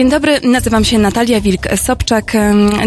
Dzień 0.00 0.10
dobry, 0.10 0.40
nazywam 0.42 0.84
się 0.84 0.98
Natalia 0.98 1.40
Wilk-Sobczak. 1.40 2.36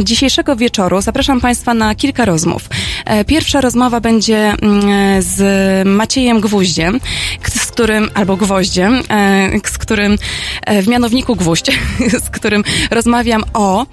Dzisiejszego 0.03 0.55
wieczoru 0.55 1.01
zapraszam 1.01 1.41
Państwa 1.41 1.73
na 1.73 1.95
kilka 1.95 2.25
rozmów. 2.25 2.69
E, 3.05 3.25
pierwsza 3.25 3.61
rozmowa 3.61 3.99
będzie 3.99 4.37
mm, 4.37 5.21
z 5.21 5.87
Maciejem 5.87 6.41
Gwóździem, 6.41 6.99
z 7.49 7.71
którym, 7.71 8.09
albo 8.13 8.37
Gwoździem, 8.37 9.03
e, 9.09 9.49
z 9.65 9.77
którym 9.77 10.17
e, 10.65 10.81
w 10.81 10.87
mianowniku 10.87 11.35
Gwóźdź, 11.35 11.71
z 12.25 12.29
którym 12.29 12.63
rozmawiam 12.91 13.43
o 13.53 13.85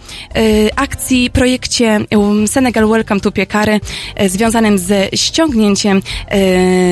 akcji, 0.77 1.31
projekcie 1.31 2.01
um, 2.11 2.49
Senegal 2.49 2.89
Welcome 2.89 3.21
to 3.21 3.33
Piekary 3.33 3.81
związanym 4.29 4.79
ze 4.79 5.09
ściągnięciem 5.15 6.03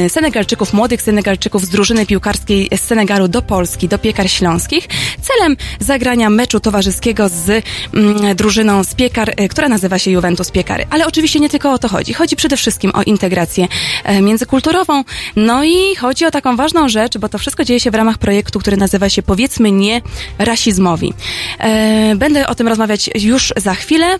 Senegalczyków, 0.08 0.72
młodych 0.72 1.02
Senegalczyków 1.02 1.64
z 1.64 1.68
drużyny 1.68 2.06
piłkarskiej 2.06 2.68
z 2.76 2.80
Senegalu 2.80 3.28
do 3.28 3.42
Polski, 3.42 3.88
do 3.88 3.98
Piekar 3.98 4.30
Śląskich, 4.30 4.88
celem 5.20 5.56
zagrania 5.80 6.17
meczu 6.30 6.60
towarzyskiego 6.60 7.28
z 7.28 7.64
mm, 7.94 8.36
drużyną 8.36 8.84
z 8.84 8.94
Piekar, 8.94 9.34
która 9.50 9.68
nazywa 9.68 9.98
się 9.98 10.10
Juventus 10.10 10.50
Piekary. 10.50 10.86
Ale 10.90 11.06
oczywiście 11.06 11.40
nie 11.40 11.48
tylko 11.48 11.72
o 11.72 11.78
to 11.78 11.88
chodzi 11.88 11.98
chodzi? 11.98 12.14
Chodzi 12.14 12.36
przede 12.36 12.56
wszystkim 12.56 12.92
o 12.94 13.02
integrację 13.02 13.68
e, 14.04 14.22
międzykulturową, 14.22 15.04
no 15.36 15.64
i 15.64 15.96
chodzi 15.96 16.26
o 16.26 16.30
taką 16.30 16.56
ważną 16.56 16.88
rzecz, 16.88 17.18
bo 17.18 17.28
to 17.28 17.38
wszystko 17.38 17.64
dzieje 17.64 17.80
się 17.80 17.90
w 17.90 17.94
ramach 17.94 18.18
projektu, 18.18 18.58
który 18.58 18.76
nazywa 18.76 19.08
się 19.08 19.22
Powiedzmy 19.22 19.72
nie 19.72 20.00
rasizmowi. 20.38 21.12
E, 21.58 22.14
będę 22.16 22.46
o 22.46 22.54
tym 22.54 22.68
rozmawiać 22.68 23.10
już 23.14 23.52
za 23.56 23.74
chwilę. 23.74 24.18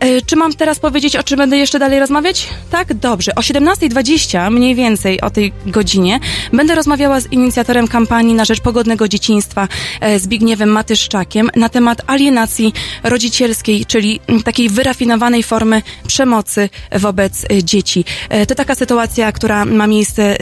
E, 0.00 0.22
czy 0.22 0.36
mam 0.36 0.52
teraz 0.52 0.78
powiedzieć, 0.78 1.16
o 1.16 1.22
czym 1.22 1.38
będę 1.38 1.56
jeszcze 1.56 1.78
dalej 1.78 2.00
rozmawiać? 2.00 2.48
Tak? 2.70 2.94
Dobrze. 2.94 3.34
O 3.34 3.40
17.20, 3.40 4.50
mniej 4.50 4.74
więcej 4.74 5.20
o 5.20 5.30
tej 5.30 5.52
godzinie, 5.66 6.20
będę 6.52 6.74
rozmawiała 6.74 7.20
z 7.20 7.32
inicjatorem 7.32 7.88
kampanii 7.88 8.34
na 8.34 8.44
rzecz 8.44 8.60
pogodnego 8.60 9.08
dzieciństwa 9.08 9.68
e, 10.00 10.18
Zbigniewem 10.18 10.68
Matyszczakiem 10.68 11.50
na 11.56 11.68
temat 11.68 12.02
alienacji 12.06 12.72
rodzicielskiej, 13.02 13.86
czyli 13.86 14.20
takiej 14.44 14.68
wyrafinowanej 14.68 15.42
formy 15.42 15.82
przemocy 16.06 16.68
wobec 16.92 17.44
e, 17.44 17.64
dzieci. 17.64 18.04
To 18.48 18.54
taka 18.54 18.74
sytuacja, 18.74 19.32
która 19.32 19.64
ma 19.64 19.86
miejsce 19.86 20.36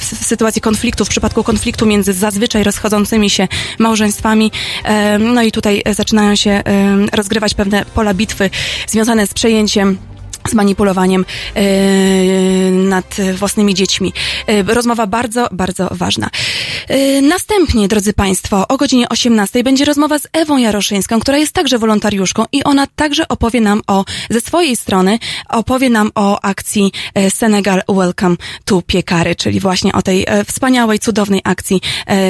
w 0.00 0.24
sytuacji 0.26 0.62
konfliktu, 0.62 1.04
w 1.04 1.08
przypadku 1.08 1.44
konfliktu 1.44 1.86
między 1.86 2.12
zazwyczaj 2.12 2.64
rozchodzącymi 2.64 3.30
się 3.30 3.48
małżeństwami. 3.78 4.52
No 5.18 5.42
i 5.42 5.52
tutaj 5.52 5.82
zaczynają 5.90 6.36
się 6.36 6.62
rozgrywać 7.12 7.54
pewne 7.54 7.84
pola 7.94 8.14
bitwy 8.14 8.50
związane 8.86 8.99
związane 9.00 9.26
z 9.26 9.34
przejęciem 9.34 9.98
z 10.48 10.54
manipulowaniem 10.54 11.24
yy, 11.56 11.62
nad 12.70 13.16
własnymi 13.36 13.74
dziećmi. 13.74 14.12
Yy, 14.48 14.62
rozmowa 14.74 15.06
bardzo, 15.06 15.48
bardzo 15.52 15.88
ważna. 15.90 16.30
Yy, 16.88 17.22
następnie, 17.22 17.88
drodzy 17.88 18.12
Państwo, 18.12 18.68
o 18.68 18.76
godzinie 18.76 19.08
18 19.08 19.64
będzie 19.64 19.84
rozmowa 19.84 20.18
z 20.18 20.28
Ewą 20.32 20.56
Jaroszyńską, 20.56 21.20
która 21.20 21.38
jest 21.38 21.52
także 21.52 21.78
wolontariuszką 21.78 22.44
i 22.52 22.64
ona 22.64 22.86
także 22.96 23.28
opowie 23.28 23.60
nam 23.60 23.82
o, 23.86 24.04
ze 24.30 24.40
swojej 24.40 24.76
strony, 24.76 25.18
opowie 25.48 25.90
nam 25.90 26.10
o 26.14 26.40
akcji 26.40 26.92
Senegal 27.28 27.82
Welcome 27.88 28.36
to 28.64 28.82
Piekary, 28.82 29.34
czyli 29.34 29.60
właśnie 29.60 29.92
o 29.92 30.02
tej 30.02 30.26
wspaniałej, 30.46 30.98
cudownej 30.98 31.40
akcji 31.44 31.80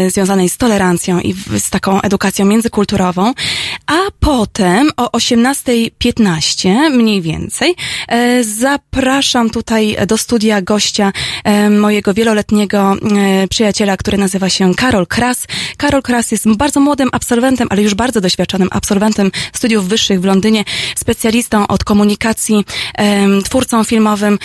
związanej 0.09 0.49
z 0.49 0.57
tolerancją 0.57 1.21
i 1.21 1.35
z 1.59 1.71
taką 1.71 2.01
edukacją 2.01 2.45
międzykulturową. 2.45 3.35
A 3.87 3.99
potem 4.21 4.91
o 4.97 5.07
18.15 5.07 6.91
mniej 6.91 7.23
więcej 7.23 7.71
E, 7.71 8.00
zapraszam 8.43 9.51
tutaj 9.51 9.97
do 10.07 10.19
studia 10.19 10.63
gościa 10.63 11.13
e, 11.45 11.71
mojego 11.71 12.15
wieloletniego 12.15 12.93
e, 12.93 13.49
przyjaciela, 13.49 13.97
który 13.97 14.19
nazywa 14.19 14.49
się 14.49 14.75
Karol 14.75 15.07
Kras. 15.07 15.47
Karol 15.77 16.03
Kras 16.03 16.33
jest 16.33 16.57
bardzo 16.57 16.81
młodym 16.81 17.09
absolwentem, 17.13 17.69
ale 17.71 17.83
już 17.83 17.95
bardzo 17.95 18.21
doświadczonym 18.21 18.69
absolwentem 18.73 19.31
studiów 19.53 19.89
wyższych 19.89 20.21
w 20.21 20.25
Londynie, 20.25 20.65
specjalistą 20.97 21.67
od 21.67 21.85
komunikacji, 21.85 22.65
twórcą 23.45 23.85
filmowym, 23.85 24.39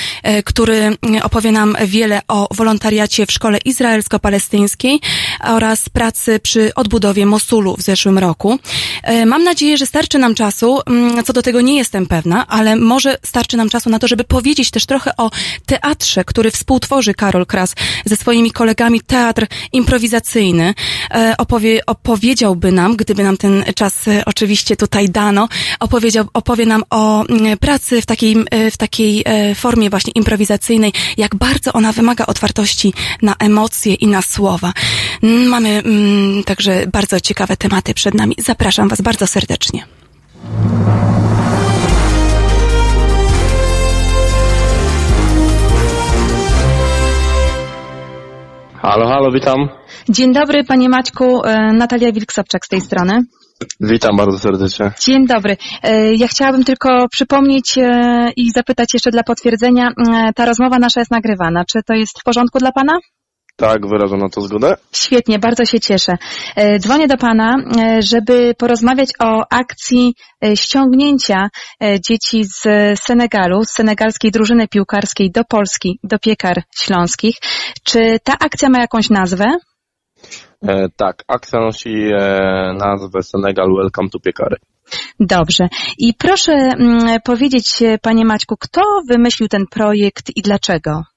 który 0.46 0.98
opowie 1.24 1.52
nam 1.52 1.78
wiele 1.86 2.22
o 2.28 2.48
wolontariacie 2.52 3.26
w 3.26 3.32
szkole 3.32 3.58
izraelsko-palestyńskiej 3.66 5.00
oraz 5.44 5.90
pracy 5.90 6.40
przy 6.40 6.74
odbudowie 6.74 7.26
Mosulu 7.26 7.76
w 7.78 7.82
zeszłym 7.82 8.18
roku. 8.18 8.60
Mam 9.26 9.44
nadzieję, 9.44 9.78
że 9.78 9.86
starczy 9.86 10.18
nam 10.18 10.36
czasu. 10.36 10.80
Mm, 10.88 11.24
co 11.24 11.34
do 11.34 11.42
tego 11.42 11.62
nie 11.62 11.78
jestem 11.78 12.06
pewna, 12.06 12.48
ale 12.48 12.76
może 12.76 13.18
starczy 13.24 13.45
starczy 13.46 13.58
nam 13.58 13.70
czasu 13.70 13.90
na 13.90 14.00
to, 14.00 14.08
żeby 14.08 14.24
powiedzieć 14.24 14.72
też 14.72 14.86
trochę 14.86 15.12
o 15.18 15.32
teatrze, 15.66 16.24
który 16.24 16.52
współtworzy 16.52 17.14
Karol 17.14 17.46
Kras 17.46 17.76
ze 18.06 18.16
swoimi 18.16 18.52
kolegami, 18.52 19.02
teatr 19.02 19.48
improwizacyjny. 19.74 20.74
E, 21.12 21.36
opowie, 21.38 21.86
opowiedziałby 21.86 22.72
nam, 22.72 22.96
gdyby 22.96 23.24
nam 23.24 23.38
ten 23.38 23.64
czas 23.76 24.08
e, 24.08 24.26
oczywiście 24.26 24.76
tutaj 24.76 25.10
dano, 25.10 25.48
opowiedział, 25.80 26.26
opowie 26.34 26.66
nam 26.66 26.84
o 26.90 27.26
mm, 27.26 27.58
pracy 27.58 28.02
w 28.02 28.06
takiej, 28.06 28.38
e, 28.52 28.72
w 28.72 28.78
takiej 28.78 29.24
formie 29.56 29.90
właśnie 29.90 30.12
improwizacyjnej, 30.16 30.94
jak 31.18 31.36
bardzo 31.36 31.74
ona 31.74 31.92
wymaga 31.92 32.26
otwartości 32.26 32.94
na 33.22 33.36
emocje 33.40 33.94
i 33.94 34.08
na 34.08 34.22
słowa. 34.22 34.74
Mamy 35.22 35.70
mm, 35.70 36.44
także 36.44 36.88
bardzo 36.88 37.20
ciekawe 37.20 37.58
tematy 37.58 37.94
przed 37.94 38.14
nami. 38.14 38.36
Zapraszam 38.40 38.90
Was 38.90 39.02
bardzo 39.02 39.28
serdecznie. 39.28 39.86
Halo, 48.86 49.08
halo, 49.08 49.32
witam. 49.32 49.70
Dzień 50.10 50.34
dobry, 50.34 50.64
panie 50.64 50.90
Maćku. 50.90 51.46
E, 51.46 51.74
Natalia 51.74 52.12
Wilksowczak 52.12 52.66
z 52.66 52.70
tej 52.70 52.82
strony. 52.82 53.24
Witam 53.80 54.18
bardzo 54.18 54.40
serdecznie. 54.40 54.92
Dzień 55.00 55.28
dobry. 55.28 55.58
E, 55.84 56.14
ja 56.14 56.28
chciałabym 56.28 56.64
tylko 56.64 57.08
przypomnieć 57.12 57.78
e, 57.78 58.32
i 58.36 58.52
zapytać 58.52 58.94
jeszcze 58.94 59.12
dla 59.12 59.24
potwierdzenia, 59.24 59.92
ta 60.36 60.46
rozmowa 60.46 60.80
nasza 60.80 61.02
jest 61.02 61.12
nagrywana. 61.12 61.66
Czy 61.66 61.84
to 61.84 61.94
jest 61.94 62.20
w 62.20 62.24
porządku 62.24 62.60
dla 62.60 62.72
pana? 62.72 62.94
Tak, 63.58 63.88
wyrażam 63.88 64.20
na 64.20 64.30
to 64.30 64.42
zgodę. 64.42 64.76
Świetnie, 64.92 65.40
bardzo 65.40 65.66
się 65.66 65.80
cieszę. 65.80 66.18
E, 66.56 66.80
dzwonię 66.80 67.08
do 67.08 67.18
Pana, 67.18 67.56
e, 67.78 68.02
żeby 68.02 68.56
porozmawiać 68.58 69.10
o 69.20 69.44
akcji 69.50 70.14
e, 70.44 70.58
ściągnięcia 70.58 71.50
dzieci 72.00 72.44
z 72.44 72.62
Senegalu, 73.00 73.64
z 73.64 73.70
senegalskiej 73.70 74.32
drużyny 74.32 74.68
piłkarskiej 74.68 75.32
do 75.32 75.44
Polski, 75.44 76.00
do 76.04 76.20
piekar 76.20 76.64
śląskich. 76.78 77.36
Czy 77.84 78.18
ta 78.24 78.34
akcja 78.40 78.70
ma 78.70 78.80
jakąś 78.80 79.10
nazwę? 79.10 79.46
E, 80.68 80.88
tak, 80.98 81.24
akcja 81.28 81.60
nosi 81.60 82.12
nazwę 82.80 83.24
Senegal 83.24 83.68
Welcome 83.78 84.10
to 84.10 84.20
Piekary. 84.20 84.56
Dobrze. 85.20 85.68
I 85.98 86.14
proszę 86.14 86.54
mm, 86.54 87.22
powiedzieć, 87.24 87.84
Panie 88.02 88.26
Maćku, 88.26 88.56
kto 88.60 88.82
wymyślił 89.10 89.48
ten 89.48 89.66
projekt 89.72 90.32
i 90.36 90.42
dlaczego? 90.42 91.15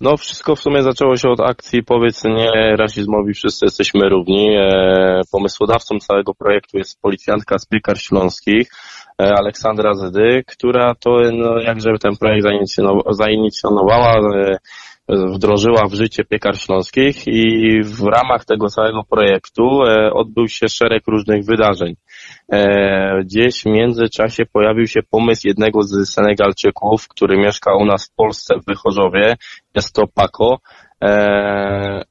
No 0.00 0.16
wszystko 0.16 0.56
w 0.56 0.60
sumie 0.60 0.82
zaczęło 0.82 1.16
się 1.16 1.28
od 1.28 1.40
akcji 1.40 1.82
Powiedz 1.82 2.24
nie 2.24 2.76
rasizmowi, 2.76 3.34
wszyscy 3.34 3.66
jesteśmy 3.66 4.08
równi. 4.08 4.56
E, 4.56 5.20
pomysłodawcą 5.32 5.98
całego 5.98 6.34
projektu 6.34 6.78
jest 6.78 7.00
policjantka 7.00 7.58
z 7.58 7.66
Piekar 7.66 7.98
Śląskich, 7.98 8.70
e, 9.22 9.34
Aleksandra 9.38 9.94
Zedy, 9.94 10.42
która 10.46 10.94
to 10.94 11.10
no, 11.32 11.58
jakże 11.58 11.90
ten 12.00 12.16
projekt 12.16 12.46
zainicjonowała, 13.10 14.16
e, 14.18 14.58
wdrożyła 15.08 15.88
w 15.88 15.94
życie 15.94 16.24
piekar 16.24 16.58
śląskich 16.58 17.26
i 17.26 17.82
w 17.82 18.02
ramach 18.02 18.44
tego 18.44 18.68
całego 18.68 19.04
projektu 19.04 19.80
odbył 20.12 20.48
się 20.48 20.68
szereg 20.68 21.02
różnych 21.06 21.44
wydarzeń. 21.44 21.94
E, 22.52 23.24
gdzieś 23.24 23.62
w 23.62 23.66
międzyczasie 23.66 24.46
pojawił 24.52 24.86
się 24.86 25.00
pomysł 25.10 25.48
jednego 25.48 25.82
z 25.82 26.10
Senegalczyków, 26.10 27.08
który 27.08 27.38
mieszka 27.38 27.76
u 27.76 27.84
nas 27.84 28.08
w 28.08 28.14
Polsce 28.14 28.54
w 28.58 28.66
Wychorzowie, 28.66 29.36
jest 29.74 29.94
to 29.94 30.06
Paco, 30.14 30.58
e, 31.04 32.04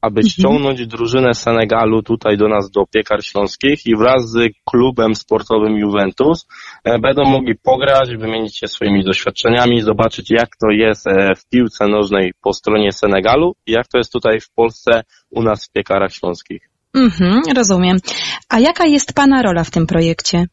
aby 0.00 0.20
mhm. 0.20 0.28
ściągnąć 0.28 0.86
drużynę 0.86 1.34
Senegalu 1.34 2.02
tutaj 2.02 2.36
do 2.36 2.48
nas, 2.48 2.70
do 2.70 2.86
Piekar 2.86 3.24
Śląskich 3.24 3.86
i 3.86 3.96
wraz 3.96 4.30
z 4.30 4.52
klubem 4.64 5.14
sportowym 5.14 5.76
Juventus 5.76 6.46
e, 6.84 6.98
będą 6.98 7.24
mogli 7.24 7.54
pograć, 7.62 8.16
wymienić 8.16 8.58
się 8.58 8.68
swoimi 8.68 9.04
doświadczeniami, 9.04 9.80
zobaczyć 9.80 10.30
jak 10.30 10.56
to 10.56 10.70
jest 10.70 11.06
w 11.36 11.48
piłce 11.48 11.88
nożnej 11.88 12.32
po 12.42 12.52
stronie 12.52 12.92
Senegalu 12.92 13.54
i 13.66 13.72
jak 13.72 13.88
to 13.88 13.98
jest 13.98 14.12
tutaj 14.12 14.40
w 14.40 14.50
Polsce 14.50 15.02
u 15.30 15.42
nas 15.42 15.66
w 15.66 15.72
Piekarach 15.72 16.12
Śląskich. 16.12 16.69
Mhm, 16.94 17.42
rozumiem. 17.56 17.98
A 18.48 18.58
jaka 18.58 18.86
jest 18.86 19.12
Pana 19.14 19.42
rola 19.42 19.64
w 19.64 19.70
tym 19.70 19.86
projekcie? 19.86 20.46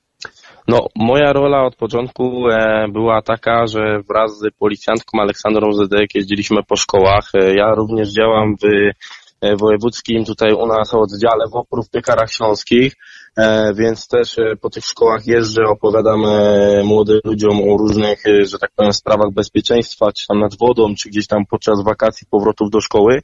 No, 0.67 0.87
moja 0.95 1.33
rola 1.33 1.63
od 1.63 1.75
początku 1.75 2.49
e, 2.49 2.87
była 2.93 3.21
taka, 3.21 3.67
że 3.67 4.01
wraz 4.09 4.31
z 4.37 4.57
policjantką 4.59 5.21
Aleksandrą 5.21 5.73
Zedek 5.73 6.15
jeździliśmy 6.15 6.63
po 6.63 6.75
szkołach. 6.75 7.29
E, 7.33 7.55
ja 7.55 7.75
również 7.75 8.13
działam 8.13 8.55
w 8.61 8.65
e, 9.41 9.55
wojewódzkim 9.55 10.25
tutaj 10.25 10.53
u 10.53 10.67
nas 10.67 10.93
oddziale 10.93 11.45
w 11.51 11.55
Opru 11.55 11.83
w 11.83 11.89
Piekarach 11.89 12.31
Śląskich, 12.31 12.93
więc 13.75 14.07
też 14.07 14.35
po 14.61 14.69
tych 14.69 14.85
szkołach 14.85 15.27
jeżdżę, 15.27 15.63
opowiadam 15.63 16.19
młodym 16.83 17.19
ludziom 17.23 17.69
o 17.69 17.77
różnych, 17.77 18.23
że 18.43 18.59
tak 18.59 18.71
powiem, 18.75 18.93
sprawach 18.93 19.31
bezpieczeństwa, 19.31 20.11
czy 20.11 20.27
tam 20.27 20.39
nad 20.39 20.57
wodą, 20.57 20.95
czy 20.95 21.09
gdzieś 21.09 21.27
tam 21.27 21.45
podczas 21.49 21.83
wakacji 21.83 22.27
powrotów 22.29 22.69
do 22.69 22.81
szkoły. 22.81 23.21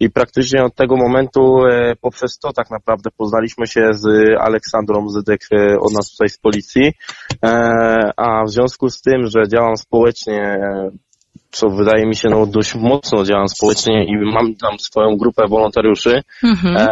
I 0.00 0.10
praktycznie 0.10 0.64
od 0.64 0.74
tego 0.74 0.96
momentu 0.96 1.58
poprzez 2.00 2.38
to 2.38 2.52
tak 2.52 2.70
naprawdę 2.70 3.10
poznaliśmy 3.16 3.66
się 3.66 3.88
z 3.90 4.06
Aleksandrą 4.40 5.08
Zydek 5.08 5.40
od 5.80 5.92
nas 5.92 6.10
tutaj 6.10 6.28
z 6.28 6.38
policji, 6.38 6.92
a 8.16 8.44
w 8.44 8.50
związku 8.50 8.90
z 8.90 9.00
tym, 9.00 9.26
że 9.26 9.48
działam 9.48 9.76
społecznie 9.76 10.58
co 11.50 11.68
wydaje 11.68 12.06
mi 12.06 12.16
się 12.16 12.28
no, 12.28 12.46
dość 12.46 12.74
mocno 12.74 13.24
działam 13.24 13.48
społecznie 13.48 14.04
i 14.04 14.16
mam 14.34 14.54
tam 14.54 14.78
swoją 14.78 15.16
grupę 15.16 15.42
wolontariuszy. 15.48 16.22
Mhm. 16.44 16.76
E, 16.76 16.88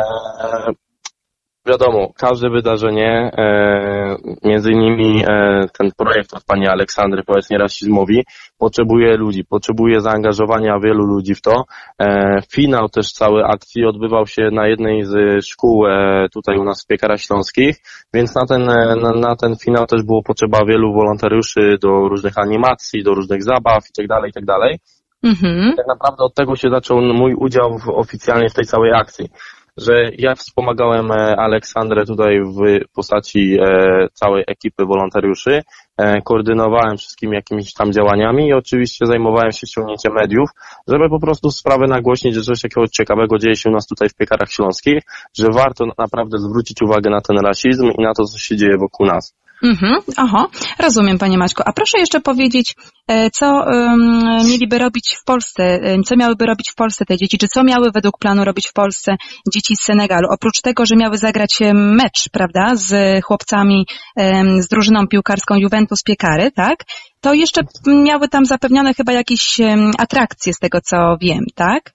wiadomo, 1.67 2.13
każde 2.17 2.51
wydarzenie, 2.51 3.31
e, 3.39 4.17
między 4.45 4.73
innymi 4.73 5.25
e, 5.29 5.61
ten 5.79 5.91
projekt 5.97 6.35
od 6.35 6.45
pani 6.45 6.69
Aleksandry, 6.69 7.23
powiedzmy 7.27 7.59
rasizmowi, 7.59 8.25
potrzebuje 8.59 9.17
ludzi, 9.17 9.45
potrzebuje 9.45 10.01
zaangażowania 10.01 10.79
wielu 10.79 11.05
ludzi 11.05 11.35
w 11.35 11.43
to. 11.43 11.65
E, 11.99 12.39
finał 12.53 12.89
też 12.89 13.13
całej 13.13 13.45
akcji 13.45 13.85
odbywał 13.85 14.27
się 14.27 14.49
na 14.53 14.67
jednej 14.67 15.05
z 15.05 15.45
szkół 15.47 15.87
e, 15.87 16.27
tutaj 16.33 16.59
u 16.59 16.65
nas 16.65 16.85
w 16.85 16.87
Piekarach 16.87 17.21
Śląskich, 17.21 17.77
więc 18.15 18.35
na 18.35 18.47
ten, 18.47 18.71
e, 18.71 18.97
na, 18.97 19.13
na, 19.13 19.37
ten 19.37 19.57
finał 19.57 19.87
też 19.87 20.03
było 20.03 20.23
potrzeba 20.23 20.65
wielu 20.65 20.93
wolontariuszy 20.93 21.79
do 21.83 21.89
różnych 21.89 22.39
animacji, 22.39 23.03
do 23.05 23.15
różnych 23.15 23.43
zabaw 23.43 23.85
itd., 23.87 24.09
tak 24.09 24.27
itd. 24.27 24.47
Tak, 24.47 24.81
mhm. 25.23 25.77
Tak 25.77 25.87
naprawdę 25.87 26.25
od 26.25 26.35
tego 26.35 26.57
się 26.57 26.71
zaczął 26.71 27.01
mój 27.01 27.35
udział 27.35 27.79
w, 27.79 27.89
oficjalnie 27.89 28.49
w 28.49 28.55
tej 28.55 28.65
całej 28.65 28.93
akcji 28.93 29.29
że 29.77 30.11
ja 30.19 30.35
wspomagałem 30.35 31.13
e, 31.13 31.37
Aleksandrę 31.37 32.05
tutaj 32.05 32.41
w 32.41 32.89
postaci 32.93 33.59
e, 33.61 34.09
całej 34.13 34.45
ekipy 34.47 34.85
wolontariuszy, 34.85 35.63
e, 35.97 36.23
koordynowałem 36.23 36.97
wszystkimi 36.97 37.35
jakimiś 37.35 37.73
tam 37.73 37.93
działaniami 37.93 38.49
i 38.49 38.53
oczywiście 38.53 39.07
zajmowałem 39.07 39.53
się 39.53 39.67
ściągnięciem 39.67 40.13
mediów, 40.13 40.51
żeby 40.89 41.09
po 41.09 41.21
prostu 41.21 41.51
sprawę 41.51 41.87
nagłośnić, 41.87 42.35
że 42.35 42.43
coś 42.43 42.61
takiego 42.61 42.89
ciekawego 42.89 43.39
dzieje 43.39 43.57
się 43.57 43.71
u 43.71 43.73
nas 43.73 43.87
tutaj 43.87 44.09
w 44.09 44.15
Piekarach 44.15 44.51
Śląskich, 44.51 45.03
że 45.39 45.47
warto 45.51 45.87
naprawdę 45.99 46.39
zwrócić 46.39 46.83
uwagę 46.83 47.11
na 47.11 47.21
ten 47.21 47.39
rasizm 47.39 47.91
i 47.99 48.03
na 48.03 48.15
to, 48.15 48.25
co 48.25 48.39
się 48.39 48.57
dzieje 48.57 48.79
wokół 48.79 49.07
nas. 49.07 49.35
Mhm, 49.65 50.03
oho, 50.17 50.49
rozumiem 50.79 51.19
Panie 51.19 51.39
Maćku. 51.39 51.63
A 51.67 51.73
proszę 51.73 51.99
jeszcze 51.99 52.21
powiedzieć, 52.21 52.75
e, 53.09 53.31
co 53.31 53.47
um, 53.47 54.23
mieliby 54.49 54.79
robić 54.79 55.17
w 55.21 55.25
Polsce, 55.25 55.81
co 56.07 56.17
miałyby 56.17 56.47
robić 56.47 56.71
w 56.71 56.75
Polsce 56.75 57.05
te 57.05 57.17
dzieci, 57.17 57.39
czy 57.39 57.49
co 57.49 57.65
miały 57.65 57.91
według 57.95 58.19
planu 58.19 58.45
robić 58.45 58.69
w 58.69 58.73
Polsce 58.73 59.17
dzieci 59.53 59.77
z 59.77 59.85
Senegalu? 59.85 60.29
Oprócz 60.31 60.61
tego, 60.61 60.87
że 60.87 60.97
miały 60.97 61.19
zagrać 61.19 61.59
mecz, 61.75 62.29
prawda, 62.33 62.73
z 62.75 63.25
chłopcami, 63.25 63.87
um, 64.17 64.63
z 64.63 64.69
drużyną 64.69 65.07
piłkarską 65.09 65.55
Juventus 65.57 66.03
Piekary, 66.03 66.51
tak? 66.51 66.85
To 67.21 67.35
jeszcze 67.35 67.61
miały 67.87 68.29
tam 68.29 68.47
zapewnione 68.47 68.95
chyba 68.95 69.13
jakieś 69.13 69.59
um, 69.59 69.91
atrakcje 69.99 70.53
z 70.55 70.59
tego, 70.59 70.79
co 70.81 71.17
wiem, 71.21 71.45
tak? 71.55 71.93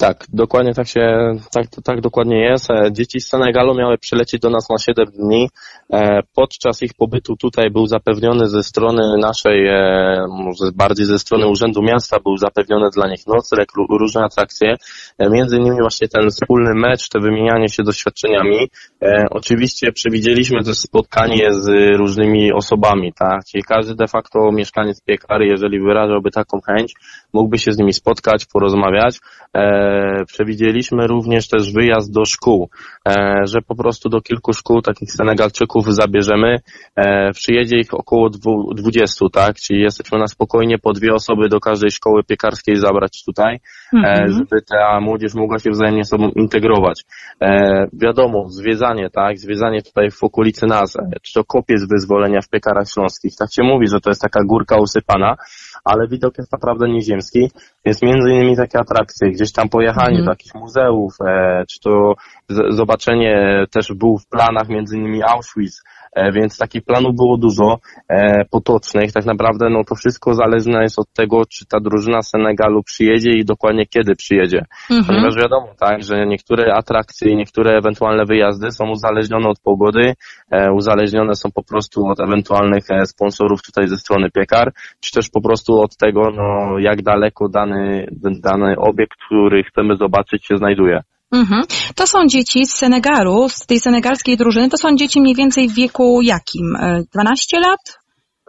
Tak, 0.00 0.24
dokładnie 0.32 0.74
tak 0.74 0.88
się, 0.88 1.34
tak, 1.52 1.66
tak 1.84 2.00
dokładnie 2.00 2.40
jest. 2.40 2.70
E, 2.70 2.92
dzieci 2.92 3.20
z 3.20 3.28
Senegalu 3.28 3.74
miały 3.74 3.98
przylecieć 3.98 4.40
do 4.40 4.50
nas 4.50 4.70
na 4.70 4.78
7 4.78 5.06
dni. 5.06 5.48
E, 5.92 6.20
podczas 6.34 6.82
ich 6.82 6.94
pobytu 6.94 7.36
tutaj 7.36 7.70
był 7.70 7.86
zapewniony 7.86 8.48
ze 8.48 8.62
strony 8.62 9.18
naszej, 9.18 9.66
e, 9.66 10.26
może 10.28 10.72
bardziej 10.74 11.06
ze 11.06 11.18
strony 11.18 11.46
Urzędu 11.46 11.82
Miasta, 11.82 12.16
był 12.24 12.36
zapewniony 12.36 12.90
dla 12.94 13.08
nich 13.08 13.26
nocleg, 13.26 13.68
różne 13.90 14.24
atrakcje. 14.24 14.76
Między 15.30 15.56
innymi 15.56 15.76
właśnie 15.80 16.08
ten 16.08 16.30
wspólny 16.30 16.74
mecz, 16.74 17.08
te 17.08 17.20
wymienianie 17.20 17.68
się 17.68 17.82
doświadczeniami. 17.82 18.68
Oczywiście 19.30 19.92
przewidzieliśmy 19.92 20.64
też 20.64 20.78
spotkanie 20.78 21.52
z 21.52 21.96
różnymi 21.98 22.52
osobami, 22.52 23.12
tak? 23.12 23.44
Czyli 23.44 23.64
każdy 23.64 23.94
de 23.94 24.08
facto 24.08 24.52
mieszkaniec 24.52 25.00
piekary, 25.00 25.46
jeżeli 25.46 25.80
wyrażałby 25.80 26.30
taką 26.30 26.60
chęć, 26.60 26.94
mógłby 27.32 27.58
się 27.58 27.72
z 27.72 27.78
nimi 27.78 27.92
spotkać, 27.92 28.46
porozmawiać 28.52 29.18
przewidzieliśmy 30.26 31.06
również 31.06 31.48
też 31.48 31.72
wyjazd 31.72 32.12
do 32.12 32.24
szkół, 32.24 32.70
że 33.44 33.62
po 33.62 33.74
prostu 33.74 34.08
do 34.08 34.20
kilku 34.20 34.52
szkół 34.52 34.82
takich 34.82 35.12
Senegalczyków 35.12 35.94
zabierzemy. 35.94 36.58
E, 36.96 37.30
przyjedzie 37.32 37.76
ich 37.76 37.94
około 37.94 38.30
20, 38.74 39.26
tak? 39.32 39.56
Czyli 39.56 39.80
jesteśmy 39.80 40.18
na 40.18 40.26
spokojnie 40.26 40.78
po 40.78 40.92
dwie 40.92 41.14
osoby 41.14 41.48
do 41.48 41.60
każdej 41.60 41.90
szkoły 41.90 42.22
piekarskiej 42.24 42.76
zabrać 42.76 43.24
tutaj, 43.24 43.54
e, 43.54 43.96
mhm. 43.96 44.32
żeby 44.32 44.62
ta 44.62 45.00
młodzież 45.00 45.34
mogła 45.34 45.58
się 45.58 45.70
wzajemnie 45.70 46.04
sobą 46.04 46.28
integrować. 46.36 47.02
Wiadomo, 47.92 48.48
zwiedzanie, 48.48 49.10
tak? 49.10 49.38
Zwiedzanie 49.38 49.82
tutaj 49.82 50.10
w 50.10 50.24
okolicy 50.24 50.66
nas, 50.66 50.96
czy 51.22 51.32
to 51.32 51.44
kopiec 51.44 51.88
wyzwolenia 51.88 52.40
w 52.40 52.48
piekarach 52.48 52.88
śląskich. 52.88 53.36
Tak 53.38 53.48
się 53.52 53.62
mówi, 53.62 53.88
że 53.88 54.00
to 54.00 54.10
jest 54.10 54.22
taka 54.22 54.44
górka 54.44 54.76
usypana, 54.76 55.36
ale 55.84 56.08
widok 56.08 56.38
jest 56.38 56.52
naprawdę 56.52 56.88
nieziemski, 56.88 57.50
więc 57.84 58.02
między 58.02 58.30
innymi 58.30 58.56
takie 58.56 58.78
atrakcje, 58.78 59.30
gdzieś 59.30 59.52
tam 59.52 59.68
pojechanie 59.68 60.14
mm. 60.14 60.24
do 60.24 60.30
jakichś 60.30 60.54
muzeów, 60.54 61.14
e, 61.26 61.64
czy 61.68 61.80
to 61.80 62.14
z, 62.48 62.76
zobaczenie 63.00 63.64
też 63.70 63.92
był 63.94 64.18
w 64.18 64.26
planach 64.26 64.68
między 64.68 64.96
innymi 64.96 65.22
Auschwitz, 65.22 65.82
E, 66.12 66.32
więc 66.32 66.58
takich 66.58 66.84
planów 66.84 67.16
było 67.16 67.36
dużo 67.36 67.78
e, 68.08 68.44
potocznych. 68.44 69.12
Tak 69.12 69.24
naprawdę 69.24 69.70
no 69.70 69.84
to 69.84 69.94
wszystko 69.94 70.34
zależne 70.34 70.82
jest 70.82 70.98
od 70.98 71.12
tego, 71.12 71.42
czy 71.46 71.66
ta 71.66 71.80
drużyna 71.80 72.22
Senegalu 72.22 72.82
przyjedzie 72.82 73.30
i 73.30 73.44
dokładnie 73.44 73.86
kiedy 73.86 74.16
przyjedzie. 74.16 74.64
Mhm. 74.90 75.04
Ponieważ 75.06 75.36
wiadomo, 75.36 75.68
tak, 75.80 76.02
że 76.02 76.26
niektóre 76.26 76.74
atrakcje 76.74 77.32
i 77.32 77.36
niektóre 77.36 77.78
ewentualne 77.78 78.24
wyjazdy 78.24 78.70
są 78.70 78.90
uzależnione 78.90 79.48
od 79.48 79.60
pogody, 79.60 80.14
e, 80.50 80.72
uzależnione 80.72 81.34
są 81.34 81.50
po 81.54 81.64
prostu 81.64 82.06
od 82.06 82.20
ewentualnych 82.20 82.84
sponsorów 83.04 83.62
tutaj 83.62 83.88
ze 83.88 83.96
strony 83.96 84.30
piekar, 84.30 84.72
czy 85.00 85.12
też 85.12 85.28
po 85.30 85.40
prostu 85.40 85.80
od 85.80 85.96
tego, 85.96 86.30
no, 86.30 86.78
jak 86.78 87.02
daleko 87.02 87.48
dany, 87.48 88.06
dany 88.42 88.74
obiekt, 88.78 89.18
który 89.26 89.64
chcemy 89.64 89.96
zobaczyć 89.96 90.46
się 90.46 90.56
znajduje. 90.56 91.02
Mhm. 91.32 91.62
To 91.94 92.06
są 92.06 92.26
dzieci 92.26 92.66
z 92.66 92.72
Senegalu, 92.72 93.48
z 93.48 93.66
tej 93.66 93.80
senegalskiej 93.80 94.36
drużyny. 94.36 94.68
To 94.68 94.76
są 94.76 94.96
dzieci 94.96 95.20
mniej 95.20 95.34
więcej 95.34 95.68
w 95.68 95.74
wieku 95.74 96.20
jakim? 96.22 96.76
12 97.14 97.56
e, 97.56 97.60
lat? 97.60 97.98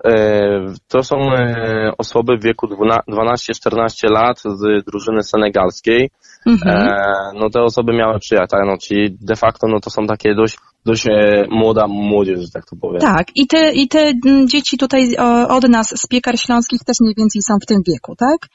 E, 0.05 0.73
to 0.87 1.03
są 1.03 1.15
e, 1.33 1.91
osoby 1.97 2.37
w 2.37 2.43
wieku 2.43 2.67
12-14 2.67 4.09
lat 4.09 4.39
z 4.39 4.85
drużyny 4.85 5.23
senegalskiej. 5.23 6.09
Mhm. 6.45 6.89
No 7.35 7.49
te 7.49 7.61
osoby 7.61 7.93
miały 7.93 8.19
tak, 8.29 8.61
no, 8.65 8.77
czyli 8.77 9.17
de 9.21 9.35
facto 9.35 9.67
no, 9.67 9.79
to 9.79 9.89
są 9.89 10.07
takie 10.07 10.35
dość, 10.35 10.57
dość 10.85 11.05
młoda 11.49 11.87
młodzież, 11.87 12.39
że 12.39 12.51
tak 12.53 12.65
to 12.65 12.75
powiem. 12.81 13.01
Tak, 13.01 13.27
i 13.35 13.47
te, 13.47 13.71
i 13.71 13.87
te 13.87 14.13
dzieci 14.45 14.77
tutaj 14.77 15.15
od 15.49 15.69
nas 15.69 16.01
z 16.01 16.07
piekar 16.07 16.39
śląskich 16.39 16.79
też 16.85 16.95
mniej 17.01 17.13
więcej 17.17 17.41
są 17.41 17.53
w 17.63 17.65
tym 17.65 17.77
wieku, 17.87 18.15
tak? 18.15 18.47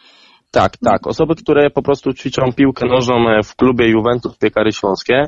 Tak, 0.56 0.76
tak. 0.76 1.06
Osoby, 1.06 1.34
które 1.34 1.70
po 1.70 1.82
prostu 1.82 2.12
ćwiczą 2.12 2.42
piłkę 2.56 2.86
nożną 2.86 3.28
e, 3.28 3.42
w 3.42 3.56
klubie 3.56 3.88
Juventus 3.88 4.38
Piekary 4.38 4.72
Śląskie, 4.72 5.26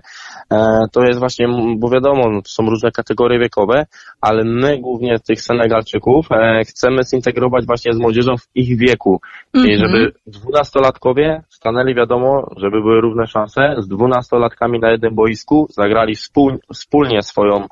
e, 0.52 0.58
to 0.92 1.02
jest 1.02 1.18
właśnie, 1.18 1.46
bo 1.78 1.90
wiadomo, 1.90 2.30
no, 2.30 2.40
są 2.46 2.70
różne 2.70 2.90
kategorie 2.90 3.38
wiekowe, 3.38 3.86
ale 4.20 4.44
my 4.44 4.78
głównie 4.78 5.18
tych 5.18 5.40
Senegalczyków 5.40 6.26
e, 6.32 6.64
chcemy 6.64 7.04
zintegrować 7.04 7.66
właśnie 7.66 7.92
z 7.92 7.98
młodzieżą 7.98 8.36
w 8.36 8.48
ich 8.54 8.78
wieku. 8.78 9.20
Czyli 9.54 9.74
mhm. 9.74 9.90
żeby 9.90 10.12
dwunastolatkowie 10.26 11.42
stanęli, 11.48 11.94
wiadomo, 11.94 12.50
żeby 12.56 12.80
były 12.80 13.00
równe 13.00 13.26
szanse, 13.26 13.74
z 13.78 13.88
dwunastolatkami 13.88 14.80
na 14.80 14.90
jednym 14.90 15.14
boisku 15.14 15.66
zagrali 15.70 16.14
wspólnie 16.74 17.22
swoją, 17.22 17.66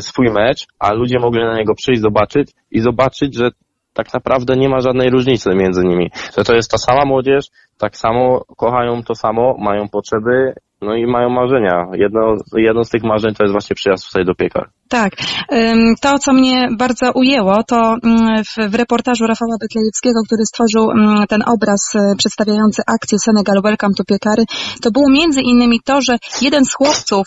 swój 0.00 0.30
mecz, 0.30 0.66
a 0.78 0.92
ludzie 0.92 1.18
mogli 1.18 1.40
na 1.42 1.56
niego 1.56 1.74
przyjść, 1.74 2.00
zobaczyć 2.00 2.50
i 2.70 2.80
zobaczyć, 2.80 3.36
że 3.36 3.50
tak 3.92 4.14
naprawdę 4.14 4.56
nie 4.56 4.68
ma 4.68 4.80
żadnej 4.80 5.10
różnicy 5.10 5.50
między 5.54 5.84
nimi. 5.84 6.10
Że 6.38 6.44
to 6.44 6.54
jest 6.54 6.70
ta 6.70 6.78
sama 6.78 7.04
młodzież, 7.04 7.44
tak 7.78 7.96
samo 7.96 8.44
kochają 8.56 9.02
to 9.02 9.14
samo, 9.14 9.56
mają 9.58 9.88
potrzeby, 9.88 10.52
no 10.82 10.94
i 10.94 11.06
mają 11.06 11.28
marzenia. 11.28 11.86
Jedno, 11.92 12.36
jedno 12.56 12.84
z 12.84 12.88
tych 12.88 13.02
marzeń 13.02 13.34
to 13.34 13.44
jest 13.44 13.52
właśnie 13.52 13.74
przyjazd 13.74 14.06
tutaj 14.06 14.24
do 14.24 14.34
piekar. 14.34 14.70
Tak. 14.88 15.12
To, 16.00 16.18
co 16.18 16.32
mnie 16.32 16.68
bardzo 16.78 17.12
ujęło, 17.14 17.62
to 17.62 17.96
mm, 18.04 18.44
w, 18.44 18.70
w 18.70 18.74
reportażu 18.74 19.26
Rafała 19.26 19.56
Beklejewskiego, 19.60 20.20
który 20.26 20.44
stworzył 20.46 20.90
mm, 20.90 21.26
ten 21.26 21.42
obraz 21.46 21.92
e, 21.94 22.16
przedstawiający 22.18 22.82
akcję 22.86 23.18
Senegal 23.18 23.62
Welcome 23.62 23.94
to 23.94 24.04
Piekary, 24.04 24.44
to 24.82 24.90
było 24.90 25.10
między 25.10 25.40
innymi 25.40 25.80
to, 25.84 26.00
że 26.02 26.18
jeden 26.42 26.64
z 26.64 26.74
chłopców, 26.74 27.26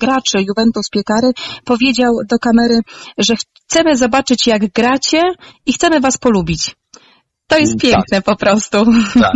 graczy 0.00 0.38
Juventus 0.48 0.90
Piekary, 0.90 1.32
powiedział 1.64 2.12
do 2.30 2.38
kamery, 2.38 2.80
że 3.18 3.34
chcemy 3.36 3.96
zobaczyć, 3.96 4.46
jak 4.46 4.72
gracie 4.72 5.22
i 5.66 5.72
chcemy 5.72 6.00
was 6.00 6.18
polubić. 6.18 6.76
To 7.46 7.58
jest 7.58 7.72
mm, 7.72 7.78
piękne 7.78 8.22
tak. 8.22 8.24
po 8.24 8.36
prostu. 8.36 8.84
Tak. 9.14 9.32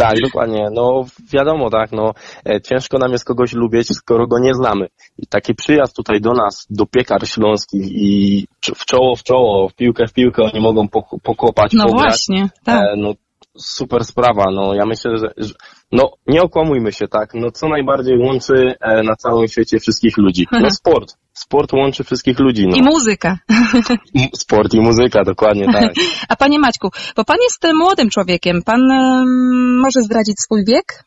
Tak, 0.00 0.20
dokładnie. 0.22 0.66
No 0.72 1.04
wiadomo, 1.32 1.70
tak, 1.70 1.92
no 1.92 2.12
e, 2.48 2.60
ciężko 2.60 2.98
nam 2.98 3.12
jest 3.12 3.24
kogoś 3.24 3.52
lubić, 3.52 3.88
skoro 3.88 4.26
go 4.26 4.38
nie 4.38 4.54
znamy. 4.54 4.86
I 5.18 5.26
taki 5.26 5.54
przyjazd 5.54 5.96
tutaj 5.96 6.20
do 6.20 6.32
nas, 6.32 6.66
do 6.70 6.86
piekar 6.86 7.28
śląskich 7.28 7.86
i 7.92 8.46
w 8.62 8.84
czoło 8.86 9.16
w 9.16 9.22
czoło, 9.22 9.68
w 9.68 9.74
piłkę 9.74 10.06
w 10.06 10.12
piłkę 10.12 10.42
oni 10.42 10.60
mogą 10.60 10.88
pokopać, 11.22 11.72
No 11.72 11.86
pograć. 11.86 12.02
właśnie, 12.02 12.48
tak. 12.64 12.80
E, 12.82 12.96
no 12.96 13.12
super 13.58 14.04
sprawa, 14.04 14.44
no 14.54 14.74
ja 14.74 14.86
myślę, 14.86 15.18
że, 15.18 15.30
że 15.36 15.54
no 15.92 16.10
nie 16.26 16.42
okłamujmy 16.42 16.92
się, 16.92 17.08
tak, 17.08 17.34
no 17.34 17.50
co 17.50 17.68
najbardziej 17.68 18.18
łączy 18.18 18.74
e, 18.80 19.02
na 19.02 19.16
całym 19.16 19.48
świecie 19.48 19.78
wszystkich 19.78 20.16
ludzi? 20.16 20.46
No 20.52 20.70
sport. 20.80 21.16
Sport 21.32 21.72
łączy 21.72 22.04
wszystkich 22.04 22.38
ludzi. 22.38 22.66
No. 22.68 22.76
I 22.76 22.82
muzyka. 22.82 23.38
Sport 24.42 24.74
i 24.74 24.80
muzyka, 24.80 25.24
dokładnie 25.24 25.66
tak. 25.72 25.92
A 26.28 26.36
panie 26.36 26.58
Maćku, 26.58 26.88
bo 27.16 27.24
pan 27.24 27.36
jest 27.42 27.74
młodym 27.74 28.10
człowiekiem, 28.10 28.62
pan 28.62 28.80
um, 28.80 29.78
może 29.78 30.02
zdradzić 30.02 30.40
swój 30.40 30.64
wiek? 30.64 31.04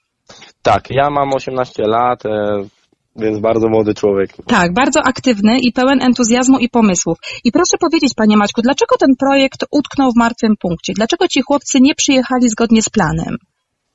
Tak, 0.62 0.90
ja 0.90 1.10
mam 1.10 1.34
18 1.34 1.84
lat, 1.88 2.26
e, 2.26 2.30
więc 3.16 3.40
bardzo 3.40 3.70
młody 3.70 3.94
człowiek. 3.94 4.30
Tak, 4.48 4.74
bardzo 4.74 5.00
aktywny 5.06 5.60
i 5.60 5.72
pełen 5.72 6.02
entuzjazmu 6.02 6.60
i 6.60 6.70
pomysłów. 6.70 7.18
I 7.44 7.52
proszę 7.52 7.78
powiedzieć, 7.80 8.14
panie 8.16 8.38
Maćku, 8.38 8.62
dlaczego 8.62 8.98
ten 8.98 9.10
projekt 9.20 9.66
utknął 9.72 10.12
w 10.12 10.18
martwym 10.18 10.56
punkcie? 10.62 10.94
Dlaczego 10.96 11.28
ci 11.28 11.42
chłopcy 11.42 11.82
nie 11.82 11.96
przyjechali 11.96 12.50
zgodnie 12.50 12.82
z 12.82 12.90
planem? 12.90 13.38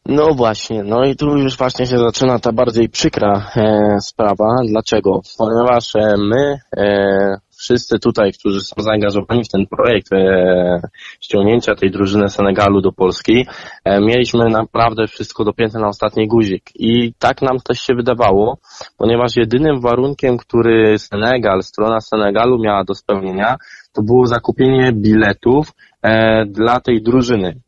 No 0.09 0.35
właśnie, 0.35 0.83
no 0.83 1.05
i 1.05 1.17
tu 1.17 1.27
już 1.27 1.57
właśnie 1.59 1.87
się 1.87 1.99
zaczyna 1.99 2.39
ta 2.39 2.53
bardziej 2.53 2.89
przykra 2.89 3.51
e, 3.57 3.97
sprawa. 4.01 4.57
Dlaczego? 4.69 5.21
Ponieważ 5.39 5.97
e, 5.97 6.15
my 6.19 6.61
e, 6.77 7.39
wszyscy 7.59 7.99
tutaj, 7.99 8.33
którzy 8.33 8.61
są 8.61 8.83
zaangażowani 8.83 9.45
w 9.45 9.49
ten 9.49 9.67
projekt 9.67 10.13
e, 10.13 10.81
ściągnięcia 11.21 11.75
tej 11.75 11.91
drużyny 11.91 12.29
Senegalu 12.29 12.81
do 12.81 12.93
Polski, 12.93 13.47
e, 13.85 14.01
mieliśmy 14.01 14.45
naprawdę 14.51 15.07
wszystko 15.07 15.45
dopięte 15.45 15.79
na 15.79 15.89
ostatni 15.89 16.29
guzik. 16.29 16.71
I 16.75 17.13
tak 17.19 17.43
nam 17.43 17.59
też 17.59 17.81
się 17.81 17.95
wydawało, 17.95 18.59
ponieważ 18.97 19.37
jedynym 19.37 19.81
warunkiem, 19.81 20.37
który 20.37 20.99
Senegal, 20.99 21.63
strona 21.63 22.01
Senegalu 22.01 22.59
miała 22.59 22.85
do 22.85 22.95
spełnienia, 22.95 23.57
to 23.93 24.03
było 24.03 24.27
zakupienie 24.27 24.93
biletów 24.93 25.73
e, 26.03 26.47
dla 26.47 26.81
tej 26.81 27.03
drużyny. 27.03 27.61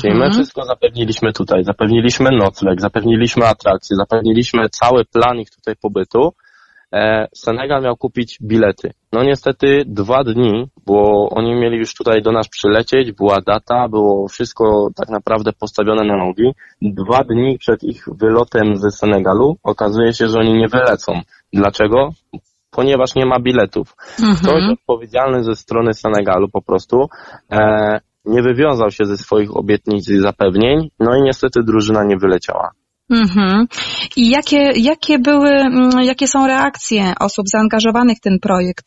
Czyli 0.00 0.14
my 0.14 0.30
wszystko 0.30 0.64
zapewniliśmy 0.64 1.32
tutaj, 1.32 1.64
zapewniliśmy 1.64 2.30
nocleg, 2.30 2.80
zapewniliśmy 2.80 3.46
atrakcje, 3.46 3.96
zapewniliśmy 3.96 4.68
cały 4.68 5.04
plan 5.04 5.38
ich 5.38 5.50
tutaj 5.50 5.74
pobytu. 5.82 6.32
E, 6.92 7.28
Senegal 7.34 7.82
miał 7.82 7.96
kupić 7.96 8.38
bilety. 8.42 8.90
No 9.12 9.22
niestety 9.22 9.82
dwa 9.86 10.24
dni, 10.24 10.66
bo 10.86 11.28
oni 11.30 11.54
mieli 11.54 11.78
już 11.78 11.94
tutaj 11.94 12.22
do 12.22 12.32
nas 12.32 12.48
przylecieć, 12.48 13.12
była 13.12 13.40
data, 13.46 13.88
było 13.88 14.28
wszystko 14.28 14.88
tak 14.96 15.08
naprawdę 15.08 15.52
postawione 15.52 16.04
na 16.04 16.16
nogi. 16.16 16.52
Dwa 16.82 17.24
dni 17.24 17.58
przed 17.58 17.84
ich 17.84 18.04
wylotem 18.20 18.76
ze 18.76 18.90
Senegalu 18.90 19.56
okazuje 19.62 20.14
się, 20.14 20.28
że 20.28 20.38
oni 20.38 20.52
nie 20.52 20.68
wylecą. 20.68 21.12
Dlaczego? 21.52 22.10
Ponieważ 22.70 23.14
nie 23.14 23.26
ma 23.26 23.40
biletów. 23.40 23.96
Ktoś 24.42 24.62
odpowiedzialny 24.72 25.44
ze 25.44 25.54
strony 25.54 25.94
Senegalu 25.94 26.48
po 26.48 26.62
prostu 26.62 27.08
e, 27.52 28.00
nie 28.28 28.42
wywiązał 28.42 28.90
się 28.90 29.04
ze 29.04 29.16
swoich 29.16 29.56
obietnic 29.56 30.08
i 30.08 30.18
zapewnień, 30.18 30.88
no 31.00 31.16
i 31.16 31.22
niestety 31.22 31.62
drużyna 31.62 32.04
nie 32.04 32.16
wyleciała. 32.16 32.70
Mhm. 33.10 33.66
I 34.16 34.30
jakie, 34.30 34.72
jakie 34.76 35.18
były, 35.18 35.50
mm, 35.50 35.90
jakie 36.02 36.28
są 36.28 36.46
reakcje 36.46 37.12
osób 37.20 37.48
zaangażowanych 37.48 38.18
w 38.18 38.20
ten 38.20 38.38
projekt 38.38 38.86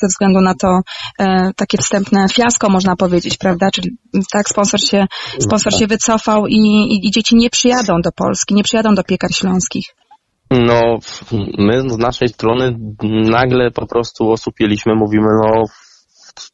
ze 0.00 0.06
względu 0.06 0.40
na 0.40 0.54
to 0.54 0.80
e, 1.18 1.50
takie 1.56 1.78
wstępne 1.78 2.26
fiasko, 2.28 2.70
można 2.70 2.96
powiedzieć, 2.96 3.36
prawda? 3.36 3.70
Czyli 3.70 3.96
tak, 4.32 4.48
sponsor 4.48 4.80
się, 4.80 5.06
sponsor 5.38 5.74
się 5.74 5.86
wycofał 5.86 6.46
i, 6.46 6.56
i, 6.56 7.06
i 7.06 7.10
dzieci 7.10 7.36
nie 7.36 7.50
przyjadą 7.50 8.00
do 8.00 8.12
Polski, 8.12 8.54
nie 8.54 8.62
przyjadą 8.62 8.94
do 8.94 9.04
piekar 9.04 9.34
śląskich. 9.34 9.84
No, 10.50 10.98
my 11.58 11.90
z 11.90 11.98
naszej 11.98 12.28
strony 12.28 12.78
nagle 13.30 13.70
po 13.70 13.86
prostu 13.86 14.30
osupieliśmy, 14.30 14.94
mówimy, 14.94 15.26
no, 15.42 15.64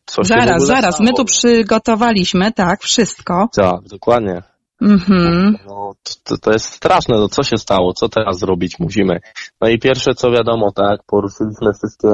co 0.06 0.24
się 0.24 0.24
w 0.24 0.26
Zaraz, 0.26 0.66
zaraz, 0.66 0.94
stało? 0.94 1.06
my 1.10 1.12
tu 1.16 1.24
przygotowaliśmy, 1.24 2.52
tak, 2.52 2.82
wszystko. 2.82 3.48
Tak, 3.56 3.82
dokładnie. 3.90 4.42
Mhm. 4.82 5.56
No, 5.66 5.92
to, 6.24 6.38
to 6.38 6.52
jest 6.52 6.66
straszne, 6.66 7.16
no 7.16 7.28
co 7.28 7.42
się 7.42 7.56
stało, 7.58 7.92
co 7.92 8.08
teraz 8.08 8.38
zrobić 8.38 8.78
musimy. 8.78 9.20
No 9.60 9.68
i 9.68 9.78
pierwsze 9.78 10.14
co 10.14 10.30
wiadomo, 10.30 10.72
tak, 10.72 11.00
poruszyliśmy 11.06 11.72
wszystkie 11.78 12.08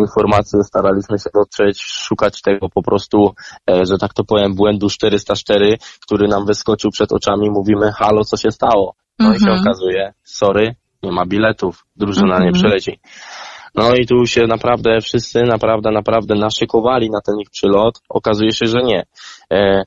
informacje, 0.00 0.62
staraliśmy 0.64 1.18
się 1.18 1.30
dotrzeć, 1.34 1.82
szukać 1.82 2.42
tego 2.42 2.68
po 2.68 2.82
prostu, 2.82 3.34
e, 3.70 3.86
że 3.86 3.98
tak 3.98 4.14
to 4.14 4.24
powiem, 4.24 4.54
błędu 4.54 4.88
404, 4.90 5.78
który 6.00 6.28
nam 6.28 6.46
wyskoczył 6.46 6.90
przed 6.90 7.12
oczami, 7.12 7.50
mówimy, 7.50 7.92
halo, 7.92 8.24
co 8.24 8.36
się 8.36 8.50
stało? 8.50 8.94
No 9.18 9.34
i 9.34 9.40
się 9.40 9.46
Mhm. 9.50 9.60
okazuje, 9.60 10.12
sorry, 10.24 10.74
nie 11.02 11.12
ma 11.12 11.26
biletów, 11.26 11.86
drużyna 11.96 12.34
Mhm. 12.34 12.44
nie 12.44 12.52
przeleci. 12.52 13.00
No 13.74 13.94
i 13.94 14.06
tu 14.06 14.26
się 14.26 14.46
naprawdę 14.46 15.00
wszyscy 15.00 15.42
naprawdę, 15.42 15.90
naprawdę 15.90 16.34
naszykowali 16.34 17.10
na 17.10 17.20
ten 17.20 17.40
ich 17.40 17.50
przylot. 17.50 18.00
Okazuje 18.08 18.52
się, 18.52 18.66
że 18.66 18.82
nie. 18.82 19.02
E, 19.52 19.82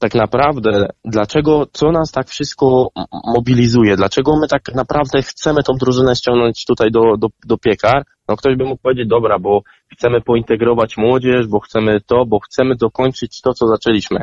tak 0.00 0.14
naprawdę, 0.14 0.88
dlaczego, 1.04 1.66
co 1.72 1.92
nas 1.92 2.12
tak 2.12 2.28
wszystko 2.28 2.88
mobilizuje? 3.34 3.96
Dlaczego 3.96 4.36
my 4.40 4.48
tak 4.48 4.74
naprawdę 4.74 5.22
chcemy 5.22 5.62
tą 5.62 5.72
drużynę 5.72 6.16
ściągnąć 6.16 6.64
tutaj 6.64 6.90
do, 6.90 7.00
do, 7.18 7.28
do 7.46 7.58
piekar? 7.58 8.04
No 8.28 8.36
ktoś 8.36 8.56
by 8.56 8.64
mógł 8.64 8.82
powiedzieć, 8.82 9.08
dobra, 9.08 9.38
bo 9.38 9.60
chcemy 9.92 10.20
pointegrować 10.20 10.96
młodzież, 10.96 11.46
bo 11.46 11.60
chcemy 11.60 12.00
to, 12.00 12.24
bo 12.26 12.38
chcemy 12.40 12.76
dokończyć 12.76 13.40
to, 13.40 13.52
co 13.52 13.66
zaczęliśmy. 13.66 14.20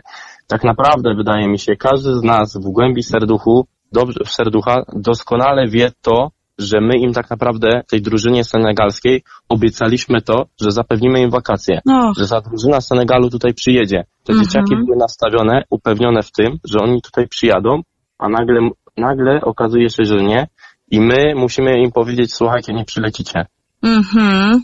Tak 0.47 0.63
naprawdę, 0.63 1.15
wydaje 1.15 1.47
mi 1.47 1.59
się, 1.59 1.75
każdy 1.75 2.13
z 2.13 2.23
nas 2.23 2.57
w 2.57 2.71
głębi 2.71 3.03
serduchu, 3.03 3.67
dobrze, 3.91 4.19
w 4.25 4.31
serducha 4.31 4.81
doskonale 4.95 5.67
wie 5.67 5.91
to, 6.01 6.31
że 6.57 6.81
my 6.81 6.97
im 6.97 7.13
tak 7.13 7.29
naprawdę, 7.29 7.81
tej 7.89 8.01
drużynie 8.01 8.43
senegalskiej, 8.43 9.23
obiecaliśmy 9.49 10.21
to, 10.21 10.45
że 10.61 10.71
zapewnimy 10.71 11.21
im 11.21 11.29
wakacje 11.29 11.81
No, 11.85 12.13
że 12.17 12.27
ta 12.27 12.41
drużyna 12.41 12.81
Senegalu 12.81 13.29
tutaj 13.29 13.53
przyjedzie. 13.53 14.03
Te 14.23 14.33
Mhm. 14.33 14.43
dzieciaki 14.43 14.75
były 14.85 14.97
nastawione, 14.97 15.63
upewnione 15.69 16.23
w 16.23 16.31
tym, 16.31 16.57
że 16.63 16.79
oni 16.79 17.01
tutaj 17.01 17.27
przyjadą, 17.27 17.81
a 18.19 18.29
nagle, 18.29 18.69
nagle 18.97 19.41
okazuje 19.41 19.89
się, 19.89 20.05
że 20.05 20.15
nie 20.15 20.47
i 20.91 21.01
my 21.01 21.35
musimy 21.35 21.79
im 21.79 21.91
powiedzieć, 21.91 22.33
słuchajcie, 22.33 22.73
nie 22.73 22.85
przylecicie. 22.85 23.45
Mhm. 23.83 24.61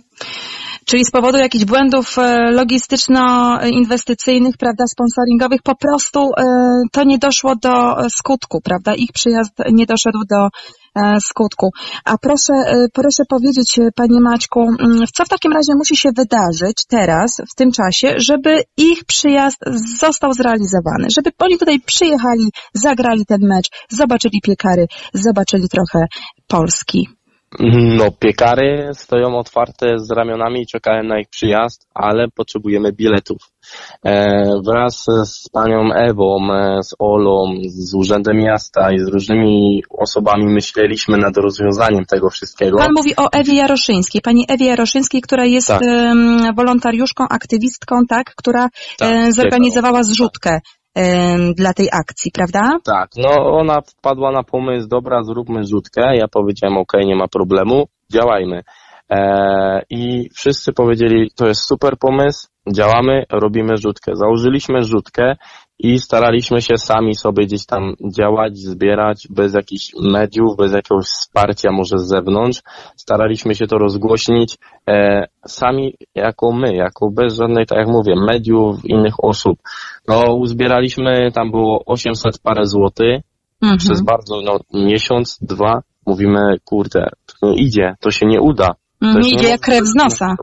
Czyli 0.85 1.05
z 1.05 1.11
powodu 1.11 1.37
jakichś 1.37 1.65
błędów 1.65 2.17
e, 2.17 2.51
logistyczno-inwestycyjnych, 2.51 4.57
prawda, 4.59 4.83
sponsoringowych, 4.87 5.61
po 5.63 5.75
prostu 5.75 6.19
e, 6.19 6.43
to 6.91 7.03
nie 7.03 7.17
doszło 7.17 7.55
do 7.55 7.99
e, 7.99 8.09
skutku, 8.09 8.61
prawda? 8.63 8.95
Ich 8.95 9.09
przyjazd 9.13 9.53
nie 9.71 9.85
doszedł 9.85 10.19
do 10.29 10.47
skutku. 11.19 11.69
A 12.05 12.17
proszę, 12.17 12.53
e, 12.53 12.87
proszę 12.93 13.23
powiedzieć, 13.29 13.79
e, 13.79 13.89
panie 13.95 14.21
Maćku, 14.21 14.61
mm, 14.61 15.05
co 15.13 15.25
w 15.25 15.29
takim 15.29 15.51
razie 15.51 15.75
musi 15.75 15.97
się 15.97 16.09
wydarzyć 16.15 16.85
teraz, 16.87 17.37
w 17.51 17.55
tym 17.55 17.71
czasie, 17.71 18.13
żeby 18.17 18.63
ich 18.77 19.05
przyjazd 19.05 19.57
został 19.99 20.33
zrealizowany, 20.33 21.07
żeby 21.15 21.31
oni 21.39 21.57
tutaj 21.57 21.79
przyjechali, 21.79 22.51
zagrali 22.73 23.25
ten 23.25 23.41
mecz, 23.41 23.69
zobaczyli 23.89 24.41
piekary, 24.41 24.87
zobaczyli 25.13 25.69
trochę 25.69 26.05
Polski. 26.47 27.09
No, 27.59 28.11
piekary 28.11 28.89
stoją 28.93 29.37
otwarte 29.37 29.99
z 29.99 30.11
ramionami 30.11 30.61
i 30.61 30.67
czekają 30.67 31.03
na 31.03 31.19
ich 31.19 31.29
przyjazd, 31.29 31.87
ale 31.93 32.27
potrzebujemy 32.35 32.91
biletów. 32.93 33.37
E, 34.05 34.43
wraz 34.65 35.05
z 35.25 35.49
panią 35.49 35.93
Ewą, 35.93 36.53
e, 36.53 36.83
z 36.83 36.95
Olą, 36.99 37.53
z 37.67 37.95
Urzędem 37.95 38.37
Miasta 38.37 38.91
i 38.91 38.99
z 38.99 39.07
różnymi 39.07 39.83
osobami 39.89 40.45
myśleliśmy 40.45 41.17
nad 41.17 41.37
rozwiązaniem 41.37 42.05
tego 42.05 42.29
wszystkiego. 42.29 42.77
Pan 42.77 42.93
mówi 42.95 43.15
o 43.15 43.31
Ewie 43.31 43.55
Jaroszyńskiej, 43.55 44.21
pani 44.21 44.45
Ewie 44.49 44.65
Jaroszyńskiej, 44.65 45.21
która 45.21 45.45
jest 45.45 45.67
Tak. 45.67 45.81
wolontariuszką, 46.55 47.25
aktywistką, 47.29 47.95
tak, 48.09 48.35
która 48.35 48.69
Tak, 48.97 49.09
e, 49.11 49.31
zorganizowała 49.31 50.03
zrzutkę 50.03 50.59
dla 51.55 51.73
tej 51.73 51.89
akcji, 51.93 52.31
prawda? 52.31 52.77
Tak, 52.83 53.09
no 53.17 53.29
ona 53.59 53.81
wpadła 53.81 54.31
na 54.31 54.43
pomysł, 54.43 54.87
dobra, 54.87 55.23
zróbmy 55.23 55.63
rzutkę. 55.63 56.15
Ja 56.15 56.27
powiedziałem, 56.27 56.77
ok, 56.77 56.93
nie 57.05 57.15
ma 57.15 57.27
problemu, 57.27 57.87
działajmy. 58.11 58.61
E, 59.09 59.81
I 59.89 60.29
wszyscy 60.35 60.73
powiedzieli, 60.73 61.31
to 61.35 61.47
jest 61.47 61.67
super 61.67 61.97
pomysł, 61.97 62.47
działamy, 62.75 63.25
robimy 63.31 63.77
rzutkę. 63.77 64.11
Założyliśmy 64.15 64.81
rzutkę 64.81 65.35
i 65.79 65.99
staraliśmy 65.99 66.61
się 66.61 66.77
sami 66.77 67.15
sobie 67.15 67.45
gdzieś 67.45 67.65
tam 67.65 67.93
działać, 68.17 68.57
zbierać, 68.57 69.27
bez 69.29 69.53
jakichś 69.53 69.91
mediów, 70.01 70.57
bez 70.57 70.73
jakiegoś 70.73 71.05
wsparcia 71.05 71.71
może 71.71 71.97
z 71.97 72.07
zewnątrz. 72.07 72.61
Staraliśmy 72.95 73.55
się 73.55 73.67
to 73.67 73.77
rozgłośnić 73.77 74.57
e, 74.89 75.25
sami 75.47 75.93
jako 76.15 76.51
my, 76.51 76.75
jako 76.75 77.11
bez 77.11 77.35
żadnej, 77.35 77.65
tak 77.65 77.77
jak 77.77 77.87
mówię, 77.87 78.15
mediów, 78.15 78.85
innych 78.85 79.23
osób. 79.23 79.59
No, 80.07 80.33
uzbieraliśmy, 80.35 81.31
tam 81.31 81.51
było 81.51 81.83
800 81.85 82.39
parę 82.43 82.65
złotych, 82.65 83.21
Mhm. 83.63 83.77
przez 83.77 84.01
bardzo, 84.01 84.41
no, 84.41 84.59
miesiąc, 84.73 85.37
dwa, 85.41 85.81
mówimy, 86.05 86.57
kurde, 86.65 87.09
to 87.25 87.47
nie 87.47 87.55
idzie, 87.55 87.95
to 87.99 88.11
się 88.11 88.25
nie 88.25 88.41
uda. 88.41 88.67
To 88.67 89.07
Mhm, 89.07 89.25
idzie 89.25 89.47
jak 89.49 89.61
krew 89.61 89.85
z 89.85 89.95
nosa. 89.95 90.35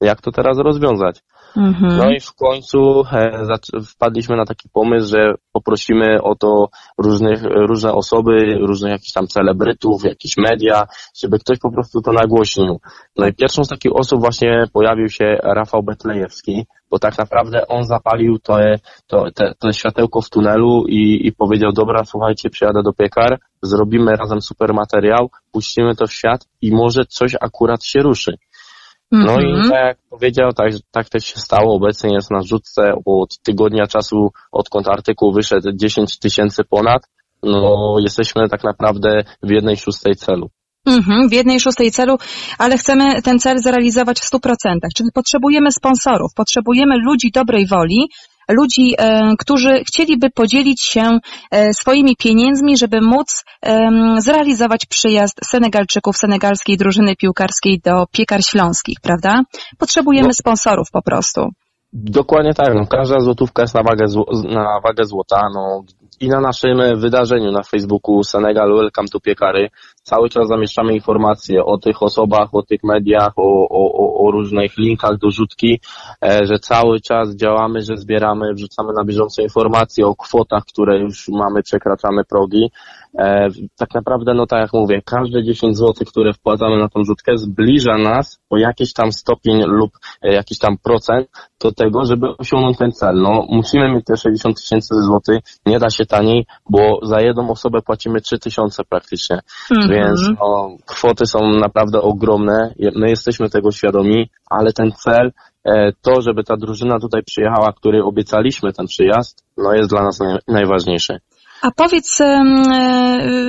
Jak 0.00 0.20
to 0.20 0.30
teraz 0.32 0.58
rozwiązać? 0.58 1.22
Mhm. 1.56 1.96
No 1.96 2.10
i 2.10 2.20
w 2.20 2.32
końcu 2.32 3.02
e, 3.12 3.82
wpadliśmy 3.84 4.36
na 4.36 4.44
taki 4.44 4.68
pomysł, 4.68 5.08
że 5.08 5.34
poprosimy 5.52 6.22
o 6.22 6.34
to 6.34 6.68
różnych, 6.98 7.42
różne 7.42 7.92
osoby, 7.92 8.58
różnych 8.60 8.92
jakichś 8.92 9.12
tam 9.12 9.26
celebrytów, 9.26 10.04
jakieś 10.04 10.36
media, 10.36 10.86
żeby 11.22 11.38
ktoś 11.38 11.58
po 11.58 11.72
prostu 11.72 12.02
to 12.02 12.12
nagłośnił. 12.12 12.80
No 13.16 13.26
i 13.26 13.34
pierwszą 13.34 13.64
z 13.64 13.68
takich 13.68 13.92
osób 13.96 14.20
właśnie 14.20 14.64
pojawił 14.72 15.08
się 15.08 15.24
Rafał 15.42 15.82
Betlejewski, 15.82 16.66
bo 16.90 16.98
tak 16.98 17.18
naprawdę 17.18 17.68
on 17.68 17.84
zapalił 17.84 18.38
to, 18.38 18.58
to, 19.06 19.30
te, 19.34 19.54
to 19.58 19.72
światełko 19.72 20.20
w 20.20 20.30
tunelu 20.30 20.84
i, 20.88 21.26
i 21.26 21.32
powiedział, 21.32 21.72
dobra, 21.72 22.04
słuchajcie, 22.04 22.50
przyjadę 22.50 22.82
do 22.82 22.92
piekar, 22.92 23.38
zrobimy 23.62 24.16
razem 24.16 24.40
super 24.42 24.74
materiał, 24.74 25.30
puścimy 25.52 25.94
to 25.94 26.06
w 26.06 26.12
świat 26.12 26.46
i 26.62 26.72
może 26.72 27.04
coś 27.04 27.34
akurat 27.40 27.84
się 27.84 28.00
ruszy. 28.00 28.38
No 29.12 29.32
Mhm. 29.32 29.66
i 29.66 29.68
tak 29.70 29.86
jak 29.86 29.98
powiedział, 30.10 30.52
tak, 30.52 30.72
tak 30.90 31.08
też 31.08 31.24
się 31.24 31.40
stało. 31.40 31.74
Obecnie 31.76 32.14
jest 32.14 32.30
na 32.30 32.42
rzutce 32.42 32.82
od 33.06 33.38
tygodnia 33.42 33.86
czasu, 33.86 34.28
odkąd 34.52 34.88
artykuł 34.88 35.32
wyszedł 35.32 35.72
10 35.74 36.18
tysięcy 36.18 36.64
ponad. 36.64 37.02
no 37.42 37.96
jesteśmy 38.00 38.48
tak 38.48 38.64
naprawdę 38.64 39.24
w 39.42 39.50
jednej 39.50 39.76
szóstej 39.76 40.14
celu. 40.14 40.50
Mhm, 40.86 41.28
w 41.28 41.32
jednej 41.32 41.60
szóstej 41.60 41.90
celu, 41.90 42.16
ale 42.58 42.78
chcemy 42.78 43.22
ten 43.22 43.38
cel 43.38 43.58
zrealizować 43.58 44.20
w 44.20 44.24
stu 44.24 44.40
procentach. 44.40 44.90
Czyli 44.96 45.08
potrzebujemy 45.14 45.72
sponsorów, 45.72 46.30
potrzebujemy 46.36 46.94
ludzi 46.98 47.30
dobrej 47.34 47.66
woli, 47.66 48.08
ludzi, 48.48 48.94
e, 48.98 49.34
którzy 49.38 49.84
chcieliby 49.84 50.30
podzielić 50.30 50.82
się 50.82 51.18
e, 51.50 51.72
swoimi 51.74 52.16
pieniędzmi, 52.16 52.76
żeby 52.76 53.00
móc 53.00 53.44
e, 53.62 53.90
zrealizować 54.18 54.86
przyjazd 54.86 55.40
Senegalczyków, 55.44 56.16
senegalskiej 56.16 56.76
drużyny 56.76 57.16
piłkarskiej 57.16 57.80
do 57.84 58.06
piekar 58.12 58.44
śląskich, 58.44 58.98
prawda? 59.02 59.42
Potrzebujemy 59.78 60.28
no. 60.28 60.34
sponsorów 60.34 60.90
po 60.92 61.02
prostu. 61.02 61.50
Dokładnie 61.92 62.54
tak. 62.54 62.74
No, 62.74 62.86
każda 62.86 63.20
złotówka 63.20 63.62
jest 63.62 63.74
na 63.74 63.82
wagę, 63.82 64.04
na 64.44 64.80
wagę 64.84 65.04
złota. 65.04 65.40
No, 65.54 65.84
I 66.20 66.28
na 66.28 66.40
naszym 66.40 67.00
wydarzeniu 67.00 67.52
na 67.52 67.62
Facebooku 67.62 68.24
Senegal 68.24 68.68
Welcome 68.68 69.08
to 69.08 69.20
Piekary 69.20 69.70
cały 70.04 70.28
czas 70.28 70.48
zamieszczamy 70.48 70.94
informacje 70.94 71.64
o 71.64 71.78
tych 71.78 72.02
osobach, 72.02 72.54
o 72.54 72.62
tych 72.62 72.84
mediach, 72.84 73.32
o, 73.36 73.68
o, 73.68 74.26
o 74.26 74.30
różnych 74.30 74.78
linkach 74.78 75.18
do 75.18 75.30
rzutki, 75.30 75.80
e, 76.24 76.46
że 76.46 76.58
cały 76.58 77.00
czas 77.00 77.36
działamy, 77.36 77.82
że 77.82 77.96
zbieramy, 77.96 78.54
wrzucamy 78.54 78.92
na 78.92 79.04
bieżąco 79.04 79.42
informacje 79.42 80.06
o 80.06 80.14
kwotach, 80.14 80.64
które 80.64 80.98
już 80.98 81.28
mamy, 81.28 81.62
przekraczamy 81.62 82.24
progi. 82.24 82.70
E, 83.18 83.48
tak 83.78 83.94
naprawdę, 83.94 84.34
no 84.34 84.46
tak 84.46 84.60
jak 84.60 84.72
mówię, 84.72 85.02
każde 85.04 85.44
10 85.44 85.76
zł, 85.76 85.94
które 86.06 86.32
wpłacamy 86.32 86.78
na 86.78 86.88
tą 86.88 87.04
rzutkę 87.04 87.32
zbliża 87.36 87.98
nas 87.98 88.38
o 88.50 88.56
jakiś 88.56 88.92
tam 88.92 89.12
stopień 89.12 89.62
lub 89.66 89.90
e, 90.22 90.32
jakiś 90.32 90.58
tam 90.58 90.76
procent 90.78 91.28
do 91.60 91.72
tego, 91.72 92.04
żeby 92.04 92.36
osiągnąć 92.38 92.78
ten 92.78 92.92
cel. 92.92 93.14
No, 93.14 93.46
musimy 93.48 93.92
mieć 93.92 94.04
te 94.04 94.16
60 94.16 94.56
tysięcy 94.56 94.94
złotych, 94.94 95.38
nie 95.66 95.78
da 95.78 95.90
się 95.90 96.06
taniej, 96.06 96.46
bo 96.70 96.98
za 97.02 97.20
jedną 97.20 97.50
osobę 97.50 97.82
płacimy 97.82 98.20
3 98.20 98.38
tysiące 98.38 98.84
praktycznie. 98.84 99.38
Mm 99.70 99.84
więc 99.88 100.20
mhm. 100.20 100.36
no, 100.40 100.76
kwoty 100.86 101.26
są 101.26 101.38
naprawdę 101.48 102.00
ogromne. 102.00 102.74
My 102.96 103.08
jesteśmy 103.08 103.50
tego 103.50 103.70
świadomi, 103.70 104.30
ale 104.50 104.72
ten 104.72 104.92
cel, 104.92 105.32
e, 105.64 105.92
to, 106.02 106.22
żeby 106.22 106.44
ta 106.44 106.56
drużyna 106.56 107.00
tutaj 107.00 107.22
przyjechała, 107.22 107.72
której 107.72 108.00
obiecaliśmy 108.00 108.72
ten 108.72 108.86
przyjazd, 108.86 109.44
no 109.56 109.74
jest 109.74 109.90
dla 109.90 110.02
nas 110.02 110.18
najważniejszy. 110.48 111.20
A 111.64 111.70
powiedz, 111.70 112.20
e, 112.20 112.44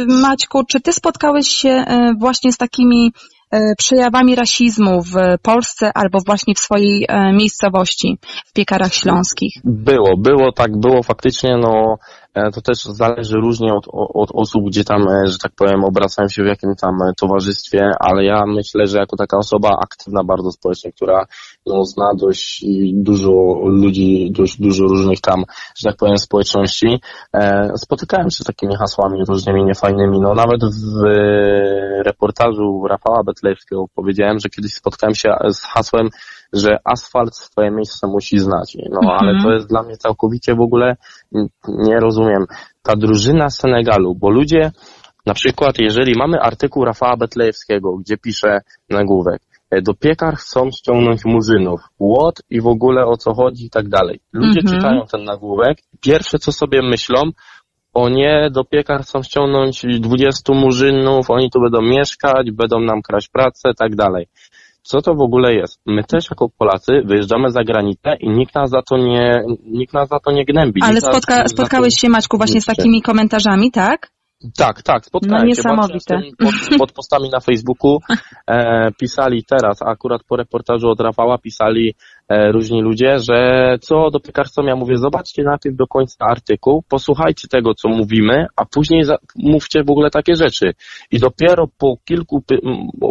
Maćku, 0.07 0.63
czy 0.69 0.81
ty 0.81 0.93
spotkałeś 0.93 1.48
się 1.48 1.69
e, 1.69 2.13
właśnie 2.19 2.51
z 2.51 2.57
takimi 2.57 3.12
przejawami 3.77 4.36
rasizmu 4.36 5.01
w 5.01 5.13
Polsce 5.41 5.91
albo 5.95 6.19
właśnie 6.25 6.53
w 6.55 6.60
swojej 6.60 7.07
miejscowości, 7.34 8.17
w 8.45 8.53
Piekarach 8.53 8.93
Śląskich? 8.93 9.53
Było, 9.63 10.17
było, 10.17 10.51
tak 10.51 10.77
było 10.77 11.03
faktycznie, 11.03 11.57
no 11.57 11.98
E, 12.36 12.51
to 12.51 12.62
też 12.62 12.84
zależy 12.84 13.38
różnie 13.38 13.74
od, 13.74 13.88
od 14.13 14.29
osób, 14.34 14.65
gdzie 14.67 14.84
tam, 14.84 15.01
e, 15.01 15.27
że 15.27 15.38
tak 15.38 15.51
powiem, 15.55 15.84
obracają 15.84 16.29
się 16.29 16.43
w 16.43 16.48
jakim 16.48 16.75
tam 16.81 17.01
e, 17.01 17.13
towarzystwie, 17.17 17.91
ale 18.00 18.25
ja 18.25 18.43
myślę, 18.48 18.88
że 18.88 18.98
jako 18.98 19.17
taka 19.17 19.38
osoba 19.38 19.69
aktywna 19.84 20.24
bardzo 20.24 20.51
społecznie, 20.51 20.91
która 20.91 21.25
no, 21.65 21.86
zna 21.86 22.13
dość 22.13 22.65
dużo 22.93 23.31
ludzi, 23.65 24.32
dość 24.32 24.62
dużo 24.62 24.84
różnych 24.84 25.21
tam, 25.21 25.43
że 25.78 25.89
tak 25.89 25.97
powiem, 25.97 26.17
społeczności, 26.17 26.99
spotykałem 27.75 28.30
się 28.30 28.43
z 28.43 28.47
takimi 28.47 28.75
hasłami 28.75 29.25
różnymi 29.28 29.65
niefajnymi. 29.65 30.19
No 30.19 30.34
nawet 30.34 30.62
w 30.63 31.04
reportażu 32.06 32.88
Rafała 32.88 33.23
Betlejewskiego 33.23 33.86
powiedziałem, 33.95 34.39
że 34.39 34.49
kiedyś 34.49 34.73
spotkałem 34.73 35.15
się 35.15 35.30
z 35.49 35.62
hasłem 35.62 36.10
że 36.54 36.78
asfalt 36.84 37.36
swoje 37.36 37.71
miejsce 37.71 38.08
musi 38.08 38.39
znać. 38.39 38.78
No 38.89 38.99
mhm. 39.04 39.17
ale 39.19 39.43
to 39.43 39.51
jest 39.51 39.69
dla 39.69 39.84
mnie 39.84 39.97
całkowicie 39.97 40.56
w 40.56 40.62
ogóle 40.62 40.95
nie 41.67 41.99
rozumiem. 41.99 42.45
Ta 42.84 42.95
drużyna 42.95 43.49
Senegalu, 43.49 44.15
bo 44.15 44.30
ludzie, 44.30 44.71
na 45.25 45.34
przykład 45.34 45.80
jeżeli 45.80 46.13
mamy 46.17 46.39
artykuł 46.39 46.86
Rafała 46.86 47.17
Betlejewskiego, 47.17 47.97
gdzie 47.97 48.17
pisze 48.17 48.62
nagłówek, 48.89 49.41
e, 49.41 49.55
do 49.82 49.94
piekar 49.94 50.36
chcą 50.36 50.72
ściągnąć 50.72 51.26
murzynów, 51.26 51.82
łot 52.00 52.42
i 52.50 52.62
w 52.62 52.68
ogóle 52.68 53.06
o 53.06 53.18
co 53.18 53.34
chodzi 53.34 53.66
i 53.66 53.70
tak 53.70 53.90
dalej. 53.90 54.20
Ludzie 54.34 54.60
mhm. 54.60 54.76
czytają 54.76 55.06
ten 55.12 55.24
nagłówek, 55.24 55.78
pierwsze 56.02 56.40
co 56.40 56.52
sobie 56.52 56.82
myślą, 56.82 57.22
o 57.94 58.10
nie, 58.10 58.50
do 58.52 58.64
piekar 58.64 59.02
chcą 59.02 59.24
ściągnąć 59.24 59.86
20 60.00 60.54
murzynów, 60.54 61.30
oni 61.30 61.50
tu 61.52 61.62
będą 61.62 61.82
mieszkać, 61.82 62.52
będą 62.52 62.80
nam 62.80 63.02
kraść 63.02 63.30
pracę, 63.30 63.74
tak 63.78 63.96
dalej 63.96 64.28
co 64.86 65.02
to 65.02 65.16
w 65.16 65.22
ogóle 65.22 65.54
jest? 65.54 65.80
My 65.86 66.04
też 66.04 66.30
jako 66.30 66.50
Polacy 66.58 66.92
wyjeżdżamy 67.06 67.50
za 67.50 67.64
granicę 67.64 68.16
i 68.20 68.30
nikt 68.30 68.56
nas 68.56 68.70
za 68.70 68.82
to 68.82 68.98
nie, 68.98 69.44
nikt 69.64 69.94
nas 69.94 70.10
za 70.10 70.20
to 70.20 70.32
nie 70.32 70.46
gnębi. 70.46 70.82
Ale 70.84 71.02
spotka, 71.02 71.48
spotkałeś 71.48 71.94
się 72.00 72.10
Maćku 72.10 72.38
właśnie 72.38 72.62
z 72.62 72.66
takimi 72.66 73.02
komentarzami, 73.02 73.72
tak? 73.72 74.12
Tak, 74.58 74.84
tak, 74.84 75.05
spotkałem 75.05 75.41
no, 75.41 75.47
niesamowite. 75.47 76.21
się 76.21 76.31
pod, 76.38 76.77
pod, 76.77 76.91
postami 76.91 77.29
na 77.29 77.39
Facebooku. 77.39 77.99
E, 78.47 78.91
pisali 78.99 79.43
teraz, 79.43 79.81
akurat 79.81 80.23
po 80.23 80.36
reportażu 80.36 80.89
od 80.89 80.99
Rafała 80.99 81.38
pisali 81.38 81.95
e, 82.29 82.51
różni 82.51 82.81
ludzie, 82.81 83.19
że 83.19 83.38
co 83.81 84.10
do 84.12 84.19
piekarstwa 84.19 84.63
ja 84.65 84.75
mówię, 84.75 84.97
zobaczcie 84.97 85.43
najpierw 85.43 85.75
do 85.75 85.88
końca 85.88 86.25
artykuł, 86.29 86.84
posłuchajcie 86.89 87.47
tego, 87.47 87.73
co 87.73 87.89
mówimy, 87.89 88.45
a 88.55 88.65
później 88.65 89.03
za, 89.03 89.17
mówcie 89.36 89.84
w 89.84 89.89
ogóle 89.89 90.10
takie 90.10 90.36
rzeczy. 90.36 90.73
I 91.12 91.19
dopiero 91.19 91.67
po 91.77 91.97
kilku, 92.05 92.43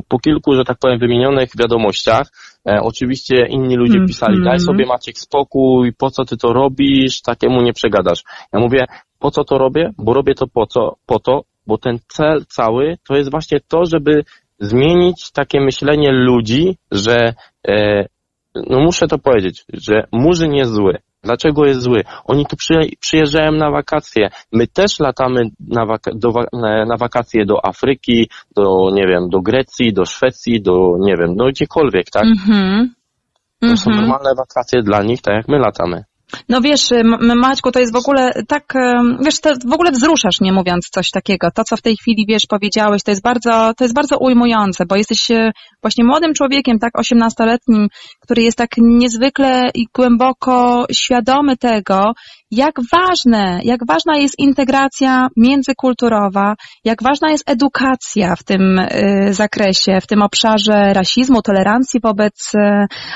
po 0.09 0.19
kilku, 0.19 0.55
że 0.55 0.65
tak 0.65 0.79
powiem, 0.79 0.99
wymienionych 0.99 1.51
wiadomościach, 1.59 2.27
e, 2.69 2.81
oczywiście 2.83 3.47
inni 3.47 3.77
ludzie 3.77 3.97
mm, 3.97 4.07
pisali, 4.07 4.45
daj 4.45 4.61
sobie 4.61 4.87
Maciek 4.87 5.19
spokój, 5.19 5.93
po 5.93 6.11
co 6.11 6.25
ty 6.25 6.37
to 6.37 6.53
robisz, 6.53 7.23
takiemu 7.23 7.63
nie 7.63 7.73
przegadasz. 7.73 8.23
Ja 8.53 8.61
mówię, 8.61 8.87
po 9.25 9.31
co 9.31 9.45
to 9.45 9.59
robię? 9.59 9.91
Bo 9.99 10.15
robię 10.15 10.35
to 10.35 10.47
po, 10.47 10.67
co, 10.67 10.97
po 11.07 11.19
to, 11.19 11.45
bo 11.67 11.79
ten 11.79 11.99
cel 12.09 12.45
cały 12.49 12.97
to 13.09 13.17
jest 13.17 13.31
właśnie 13.31 13.59
to, 13.69 13.85
żeby 13.85 14.25
zmienić 14.61 15.31
takie 15.33 15.61
myślenie 15.61 16.13
ludzi, 16.13 16.77
że 16.91 17.35
e, 17.69 18.07
no 18.55 18.81
muszę 18.81 19.07
to 19.07 19.19
powiedzieć, 19.19 19.65
że 19.73 20.07
Murzyn 20.13 20.55
jest 20.55 20.73
zły. 20.73 20.99
Dlaczego 21.23 21.65
jest 21.65 21.81
zły? 21.81 22.03
Oni 22.25 22.47
tu 22.47 22.57
przyjeżdżają 23.01 23.53
na 23.53 23.71
wakacje. 23.71 24.31
My 24.53 24.67
też 24.67 25.01
latamy 25.01 25.43
na, 25.61 25.87
waka 25.87 26.11
do, 26.15 26.29
na 26.87 26.97
wakacje 26.97 27.47
do 27.47 27.67
Afryki, 27.67 28.31
do, 28.57 28.91
nie 28.93 29.07
wiem, 29.07 29.29
do 29.29 29.41
Grecji, 29.41 29.93
do 29.93 30.05
Szwecji, 30.05 30.63
do, 30.63 30.97
nie 31.01 31.15
wiem, 31.17 31.35
no 31.37 31.47
gdziekolwiek, 31.47 32.11
tak? 32.11 32.25
Mm 32.25 32.37
-hmm. 32.37 32.89
To 33.61 33.77
są 33.77 33.91
mhm. 33.91 34.07
normalne 34.07 34.31
wakacje 34.39 34.83
dla 34.83 35.03
nich, 35.03 35.23
tak 35.23 35.35
jak 35.35 35.49
my 35.49 35.59
latamy. 35.59 36.05
No 36.49 36.61
wiesz, 36.61 36.89
Maćku, 37.21 37.71
to 37.71 37.81
jest 37.81 37.93
w 37.93 37.97
ogóle 37.97 38.33
tak, 38.49 38.75
wiesz, 39.25 39.41
to 39.41 39.53
w 39.67 39.73
ogóle 39.73 39.93
wzruszasz, 39.93 40.41
nie 40.41 40.53
mówiąc 40.53 40.89
coś 40.89 41.11
takiego. 41.11 41.51
To, 41.51 41.65
co 41.65 41.77
w 41.77 41.83
tej 41.83 41.97
chwili, 41.97 42.25
wiesz, 42.29 42.47
powiedziałeś, 42.49 43.03
to 43.03 43.11
jest 43.11 43.23
bardzo, 43.23 43.73
to 43.77 43.85
jest 43.85 43.95
bardzo 43.95 44.19
ujmujące, 44.19 44.87
bo 44.87 44.97
jesteś 44.97 45.31
e, 45.31 45.53
właśnie 45.83 46.05
młodym 46.05 46.35
człowiekiem, 46.35 46.79
tak, 46.79 46.99
osiemnastoletnim, 46.99 47.89
który 48.21 48.43
jest 48.43 48.59
tak 48.59 48.71
niezwykle 48.79 49.71
i 49.75 49.87
głęboko 49.95 50.87
świadomy 50.93 51.57
tego, 51.57 52.13
jak 52.55 52.75
ważne, 52.93 53.61
jak 53.63 53.87
ważna 53.87 54.17
jest 54.17 54.39
integracja 54.39 55.29
międzykulturowa, 55.37 56.55
jak 56.85 57.03
ważna 57.03 57.31
jest 57.31 57.51
edukacja 57.51 58.37
w 58.37 58.43
tym 58.43 58.79
y, 58.79 59.29
zakresie, 59.31 60.01
w 60.01 60.07
tym 60.07 60.23
obszarze 60.23 60.93
rasizmu, 60.93 61.43
tolerancji 61.43 62.01
wobec 62.01 62.55
y, 62.55 62.59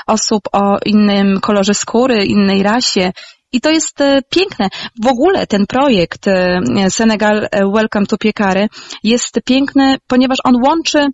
osób 0.07 0.41
o 0.51 0.77
innym 0.85 1.39
kolorze 1.39 1.73
skóry, 1.73 2.25
innej 2.25 2.63
rasie. 2.63 3.11
I 3.51 3.61
to 3.61 3.69
jest 3.69 4.01
y, 4.01 4.21
piękne. 4.29 4.69
W 5.03 5.07
ogóle 5.07 5.47
ten 5.47 5.65
projekt 5.67 6.25
Senegal 6.89 7.47
Welcome 7.75 8.05
to 8.05 8.17
Piekary 8.17 8.67
jest 9.03 9.39
piękny, 9.45 9.97
ponieważ 10.07 10.37
on 10.43 10.55
łączy 10.65 11.07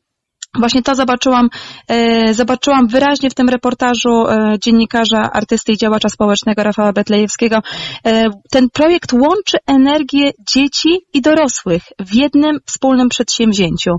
Właśnie 0.59 0.81
to 0.81 0.95
zobaczyłam, 0.95 1.49
e, 1.87 2.33
zobaczyłam 2.33 2.87
wyraźnie 2.87 3.29
w 3.29 3.33
tym 3.33 3.49
reportażu 3.49 4.27
e, 4.27 4.55
dziennikarza, 4.63 5.31
artysty 5.33 5.71
i 5.71 5.77
działacza 5.77 6.09
społecznego 6.09 6.63
Rafała 6.63 6.93
Betlejewskiego. 6.93 7.59
E, 8.05 8.25
ten 8.51 8.69
projekt 8.69 9.13
łączy 9.13 9.57
energię 9.67 10.31
dzieci 10.53 10.89
i 11.13 11.21
dorosłych 11.21 11.83
w 11.99 12.13
jednym 12.13 12.59
wspólnym 12.65 13.09
przedsięwzięciu. 13.09 13.91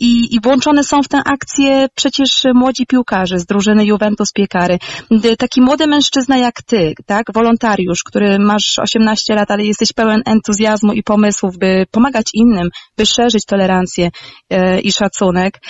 I, 0.00 0.34
i 0.34 0.40
włączone 0.42 0.84
są 0.84 1.02
w 1.02 1.08
tę 1.08 1.18
akcję 1.24 1.86
przecież 1.94 2.42
młodzi 2.54 2.86
piłkarze 2.86 3.38
z 3.38 3.46
drużyny 3.46 3.84
Juventus 3.84 4.32
Piekary. 4.32 4.78
Taki 5.38 5.60
młody 5.60 5.86
mężczyzna 5.86 6.36
jak 6.38 6.62
ty, 6.62 6.94
tak, 7.06 7.26
wolontariusz, 7.34 8.02
który 8.04 8.38
masz 8.38 8.78
18 8.78 9.34
lat, 9.34 9.50
ale 9.50 9.64
jesteś 9.64 9.92
pełen 9.92 10.22
entuzjazmu 10.26 10.92
i 10.92 11.02
pomysłów, 11.02 11.58
by 11.58 11.86
pomagać 11.90 12.26
innym, 12.34 12.68
by 12.96 13.06
szerzyć 13.06 13.44
tolerancję 13.44 14.10
i 14.82 14.92
szacunek 14.92 15.29
szacunek. 15.30 15.60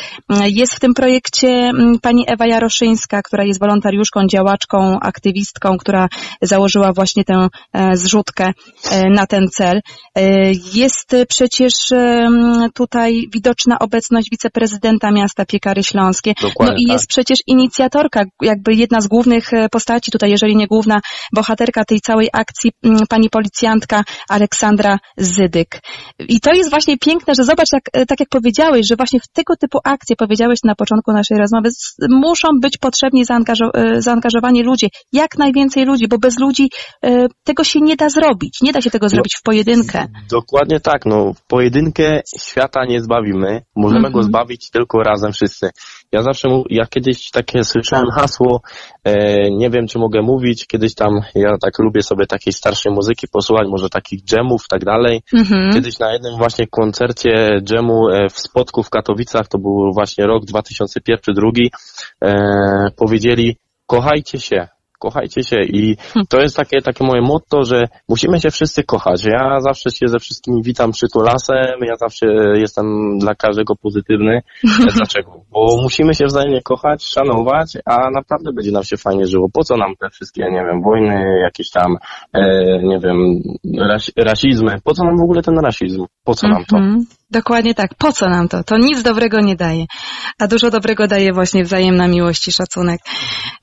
Jest 0.46 0.74
w 0.74 0.80
tym 0.80 0.94
projekcie 0.94 1.72
pani 2.02 2.24
Ewa 2.28 2.46
Jaroszyńska, 2.46 3.22
która 3.22 3.44
jest 3.44 3.60
wolontariuszką, 3.60 4.26
działaczką, 4.26 5.00
aktywistką, 5.00 5.78
która 5.78 6.08
założyła 6.42 6.92
właśnie 6.92 7.24
tę 7.24 7.48
zrzutkę 7.92 8.52
na 9.10 9.26
ten 9.26 9.48
cel. 9.48 9.80
Jest 10.74 11.16
przecież 11.28 11.74
tutaj 12.74 13.28
widoczna 13.34 13.78
obecność 13.78 14.28
wiceprezydenta 14.30 15.10
miasta 15.10 15.44
Piekary 15.44 15.82
Śląskie. 15.82 16.32
Dokładnie, 16.42 16.74
no 16.74 16.80
i 16.80 16.86
tak. 16.86 16.92
jest 16.92 17.06
przecież 17.06 17.38
inicjatorka, 17.46 18.24
jakby 18.42 18.74
jedna 18.74 19.00
z 19.00 19.08
głównych 19.08 19.50
postaci 19.70 20.10
tutaj, 20.10 20.30
jeżeli 20.30 20.56
nie 20.56 20.66
główna 20.66 21.00
bohaterka 21.34 21.84
tej 21.84 22.00
całej 22.00 22.28
akcji, 22.32 22.72
pani 23.08 23.30
policjantka 23.30 24.04
Aleksandra 24.28 24.98
Zydyk. 25.16 25.80
I 26.28 26.40
to 26.40 26.52
jest 26.52 26.70
właśnie 26.70 26.98
piękne, 26.98 27.34
że 27.34 27.44
zobacz, 27.44 27.72
jak, 27.72 27.82
e, 27.92 28.06
tak 28.06 28.20
jak 28.20 28.28
powiedziałeś, 28.28 28.86
że 28.86 28.96
właśnie 28.96 29.20
w 29.20 29.28
tego 29.32 29.49
typu 29.56 29.78
akcje, 29.84 30.16
powiedziałeś 30.16 30.58
na 30.64 30.74
początku 30.74 31.12
naszej 31.12 31.38
rozmowy, 31.38 31.68
muszą 32.08 32.48
być 32.62 32.78
potrzebni 32.78 33.22
e, 33.22 34.02
zaangażowani 34.02 34.62
ludzie, 34.62 34.86
jak 35.12 35.38
najwięcej 35.38 35.84
ludzi, 35.84 36.08
bo 36.08 36.18
bez 36.18 36.38
ludzi 36.38 36.70
e, 37.04 37.26
tego 37.44 37.64
się 37.64 37.80
nie 37.80 37.96
da 37.96 38.08
zrobić. 38.08 38.58
Nie 38.62 38.72
da 38.72 38.80
się 38.80 38.90
tego 38.90 39.08
zrobić 39.08 39.36
w 39.36 39.42
pojedynkę. 39.42 40.06
Dokładnie 40.30 40.80
tak, 40.80 41.06
no 41.06 41.32
w 41.34 41.46
pojedynkę 41.46 42.20
świata 42.40 42.84
nie 42.84 43.00
zbawimy, 43.00 43.62
możemy 43.76 44.10
go 44.10 44.22
zbawić 44.22 44.70
tylko 44.70 45.02
razem 45.02 45.32
wszyscy. 45.32 45.70
Ja 46.12 46.22
zawsze, 46.22 46.48
ja 46.70 46.86
kiedyś 46.86 47.30
takie 47.30 47.64
słyszałem 47.64 48.10
hasło, 48.10 48.62
e, 49.04 49.50
nie 49.50 49.70
wiem 49.70 49.86
czy 49.86 49.98
mogę 49.98 50.22
mówić, 50.22 50.66
kiedyś 50.66 50.94
tam, 50.94 51.20
ja 51.34 51.58
tak 51.62 51.78
lubię 51.78 52.02
sobie 52.02 52.26
takiej 52.26 52.52
starszej 52.52 52.92
muzyki 52.92 53.28
posłuchać, 53.28 53.66
może 53.68 53.88
takich 53.88 54.24
dżemów, 54.24 54.68
tak 54.68 54.84
dalej. 54.84 55.22
Mm-hmm. 55.34 55.72
Kiedyś 55.72 55.98
na 55.98 56.12
jednym 56.12 56.36
właśnie 56.36 56.66
koncercie 56.66 57.60
dżemu 57.62 58.08
e, 58.08 58.28
w 58.28 58.40
Spodku 58.40 58.82
w 58.82 58.90
Katowicach, 58.90 59.48
to 59.48 59.58
był 59.58 59.92
właśnie 59.94 60.26
rok 60.26 60.44
2001-2002, 60.44 61.68
e, 62.24 62.90
powiedzieli, 62.96 63.56
kochajcie 63.86 64.40
się, 64.40 64.68
kochajcie 65.00 65.42
się 65.42 65.56
i 65.62 65.96
to 66.28 66.40
jest 66.40 66.56
takie, 66.56 66.82
takie 66.82 67.04
moje 67.04 67.22
motto, 67.22 67.64
że 67.64 67.88
musimy 68.08 68.40
się 68.40 68.50
wszyscy 68.50 68.84
kochać. 68.84 69.24
Ja 69.24 69.60
zawsze 69.60 69.90
się 69.90 70.08
ze 70.08 70.18
wszystkimi 70.18 70.62
witam 70.62 70.90
przytulasem, 70.90 71.80
ja 71.82 71.96
zawsze 71.96 72.26
jestem 72.54 73.18
dla 73.18 73.34
każdego 73.34 73.76
pozytywny. 73.76 74.40
Dlaczego? 74.96 75.40
Bo 75.50 75.66
musimy 75.82 76.14
się 76.14 76.24
wzajemnie 76.24 76.62
kochać, 76.62 77.04
szanować, 77.04 77.78
a 77.84 78.10
naprawdę 78.10 78.52
będzie 78.52 78.72
nam 78.72 78.84
się 78.84 78.96
fajnie 78.96 79.26
żyło. 79.26 79.48
Po 79.52 79.64
co 79.64 79.76
nam 79.76 79.94
te 80.00 80.10
wszystkie, 80.10 80.42
nie 80.42 80.64
wiem, 80.66 80.82
wojny, 80.82 81.40
jakieś 81.42 81.70
tam, 81.70 81.96
e, 82.32 82.42
nie 82.82 82.98
wiem, 82.98 83.42
ras 83.78 84.10
rasizmy? 84.16 84.80
Po 84.84 84.94
co 84.94 85.04
nam 85.04 85.16
w 85.16 85.22
ogóle 85.22 85.42
ten 85.42 85.58
rasizm? 85.58 86.04
Po 86.24 86.34
co 86.34 86.48
nam 86.48 86.64
to? 86.64 86.76
Dokładnie 87.30 87.74
tak. 87.74 87.94
Po 87.94 88.12
co 88.12 88.28
nam 88.28 88.48
to? 88.48 88.64
To 88.64 88.78
nic 88.78 89.02
dobrego 89.02 89.40
nie 89.40 89.56
daje. 89.56 89.84
A 90.38 90.46
dużo 90.46 90.70
dobrego 90.70 91.06
daje 91.06 91.32
właśnie 91.32 91.64
wzajemna 91.64 92.08
miłość 92.08 92.48
i 92.48 92.52
szacunek. 92.52 93.00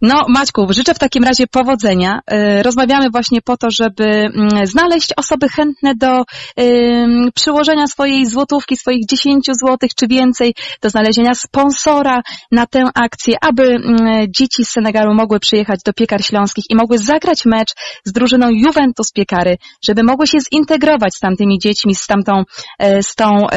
No, 0.01 0.25
Maćku, 0.29 0.67
życzę 0.69 0.93
w 0.93 0.99
takim 0.99 1.23
razie 1.23 1.47
powodzenia. 1.47 2.19
Y, 2.59 2.63
rozmawiamy 2.63 3.09
właśnie 3.09 3.41
po 3.41 3.57
to, 3.57 3.71
żeby 3.71 4.05
mm, 4.05 4.67
znaleźć 4.67 5.13
osoby 5.17 5.49
chętne 5.49 5.95
do 5.95 6.23
przyłożenia 7.35 7.87
swojej 7.87 8.25
złotówki, 8.25 8.77
swoich 8.77 9.05
10 9.05 9.45
złotych 9.61 9.91
czy 9.95 10.07
więcej, 10.07 10.55
do 10.81 10.89
znalezienia 10.89 11.35
sponsora 11.35 12.21
na 12.51 12.65
tę 12.65 12.83
akcję, 12.95 13.35
aby 13.41 13.63
mm, 13.63 14.25
dzieci 14.29 14.65
z 14.65 14.69
Senegalu 14.69 15.13
mogły 15.13 15.39
przyjechać 15.39 15.79
do 15.85 15.93
Piekar 15.93 16.23
Śląskich 16.23 16.65
i 16.69 16.75
mogły 16.75 16.97
zagrać 16.97 17.45
mecz 17.45 17.73
z 18.05 18.11
drużyną 18.11 18.49
Juventus 18.49 19.11
Piekary, 19.11 19.57
żeby 19.87 20.03
mogły 20.03 20.27
się 20.27 20.37
zintegrować 20.53 21.15
z 21.15 21.19
tamtymi 21.19 21.59
dziećmi, 21.59 21.95
z 21.95 22.05
tamtą, 22.07 22.43
e, 22.79 23.03
z 23.03 23.15
tą 23.15 23.47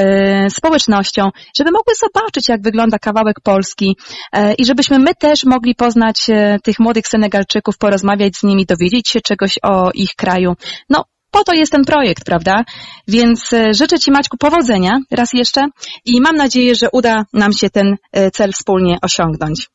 społecznością, 0.51 1.31
żeby 1.59 1.71
mogły 1.71 1.95
zobaczyć, 1.95 2.49
jak 2.49 2.63
wygląda 2.63 2.99
kawałek 2.99 3.41
Polski 3.41 3.97
e, 4.33 4.55
i 4.55 4.65
żebyśmy 4.65 4.99
my 4.99 5.15
też 5.15 5.45
mogli 5.45 5.75
poznać 5.75 6.27
tych 6.63 6.79
młodych 6.79 7.07
Senegalczyków, 7.07 7.79
porozmawiać 7.79 8.37
z 8.37 8.43
nimi, 8.43 8.67
dowiedzieć 8.67 9.09
się 9.09 9.21
czegoś 9.21 9.59
o 9.63 9.91
ich 9.95 10.15
kraju. 10.17 10.55
No, 10.91 11.05
po 11.31 11.45
to 11.45 11.53
jest 11.55 11.73
ten 11.73 11.85
projekt, 11.85 12.25
prawda? 12.25 12.65
Więc 13.09 13.53
e, 13.53 13.75
życzę 13.75 13.99
Ci 13.99 14.11
Maćku 14.11 14.37
powodzenia 14.37 14.99
raz 15.11 15.33
jeszcze 15.33 15.67
i 16.05 16.21
mam 16.21 16.37
nadzieję, 16.37 16.75
że 16.75 16.89
uda 16.93 17.25
nam 17.33 17.53
się 17.53 17.71
ten 17.71 17.97
e, 18.13 18.31
cel 18.31 18.53
wspólnie 18.53 18.99
osiągnąć. 19.03 19.69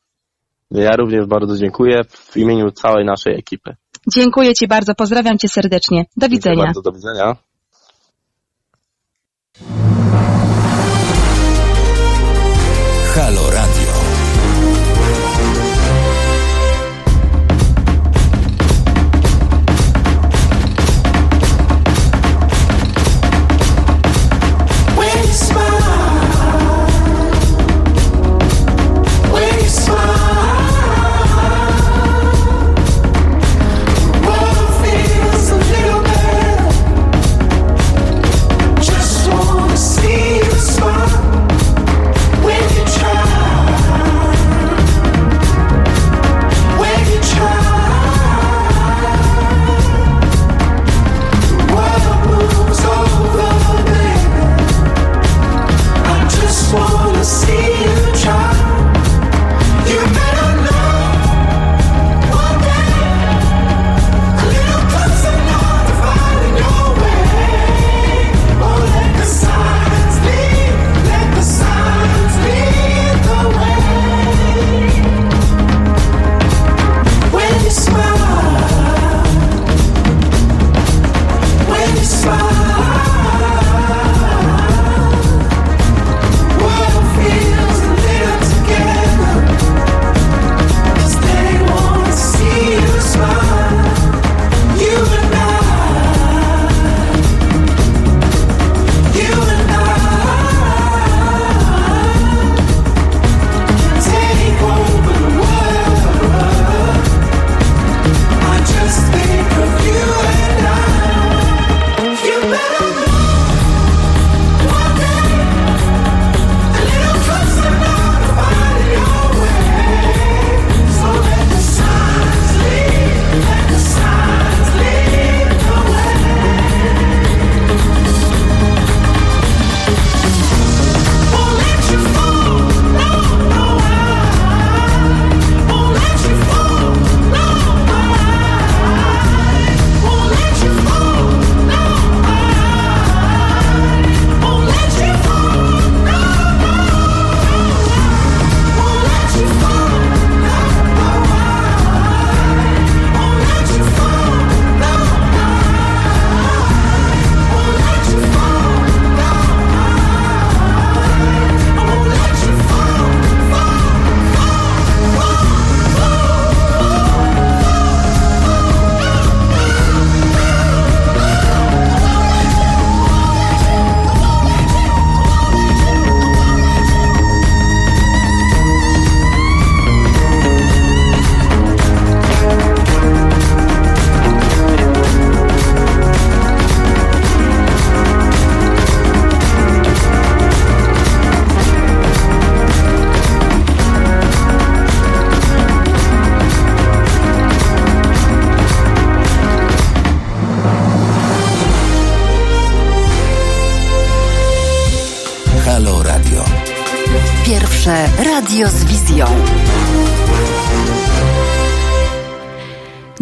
Ja 0.70 0.96
również 0.96 1.26
bardzo 1.26 1.56
dziękuję 1.56 2.04
w 2.10 2.36
imieniu 2.36 2.70
całej 2.70 3.04
naszej 3.04 3.38
ekipy. 3.38 3.76
Dziękuję 4.14 4.54
Ci 4.54 4.68
bardzo, 4.68 4.94
pozdrawiam 4.94 5.38
Cię 5.38 5.48
serdecznie. 5.48 6.04
Do 6.16 6.28
widzenia. 6.28 6.56
Dziękuję 6.56 6.66
bardzo, 6.66 6.82
do 6.82 6.92
widzenia. 6.92 7.36
Halo 13.14 13.50
Radio. 13.50 13.85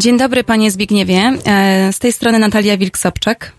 Dzień 0.04 0.18
dobry, 0.18 0.44
panie 0.44 0.70
Zbigniewie. 0.70 1.32
E, 1.46 1.92
z 1.92 1.98
tej 1.98 2.12
strony 2.12 2.38
Natalia 2.38 2.76
Wilk-Sobczak. 2.76 3.52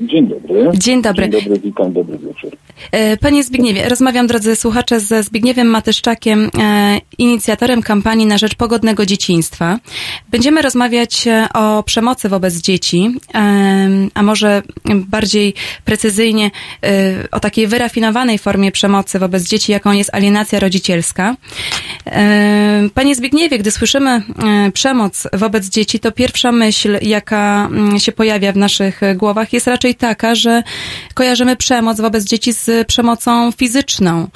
Dzień 0.00 0.28
dobry. 0.28 0.70
Dzień 0.74 1.02
dobry. 1.02 1.28
Dzień 1.28 1.42
dobry, 1.42 1.60
witam, 1.60 1.92
dobry 1.92 2.18
wieczór. 2.18 2.56
E, 2.92 3.16
panie 3.16 3.44
Zbigniewie, 3.44 3.88
rozmawiam, 3.88 4.26
drodzy 4.26 4.56
słuchacze, 4.56 5.00
ze 5.00 5.22
Zbigniewem 5.22 5.66
Matyszczakiem, 5.66 6.50
e, 6.58 7.00
inicjatorem 7.18 7.82
kampanii 7.82 8.26
na 8.26 8.38
rzecz 8.38 8.54
pogodnego 8.54 9.06
dzieciństwa. 9.06 9.78
Będziemy 10.30 10.62
rozmawiać 10.62 11.28
o 11.54 11.82
przemocy 11.82 12.28
wobec 12.28 12.54
dzieci, 12.54 13.14
a 14.14 14.22
może 14.22 14.62
bardziej 14.84 15.54
precyzyjnie 15.84 16.50
o 17.30 17.40
takiej 17.40 17.66
wyrafinowanej 17.66 18.38
formie 18.38 18.72
przemocy 18.72 19.18
wobec 19.18 19.42
dzieci, 19.42 19.72
jaką 19.72 19.92
jest 19.92 20.14
alienacja 20.14 20.60
rodzicielska. 20.60 21.36
Panie 22.94 23.14
Zbigniewie, 23.14 23.58
gdy 23.58 23.70
słyszymy 23.70 24.22
przemoc 24.74 25.26
wobec 25.32 25.66
dzieci, 25.68 26.00
to 26.00 26.12
pierwsza 26.12 26.52
myśl, 26.52 26.98
jaka 27.02 27.68
mm, 27.70 28.00
się 28.00 28.12
pojawia 28.12 28.52
w 28.52 28.56
naszych 28.56 29.00
głowach, 29.16 29.52
jest 29.52 29.66
raczej 29.66 29.94
taka, 29.94 30.34
że 30.34 30.62
kojarzymy 31.14 31.56
przemoc 31.56 32.00
wobec 32.00 32.24
dzieci 32.24 32.52
z 32.52 32.86
przemocą 32.86 33.52
fizyczną. 33.52 34.28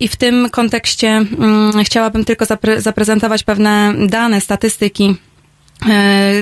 I 0.00 0.08
w 0.08 0.16
tym 0.16 0.50
kontekście 0.50 1.08
mm, 1.08 1.84
chciałabym 1.84 2.24
tylko 2.24 2.44
zapre 2.44 2.80
zaprezentować 2.80 3.42
pewne 3.42 3.94
dane, 4.08 4.40
statystyki 4.40 5.16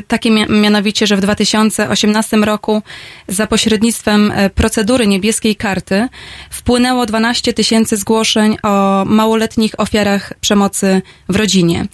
takie 0.09 0.31
mianowicie, 0.49 1.07
że 1.07 1.17
w 1.17 1.21
2018 1.21 2.37
roku 2.37 2.83
za 3.29 3.47
pośrednictwem 3.47 4.33
e, 4.35 4.51
procedury 4.51 5.07
niebieskiej 5.07 5.57
karty 5.57 6.09
wpłynęło 6.51 7.07
12 7.07 7.53
tysięcy 7.53 7.97
zgłoszeń 7.97 8.57
o 8.63 9.05
małoletnich 9.05 9.81
ofiarach 9.81 10.33
przemocy 10.41 11.03
w 11.29 11.37
rodzinie. 11.37 11.87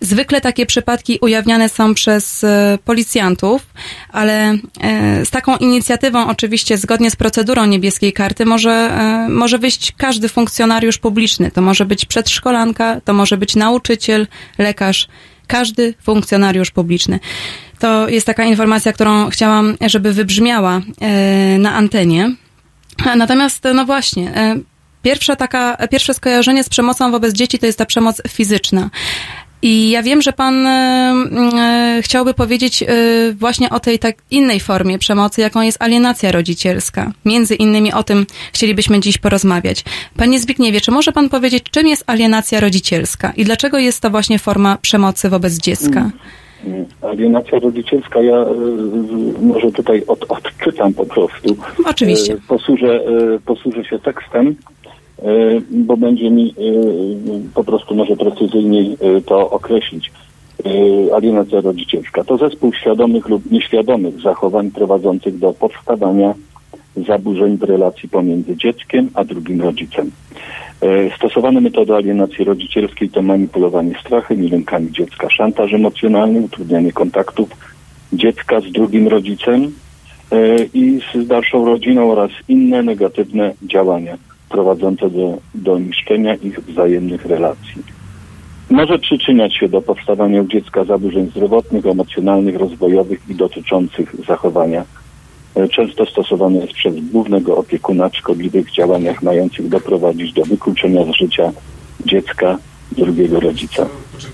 Zwykle 0.00 0.40
takie 0.40 0.66
przypadki 0.66 1.18
ujawniane 1.20 1.68
są 1.68 1.94
przez 1.94 2.44
e, 2.44 2.78
policjantów, 2.84 3.66
ale 4.12 4.58
z 5.24 5.30
taką 5.30 5.56
inicjatywą 5.56 6.28
oczywiście 6.28 6.78
zgodnie 6.78 7.10
z 7.10 7.16
procedurą 7.16 7.66
niebieskiej 7.66 8.12
karty 8.12 8.46
może, 8.46 8.98
może 9.28 9.58
wyjść 9.58 9.92
każdy 9.96 10.28
funkcjonariusz 10.28 10.98
publiczny. 10.98 11.50
To 11.50 11.62
może 11.62 11.84
być 11.84 12.04
przedszkolanka, 12.04 13.00
to 13.00 13.12
może 13.12 13.36
być 13.36 13.56
nauczyciel, 13.56 14.26
lekarz, 14.58 15.08
każdy 15.50 15.94
funkcjonariusz 16.02 16.70
publiczny. 16.70 17.20
To 17.78 18.08
jest 18.08 18.26
taka 18.26 18.44
informacja, 18.44 18.92
którą 18.92 19.30
chciałam, 19.30 19.76
żeby 19.86 20.12
wybrzmiała 20.12 20.80
e, 21.00 21.58
na 21.58 21.74
antenie. 21.74 22.34
Natomiast, 23.16 23.64
no 23.74 23.84
właśnie, 23.84 24.36
e, 24.36 24.56
pierwsza 25.02 25.36
taka, 25.36 25.76
pierwsze 25.90 26.14
skojarzenie 26.14 26.64
z 26.64 26.68
przemocą 26.68 27.10
wobec 27.10 27.34
dzieci 27.34 27.58
to 27.58 27.66
jest 27.66 27.78
ta 27.78 27.86
przemoc 27.86 28.22
fizyczna. 28.28 28.90
I 29.62 29.90
ja 29.90 30.02
wiem, 30.02 30.22
że 30.22 30.32
pan 30.32 30.66
e, 30.66 30.70
e, 30.70 32.00
chciałby 32.02 32.34
powiedzieć 32.34 32.82
e, 32.82 32.86
właśnie 33.32 33.70
o 33.70 33.80
tej 33.80 33.98
tak 33.98 34.16
innej 34.30 34.60
formie 34.60 34.98
przemocy, 34.98 35.40
jaką 35.40 35.62
jest 35.62 35.82
alienacja 35.82 36.32
rodzicielska. 36.32 37.12
Między 37.24 37.54
innymi 37.54 37.92
o 37.92 38.02
tym 38.02 38.26
chcielibyśmy 38.52 39.00
dziś 39.00 39.18
porozmawiać. 39.18 39.84
Panie 40.16 40.38
Zbigniewie, 40.38 40.80
czy 40.80 40.90
może 40.90 41.12
pan 41.12 41.28
powiedzieć, 41.28 41.64
czym 41.70 41.86
jest 41.86 42.04
alienacja 42.06 42.60
rodzicielska 42.60 43.32
i 43.36 43.44
dlaczego 43.44 43.78
jest 43.78 44.00
to 44.00 44.10
właśnie 44.10 44.38
forma 44.38 44.78
przemocy 44.82 45.28
wobec 45.28 45.58
dziecka? 45.58 46.10
Mm, 46.64 46.86
alienacja 47.02 47.58
rodzicielska, 47.58 48.22
ja 48.22 48.44
może 49.42 49.72
tutaj 49.72 50.02
od, 50.06 50.24
odczytam 50.28 50.94
po 50.94 51.06
prostu. 51.06 51.56
Oczywiście. 51.84 52.36
Posłużę, 52.48 53.00
posłużę 53.46 53.84
się 53.84 53.98
tekstem 53.98 54.56
bo 55.70 55.96
będzie 55.96 56.30
mi 56.30 56.48
e, 56.50 56.54
po 57.54 57.64
prostu 57.64 57.94
może 57.94 58.16
precyzyjniej 58.16 58.96
e, 59.00 59.20
to 59.20 59.50
określić. 59.50 60.12
Alienacja 61.16 61.60
rodzicielska 61.60 62.24
to 62.24 62.36
zespół 62.36 62.72
świadomych 62.72 63.28
lub 63.28 63.50
nieświadomych 63.50 64.20
zachowań 64.20 64.70
prowadzących 64.70 65.38
do 65.38 65.52
powstawania 65.52 66.34
zaburzeń 67.06 67.56
w 67.56 67.62
relacji 67.62 68.08
pomiędzy 68.08 68.56
dzieckiem 68.56 69.10
a 69.14 69.24
drugim 69.24 69.60
rodzicem. 69.60 70.10
Stosowane 71.16 71.60
metody 71.60 71.94
alienacji 71.94 72.44
rodzicielskiej 72.44 73.08
to 73.08 73.22
manipulowanie 73.22 73.94
strachem 74.00 74.44
i 74.44 74.48
lękami 74.48 74.92
dziecka, 74.92 75.30
szantaż 75.30 75.72
emocjonalny, 75.72 76.40
utrudnianie 76.40 76.92
kontaktów 76.92 77.48
dziecka 78.12 78.60
z 78.60 78.72
drugim 78.72 79.08
rodzicem 79.08 79.72
i 80.74 81.00
z 81.14 81.26
dalszą 81.26 81.64
rodziną 81.64 82.12
oraz 82.12 82.30
inne 82.48 82.82
negatywne 82.82 83.54
działania 83.62 84.29
prowadzące 84.50 85.10
do, 85.10 85.38
do 85.54 85.78
niszczenia 85.78 86.34
ich 86.34 86.60
wzajemnych 86.60 87.26
relacji. 87.26 87.82
Może 88.70 88.98
przyczyniać 88.98 89.56
się 89.56 89.68
do 89.68 89.82
powstawania 89.82 90.42
u 90.42 90.46
dziecka 90.46 90.84
zaburzeń 90.84 91.30
zdrowotnych, 91.30 91.86
emocjonalnych, 91.86 92.56
rozwojowych 92.56 93.20
i 93.28 93.34
dotyczących 93.34 94.26
zachowania. 94.26 94.84
E, 95.54 95.68
często 95.68 96.06
stosowane 96.06 96.58
jest 96.58 96.72
przez 96.72 96.94
głównego 97.12 97.56
opiekuna 97.56 98.08
w 98.08 98.16
szkodliwych 98.16 98.72
działaniach 98.72 99.22
mających 99.22 99.68
doprowadzić 99.68 100.32
do 100.32 100.44
wykluczenia 100.44 101.04
z 101.04 101.10
życia 101.10 101.52
dziecka 102.06 102.58
drugiego 102.92 103.40
rodzica. 103.40 103.86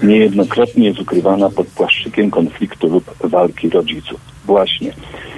Niejednokrotnie 0.03 0.87
jest 0.87 1.01
ukrywana 1.01 1.51
pod 1.51 1.67
płaszczykiem 1.67 2.31
konfliktu 2.31 2.89
lub 2.89 3.15
walki 3.21 3.69
rodziców. 3.71 4.21
Właśnie. 4.45 4.93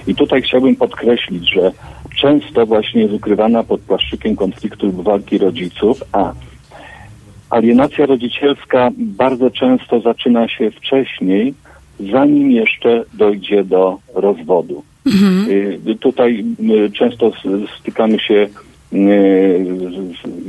I 0.06 0.14
tutaj 0.14 0.42
chciałbym 0.42 0.76
podkreślić, 0.76 1.52
że 1.52 1.72
często 2.20 2.66
właśnie 2.66 3.02
jest 3.02 3.14
ukrywana 3.14 3.64
pod 3.64 3.80
płaszczykiem 3.80 4.36
konfliktu 4.36 4.86
lub 4.86 5.02
walki 5.02 5.38
rodziców, 5.38 6.02
a 6.12 6.32
alienacja 7.50 8.06
rodzicielska 8.06 8.90
bardzo 8.96 9.50
często 9.50 10.00
zaczyna 10.00 10.48
się 10.48 10.70
wcześniej, 10.70 11.54
zanim 12.12 12.50
jeszcze 12.50 13.04
dojdzie 13.14 13.64
do 13.64 13.98
rozwodu. 14.14 14.82
Mhm. 15.06 15.50
Y, 15.88 15.96
tutaj 16.00 16.44
y, 16.86 16.90
często 16.92 17.32
stykamy 17.80 18.18
się, 18.20 18.48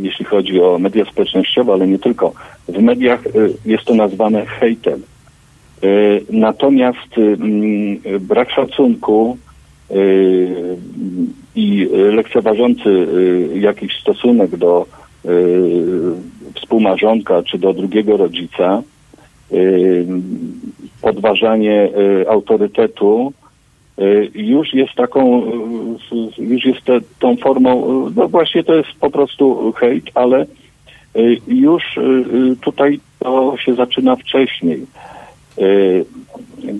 jeśli 0.01 0.25
chodzi 0.25 0.61
o 0.61 0.79
media 0.79 1.05
społecznościowe, 1.05 1.73
ale 1.73 1.87
nie 1.87 1.99
tylko. 1.99 2.33
W 2.67 2.81
mediach 2.81 3.23
jest 3.65 3.83
to 3.85 3.95
nazwane 3.95 4.45
hejtem. 4.45 5.01
Natomiast 6.29 7.15
brak 8.19 8.51
szacunku 8.51 9.37
i 11.55 11.89
lekceważący 11.91 12.89
y, 12.89 13.59
jakiś 13.59 13.99
stosunek 14.01 14.57
do 14.57 14.85
y, 15.25 15.29
współmarzonka 16.55 17.43
czy 17.43 17.57
do 17.57 17.73
drugiego 17.73 18.17
rodzica, 18.17 18.83
y, 19.51 20.05
podważanie 21.01 21.89
autorytetu 22.27 23.33
już 24.35 24.73
jest 24.73 24.93
taką, 24.93 25.51
już 26.37 26.65
jest 26.65 26.81
te, 26.81 26.99
tą 27.19 27.37
formą, 27.37 28.05
no 28.15 28.27
właśnie 28.27 28.63
to 28.63 28.75
jest 28.75 28.89
po 28.99 29.09
prostu 29.11 29.71
hejt, 29.71 30.05
ale 30.15 30.45
już 31.47 31.83
tutaj 32.61 32.99
to 33.19 33.55
się 33.57 33.75
zaczyna 33.75 34.15
wcześniej. 34.15 34.85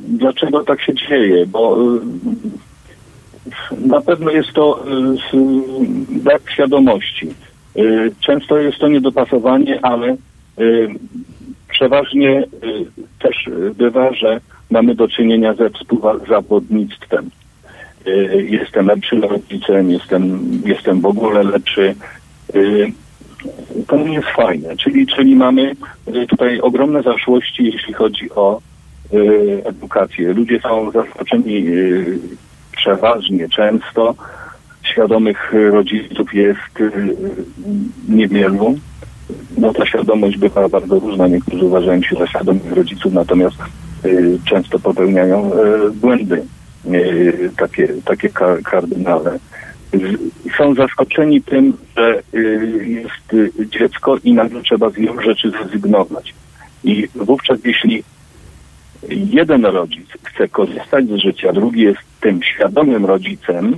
Dlaczego 0.08 0.64
tak 0.64 0.82
się 0.82 0.94
dzieje? 0.94 1.46
Bo 1.48 1.78
na 3.86 4.02
pewno 4.02 4.32
jest 4.32 4.54
to 4.54 4.86
brak 6.10 6.52
świadomości. 6.52 7.28
Często 8.20 8.58
jest 8.58 8.78
to 8.78 8.88
niedopasowanie, 8.88 9.80
ale 9.82 10.16
przeważnie 11.70 12.44
też 13.20 13.50
bywa, 13.76 14.14
że 14.14 14.42
mamy 14.72 14.96
do 14.96 15.08
czynienia 15.08 15.54
ze 15.54 15.70
współzawodnictwem. 15.70 17.30
Jestem 18.50 18.88
lepszy 18.88 19.16
rodzicem, 19.22 19.92
jestem, 19.92 20.52
jestem 20.66 21.02
w 21.02 21.06
ogóle 21.06 21.44
lepszy. 21.44 21.96
To 23.88 23.98
nie 23.98 24.14
jest 24.14 24.28
fajne. 24.28 24.78
Czyli, 24.78 25.08
czyli 25.08 25.36
mamy 25.36 25.76
tutaj 26.30 26.60
ogromne 26.60 27.04
zaszłości, 27.04 27.66
jeśli 27.66 27.94
chodzi 27.94 28.32
o 28.32 28.62
edukację. 29.66 30.34
Ludzie 30.34 30.60
są 30.60 30.92
zaskoczeni 30.92 31.66
przeważnie 32.78 33.50
często 33.50 34.16
świadomych 34.84 35.54
rodziców 35.72 36.34
jest 36.34 36.80
y, 36.80 36.92
niewielu. 38.10 38.76
No 39.58 39.74
ta 39.74 39.86
świadomość 39.86 40.38
bywa 40.38 40.70
bardzo 40.70 41.00
różna. 41.00 41.28
Niektórzy 41.28 41.66
uważają 41.66 42.02
się 42.02 42.16
za 42.16 42.28
świadomych 42.28 42.72
rodziców, 42.72 43.14
natomiast 43.14 43.58
y, 43.60 43.64
często 44.46 44.80
popełniają 44.80 45.52
y, 45.54 45.92
błędy 45.92 46.44
takie, 47.58 47.88
takie 48.06 48.30
kardynale. 48.64 49.40
Są 50.58 50.76
zaskoczeni 50.76 51.42
tym, 51.42 51.74
że 51.98 52.22
jest 52.86 53.54
dziecko 53.70 54.18
i 54.24 54.34
nagle 54.34 54.62
trzeba 54.62 54.90
z 54.90 54.94
wielu 54.94 55.22
rzeczy 55.22 55.52
zrezygnować. 55.52 56.34
I 56.84 57.08
wówczas 57.16 57.60
jeśli 57.66 58.04
jeden 59.10 59.66
rodzic 59.66 60.08
chce 60.24 60.48
korzystać 60.48 61.06
z 61.08 61.16
życia, 61.16 61.54
drugi 61.54 61.82
jest 61.82 62.00
tym 62.22 62.44
świadomym 62.44 63.06
rodzicem, 63.06 63.76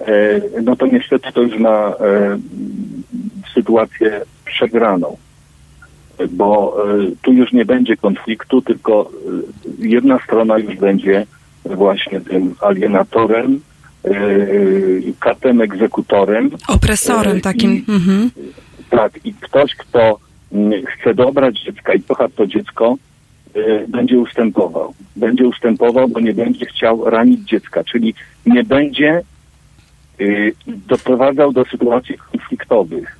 e, 0.00 0.40
no 0.62 0.76
to 0.76 0.86
niestety 0.86 1.32
to 1.32 1.42
już 1.42 1.58
ma 1.58 1.94
e, 2.00 2.38
sytuację 3.54 4.20
przegraną, 4.44 5.16
bo 6.30 6.76
tu 7.22 7.32
już 7.32 7.52
nie 7.52 7.64
będzie 7.64 7.96
konfliktu, 7.96 8.62
tylko 8.62 9.10
jedna 9.78 10.18
strona 10.18 10.58
już 10.58 10.76
będzie 10.76 11.26
właśnie 11.64 12.20
tym 12.20 12.54
alienatorem, 12.60 13.60
katem 15.20 15.60
egzekutorem. 15.60 16.50
Opresorem 16.68 17.40
takim. 17.40 17.72
I, 17.72 17.84
mhm. 17.88 18.30
Tak, 18.90 19.12
i 19.24 19.34
ktoś, 19.34 19.74
kto 19.74 20.18
mm, 20.52 20.72
chce 20.86 21.14
dobrać 21.14 21.60
dziecka 21.62 21.94
i 21.94 22.02
kocha 22.02 22.28
to 22.28 22.46
dziecko, 22.46 22.96
będzie 23.88 24.18
ustępował. 24.18 24.94
Będzie 25.16 25.46
ustępował, 25.46 26.08
bo 26.08 26.20
nie 26.20 26.34
będzie 26.34 26.66
chciał 26.66 27.10
ranić 27.10 27.48
dziecka, 27.48 27.84
czyli 27.84 28.14
nie 28.46 28.64
będzie 28.64 29.22
doprowadzał 30.66 31.52
do 31.52 31.64
sytuacji 31.64 32.18
konfliktowych. 32.32 33.17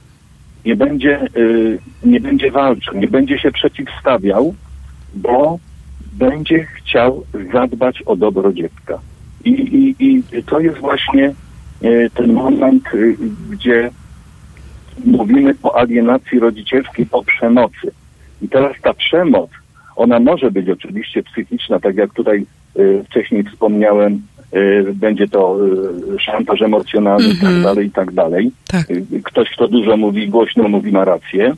Nie 0.68 0.76
będzie, 0.76 1.26
y, 1.36 1.78
nie 2.04 2.20
będzie 2.20 2.50
walczył, 2.50 2.94
nie 2.94 3.08
będzie 3.08 3.38
się 3.38 3.50
przeciwstawiał, 3.52 4.54
bo 5.14 5.58
będzie 6.12 6.64
chciał 6.64 7.24
zadbać 7.52 8.02
o 8.02 8.16
dobro 8.16 8.52
dziecka. 8.52 8.98
I, 9.44 9.50
i, 9.50 9.94
i 10.00 10.42
to 10.46 10.60
jest 10.60 10.78
właśnie 10.78 11.34
y, 11.84 12.10
ten 12.14 12.32
moment, 12.32 12.84
gdzie 13.50 13.90
mówimy 15.04 15.54
o 15.62 15.76
alienacji 15.76 16.38
rodzicielskiej, 16.38 17.06
o 17.12 17.22
przemocy. 17.22 17.90
I 18.42 18.48
teraz 18.48 18.76
ta 18.82 18.94
przemoc, 18.94 19.50
ona 19.96 20.20
może 20.20 20.50
być 20.50 20.68
oczywiście 20.68 21.22
psychiczna, 21.22 21.80
tak 21.80 21.96
jak 21.96 22.14
tutaj 22.14 22.46
wcześniej 23.04 23.44
wspomniałem, 23.44 24.22
Y, 24.37 24.37
będzie 24.94 25.28
to 25.28 25.58
y, 26.14 26.18
szantaż 26.20 26.62
emocjonalny 26.62 27.24
mm 27.24 27.36
-hmm. 27.36 27.38
i 27.38 27.40
tak 27.40 27.48
mhm. 27.48 27.62
dalej, 27.62 27.86
i 27.86 27.90
tak 27.90 28.12
dalej. 28.12 28.50
Tak. 28.66 28.90
Y, 28.90 29.22
ktoś, 29.24 29.50
kto 29.50 29.68
dużo 29.68 29.96
mówi, 29.96 30.28
głośno 30.28 30.68
mówi, 30.68 30.92
ma 30.92 31.04
rację. 31.04 31.54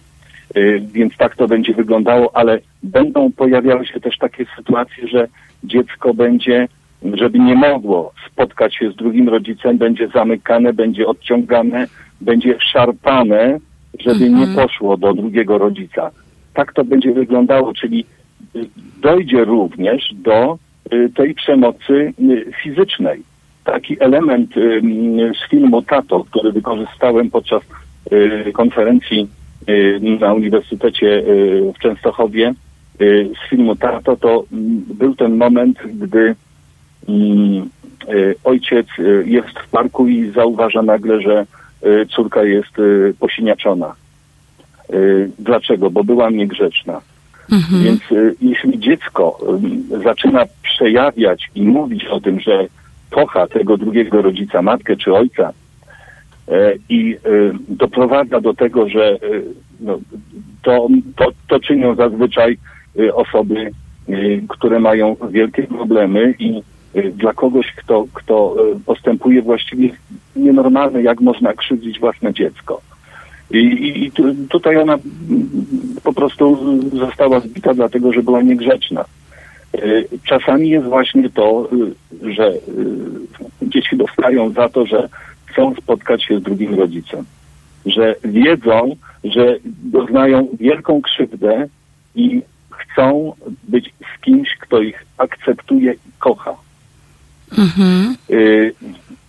Więc 0.92 1.16
tak 1.16 1.36
to 1.36 1.48
będzie 1.48 1.74
wyglądało, 1.74 2.36
ale 2.36 2.58
będą 2.82 3.32
pojawiały 3.32 3.86
się 3.86 4.00
też 4.00 4.18
takie 4.18 4.46
sytuacje, 4.56 5.08
że 5.08 5.28
dziecko 5.64 6.14
będzie, 6.14 6.68
żeby 7.12 7.38
nie 7.38 7.54
mogło 7.54 8.12
spotkać 8.32 8.76
się 8.76 8.90
z 8.90 8.96
drugim 8.96 9.28
rodzicem, 9.28 9.78
będzie 9.78 10.08
zamykane, 10.08 10.72
będzie 10.72 11.06
odciągane, 11.06 11.86
będzie 12.20 12.54
szarpane, 12.72 13.58
żeby 13.98 14.24
mm 14.24 14.28
-hmm. 14.28 14.38
nie 14.38 14.46
mhm. 14.46 14.68
poszło 14.68 14.96
do 14.96 15.14
drugiego 15.14 15.58
rodzica. 15.58 16.10
Tak 16.54 16.72
to 16.72 16.84
będzie 16.84 17.12
wyglądało, 17.12 17.74
czyli 17.74 18.04
dojdzie 19.02 19.44
również 19.44 20.14
do 20.14 20.58
Y, 20.58 20.69
tej 21.14 21.34
przemocy 21.34 22.12
y, 22.20 22.52
fizycznej. 22.62 23.22
Taki 23.64 23.96
element 24.00 24.56
y, 24.56 24.82
z 25.34 25.50
filmu 25.50 25.82
Tato, 25.82 26.24
który 26.24 26.52
wykorzystałem 26.52 27.30
podczas 27.30 27.62
konferencji 28.52 29.28
na 30.20 30.34
Uniwersytecie 30.34 31.22
w 31.74 31.78
Częstochowie 31.78 32.54
z 32.98 33.50
filmu 33.50 33.76
Tato, 33.76 34.16
to 34.16 34.44
mm, 34.52 34.84
był 34.94 35.14
ten 35.14 35.36
moment, 35.36 35.78
gdy 35.94 36.34
mm, 37.08 37.68
ojciec 38.44 38.86
jest 39.24 39.58
w 39.58 39.68
parku 39.70 40.08
i 40.08 40.30
zauważa 40.30 40.82
nagle, 40.82 41.20
że 41.20 41.46
córka 42.08 42.44
jest 42.44 42.72
posiniaczona. 43.18 43.94
Dlaczego? 45.38 45.90
Bo 45.90 46.04
była 46.04 46.30
niegrzeczna. 46.30 47.00
Mhm. 47.52 47.82
Więc 47.82 48.12
y, 48.12 48.34
jeśli 48.42 48.78
dziecko 48.78 49.38
zaczyna 50.04 50.44
przejawiać 50.62 51.50
i 51.54 51.62
mówić 51.62 52.04
o 52.04 52.20
tym, 52.20 52.40
że 52.40 52.66
kocha 53.10 53.46
tego 53.46 53.76
drugiego 53.76 54.22
rodzica, 54.22 54.62
matkę 54.62 54.96
czy 54.96 55.14
ojca, 55.14 55.52
y, 56.48 56.52
i 56.88 57.16
y, 57.26 57.52
doprowadza 57.68 58.40
do 58.40 58.54
tego, 58.54 58.88
że 58.88 59.18
no, 59.80 59.98
to, 60.62 60.88
to, 61.16 61.32
to 61.48 61.60
czynią 61.60 61.94
zazwyczaj 61.94 62.58
osoby, 63.14 63.70
które 64.48 64.80
mają 64.80 65.16
wielkie 65.30 65.62
problemy 65.62 66.34
i 66.38 66.62
dla 67.12 67.32
kogoś, 67.32 67.72
kto, 67.76 68.06
kto 68.14 68.56
postępuje 68.86 69.42
właściwie 69.42 69.88
nienormalnie, 70.36 71.02
jak 71.02 71.20
można 71.20 71.54
krzywdzić 71.54 72.00
własne 72.00 72.34
dziecko. 72.34 72.80
I, 73.50 74.04
i 74.06 74.12
tutaj 74.48 74.76
ona 74.76 74.98
po 76.02 76.12
prostu 76.12 76.58
została 76.98 77.40
zbita 77.40 77.74
dlatego, 77.74 78.12
że 78.12 78.22
była 78.22 78.42
niegrzeczna. 78.42 79.04
Y, 79.74 80.08
czasami 80.24 80.68
jest 80.68 80.86
właśnie 80.86 81.30
to, 81.30 81.68
y, 82.22 82.34
że 82.34 82.48
y, 82.52 82.58
dzieci 83.62 83.96
dostają 83.96 84.50
za 84.50 84.68
to, 84.68 84.86
że 84.86 85.08
chcą 85.46 85.74
spotkać 85.74 86.24
się 86.24 86.38
z 86.38 86.42
drugim 86.42 86.74
rodzicem. 86.74 87.24
Że 87.86 88.14
wiedzą, 88.24 88.96
że 89.24 89.56
doznają 89.64 90.48
wielką 90.60 91.02
krzywdę 91.02 91.68
i 92.14 92.42
chcą 92.70 93.32
być 93.68 93.94
z 94.16 94.20
kimś, 94.20 94.56
kto 94.60 94.82
ich 94.82 95.04
akceptuje 95.18 95.92
i 95.92 96.12
kocha. 96.18 96.54
Mhm. 97.58 98.16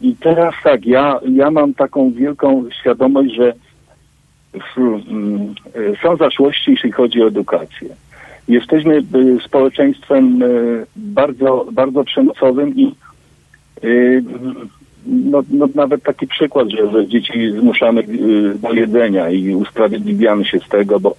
I 0.02 0.16
teraz 0.16 0.56
tak, 0.64 0.86
ja, 0.86 1.20
ja 1.32 1.52
mam 1.52 1.74
taką 1.74 2.12
wielką 2.12 2.66
świadomość, 2.82 3.36
że 3.36 3.54
są 6.04 6.18
zaszłości, 6.18 6.72
jeśli 6.72 6.92
chodzi 6.92 7.24
o 7.24 7.28
edukację. 7.28 7.90
Jesteśmy 8.48 8.98
y, 8.98 9.04
społeczeństwem 9.46 10.44
y, 10.44 10.86
bardzo, 10.96 11.68
bardzo 11.72 12.04
przemocowym 12.04 12.76
i 12.76 12.96
y, 13.84 14.24
no, 15.06 15.44
no, 15.50 15.70
nawet 15.76 16.04
taki 16.04 16.28
przykład, 16.28 16.70
że, 16.70 16.92
że 16.92 17.08
dzieci 17.08 17.52
zmuszamy 17.52 18.04
do 18.56 18.74
jedzenia 18.74 19.30
i 19.30 19.56
usprawiedliwiamy 19.56 20.46
się 20.46 20.60
z 20.60 20.70
tego, 20.70 21.00
bo, 21.00 21.16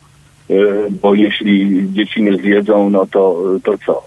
bo 1.03 1.15
jeśli 1.15 1.87
dzieci 1.93 2.23
nie 2.23 2.37
zjedzą, 2.37 2.91
no 2.91 3.07
to, 3.07 3.45
to 3.65 3.79
co? 3.87 4.03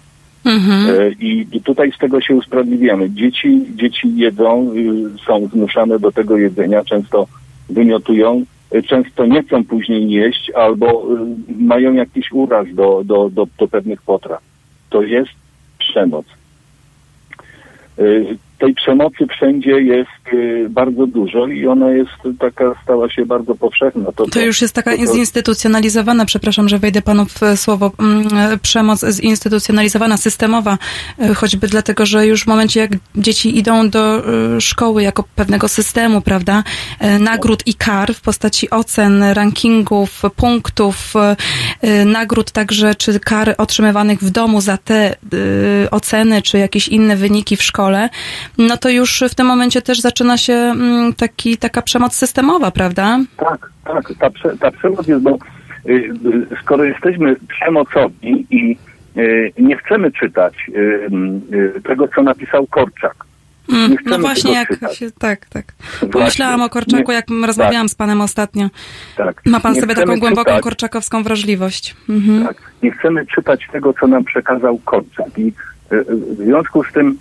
Mhm. 0.45 1.11
I, 1.19 1.47
I 1.51 1.61
tutaj 1.61 1.91
z 1.91 1.97
tego 1.97 2.21
się 2.21 2.35
usprawiedliwiamy. 2.35 3.09
Dzieci, 3.09 3.61
dzieci 3.75 4.15
jedzą, 4.15 4.73
są 5.27 5.47
zmuszane 5.47 5.99
do 5.99 6.11
tego 6.11 6.37
jedzenia, 6.37 6.83
często 6.83 7.27
wymiotują, 7.69 8.45
często 8.87 9.25
nie 9.25 9.43
chcą 9.43 9.63
później 9.63 10.09
jeść 10.09 10.51
albo 10.55 11.15
y, 11.15 11.63
mają 11.63 11.93
jakiś 11.93 12.31
uraz 12.31 12.67
do, 12.73 13.01
do, 13.03 13.29
do, 13.29 13.47
do 13.57 13.67
pewnych 13.67 14.01
potraw. 14.01 14.41
To 14.89 15.01
jest 15.01 15.31
przemoc. 15.77 16.25
Tej 18.59 18.73
przemocy 18.73 19.27
wszędzie 19.27 19.71
jest 19.71 20.33
y, 20.33 20.67
bardzo 20.69 21.07
dużo 21.07 21.47
i 21.47 21.67
ona 21.67 21.91
jest 21.91 22.39
taka, 22.39 22.75
stała 22.83 23.09
się 23.09 23.25
bardzo 23.25 23.55
powszechna. 23.55 24.11
To, 24.11 24.25
to 24.25 24.41
już 24.41 24.61
jest 24.61 24.75
taka 24.75 24.97
to, 24.97 25.05
zinstytucjonalizowana, 25.05 26.25
przepraszam, 26.25 26.69
że 26.69 26.79
wejdę 26.79 27.01
panu 27.01 27.25
w 27.25 27.59
słowo, 27.59 27.91
mm, 27.99 28.59
przemoc 28.61 29.05
zinstytucjonalizowana, 29.05 30.17
systemowa, 30.17 30.77
y, 31.23 31.35
choćby 31.35 31.67
dlatego, 31.67 32.05
że 32.05 32.27
już 32.27 32.43
w 32.43 32.47
momencie, 32.47 32.79
jak 32.79 32.91
dzieci 33.15 33.57
idą 33.57 33.89
do 33.89 34.29
y, 34.57 34.61
szkoły 34.61 35.03
jako 35.03 35.23
pewnego 35.35 35.67
systemu, 35.67 36.21
prawda, 36.21 36.63
nagród 37.19 37.67
i 37.67 37.73
kar 37.73 38.13
w 38.13 38.21
postaci 38.21 38.69
ocen, 38.69 39.23
rankingów, 39.23 40.21
punktów, 40.35 41.13
nagród 42.05 42.51
także, 42.51 42.95
czy 42.95 43.19
kar 43.19 43.55
otrzymywanych 43.57 44.19
w 44.19 44.29
domu 44.29 44.61
za 44.61 44.77
te 44.77 45.15
oceny, 45.91 46.41
czy 46.41 46.57
jakieś 46.57 46.87
inne 46.87 47.15
wyniki 47.15 47.55
w 47.55 47.63
szkole, 47.63 48.09
no 48.57 48.77
to 48.77 48.89
już 48.89 49.23
w 49.31 49.35
tym 49.35 49.47
momencie 49.47 49.81
też 49.81 49.99
zaczyna 49.99 50.37
się 50.37 50.53
mm, 50.53 51.13
taki, 51.13 51.57
taka 51.57 51.81
przemoc 51.81 52.15
systemowa, 52.15 52.71
prawda? 52.71 53.19
Tak, 53.37 53.69
tak. 53.85 54.13
Ta, 54.19 54.29
prze, 54.29 54.57
ta 54.57 54.71
przemoc 54.71 55.07
jest, 55.07 55.23
bo 55.23 55.37
y, 55.85 55.91
y, 55.91 56.47
skoro 56.61 56.83
jesteśmy 56.83 57.35
przemocowi 57.47 58.47
i 58.49 58.77
y, 59.17 59.53
nie 59.57 59.77
chcemy 59.77 60.11
czytać 60.11 60.53
tego, 61.83 62.07
co 62.07 62.23
napisał 62.23 62.67
Korczak, 62.67 63.25
Mm, 63.69 63.95
no 64.05 64.19
właśnie, 64.19 64.53
jak 64.53 64.69
się, 64.93 65.11
tak, 65.11 65.45
tak. 65.45 65.65
Pomyślałam 66.11 66.61
o 66.61 66.69
Korczaku, 66.69 67.11
jak 67.11 67.25
rozmawiałam 67.45 67.87
tak, 67.87 67.91
z 67.91 67.95
panem 67.95 68.21
ostatnio. 68.21 68.69
Tak. 69.17 69.41
Ma 69.45 69.59
pan 69.59 69.73
nie 69.73 69.81
sobie 69.81 69.95
taką 69.95 70.19
głęboką 70.19 70.43
czytać, 70.43 70.63
korczakowską 70.63 71.23
wrażliwość. 71.23 71.95
Mhm. 72.09 72.47
Tak. 72.47 72.71
Nie 72.83 72.91
chcemy 72.91 73.25
czytać 73.25 73.67
tego, 73.71 73.93
co 73.93 74.07
nam 74.07 74.23
przekazał 74.23 74.77
Korczak. 74.77 75.39
I 75.39 75.53
w 75.91 76.35
związku 76.37 76.83
z 76.83 76.91
tym 76.91 77.17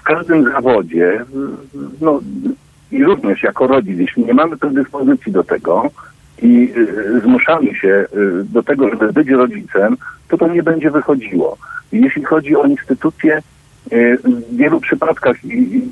w 0.00 0.02
każdym 0.04 0.44
zawodzie, 0.44 1.24
no 2.00 2.20
i 2.92 3.04
również 3.04 3.42
jako 3.42 3.66
rodzic, 3.66 3.98
jeśli 3.98 4.24
nie 4.24 4.34
mamy 4.34 4.56
predyspozycji 4.56 5.32
do 5.32 5.44
tego 5.44 5.90
i 6.42 6.72
y, 6.76 7.20
zmuszamy 7.20 7.74
się 7.74 7.88
y, 7.88 8.44
do 8.44 8.62
tego, 8.62 8.88
żeby 8.88 9.12
być 9.12 9.28
rodzicem, 9.28 9.96
to 10.28 10.38
to 10.38 10.48
nie 10.48 10.62
będzie 10.62 10.90
wychodziło. 10.90 11.56
Jeśli 11.92 12.24
chodzi 12.24 12.56
o 12.56 12.64
instytucje, 12.64 13.42
y, 13.92 14.18
w 14.24 14.56
wielu 14.56 14.80
przypadkach, 14.80 15.36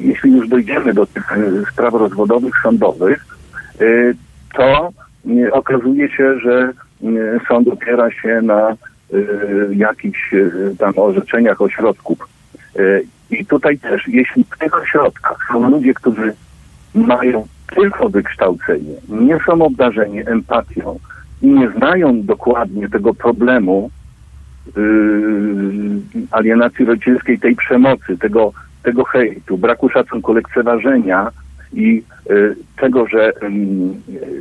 jeśli 0.00 0.32
już 0.32 0.48
dojdziemy 0.48 0.94
do 0.94 1.06
tych 1.06 1.32
spraw 1.72 1.94
rozwodowych, 1.94 2.54
sądowych, 2.62 3.26
to 4.56 4.92
okazuje 5.52 6.08
się, 6.08 6.38
że 6.38 6.72
sąd 7.48 7.68
opiera 7.68 8.10
się 8.10 8.40
na 8.42 8.76
jakichś 9.70 10.34
tam 10.78 10.92
orzeczeniach 10.96 11.60
ośrodków 11.60 12.28
i 13.30 13.46
tutaj 13.46 13.78
też, 13.78 14.08
jeśli 14.08 14.44
w 14.44 14.58
tych 14.58 14.74
ośrodkach 14.82 15.38
są 15.52 15.70
ludzie, 15.70 15.94
którzy 15.94 16.34
mają 16.94 17.46
tylko 17.74 18.08
wykształcenie, 18.08 18.94
nie 19.08 19.38
są 19.46 19.52
obdarzeni 19.62 20.20
empatią 20.26 20.98
i 21.42 21.46
nie 21.46 21.70
znają 21.70 22.22
dokładnie 22.22 22.88
tego 22.88 23.14
problemu 23.14 23.90
yy, 24.76 24.82
alienacji 26.30 26.84
rodzicielskiej, 26.84 27.38
tej 27.38 27.56
przemocy, 27.56 28.18
tego, 28.18 28.52
tego 28.82 29.04
hejtu, 29.04 29.58
braku 29.58 29.88
szacunku, 29.88 30.32
lekceważenia 30.32 31.30
i 31.72 32.02
y, 32.30 32.56
tego, 32.76 33.06
że 33.06 33.28
y, 33.28 33.32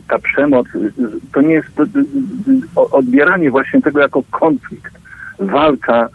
ta 0.08 0.20
przemoc 0.20 0.68
y, 0.76 0.92
to 1.34 1.42
nie 1.42 1.54
jest 1.54 1.68
odbieranie 2.76 3.52
właśnie 3.52 3.82
tego 3.82 4.00
jako 4.00 4.24
konflikt, 4.32 4.94
walka 5.40 6.10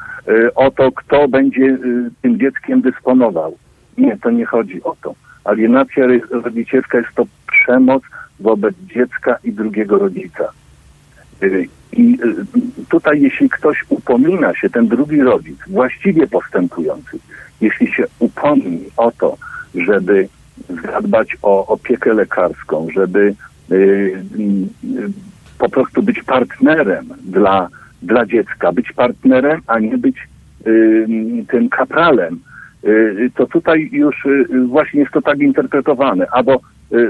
o 0.54 0.70
to, 0.70 0.92
kto 0.92 1.28
będzie 1.28 1.78
tym 2.22 2.38
dzieckiem 2.38 2.80
dysponował. 2.80 3.56
Nie, 3.98 4.16
to 4.16 4.30
nie 4.30 4.46
chodzi 4.46 4.82
o 4.82 4.96
to. 5.02 5.14
Alienacja 5.44 6.06
rodzicielska 6.30 6.98
jest 6.98 7.14
to 7.14 7.26
przemoc 7.46 8.02
wobec 8.40 8.74
dziecka 8.94 9.38
i 9.44 9.52
drugiego 9.52 9.98
rodzica. 9.98 10.52
I 11.92 12.18
tutaj, 12.88 13.20
jeśli 13.20 13.48
ktoś 13.48 13.84
upomina 13.88 14.54
się, 14.54 14.70
ten 14.70 14.88
drugi 14.88 15.22
rodzic, 15.22 15.58
właściwie 15.66 16.26
postępujący, 16.26 17.18
jeśli 17.60 17.92
się 17.92 18.04
upomni 18.18 18.84
o 18.96 19.12
to, 19.12 19.36
żeby 19.74 20.28
zadbać 20.92 21.36
o 21.42 21.66
opiekę 21.66 22.14
lekarską, 22.14 22.86
żeby 22.94 23.34
y, 23.72 23.74
y, 23.74 24.22
po 25.58 25.68
prostu 25.68 26.02
być 26.02 26.22
partnerem 26.22 27.08
dla, 27.24 27.68
dla 28.02 28.26
dziecka, 28.26 28.72
być 28.72 28.92
partnerem, 28.92 29.60
a 29.66 29.78
nie 29.78 29.98
być 29.98 30.16
y, 30.66 31.06
tym 31.48 31.68
kapralem, 31.68 32.40
to 33.34 33.46
tutaj 33.46 33.88
już 33.92 34.16
właśnie 34.66 35.00
jest 35.00 35.12
to 35.12 35.22
tak 35.22 35.38
interpretowane, 35.38 36.26
albo 36.32 36.60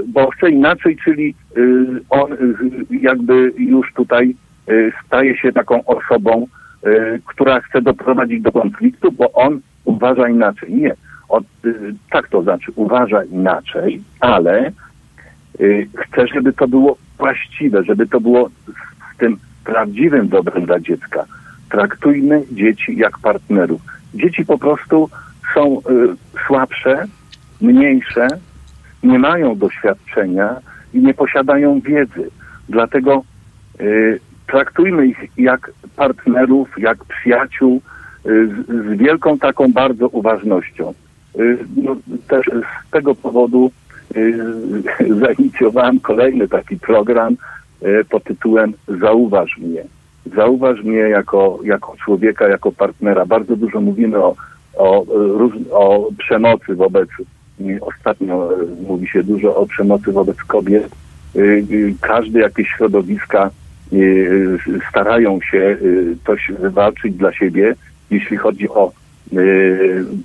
bo 0.06 0.30
chce 0.30 0.50
inaczej, 0.50 0.96
czyli 1.04 1.34
on 2.10 2.30
jakby 2.90 3.52
już 3.58 3.92
tutaj 3.92 4.34
staje 5.06 5.36
się 5.36 5.52
taką 5.52 5.84
osobą, 5.84 6.46
która 7.24 7.60
chce 7.60 7.82
doprowadzić 7.82 8.42
do 8.42 8.52
konfliktu, 8.52 9.12
bo 9.12 9.32
on 9.32 9.60
uważa 9.84 10.28
inaczej. 10.28 10.74
Nie 10.74 10.94
y, 11.64 11.94
tak 12.10 12.28
to 12.28 12.42
znaczy, 12.42 12.72
uważa 12.74 13.24
inaczej, 13.24 14.02
ale 14.20 14.72
y, 15.60 15.88
chce, 15.96 16.26
żeby 16.28 16.52
to 16.52 16.68
było 16.68 16.96
właściwe, 17.18 17.84
żeby 17.84 18.06
to 18.06 18.20
było 18.20 18.50
z 19.14 19.18
tym 19.18 19.36
prawdziwym 19.68 20.28
dobrem 20.28 20.66
dla 20.66 20.80
dziecka. 20.80 21.24
Traktujmy 21.70 22.42
dzieci 22.52 22.96
jak 22.96 23.18
partnerów. 23.18 23.80
Dzieci 24.14 24.44
po 24.44 24.58
prostu 24.58 25.10
są 25.54 25.78
y, 25.78 25.80
słabsze, 26.46 27.04
mniejsze, 27.60 28.28
nie 29.02 29.18
mają 29.18 29.56
doświadczenia 29.56 30.56
i 30.94 30.98
nie 30.98 31.14
posiadają 31.14 31.80
wiedzy. 31.80 32.30
Dlatego 32.68 33.22
y, 33.80 34.20
traktujmy 34.46 35.06
ich 35.06 35.18
jak 35.36 35.70
partnerów, 35.96 36.68
jak 36.78 37.04
przyjaciół, 37.04 37.80
y, 38.26 38.48
z, 38.48 38.66
z 38.66 38.98
wielką 38.98 39.38
taką 39.38 39.72
bardzo 39.72 40.08
uważnością. 40.08 40.94
Y, 41.38 41.58
no, 41.76 41.96
też 42.28 42.46
z 42.46 42.90
tego 42.90 43.14
powodu 43.14 43.70
y, 44.16 44.38
zainicjowałem 45.22 46.00
kolejny 46.00 46.48
taki 46.48 46.76
program 46.76 47.36
pod 48.10 48.24
tytułem 48.24 48.72
Zauważ 49.00 49.58
mnie. 49.58 49.84
Zauważ 50.36 50.82
mnie 50.82 50.98
jako, 50.98 51.58
jako 51.64 51.96
człowieka, 52.04 52.48
jako 52.48 52.72
partnera. 52.72 53.26
Bardzo 53.26 53.56
dużo 53.56 53.80
mówimy 53.80 54.18
o, 54.18 54.34
o, 54.76 55.04
o 55.70 56.08
przemocy 56.18 56.74
wobec, 56.74 57.08
ostatnio 57.80 58.50
mówi 58.88 59.08
się 59.08 59.22
dużo 59.22 59.56
o 59.56 59.66
przemocy 59.66 60.12
wobec 60.12 60.36
kobiet. 60.36 60.88
Każde 62.00 62.40
jakieś 62.40 62.68
środowiska 62.68 63.50
starają 64.90 65.38
się 65.40 65.76
coś 66.26 66.52
wywalczyć 66.58 67.14
dla 67.14 67.32
siebie, 67.32 67.74
jeśli 68.10 68.36
chodzi 68.36 68.68
o 68.68 68.92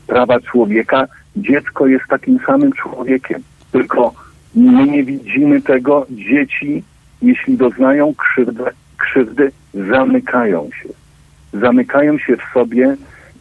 prawa 0.08 0.40
człowieka, 0.40 1.08
dziecko 1.36 1.88
jest 1.88 2.06
takim 2.10 2.40
samym 2.46 2.72
człowiekiem. 2.72 3.42
Tylko 3.72 4.14
my 4.56 4.88
nie 4.88 5.04
widzimy 5.04 5.62
tego. 5.62 6.06
Dzieci, 6.10 6.84
jeśli 7.24 7.58
doznają 7.58 8.14
krzywdy, 8.16 8.64
krzywdy 8.98 9.52
zamykają 9.74 10.70
się. 10.82 10.90
Zamykają 11.60 12.18
się 12.18 12.38
w 12.38 12.54
sobie 12.54 12.96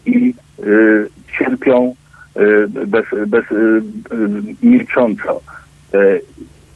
i 0.07 0.35
y, 0.61 1.09
cierpią 1.39 1.95
y, 2.37 2.87
bez, 2.87 3.05
bez, 3.27 3.51
y, 3.51 3.55
y 3.55 4.67
milcząco. 4.67 5.41
Y, 5.95 6.23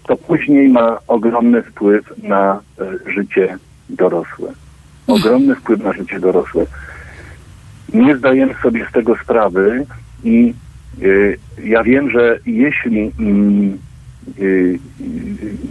to 0.06 0.16
później 0.16 0.68
ma 0.68 0.98
ogromny 1.06 1.62
wpływ 1.62 2.22
na 2.22 2.60
życie 3.06 3.58
dorosłe. 3.88 4.52
Ogromny 5.06 5.54
wpływ 5.54 5.82
na 5.82 5.92
życie 5.92 6.20
dorosłe 6.20 6.66
nie 7.94 8.16
zdajemy 8.16 8.54
sobie 8.62 8.86
z 8.90 8.92
tego 8.92 9.16
sprawy 9.16 9.86
i 10.24 10.54
y, 11.02 11.38
ja 11.64 11.82
wiem, 11.82 12.10
że 12.10 12.38
jeśli 12.46 13.12
mm, 13.18 13.78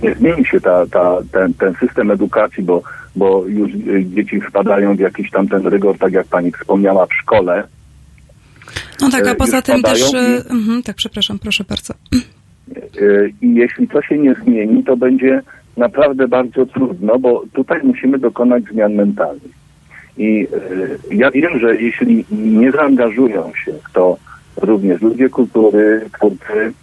nie 0.03 0.15
zmieni 0.15 0.45
się 0.45 0.61
ta, 0.61 0.85
ta, 0.87 1.17
ten, 1.31 1.53
ten 1.53 1.73
system 1.73 2.11
edukacji, 2.11 2.63
bo, 2.63 2.81
bo 3.15 3.45
już 3.47 3.71
y, 3.73 4.05
dzieci 4.05 4.41
wpadają 4.41 4.95
w 4.95 4.99
jakiś 4.99 5.31
tam 5.31 5.47
ten 5.47 5.67
rygor, 5.67 5.97
tak 5.97 6.13
jak 6.13 6.27
pani 6.27 6.51
wspomniała, 6.51 7.05
w 7.05 7.13
szkole. 7.13 7.67
No 9.01 9.09
tak, 9.09 9.27
a 9.27 9.35
poza 9.35 9.61
tym 9.61 9.81
też... 9.81 10.13
I, 10.13 10.17
mhm, 10.53 10.83
tak, 10.83 10.95
przepraszam, 10.95 11.39
proszę 11.39 11.63
bardzo. 11.69 11.93
I 13.41 13.55
jeśli 13.55 13.87
to 13.87 14.01
się 14.01 14.17
nie 14.17 14.35
zmieni, 14.43 14.83
to 14.83 14.97
będzie 14.97 15.41
naprawdę 15.77 16.27
bardzo 16.27 16.65
trudno, 16.65 17.19
bo 17.19 17.43
tutaj 17.53 17.79
musimy 17.83 18.19
dokonać 18.19 18.63
zmian 18.63 18.93
mentalnych. 18.93 19.51
I 20.17 20.47
ja 21.11 21.31
wiem, 21.31 21.59
że 21.59 21.75
jeśli 21.75 22.25
nie 22.31 22.71
zaangażują 22.71 23.51
się 23.65 23.73
w 23.89 23.93
to 23.93 24.17
również 24.57 25.01
ludzie 25.01 25.29
kultury, 25.29 26.09
twórcy, 26.13 26.73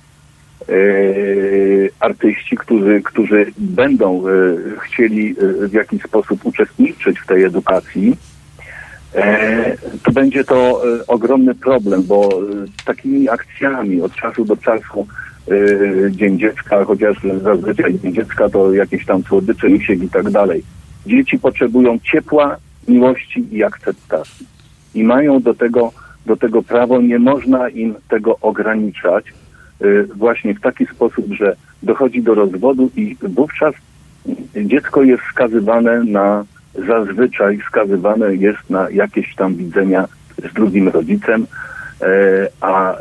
artyści, 2.00 2.56
którzy, 2.56 3.02
którzy 3.04 3.46
będą 3.58 4.28
e, 4.28 4.30
chcieli 4.80 5.34
w 5.68 5.72
jakiś 5.72 6.02
sposób 6.02 6.46
uczestniczyć 6.46 7.18
w 7.18 7.26
tej 7.26 7.44
edukacji, 7.44 8.16
to 10.04 10.12
będzie 10.12 10.44
to 10.44 10.82
ogromny 11.08 11.54
problem, 11.54 12.02
bo 12.02 12.28
takimi 12.84 13.28
akcjami 13.28 14.02
od 14.02 14.14
czasu 14.14 14.44
do 14.44 14.56
czasu 14.56 15.06
Dzień 16.10 16.38
Dziecka, 16.38 16.84
chociaż 16.84 17.16
zazwyczaj 17.42 17.98
Dzień 17.98 18.14
Dziecka 18.14 18.48
to 18.48 18.72
jakieś 18.72 19.06
tam 19.06 19.22
słodycze, 19.22 19.70
misiek 19.70 20.02
i 20.02 20.08
tak 20.08 20.30
dalej. 20.30 20.62
Dzieci 21.06 21.38
potrzebują 21.38 21.98
ciepła, 21.98 22.56
miłości 22.88 23.44
i 23.56 23.64
akceptacji. 23.64 24.46
I 24.94 25.04
mają 25.04 25.40
do 25.40 25.54
tego, 25.54 25.92
do 26.26 26.36
tego 26.36 26.62
prawo, 26.62 27.00
nie 27.00 27.18
można 27.18 27.68
im 27.68 27.94
tego 28.08 28.38
ograniczać 28.40 29.24
właśnie 30.16 30.54
w 30.54 30.60
taki 30.60 30.86
sposób, 30.86 31.26
że 31.32 31.56
dochodzi 31.82 32.22
do 32.22 32.34
rozwodu 32.34 32.90
i 32.96 33.16
wówczas 33.22 33.74
dziecko 34.56 35.02
jest 35.02 35.22
skazywane 35.30 36.04
na, 36.04 36.44
zazwyczaj 36.86 37.58
skazywane 37.68 38.34
jest 38.34 38.70
na 38.70 38.90
jakieś 38.90 39.34
tam 39.34 39.54
widzenia 39.54 40.08
z 40.50 40.52
drugim 40.54 40.88
rodzicem, 40.88 41.46
e, 42.00 42.06
a 42.60 42.94
e, 42.94 42.98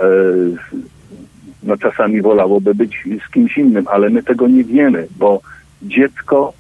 no 1.64 1.78
czasami 1.78 2.22
wolałoby 2.22 2.76
być 2.76 3.08
z 3.28 3.32
kimś 3.32 3.58
innym, 3.58 3.88
ale 3.88 4.10
my 4.10 4.24
tego 4.24 4.48
nie 4.48 4.64
wiemy, 4.64 5.08
bo 5.18 5.42
dziecko 5.82 6.54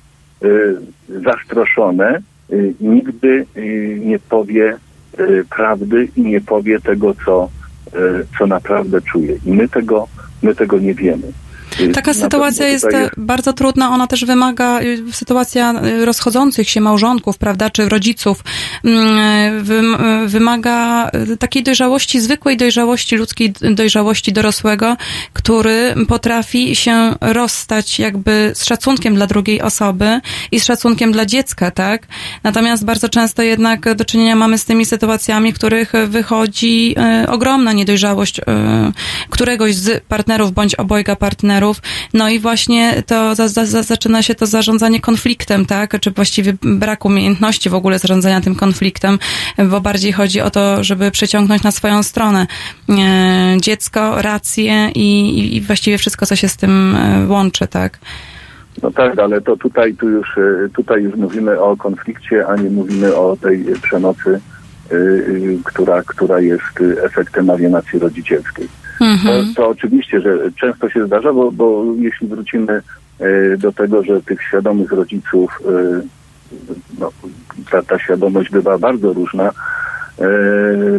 y, 0.43 0.75
zastroszone 1.09 2.21
Y, 2.53 2.73
nigdy 2.81 3.45
y, 3.57 3.99
nie 4.05 4.19
powie 4.19 4.77
y, 5.19 5.45
prawdy 5.49 6.07
i 6.15 6.21
nie 6.21 6.41
powie 6.41 6.79
tego, 6.79 7.13
co, 7.25 7.49
co 8.37 8.47
naprawdę 8.47 9.01
czuje. 9.01 9.37
I 9.45 9.51
my 9.51 9.69
tego, 9.69 10.07
my 10.43 10.55
tego 10.55 10.79
nie 10.79 10.93
wiemy. 10.93 11.27
Taka 11.93 12.13
sytuacja 12.13 12.67
jest, 12.67 12.87
jest, 12.91 13.11
bardzo 13.17 13.53
trudna. 13.53 13.89
Ona 13.89 14.07
też 14.07 14.25
wymaga, 14.25 14.81
y, 14.81 15.03
sytuacja 15.11 15.73
y, 15.73 16.05
rozchodzących 16.05 16.69
się 16.69 16.81
małżonków, 16.81 17.37
prawda, 17.37 17.69
czy 17.69 17.89
rodziców, 17.89 18.43
mm, 18.83 19.63
wymaga 20.27 21.11
takiej 21.39 21.63
dojrzałości, 21.63 22.21
zwykłej 22.21 22.57
dojrzałości, 22.57 23.15
ludzkiej 23.15 23.53
dojrzałości 23.61 24.33
dorosłego, 24.33 24.97
który 25.33 25.95
potrafi 26.07 26.75
się 26.75 27.15
rozstać 27.21 27.99
jakby 27.99 28.51
z 28.55 28.65
szacunkiem 28.65 29.15
dla 29.15 29.27
drugiej 29.27 29.61
osoby 29.61 30.21
i 30.51 30.59
z 30.59 30.65
szacunkiem 30.65 31.11
dla 31.11 31.25
dziecka, 31.25 31.71
tak? 31.71 32.07
Natomiast 32.43 32.85
bardzo 32.85 33.09
często 33.09 33.41
jednak 33.41 33.95
do 33.95 34.05
czynienia 34.05 34.35
mamy 34.35 34.57
z 34.57 34.65
tymi 34.65 34.85
sytuacjami, 34.85 35.51
w 35.51 35.55
których 35.55 35.93
wychodzi 36.07 36.95
ogromna 37.27 37.73
niedojrzałość 37.73 38.41
któregoś 39.29 39.75
z 39.75 40.03
partnerów 40.03 40.51
bądź 40.51 40.75
obojga 40.75 41.15
partnerów, 41.15 41.70
No 42.13 42.29
i 42.29 42.39
właśnie 42.39 43.03
to 43.05 43.35
za, 43.35 43.47
za, 43.47 43.83
zaczyna 43.83 44.21
się 44.21 44.35
to 44.35 44.45
zarządzanie 44.45 45.01
konfliktem, 45.01 45.65
tak? 45.65 45.99
Czy 45.99 46.11
właściwie 46.11 46.53
brak 46.61 47.05
umiejętności 47.05 47.69
w 47.69 47.73
ogóle 47.73 47.99
zarządzania 47.99 48.41
tym 48.41 48.55
konfliktem, 48.55 49.19
bo 49.69 49.81
bardziej 49.81 50.11
chodzi 50.11 50.41
o 50.41 50.49
to, 50.49 50.83
żeby 50.83 51.11
przyciągnąć 51.11 51.63
na 51.63 51.71
swoją 51.71 52.03
stronę 52.03 52.47
e, 52.89 53.57
dziecko, 53.61 54.21
rację 54.21 54.89
i, 54.95 55.55
i 55.55 55.61
właściwie 55.61 55.97
wszystko, 55.97 56.25
co 56.25 56.35
się 56.35 56.47
z 56.47 56.57
tym 56.57 56.95
e, 56.95 57.27
łączy, 57.27 57.67
tak? 57.67 57.99
No 58.83 58.91
tak, 58.91 59.19
ale 59.19 59.41
to 59.41 59.57
tutaj, 59.57 59.93
tu 59.93 60.09
już, 60.09 60.37
e, 60.37 60.69
tutaj 60.73 61.03
już 61.03 61.15
mówimy 61.15 61.59
o 61.59 61.77
konflikcie, 61.77 62.47
a 62.47 62.55
nie 62.55 62.69
mówimy 62.69 63.15
o 63.15 63.37
tej 63.41 63.65
przemocy, 63.81 64.39
która, 65.63 66.03
która 66.03 66.39
jest 66.39 66.79
efektem 67.03 67.49
alienacji 67.49 67.99
rodzicielskiej. 67.99 68.67
Mhm. 69.01 69.53
To, 69.53 69.61
to, 69.61 69.69
oczywiście, 69.69 70.21
że 70.21 70.37
często 70.59 70.89
się 70.89 71.07
zdarza, 71.07 71.33
bo, 71.33 71.51
bo 71.51 71.83
jeśli 71.99 72.27
wrócimy 72.27 72.81
yy, 73.19 73.57
do 73.57 73.71
tego, 73.71 74.03
że 74.03 74.21
tych 74.21 74.43
świadomych 74.43 74.91
rodziców, 74.91 75.59
yy, 75.65 76.03
no, 76.99 77.11
ta, 77.71 77.81
ta 77.81 77.99
świadomość 77.99 78.49
bywa 78.49 78.77
bardzo 78.77 79.13
różna, 79.13 79.51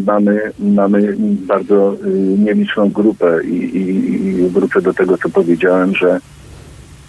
mamy, 0.07 0.53
mamy 0.59 1.17
bardzo 1.47 1.97
nieliczną 2.39 2.91
grupę 2.91 3.45
i, 3.45 3.55
i, 3.55 4.25
i 4.25 4.49
wrócę 4.49 4.83
do 4.83 4.95
tego, 4.95 5.19
co 5.19 5.29
powiedziałem, 5.29 5.95
że 5.97 6.21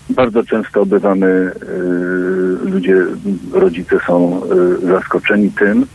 bardzo 0.09 0.43
często 0.43 0.85
bywamy, 0.85 1.51
ludzie, 2.65 3.05
rodzice 3.51 3.99
są 4.07 4.41
zaskoczeni 4.87 5.51
tym, 5.51 5.85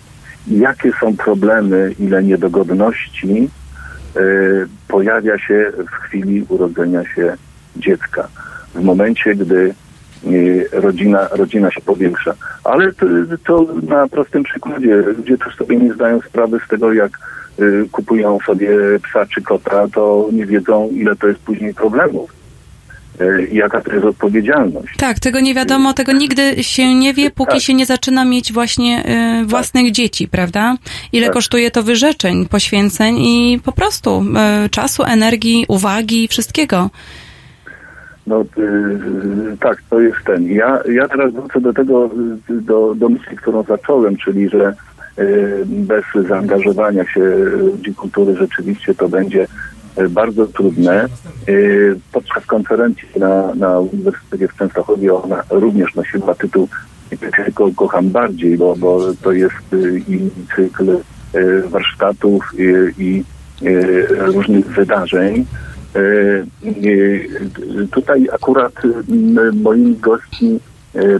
jakie 0.46 0.92
są 1.00 1.16
problemy, 1.16 1.94
ile 1.98 2.22
niedogodności 2.22 3.48
pojawia 4.88 5.38
się 5.38 5.72
w 5.90 5.90
chwili 5.90 6.44
urodzenia 6.48 7.04
się 7.04 7.36
dziecka. 7.76 8.28
W 8.74 8.82
momencie, 8.82 9.34
gdy 9.34 9.74
rodzina, 10.72 11.28
rodzina 11.28 11.70
się 11.70 11.80
powiększa. 11.80 12.34
Ale 12.64 12.92
to, 12.92 13.06
to 13.44 13.66
na 13.82 14.08
prostym 14.08 14.42
przykładzie. 14.42 14.96
Ludzie 14.96 15.38
też 15.38 15.56
sobie 15.56 15.76
nie 15.76 15.94
zdają 15.94 16.20
sprawy 16.20 16.58
z 16.66 16.68
tego, 16.68 16.92
jak 16.92 17.18
kupują 17.92 18.38
sobie 18.46 18.70
psa 19.02 19.26
czy 19.26 19.42
kota, 19.42 19.88
to 19.88 20.28
nie 20.32 20.46
wiedzą, 20.46 20.88
ile 20.92 21.16
to 21.16 21.28
jest 21.28 21.40
później 21.40 21.74
problemów 21.74 22.37
E, 23.20 23.46
jaka 23.52 23.80
to 23.80 23.92
jest 23.92 24.04
odpowiedzialność. 24.04 24.96
Tak, 24.96 25.18
tego 25.18 25.40
nie 25.40 25.54
wiadomo, 25.54 25.92
tego 25.92 26.12
nigdy 26.12 26.64
się 26.64 26.94
nie 26.94 27.14
wie, 27.14 27.30
póki 27.30 27.52
tak. 27.52 27.60
się 27.60 27.74
nie 27.74 27.86
zaczyna 27.86 28.24
mieć 28.24 28.52
właśnie 28.52 29.04
y, 29.42 29.46
własnych 29.46 29.84
tak. 29.84 29.92
dzieci, 29.92 30.28
prawda? 30.28 30.76
Ile 31.12 31.26
tak. 31.26 31.34
kosztuje 31.34 31.70
to 31.70 31.82
wyrzeczeń, 31.82 32.46
poświęceń 32.46 33.18
i 33.18 33.60
po 33.64 33.72
prostu 33.72 34.24
y, 34.66 34.68
czasu, 34.68 35.02
energii, 35.02 35.64
uwagi, 35.68 36.28
wszystkiego. 36.28 36.90
No 38.26 38.40
y, 38.40 39.56
tak, 39.60 39.82
to 39.90 40.00
jest 40.00 40.18
ten. 40.26 40.46
Ja, 40.46 40.78
ja 40.92 41.08
teraz 41.08 41.32
wrócę 41.32 41.60
do 41.60 41.72
tego, 41.72 42.10
do, 42.48 42.94
do 42.94 43.08
myśli, 43.08 43.36
którą 43.36 43.62
zacząłem, 43.62 44.16
czyli 44.16 44.48
że 44.48 44.74
bez 45.64 46.04
zaangażowania 46.28 47.04
się 47.04 47.20
ludzi 47.58 47.94
kultury 47.94 48.36
rzeczywiście 48.36 48.94
to 48.94 49.08
będzie 49.08 49.46
bardzo 50.10 50.46
trudne. 50.46 51.04
E, 51.04 51.08
podczas 52.12 52.46
konferencji 52.46 53.08
na, 53.16 53.54
na 53.54 53.78
Uniwersytecie 53.78 54.48
w 54.48 54.56
Częstochowie 54.56 55.14
ona 55.14 55.42
również 55.50 55.94
nosiła 55.94 56.34
tytuł 56.34 56.68
tylko 57.36 57.70
kocham 57.76 58.10
bardziej, 58.10 58.58
bo, 58.58 58.76
bo 58.76 59.00
to 59.22 59.32
jest 59.32 59.54
e, 59.72 59.98
i 59.98 60.30
cykl 60.56 60.98
warsztatów 61.68 62.52
i, 62.58 62.64
i 62.98 63.24
różnych 64.18 64.66
wydarzeń. 64.66 65.46
Tutaj 67.90 68.28
akurat 68.32 68.72
moimi 69.54 69.96
gośćmi 69.96 70.60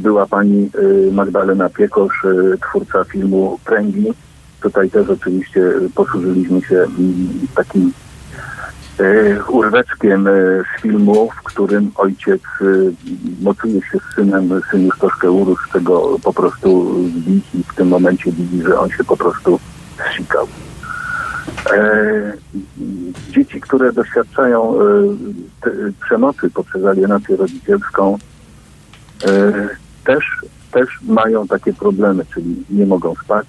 była 0.01 0.27
pani 0.27 0.71
Magdalena 1.13 1.69
Piekosz, 1.69 2.27
twórca 2.63 3.05
filmu 3.05 3.59
Pręgi. 3.65 4.07
Tutaj 4.63 4.91
też 4.91 5.09
oczywiście 5.09 5.61
posłużyliśmy 5.95 6.61
się 6.61 6.87
takim 7.55 7.93
E, 8.08 8.08
urweczkiem 9.49 10.27
e, 10.27 10.31
z 10.63 10.83
filmu, 10.83 11.31
w 11.31 11.43
którym 11.43 11.91
ojciec 11.95 12.43
e, 12.61 12.65
mocuje 13.43 13.81
się 13.81 13.99
z 13.99 14.15
synem, 14.15 14.61
syn 14.71 14.87
już 14.87 14.99
troszkę 14.99 15.31
urósł 15.31 15.73
tego 15.73 16.19
po 16.25 16.33
prostu 16.33 16.95
zbić 17.09 17.45
i 17.55 17.63
w 17.63 17.75
tym 17.75 17.89
momencie 17.89 18.33
widzi, 18.33 18.63
że 18.63 18.79
on 18.79 18.91
się 18.91 19.05
po 19.05 19.17
prostu 19.17 19.61
zsikał. 20.13 20.47
Dzieci, 23.31 23.61
które 23.61 23.93
doświadczają 23.93 24.75
przemocy 26.01 26.51
poprzez 26.51 26.85
alienację 26.85 27.37
rodzicielską, 27.37 28.19
też, 30.05 30.25
też 30.73 30.89
mają 31.03 31.47
takie 31.47 31.73
problemy, 31.73 32.25
czyli 32.35 32.65
nie 32.71 32.87
mogą 32.87 33.15
spać, 33.15 33.47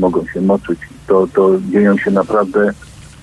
mogą 0.00 0.26
się 0.26 0.40
moczyć. 0.40 0.78
To, 1.06 1.26
to 1.34 1.50
dzieją 1.70 1.98
się 1.98 2.10
naprawdę 2.10 2.72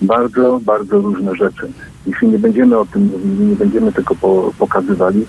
bardzo, 0.01 0.59
bardzo 0.65 0.97
różne 0.97 1.35
rzeczy. 1.35 1.71
Jeśli 2.05 2.27
nie 2.27 2.39
będziemy 2.39 2.77
o 2.77 2.85
tym 2.85 3.03
mówili, 3.03 3.45
nie 3.45 3.55
będziemy 3.55 3.91
tego 3.91 4.15
po, 4.15 4.51
pokazywali, 4.59 5.25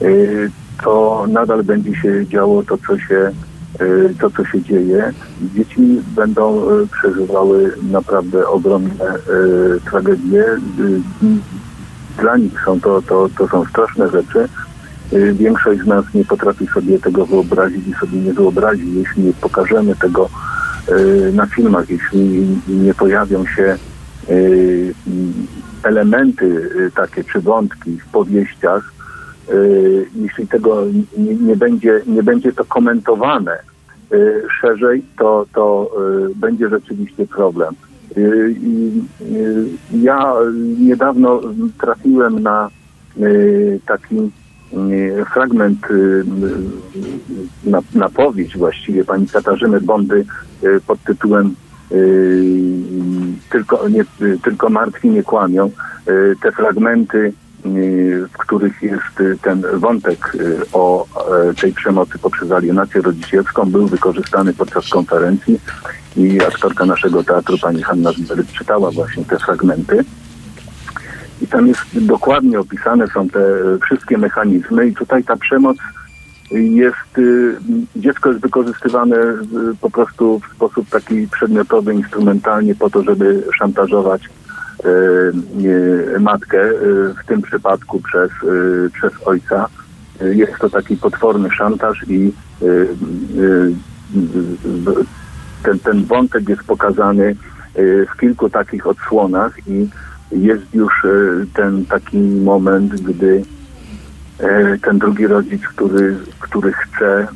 yy, 0.00 0.50
to 0.84 1.24
nadal 1.28 1.62
będzie 1.62 1.96
się 1.96 2.26
działo 2.26 2.62
to, 2.62 2.78
co 2.86 2.98
się, 2.98 3.30
yy, 3.80 4.14
to, 4.20 4.30
co 4.30 4.44
się 4.44 4.62
dzieje. 4.62 5.12
Dzieci 5.54 6.00
będą 6.16 6.70
yy, 6.70 6.86
przeżywały 6.86 7.72
naprawdę 7.90 8.48
ogromne 8.48 9.04
tragedie. 9.84 10.44
Dla 12.18 12.36
nich 12.36 12.62
są 12.64 12.80
to, 12.80 13.02
to, 13.02 13.28
to 13.38 13.48
są 13.48 13.64
straszne 13.64 14.10
rzeczy. 14.10 14.48
Większość 15.32 15.80
z 15.80 15.86
nas 15.86 16.04
nie 16.14 16.24
potrafi 16.24 16.66
sobie 16.66 16.98
tego 16.98 17.26
wyobrazić 17.26 17.86
i 17.88 17.94
sobie 17.94 18.18
nie 18.20 18.32
wyobrazi, 18.32 18.94
jeśli 18.94 19.22
nie 19.22 19.32
pokażemy 19.32 19.96
tego 19.96 20.28
na 21.32 21.46
filmach, 21.46 21.90
jeśli 21.90 22.46
nie 22.68 22.94
pojawią 22.94 23.46
się 23.46 23.78
Y, 23.78 23.97
elementy 25.82 26.44
y, 26.46 26.90
takie 26.94 27.24
czy 27.24 27.40
wątki 27.40 27.98
w 27.98 28.06
powieściach, 28.06 28.92
y, 29.50 30.06
jeśli 30.14 30.48
tego 30.48 30.84
nie, 31.18 31.34
nie, 31.34 31.56
będzie, 31.56 32.00
nie 32.06 32.22
będzie 32.22 32.52
to 32.52 32.64
komentowane 32.64 33.58
szerzej, 34.60 35.02
to, 35.18 35.46
to 35.54 35.90
będzie 36.36 36.68
rzeczywiście 36.68 37.26
problem. 37.26 37.74
Ja 39.92 40.34
niedawno 40.78 41.40
trafiłem 41.80 42.42
na 42.42 42.70
taki 43.86 44.30
fragment 45.32 45.78
na, 47.64 47.80
na 47.94 48.08
powieść 48.08 48.58
właściwie 48.58 49.04
pani 49.04 49.26
Katarzyny 49.26 49.80
Bondy 49.80 50.24
pod 50.86 51.02
tytułem 51.02 51.54
tylko, 53.50 53.88
nie, 53.88 54.04
tylko 54.42 54.70
martwi 54.70 55.10
nie 55.10 55.22
kłamią. 55.22 55.70
Y, 56.08 56.36
te 56.42 56.52
fragmenty, 56.52 57.32
y, 57.66 58.26
w 58.32 58.38
których 58.38 58.82
jest 58.82 59.40
ten 59.42 59.62
wątek 59.74 60.34
y, 60.34 60.56
o 60.72 61.06
tej 61.60 61.72
przemocy 61.72 62.18
poprzez 62.18 62.52
alienację 62.52 63.02
rodzicielską, 63.02 63.70
był 63.70 63.86
wykorzystany 63.86 64.54
podczas 64.54 64.88
konferencji 64.88 65.60
i 66.16 66.40
aktorka 66.42 66.84
naszego 66.86 67.24
teatru, 67.24 67.58
pani 67.58 67.82
Hanna 67.82 68.12
Zberyt, 68.12 68.52
czytała 68.52 68.90
właśnie 68.90 69.24
te 69.24 69.38
fragmenty. 69.38 70.04
I 71.42 71.46
tam 71.46 71.66
jest 71.66 71.80
dokładnie 71.92 72.60
opisane 72.60 73.06
są 73.08 73.28
te 73.28 73.40
wszystkie 73.84 74.18
mechanizmy 74.18 74.86
i 74.86 74.94
tutaj 74.94 75.24
ta 75.24 75.36
przemoc 75.36 75.76
jest, 76.50 77.18
y, 77.18 77.56
dziecko 77.96 78.28
jest 78.28 78.40
wykorzystywane 78.40 79.16
y, 79.16 79.36
po 79.80 79.90
prostu 79.90 80.40
w 80.40 80.54
sposób 80.56 80.88
taki 80.88 81.28
przedmiotowy, 81.28 81.94
instrumentalnie 81.94 82.74
po 82.74 82.90
to, 82.90 83.02
żeby 83.02 83.42
szantażować 83.58 84.22
y, 86.14 86.20
matkę, 86.20 86.70
w 87.22 87.26
tym 87.26 87.42
przypadku 87.42 88.00
przez, 88.00 88.30
przez 88.92 89.12
ojca. 89.24 89.68
Jest 90.20 90.52
to 90.58 90.70
taki 90.70 90.96
potworny 90.96 91.50
szantaż 91.50 92.04
i 92.08 92.32
ten, 95.62 95.78
ten 95.78 96.04
wątek 96.04 96.48
jest 96.48 96.62
pokazany 96.62 97.36
w 98.14 98.20
kilku 98.20 98.50
takich 98.50 98.86
odsłonach 98.86 99.56
i 99.66 99.88
jest 100.32 100.74
już 100.74 101.06
ten 101.54 101.84
taki 101.84 102.18
moment, 102.18 103.00
gdy 103.02 103.42
ten 104.82 104.98
drugi 104.98 105.26
rodzic, 105.26 105.62
który, 105.62 106.16
który 106.40 106.72
chce 106.72 107.06
e, 107.06 107.28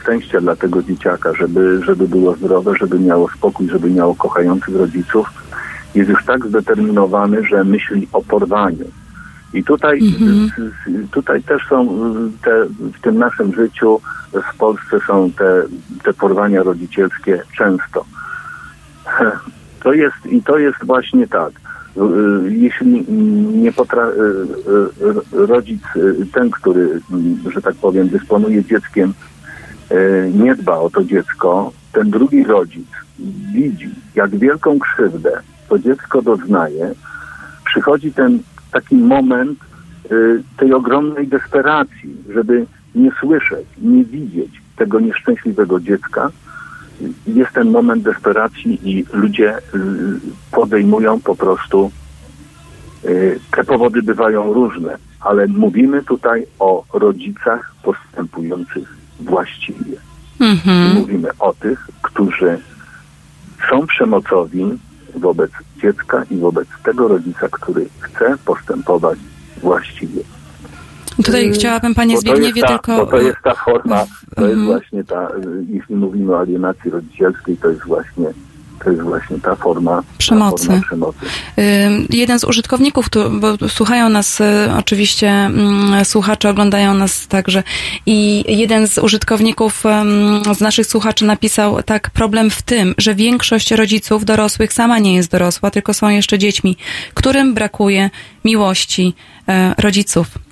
szczęścia 0.00 0.40
dla 0.40 0.56
tego 0.56 0.82
dzieciaka, 0.82 1.34
żeby, 1.34 1.80
żeby 1.84 2.08
było 2.08 2.34
zdrowe, 2.34 2.72
żeby 2.80 2.98
miało 2.98 3.30
spokój, 3.30 3.68
żeby 3.68 3.90
miało 3.90 4.14
kochających 4.14 4.76
rodziców, 4.76 5.26
jest 5.94 6.10
już 6.10 6.24
tak 6.24 6.46
zdeterminowany, 6.46 7.44
że 7.44 7.64
myśli 7.64 8.08
o 8.12 8.22
porwaniu. 8.22 8.84
I 9.54 9.64
tutaj, 9.64 9.98
mhm. 9.98 10.50
tutaj 11.10 11.42
też 11.42 11.66
są 11.68 11.86
te, 12.42 12.66
w 12.98 13.00
tym 13.00 13.18
naszym 13.18 13.54
życiu 13.54 14.00
w 14.32 14.56
Polsce 14.58 15.00
są 15.06 15.30
te, 15.30 15.62
te 16.02 16.12
porwania 16.12 16.62
rodzicielskie 16.62 17.42
często. 17.56 18.04
To 19.84 19.92
jest, 19.92 20.26
I 20.26 20.42
to 20.42 20.58
jest 20.58 20.78
właśnie 20.84 21.28
tak. 21.28 21.52
Jeśli 22.48 23.04
nie 23.62 23.72
potra- 23.72 24.12
rodzic, 25.32 25.82
ten, 26.32 26.50
który, 26.50 27.00
że 27.54 27.62
tak 27.62 27.74
powiem, 27.74 28.08
dysponuje 28.08 28.64
dzieckiem, 28.64 29.14
nie 30.34 30.54
dba 30.54 30.78
o 30.78 30.90
to 30.90 31.04
dziecko, 31.04 31.72
ten 31.92 32.10
drugi 32.10 32.44
rodzic 32.44 32.88
widzi, 33.52 33.90
jak 34.14 34.36
wielką 34.36 34.78
krzywdę 34.78 35.40
to 35.68 35.78
dziecko 35.78 36.22
doznaje, 36.22 36.94
przychodzi 37.64 38.12
ten 38.12 38.38
taki 38.72 38.96
moment 38.96 39.58
tej 40.56 40.72
ogromnej 40.72 41.28
desperacji, 41.28 42.16
żeby 42.34 42.66
nie 42.94 43.10
słyszeć, 43.20 43.66
nie 43.82 44.04
widzieć 44.04 44.62
tego 44.76 45.00
nieszczęśliwego 45.00 45.80
dziecka, 45.80 46.30
jest 47.26 47.52
ten 47.52 47.70
moment 47.70 48.02
desperacji 48.02 48.90
i 48.90 49.04
ludzie 49.12 49.58
y, 49.58 49.60
podejmują 50.54 51.20
po 51.20 51.34
prostu, 51.34 51.90
y, 53.04 53.40
te 53.50 53.64
powody 53.64 54.02
bywają 54.02 54.52
różne, 54.52 54.98
ale 55.20 55.46
mówimy 55.46 56.02
tutaj 56.02 56.46
o 56.58 56.84
rodzicach 56.92 57.74
postępujących 57.82 58.96
właściwie. 59.20 59.96
Mhm. 60.40 60.94
Mówimy 60.94 61.28
o 61.38 61.52
tych, 61.52 61.88
którzy 62.02 62.58
są 63.70 63.86
przemocowi 63.86 64.64
wobec 65.14 65.50
dziecka 65.82 66.24
i 66.30 66.36
wobec 66.36 66.68
tego 66.84 67.08
rodzica, 67.08 67.48
który 67.50 67.86
chce 68.00 68.36
postępować 68.44 69.18
właściwie. 69.62 70.22
Tutaj 71.24 71.52
chciałabym 71.52 71.94
Panie 71.94 72.18
Zbigniewie 72.18 72.62
ta, 72.62 72.68
tylko... 72.68 73.06
To 73.06 73.20
jest 73.20 73.38
ta 73.44 73.54
forma, 73.54 74.04
to 74.36 74.42
jest 74.42 74.58
mhm. 74.58 74.66
właśnie 74.66 75.04
ta, 75.04 75.28
jeśli 75.68 75.96
mówimy 75.96 76.32
o 76.32 76.38
alienacji 76.38 76.90
rodzicielskiej, 76.90 77.56
to 77.56 77.68
jest 77.68 77.84
właśnie 77.84 78.26
to 78.84 78.90
jest 78.90 79.02
właśnie 79.02 79.38
ta 79.38 79.56
forma 79.56 80.02
przemocy. 80.18 80.66
Ta 80.66 80.72
forma 80.72 80.86
przemocy. 80.86 81.18
Jeden 82.10 82.38
z 82.38 82.44
użytkowników, 82.44 83.08
tu, 83.08 83.30
bo 83.30 83.68
słuchają 83.68 84.08
nas 84.08 84.40
y, 84.40 84.44
oczywiście, 84.78 85.28
mm, 85.30 86.04
słuchacze 86.04 86.50
oglądają 86.50 86.94
nas 86.94 87.26
także 87.26 87.62
i 88.06 88.44
jeden 88.48 88.88
z 88.88 88.98
użytkowników 88.98 89.82
z 90.56 90.60
naszych 90.60 90.86
słuchaczy 90.86 91.24
napisał 91.24 91.82
tak, 91.82 92.10
problem 92.10 92.50
w 92.50 92.62
tym, 92.62 92.94
że 92.98 93.14
większość 93.14 93.70
rodziców 93.70 94.24
dorosłych 94.24 94.72
sama 94.72 94.98
nie 94.98 95.14
jest 95.14 95.30
dorosła, 95.30 95.70
tylko 95.70 95.94
są 95.94 96.08
jeszcze 96.08 96.38
dziećmi, 96.38 96.76
którym 97.14 97.54
brakuje 97.54 98.10
miłości 98.44 99.14
e, 99.48 99.74
rodziców. 99.78 100.43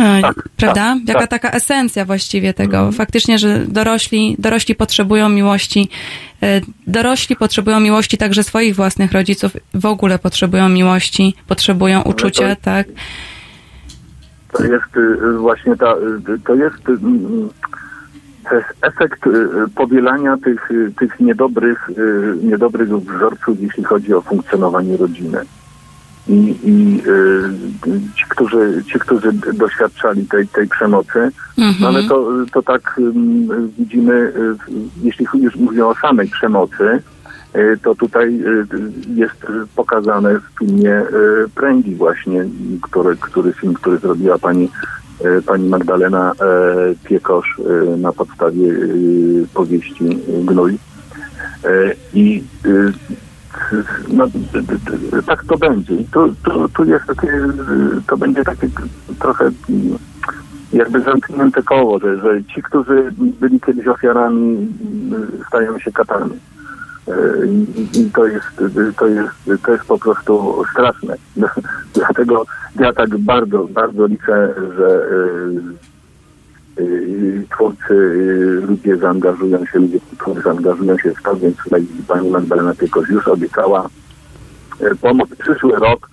E, 0.00 0.22
tak, 0.22 0.48
prawda? 0.56 0.94
Tak, 0.94 1.08
Jaka 1.08 1.20
tak. 1.20 1.30
taka 1.30 1.50
esencja 1.50 2.04
właściwie 2.04 2.54
tego. 2.54 2.92
Faktycznie, 2.92 3.38
że 3.38 3.58
dorośli, 3.58 4.36
dorośli 4.38 4.74
potrzebują 4.74 5.28
miłości. 5.28 5.88
E, 6.42 6.60
dorośli 6.86 7.36
potrzebują 7.36 7.80
miłości 7.80 8.18
także 8.18 8.42
swoich 8.42 8.76
własnych 8.76 9.12
rodziców. 9.12 9.52
W 9.74 9.86
ogóle 9.86 10.18
potrzebują 10.18 10.68
miłości, 10.68 11.34
potrzebują 11.46 12.02
uczucia, 12.02 12.56
to, 12.56 12.62
tak? 12.62 12.86
To 14.52 14.64
jest 14.64 14.96
y, 14.96 15.38
właśnie 15.38 15.76
ta, 15.76 15.94
y, 16.28 16.38
to 16.46 16.54
jest, 16.54 16.88
y, 16.88 16.98
to 18.48 18.54
jest 18.54 18.68
efekt 18.82 19.20
powielania 19.74 20.36
tych, 20.36 20.68
tych 20.98 21.20
niedobrych, 21.20 21.90
niedobrych 22.42 22.88
wzorców, 22.88 23.60
jeśli 23.60 23.84
chodzi 23.84 24.14
o 24.14 24.20
funkcjonowanie 24.20 24.96
rodziny 24.96 25.38
i, 26.28 26.56
i 26.64 27.02
y, 27.06 28.00
ci, 28.16 28.24
którzy, 28.28 28.84
ci, 28.92 28.98
którzy 28.98 29.32
doświadczali 29.32 30.26
tej, 30.26 30.48
tej 30.48 30.68
przemocy, 30.68 31.30
mhm. 31.58 31.76
no 31.80 31.88
ale 31.88 32.02
to, 32.02 32.28
to 32.52 32.62
tak 32.62 32.98
y, 32.98 33.02
widzimy, 33.78 34.12
y, 34.12 34.32
jeśli 35.02 35.26
już 35.34 35.56
mówię 35.56 35.86
o 35.86 35.94
samej 35.94 36.28
przemocy, 36.28 37.02
y, 37.56 37.78
to 37.82 37.94
tutaj 37.94 38.40
y, 38.40 38.66
jest 39.14 39.46
pokazane 39.76 40.38
w 40.38 40.58
filmie 40.58 41.02
Pręgi 41.54 41.94
właśnie, 41.94 42.44
który, 42.82 43.16
który 43.16 43.52
film, 43.52 43.74
który 43.74 43.98
zrobiła 43.98 44.38
pani 44.38 44.70
pani 45.46 45.68
Magdalena 45.68 46.32
Piekosz 47.04 47.60
na 47.98 48.12
podstawie 48.12 48.74
powieści 49.54 50.18
Gnój. 50.44 50.78
I 52.14 52.42
no, 54.08 54.26
tak 55.26 55.44
to 55.44 55.58
będzie. 55.58 55.96
Tu, 56.12 56.34
tu, 56.44 56.68
tu 56.68 56.84
jest 56.84 57.06
takie, 57.06 57.32
to 58.06 58.16
będzie 58.16 58.44
takie 58.44 58.68
trochę 59.18 59.50
jakby 60.72 61.00
zamknięte 61.00 61.62
koło, 61.62 61.98
że, 61.98 62.16
że 62.16 62.44
ci, 62.44 62.62
którzy 62.62 63.12
byli 63.40 63.60
kiedyś 63.60 63.86
ofiarami, 63.86 64.68
stają 65.48 65.78
się 65.78 65.92
katami. 65.92 66.38
I 67.94 68.10
to 68.10 68.26
jest, 68.26 68.46
to 68.96 69.06
jest, 69.06 69.62
to 69.62 69.72
jest 69.72 69.84
po 69.84 69.98
prostu 69.98 70.64
straszne. 70.72 71.16
Dlatego 71.94 72.44
ja 72.80 72.92
tak 72.92 73.18
bardzo, 73.18 73.64
bardzo 73.64 74.06
liczę, 74.06 74.54
że 74.76 75.02
Y, 75.12 75.91
twórcy, 77.50 77.94
y, 77.94 78.60
ludzie 78.68 78.96
zaangażują 78.96 79.66
się, 79.66 79.78
ludzie, 79.78 79.98
którzy 80.18 80.40
zaangażują 80.40 80.98
się 80.98 81.14
w 81.14 81.22
to, 81.22 81.36
więc 81.36 81.56
tutaj 81.56 81.86
pani 82.08 82.30
Magdalena 82.30 82.74
Piekoś 82.74 83.08
już 83.08 83.28
obiecała 83.28 83.88
y, 84.80 84.96
pomoc. 84.96 85.28
Przyszły 85.38 85.72
rok, 85.72 86.10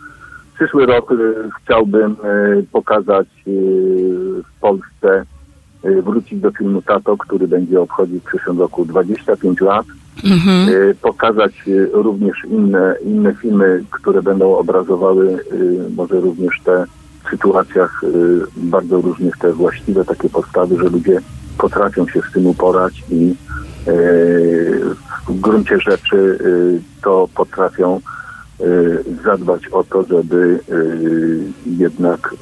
przyszły 0.55 0.85
rok 0.85 1.13
chciałbym 1.61 2.15
pokazać 2.71 3.27
w 3.45 4.59
Polsce, 4.61 5.25
wrócić 6.03 6.39
do 6.39 6.51
filmu 6.51 6.81
Tato, 6.81 7.17
który 7.17 7.47
będzie 7.47 7.81
obchodzić 7.81 8.23
w 8.23 8.27
przyszłym 8.27 8.59
roku 8.59 8.85
25 8.85 9.61
lat. 9.61 9.85
Mhm. 10.23 10.69
Pokazać 11.01 11.63
również 11.91 12.45
inne, 12.45 12.95
inne 13.05 13.35
filmy, 13.35 13.83
które 13.91 14.21
będą 14.21 14.57
obrazowały 14.57 15.37
może 15.95 16.19
również 16.19 16.61
te 16.63 16.85
sytuacjach 17.31 18.03
y, 18.03 18.07
bardzo 18.55 19.01
różnych 19.01 19.37
te 19.37 19.53
właściwe 19.53 20.05
takie 20.05 20.29
podstawy, 20.29 20.77
że 20.77 20.83
ludzie 20.83 21.21
potrafią 21.57 22.07
się 22.07 22.21
z 22.29 22.33
tym 22.33 22.45
uporać 22.45 23.03
i 23.09 23.35
y, 23.87 24.81
w 25.27 25.39
gruncie 25.39 25.79
rzeczy 25.79 26.17
y, 26.17 26.81
to 27.03 27.29
potrafią 27.35 28.01
zadbać 29.25 29.67
o 29.67 29.83
to, 29.83 30.03
żeby 30.03 30.59
jednak 31.65 32.35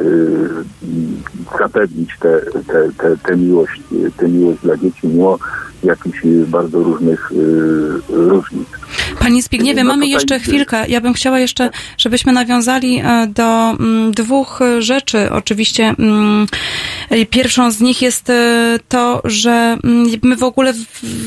zapewnić 1.60 2.10
tę 2.20 2.42
te, 2.68 2.90
te, 2.98 3.18
te 3.18 3.38
miłość, 3.38 3.82
tę 4.18 4.30
miłość 4.30 4.62
dla 4.62 4.78
dzieci, 4.78 5.08
mimo 5.08 5.40
jakichś 5.84 6.22
bardzo 6.48 6.84
różnych 6.84 7.32
różnic. 8.10 8.68
Pani 9.28 9.42
Zbigniewie, 9.42 9.84
no 9.84 9.90
mamy 9.90 10.08
jeszcze 10.08 10.40
chwilkę. 10.40 10.86
Ja 10.88 11.02
bym 11.02 11.14
chciała 11.14 11.40
jeszcze, 11.40 11.70
żebyśmy 11.98 12.34
nawiązali 12.34 13.00
e, 13.00 13.28
do 13.28 13.70
mm, 13.70 14.12
dwóch 14.12 14.60
rzeczy. 14.80 15.32
Oczywiście 15.32 15.96
mm, 16.00 16.48
pierwszą 17.30 17.72
z 17.72 17.82
nich 17.82 18.02
jest 18.02 18.30
e, 18.30 18.80
to, 18.90 19.22
że 19.24 19.78
mm, 19.84 20.08
my 20.24 20.36
w 20.36 20.44
ogóle 20.44 20.74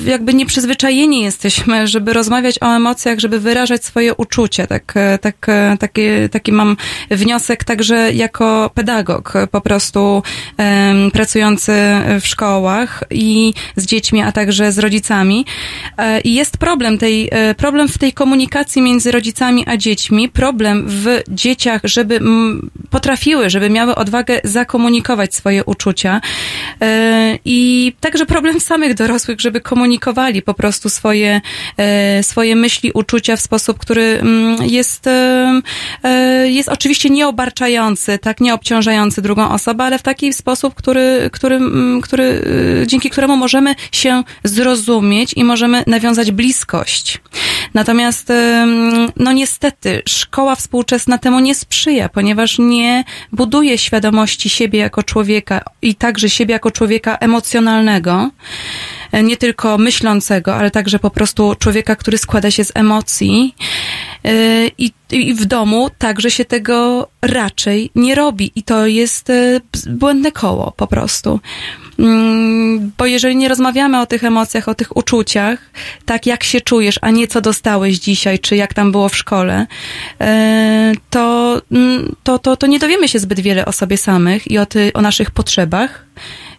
jakby 0.05 0.35
nieprzyzwyczajeni 0.35 1.23
jesteśmy, 1.23 1.87
żeby 1.87 2.13
rozmawiać 2.13 2.63
o 2.63 2.67
emocjach, 2.67 3.19
żeby 3.19 3.41
wyrażać 3.41 3.85
swoje 3.85 4.15
uczucie. 4.15 4.67
Tak, 4.67 4.93
e, 4.97 5.19
tak, 5.19 5.47
taki, 5.79 6.03
taki 6.31 6.53
mam 6.53 6.77
wniosek 7.11 7.65
także 7.65 8.13
jako 8.13 8.71
pedagog, 8.75 9.33
po 9.51 9.61
prostu 9.61 10.23
pracujący 11.13 11.73
w 12.21 12.27
szkołach 12.27 13.05
i 13.11 13.55
z 13.77 13.87
dziećmi, 13.87 14.23
a 14.23 14.33
także 14.33 14.73
z 14.73 14.79
rodzicami. 14.79 15.45
I 16.25 16.35
jest 16.35 16.59
problem 16.59 16.99
tej, 16.99 17.31
problem 17.57 17.90
w 17.91 17.99
tej 17.99 18.13
komunikacji 18.13 18.83
między 18.83 19.13
rodzicami 19.13 19.65
a 19.67 19.77
dziećmi, 19.77 20.29
problem 20.29 20.85
w 20.89 21.21
dzieciach, 21.29 21.81
żeby 21.85 22.21
potrafiły, 22.91 23.51
żeby 23.51 23.71
miały 23.71 23.95
odwagę 23.95 24.41
zakomunikować 24.45 25.35
swoje 25.35 25.65
uczucia 25.65 26.21
e, 26.81 27.39
i 27.45 27.93
także 28.01 28.27
problem 28.27 28.61
samych 28.71 28.95
dorosłych, 28.95 29.41
żeby 29.41 29.61
komunikowali 29.61 30.43
po 30.43 30.55
prostu 30.55 30.89
swoje, 30.89 31.41
e, 31.77 32.23
swoje 32.23 32.57
myśli, 32.57 32.93
uczucia 32.95 33.37
w 33.37 33.41
sposób, 33.41 33.79
który 33.79 34.23
jest, 34.63 35.07
e, 35.07 35.63
jest 36.45 36.69
oczywiście 36.69 37.11
nieobarczający, 37.11 38.19
tak, 38.19 38.41
nieobciążający 38.41 39.23
drugą 39.23 39.51
osobę, 39.51 39.85
ale 39.85 39.99
w 39.99 40.03
taki 40.03 40.33
sposób, 40.33 40.75
który, 40.75 41.31
który, 41.33 41.61
który, 42.03 42.45
dzięki 42.87 43.11
któremu 43.11 43.37
możemy 43.37 43.75
się 43.93 44.23
zrozumieć 44.45 45.33
i 45.37 45.45
możemy 45.45 45.85
nawiązać 45.87 46.31
bliskość. 46.31 47.21
Natomiast, 47.75 48.33
no 49.17 49.33
niestety, 49.33 50.03
szkoła 50.09 50.55
współczesna 50.55 51.19
temu 51.19 51.41
nie 51.41 51.55
sprzyja, 51.55 52.09
ponieważ 52.09 52.59
nie 52.59 53.05
buduje 53.33 53.79
świadomości 53.79 54.51
siebie 54.51 54.79
jako 54.79 55.03
człowieka 55.03 55.61
i 55.83 55.95
także 55.95 56.31
siebie 56.31 56.53
jako 56.53 56.71
człowieka 56.71 57.17
emocjonalnego, 57.17 58.31
e, 59.13 59.23
nie 59.23 59.37
tylko 59.37 59.79
myślącego, 59.79 60.55
ale 60.55 60.71
także 60.71 60.99
po 60.99 61.11
prostu 61.11 61.55
człowieka, 61.59 61.97
który 61.97 62.19
składa 62.19 62.51
się 62.51 62.65
z 62.65 62.73
emocji. 62.75 63.55
E, 64.25 64.67
I, 64.79 64.93
I 65.11 65.35
w 65.35 65.45
domu 65.45 65.91
także 65.99 66.31
się 66.31 66.45
tego 66.45 67.09
raczej 67.23 67.91
nie 67.95 68.15
robi. 68.15 68.53
I 68.55 68.63
to 68.63 68.87
jest 68.87 69.31
e, 69.31 69.61
błędne 69.87 70.33
koło 70.33 70.73
po 70.77 70.87
prostu. 70.87 71.41
Mm, 72.01 72.93
bo 72.99 73.07
jeżeli 73.07 73.37
nie 73.37 73.49
rozmawiamy 73.49 74.01
o 74.01 74.07
tych 74.07 74.25
emocjach, 74.25 74.69
o 74.69 74.75
tych 74.75 74.97
uczuciach, 74.97 75.59
tak 76.05 76.27
jak 76.27 76.45
się 76.45 76.61
czujesz, 76.61 76.99
a 77.03 77.11
nie 77.11 77.29
co 77.29 77.41
dostałeś 77.41 77.99
dzisiaj, 77.99 78.39
czy 78.39 78.57
jak 78.57 78.75
tam 78.75 78.93
było 78.93 79.09
w 79.09 79.17
szkole, 79.17 79.67
e, 80.21 80.93
to, 81.11 81.57
mm, 81.73 82.15
to, 82.23 82.39
to, 82.39 82.57
to 82.57 82.67
nie 82.67 82.79
dowiemy 82.79 83.09
się 83.09 83.19
zbyt 83.19 83.41
wiele 83.41 83.65
o 83.65 83.73
sobie 83.73 83.97
samych 83.97 84.51
i 84.51 84.59
o, 84.59 84.67
ty, 84.67 84.93
o 84.95 85.03
naszych 85.03 85.31
potrzebach 85.31 86.05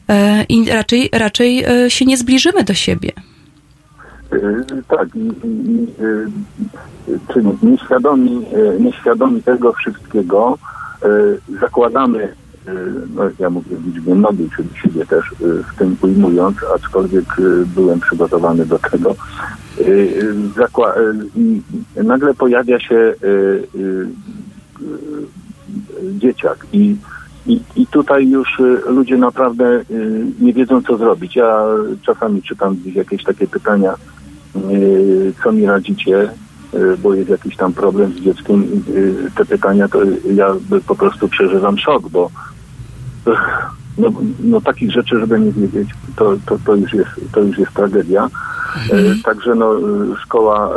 e, 0.09 0.43
i 0.43 0.69
raczej, 0.69 1.09
raczej 1.13 1.63
e, 1.63 1.89
się 1.89 2.05
nie 2.05 2.17
zbliżymy 2.17 2.63
do 2.63 2.73
siebie. 2.73 3.11
Tak, 4.87 5.07
czyli 7.33 7.47
nieświadomi, 7.63 8.45
nieświadomi 8.79 9.43
tego 9.43 9.73
wszystkiego 9.73 10.57
zakładamy 11.59 12.33
no 13.15 13.23
ja 13.39 13.49
mówię 13.49 13.77
w 13.77 13.85
liczbie 13.85 14.15
czyli 14.55 14.69
siebie 14.83 15.05
też 15.05 15.25
w 15.39 15.77
tym 15.77 15.95
ujmując, 16.01 16.57
aczkolwiek 16.75 17.25
byłem 17.75 17.99
przygotowany 17.99 18.65
do 18.65 18.79
tego. 18.79 19.15
nagle 22.03 22.33
pojawia 22.33 22.79
się 22.79 23.13
dzieciak 26.19 26.67
i 26.73 26.95
i, 27.47 27.59
I 27.75 27.87
tutaj 27.87 28.29
już 28.29 28.61
ludzie 28.87 29.17
naprawdę 29.17 29.83
nie 30.41 30.53
wiedzą, 30.53 30.81
co 30.81 30.97
zrobić. 30.97 31.35
Ja 31.35 31.65
czasami 32.01 32.41
czytam 32.41 32.77
jakieś 32.85 33.23
takie 33.23 33.47
pytania, 33.47 33.95
co 35.43 35.51
mi 35.51 35.65
radzicie, 35.65 36.29
bo 37.03 37.13
jest 37.13 37.29
jakiś 37.29 37.57
tam 37.57 37.73
problem 37.73 38.13
z 38.13 38.19
dzieckiem. 38.19 38.83
Te 39.35 39.45
pytania 39.45 39.87
to 39.87 39.99
ja 40.33 40.55
po 40.87 40.95
prostu 40.95 41.27
przeżywam 41.27 41.77
szok, 41.77 42.09
bo 42.09 42.31
no, 43.97 44.11
no 44.39 44.61
takich 44.61 44.91
rzeczy, 44.91 45.19
żeby 45.19 45.39
nie 45.39 45.51
wiedzieć, 45.51 45.89
to, 46.15 46.35
to, 46.45 46.57
to, 46.65 46.75
już, 46.75 46.93
jest, 46.93 47.09
to 47.31 47.39
już 47.39 47.57
jest 47.57 47.73
tragedia. 47.73 48.29
Mhm. 48.91 49.21
Także 49.23 49.55
no, 49.55 49.73
szkoła, 50.23 50.69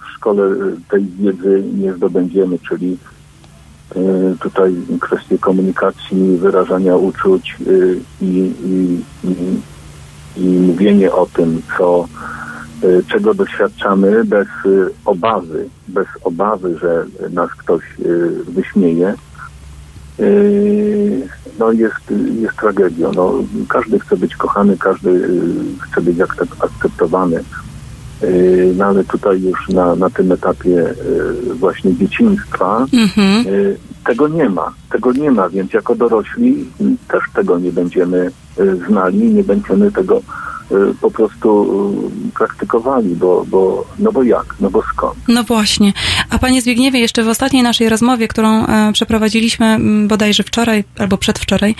w 0.00 0.06
szkole 0.16 0.42
tej 0.90 1.04
wiedzy 1.04 1.64
nie 1.74 1.92
zdobędziemy, 1.92 2.58
czyli 2.68 2.98
tutaj 4.40 4.74
kwestie 5.00 5.38
komunikacji, 5.38 6.36
wyrażania 6.36 6.96
uczuć 6.96 7.56
i, 8.20 8.52
i, 8.64 9.00
i, 9.24 9.60
i 10.36 10.48
mówienie 10.48 11.12
o 11.12 11.26
tym, 11.26 11.62
co, 11.78 12.08
czego 13.08 13.34
doświadczamy 13.34 14.24
bez 14.24 14.48
obawy, 15.04 15.68
bez 15.88 16.06
obawy, 16.24 16.78
że 16.78 17.04
nas 17.30 17.50
ktoś 17.50 17.82
wyśmieje, 18.48 19.14
no 21.58 21.72
jest, 21.72 22.10
jest 22.40 22.56
tragedią. 22.56 23.12
No, 23.12 23.34
każdy 23.68 24.00
chce 24.00 24.16
być 24.16 24.36
kochany, 24.36 24.76
każdy 24.76 25.28
chce 25.80 26.00
być 26.00 26.16
akceptowany. 26.60 27.44
No 28.76 28.84
ale 28.84 29.04
tutaj 29.04 29.42
już 29.42 29.68
na, 29.68 29.96
na 29.96 30.10
tym 30.10 30.32
etapie 30.32 30.94
właśnie 31.54 31.96
dzieciństwa 31.96 32.86
mhm. 32.92 33.44
tego 34.06 34.28
nie 34.28 34.48
ma. 34.48 34.72
Tego 34.90 35.12
nie 35.12 35.30
ma, 35.30 35.48
więc 35.48 35.72
jako 35.72 35.94
dorośli 35.94 36.66
też 37.08 37.22
tego 37.34 37.58
nie 37.58 37.72
będziemy 37.72 38.30
znali, 38.88 39.18
nie 39.18 39.44
będziemy 39.44 39.92
tego 39.92 40.22
Y, 40.72 40.94
po 41.00 41.10
prostu 41.10 41.66
y, 42.28 42.32
praktykowali, 42.38 43.16
bo, 43.16 43.44
bo, 43.48 43.86
no 43.98 44.12
bo 44.12 44.22
jak, 44.22 44.54
no 44.60 44.70
bo 44.70 44.82
skąd? 44.92 45.14
No 45.28 45.44
właśnie. 45.44 45.92
A 46.30 46.38
panie 46.38 46.62
Zbigniewie, 46.62 47.00
jeszcze 47.00 47.22
w 47.22 47.28
ostatniej 47.28 47.62
naszej 47.62 47.88
rozmowie, 47.88 48.28
którą 48.28 48.66
e, 48.66 48.92
przeprowadziliśmy 48.92 49.78
bodajże 50.06 50.42
wczoraj 50.42 50.84
albo 50.98 51.18
przedwczoraj, 51.18 51.74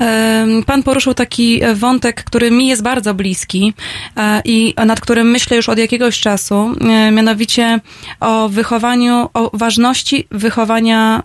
e, 0.00 0.46
pan 0.66 0.82
poruszył 0.82 1.14
taki 1.14 1.60
wątek, 1.74 2.24
który 2.24 2.50
mi 2.50 2.68
jest 2.68 2.82
bardzo 2.82 3.14
bliski 3.14 3.74
e, 4.16 4.42
i 4.44 4.74
nad 4.86 5.00
którym 5.00 5.30
myślę 5.30 5.56
już 5.56 5.68
od 5.68 5.78
jakiegoś 5.78 6.20
czasu, 6.20 6.74
mianowicie 7.12 7.80
o 8.20 8.48
wychowaniu, 8.48 9.28
o 9.34 9.50
ważności 9.54 10.26
wychowania 10.30 11.22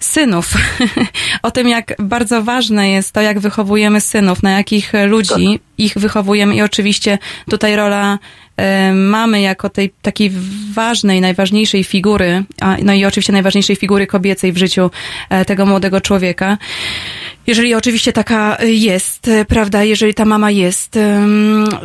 synów, 0.00 0.54
o 1.42 1.50
tym, 1.50 1.68
jak 1.68 1.94
bardzo 1.98 2.42
ważne 2.42 2.90
jest 2.90 3.12
to, 3.12 3.20
jak 3.20 3.40
wychowujemy 3.40 4.00
synów, 4.00 4.42
na 4.42 4.50
jakich 4.50 4.92
ludzi 5.06 5.60
ich 5.78 5.94
wychowujemy 5.96 6.54
i 6.54 6.62
oczywiście 6.62 7.18
tutaj 7.50 7.76
rola 7.76 8.18
y, 8.60 8.92
mamy 8.94 9.40
jako 9.40 9.68
tej 9.68 9.90
takiej 10.02 10.32
ważnej, 10.72 11.20
najważniejszej 11.20 11.84
figury, 11.84 12.44
no 12.82 12.92
i 12.92 13.04
oczywiście 13.04 13.32
najważniejszej 13.32 13.76
figury 13.76 14.06
kobiecej 14.06 14.52
w 14.52 14.56
życiu 14.56 14.90
y, 15.42 15.44
tego 15.44 15.66
młodego 15.66 16.00
człowieka. 16.00 16.58
Jeżeli 17.46 17.74
oczywiście 17.74 18.12
taka 18.12 18.56
jest, 18.62 19.30
prawda, 19.48 19.84
jeżeli 19.84 20.14
ta 20.14 20.24
mama 20.24 20.50
jest. 20.50 20.98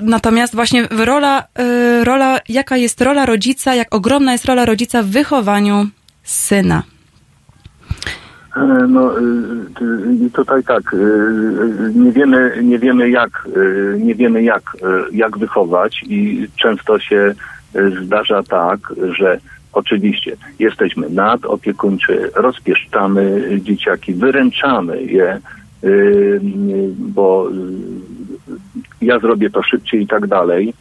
Natomiast 0.01 0.55
właśnie 0.55 0.87
rola, 0.91 1.47
rola, 2.03 2.39
jaka 2.49 2.77
jest 2.77 3.01
rola 3.01 3.25
rodzica, 3.25 3.75
jak 3.75 3.95
ogromna 3.95 4.31
jest 4.31 4.45
rola 4.45 4.65
rodzica 4.65 5.03
w 5.03 5.05
wychowaniu 5.05 5.87
syna. 6.23 6.83
E, 8.55 8.87
no 8.87 9.11
i 10.25 10.31
tutaj 10.31 10.63
tak, 10.63 10.93
e, 10.93 10.97
nie 11.95 12.11
wiemy, 12.11 12.59
nie 12.63 12.79
wiemy 12.79 13.09
jak, 13.09 13.47
e, 13.55 13.99
nie 13.99 14.15
wiemy 14.15 14.43
jak, 14.43 14.63
jak 15.11 15.37
wychować 15.37 16.03
i 16.07 16.47
często 16.55 16.99
się 16.99 17.33
zdarza 18.03 18.43
tak, 18.43 18.79
że 19.17 19.39
oczywiście 19.73 20.35
jesteśmy 20.59 21.09
nadopiekuńczy, 21.09 22.29
rozpieszczamy 22.35 23.41
dzieciaki, 23.61 24.13
wyręczamy 24.13 25.03
je, 25.03 25.39
bo 26.97 27.49
ja 29.01 29.19
zrobię 29.19 29.49
to 29.49 29.63
szybciej 29.63 30.01
i 30.01 30.07
tak 30.07 30.27
dalej. 30.27 30.73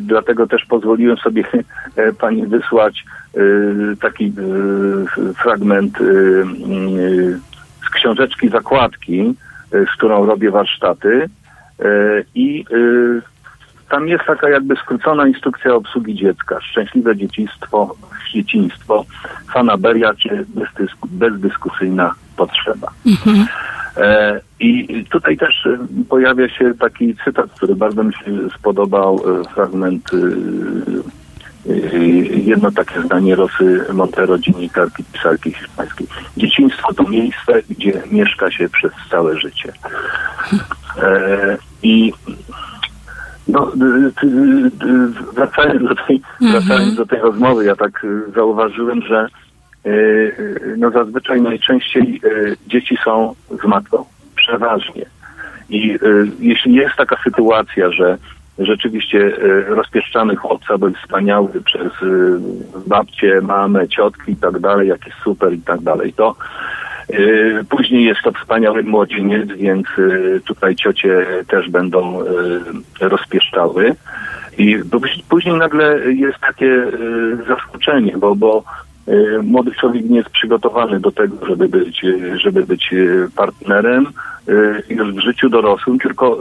Dlatego 0.00 0.46
też 0.46 0.64
pozwoliłem 0.64 1.16
sobie 1.16 1.44
pani 2.20 2.46
wysłać 2.46 3.04
Y, 3.04 3.17
taki 4.00 4.24
y, 4.24 5.34
fragment 5.34 6.00
y, 6.00 6.44
z 7.86 7.90
książeczki 7.90 8.48
zakładki, 8.48 9.34
z 9.70 9.96
którą 9.96 10.26
robię 10.26 10.50
warsztaty 10.50 11.28
i 12.34 12.64
tam 13.88 14.08
jest 14.08 14.24
taka 14.24 14.50
jakby 14.50 14.76
skrócona 14.76 15.26
instrukcja 15.28 15.74
obsługi 15.74 16.14
dziecka. 16.14 16.60
Szczęśliwe 16.60 17.16
dzieciństwo, 17.16 17.96
dzieciństwo, 18.32 19.04
fanaberia 19.52 20.14
czy 20.14 20.46
bezdyskusyjna 21.06 22.14
potrzeba. 22.36 22.90
Mhm. 23.06 23.46
I 24.60 25.04
tutaj 25.10 25.36
też 25.36 25.68
pojawia 26.08 26.48
się 26.48 26.74
taki 26.74 27.16
cytat, 27.24 27.50
który 27.50 27.76
bardzo 27.76 28.04
mi 28.04 28.14
się 28.14 28.50
spodobał, 28.58 29.20
fragment 29.54 30.10
jedno 32.30 32.70
takie 32.70 33.02
zdanie 33.02 33.36
Rosy 33.36 33.84
Montero, 33.92 34.38
dziennikarki, 34.38 35.04
pisarki 35.12 35.52
hiszpańskiej. 35.52 36.06
Dzieciństwo 36.36 36.94
to 36.94 37.02
miejsce, 37.02 37.62
gdzie 37.70 38.02
mieszka 38.10 38.50
się 38.50 38.68
przez 38.68 38.92
całe 39.10 39.38
życie. 39.38 39.72
E, 41.02 41.56
I 41.82 42.12
no, 43.48 43.72
wracając 45.34 45.88
do, 45.88 45.94
tej, 45.94 46.22
mhm. 46.42 46.52
wracając 46.52 46.94
do 46.94 47.06
tej 47.06 47.18
rozmowy, 47.18 47.64
ja 47.64 47.76
tak 47.76 48.06
zauważyłem, 48.34 49.02
że 49.02 49.28
no 50.76 50.90
zazwyczaj 50.90 51.42
najczęściej 51.42 52.20
dzieci 52.66 52.98
są 53.04 53.34
z 53.62 53.66
matką. 53.66 54.04
Przeważnie. 54.36 55.06
I 55.70 55.98
jeśli 56.40 56.74
jest 56.74 56.96
taka 56.96 57.16
sytuacja, 57.24 57.92
że 57.92 58.18
rzeczywiście 58.58 59.18
e, 59.18 59.60
rozpieszczany 59.74 60.36
chłopca 60.36 60.78
był 60.78 60.92
wspaniały 60.92 61.48
przez 61.64 61.86
e, 61.86 62.06
babcie, 62.86 63.40
mamę, 63.40 63.88
ciotki 63.88 64.32
i 64.32 64.36
tak 64.36 64.58
dalej, 64.58 64.88
jak 64.88 65.06
jest 65.06 65.18
super 65.18 65.52
i 65.52 65.60
tak 65.60 65.80
dalej. 65.80 66.12
To 66.12 66.36
e, 67.08 67.16
Później 67.64 68.04
jest 68.04 68.20
to 68.24 68.32
wspaniały 68.32 68.82
młodzieniec, 68.82 69.48
więc 69.48 69.86
tutaj 70.44 70.76
ciocie 70.76 71.26
też 71.48 71.70
będą 71.70 72.18
rozpieszczały. 73.00 73.94
I 74.58 74.78
później 75.28 75.54
nagle 75.54 76.12
jest 76.12 76.38
takie 76.38 76.84
zaskoczenie, 77.48 78.16
bo, 78.18 78.34
bo 78.36 78.64
młody 79.42 79.70
człowiek 79.80 80.04
nie 80.04 80.16
jest 80.16 80.30
przygotowany 80.30 81.00
do 81.00 81.10
tego, 81.10 81.46
żeby 81.46 81.68
być, 81.68 82.02
żeby 82.34 82.66
być 82.66 82.94
partnerem 83.36 84.06
już 84.88 85.14
w 85.14 85.20
życiu 85.20 85.48
dorosłym, 85.48 85.98
tylko 85.98 86.38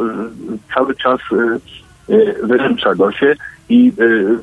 cały 0.74 0.95
czas 0.95 1.20
wyręcza 2.43 2.95
go 2.95 3.11
się 3.11 3.35
i 3.69 3.93
y, 3.99 4.37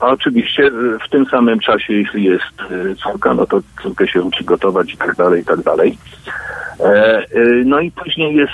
a 0.00 0.06
oczywiście 0.06 0.70
w 1.06 1.10
tym 1.10 1.26
samym 1.26 1.60
czasie, 1.60 1.92
jeśli 1.92 2.24
jest 2.24 2.70
y, 2.70 2.96
córka, 2.96 3.34
no 3.34 3.46
to 3.46 3.60
córkę 3.82 4.08
się 4.08 4.22
uczy 4.22 4.44
gotować 4.44 4.94
i 4.94 4.96
tak 4.96 5.16
dalej, 5.16 5.42
i 5.42 5.44
tak 5.44 5.62
dalej. 5.62 5.98
E, 6.80 7.26
no 7.64 7.80
i 7.80 7.90
później 7.90 8.36
jest 8.36 8.52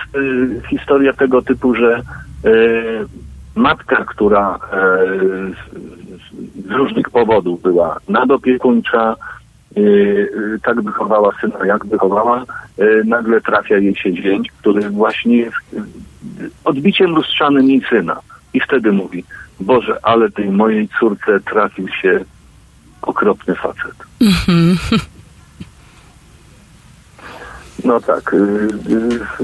historia 0.70 1.12
tego 1.12 1.42
typu, 1.42 1.74
że 1.74 2.02
matka, 3.54 4.04
która 4.04 4.58
z 6.66 6.70
różnych 6.70 7.10
powodów 7.10 7.62
była 7.62 7.96
nadopiekuńcza, 8.08 9.16
tak 10.62 10.82
wychowała 10.82 11.32
syna, 11.40 11.66
jak 11.66 11.86
wychowała, 11.86 12.44
nagle 13.04 13.40
trafia 13.40 13.78
jej 13.78 13.96
się 13.96 14.14
dzień, 14.14 14.42
który 14.60 14.90
właśnie 14.90 15.36
jest 15.36 15.56
odbiciem 16.64 17.10
lustrzanym 17.10 17.68
jej 17.68 17.82
syna. 17.90 18.20
I 18.54 18.60
wtedy 18.60 18.92
mówi, 18.92 19.24
Boże, 19.60 19.98
ale 20.02 20.30
tej 20.30 20.50
mojej 20.50 20.88
córce 21.00 21.40
trafił 21.40 21.88
się 21.88 22.24
okropny 23.02 23.54
facet. 23.54 23.94
Mhm. 24.20 24.76
No 27.84 28.00
tak. 28.00 28.32
Y, 28.32 28.36
y, 28.36 28.40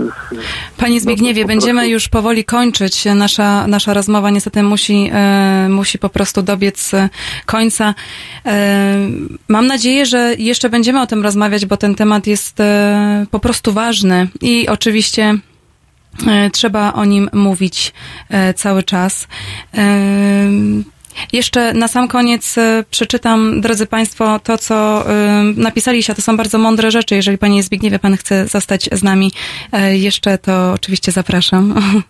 y, 0.00 0.38
Panie 0.76 1.00
Zbigniewie, 1.00 1.42
no, 1.42 1.48
będziemy 1.48 1.80
prostu... 1.80 1.92
już 1.92 2.08
powoli 2.08 2.44
kończyć. 2.44 3.04
Nasza, 3.14 3.66
nasza 3.66 3.94
rozmowa 3.94 4.30
niestety 4.30 4.62
musi, 4.62 5.10
e, 5.12 5.66
musi 5.70 5.98
po 5.98 6.08
prostu 6.08 6.42
dobiec 6.42 6.90
końca. 7.46 7.94
E, 8.46 8.96
mam 9.48 9.66
nadzieję, 9.66 10.06
że 10.06 10.34
jeszcze 10.38 10.70
będziemy 10.70 11.00
o 11.00 11.06
tym 11.06 11.22
rozmawiać, 11.22 11.66
bo 11.66 11.76
ten 11.76 11.94
temat 11.94 12.26
jest 12.26 12.60
e, 12.60 13.26
po 13.30 13.40
prostu 13.40 13.72
ważny 13.72 14.28
i 14.40 14.68
oczywiście 14.68 15.38
trzeba 16.52 16.92
o 16.92 17.04
nim 17.04 17.30
mówić 17.32 17.92
cały 18.56 18.82
czas. 18.82 19.28
Jeszcze 21.32 21.74
na 21.74 21.88
sam 21.88 22.08
koniec 22.08 22.58
e, 22.58 22.84
przeczytam, 22.90 23.60
drodzy 23.60 23.86
Państwo, 23.86 24.38
to, 24.38 24.58
co 24.58 25.04
e, 25.10 25.42
napisaliście. 25.56 26.14
To 26.14 26.22
są 26.22 26.36
bardzo 26.36 26.58
mądre 26.58 26.90
rzeczy. 26.90 27.14
Jeżeli 27.14 27.38
Panie 27.38 27.62
Zbigniewie, 27.62 27.98
Pan 27.98 28.16
chce 28.16 28.48
zostać 28.48 28.88
z 28.92 29.02
nami 29.02 29.32
e, 29.72 29.96
jeszcze, 29.98 30.38
to 30.38 30.72
oczywiście 30.72 31.12
zapraszam. 31.12 31.74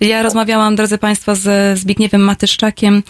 Ja 0.00 0.22
rozmawiałam, 0.22 0.76
drodzy 0.76 0.98
Państwo, 0.98 1.34
z 1.34 1.78
Zbigniewem 1.78 2.20
Matyszczakiem, 2.20 3.02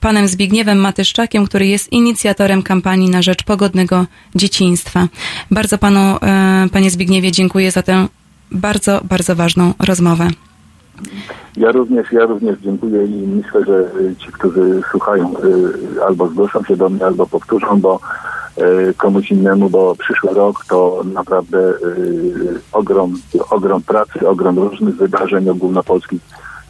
panem 0.00 0.28
Zbigniewem 0.28 0.78
Matyszczakiem, 0.78 1.46
który 1.46 1.66
jest 1.66 1.92
inicjatorem 1.92 2.62
kampanii 2.62 3.10
na 3.10 3.22
rzecz 3.22 3.42
pogodnego 3.42 4.06
dzieciństwa. 4.34 5.08
Bardzo 5.50 5.78
panu, 5.78 6.18
panie 6.72 6.90
Zbigniewie, 6.90 7.32
dziękuję 7.32 7.70
za 7.70 7.82
tę 7.82 8.08
bardzo, 8.50 9.00
bardzo 9.04 9.36
ważną 9.36 9.74
rozmowę. 9.78 10.28
Ja 11.56 11.72
również, 11.72 12.12
ja 12.12 12.26
również 12.26 12.58
dziękuję 12.58 13.04
i 13.04 13.26
myślę, 13.26 13.64
że 13.64 13.84
ci, 14.18 14.32
którzy 14.32 14.82
słuchają, 14.90 15.34
y, 15.98 16.04
albo 16.04 16.28
zgłoszą 16.28 16.64
się 16.64 16.76
do 16.76 16.88
mnie, 16.88 17.06
albo 17.06 17.26
powtórzą, 17.26 17.80
bo 17.80 18.00
y, 18.90 18.94
komuś 18.94 19.30
innemu, 19.30 19.70
bo 19.70 19.94
przyszły 19.94 20.34
rok 20.34 20.64
to 20.68 21.02
naprawdę 21.14 21.58
y, 21.58 22.60
ogrom, 22.72 23.14
ogrom 23.50 23.82
pracy, 23.82 24.28
ogrom 24.28 24.58
różnych 24.58 24.96
wydarzeń 24.96 25.48
ogólnopolskich. 25.48 26.20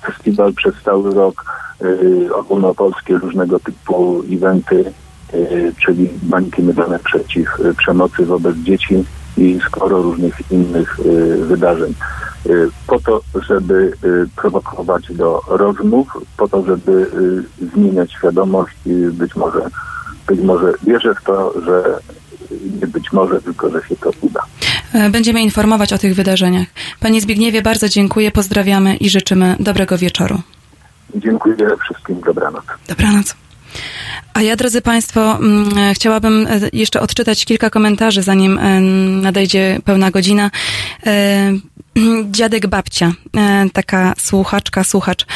Festiwal 0.07 0.53
przez 0.53 0.75
cały 0.85 1.15
rok, 1.15 1.45
ogólnopolskie 2.35 3.19
różnego 3.19 3.59
typu 3.59 4.23
eventy, 4.33 4.93
czyli 5.85 6.09
bańki 6.23 6.63
mydlane 6.63 6.99
przeciw 6.99 7.49
przemocy 7.77 8.27
wobec 8.27 8.57
dzieci 8.57 9.05
i 9.37 9.59
sporo 9.69 10.03
różnych 10.03 10.53
innych 10.53 11.01
wydarzeń. 11.41 11.95
Y, 12.47 12.71
po 12.87 13.01
to, 13.01 13.21
żeby 13.49 13.93
y, 14.05 14.29
prowokować 14.37 15.13
do 15.13 15.43
rozmów, 15.49 16.09
po 16.37 16.49
to, 16.49 16.65
żeby 16.65 16.93
y, 16.93 17.67
zmieniać 17.75 18.13
świadomość 18.13 18.77
i 18.87 18.91
być 18.93 19.37
może, 19.37 19.61
być 20.27 20.41
może 20.41 20.73
wierzę 20.83 21.15
w 21.15 21.25
to, 21.25 21.61
że 21.63 21.99
nie 22.81 22.87
być 22.87 23.13
może, 23.13 23.43
tylko 23.43 23.71
że 23.71 23.89
się 23.89 23.97
to 23.97 24.11
uda. 24.21 24.41
E, 24.93 25.11
będziemy 25.11 25.43
informować 25.43 25.93
o 25.93 25.99
tych 25.99 26.15
wydarzeniach. 26.15 26.67
Panie 27.01 27.21
Zbigniewie, 27.21 27.63
bardzo 27.63 27.89
dziękuję, 27.89 28.31
pozdrawiamy 28.31 28.97
i 28.97 29.11
życzymy 29.11 29.57
dobrego 29.61 29.99
wieczoru. 29.99 30.41
Dziękuję 31.15 31.57
wszystkim, 31.85 32.21
dobranoc. 32.21 32.65
Dobranoc. 32.89 33.42
A 34.35 34.43
ja, 34.43 34.57
drodzy 34.57 34.83
Państwo, 34.83 35.37
mm, 35.37 35.79
e, 35.79 35.95
chciałabym 35.95 36.47
e, 36.47 36.61
jeszcze 36.73 37.01
odczytać 37.01 37.45
kilka 37.45 37.71
komentarzy, 37.71 38.23
zanim 38.23 38.61
nadejdzie 39.23 39.79
pełna 39.85 40.11
godzina. 40.11 40.51
Dziadek 42.31 42.67
babcia, 42.67 43.13
e, 43.37 43.67
taka 43.73 44.15
słuchaczka, 44.19 44.85
słuchacz. 44.85 45.27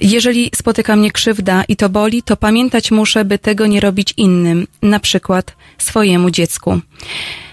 Jeżeli 0.00 0.50
spotyka 0.54 0.96
mnie 0.96 1.10
krzywda 1.10 1.64
i 1.68 1.76
to 1.76 1.88
boli, 1.88 2.22
to 2.22 2.36
pamiętać 2.36 2.90
muszę, 2.90 3.24
by 3.24 3.38
tego 3.38 3.66
nie 3.66 3.80
robić 3.80 4.14
innym, 4.16 4.66
na 4.82 5.00
przykład 5.00 5.56
swojemu 5.78 6.30
dziecku. 6.30 6.80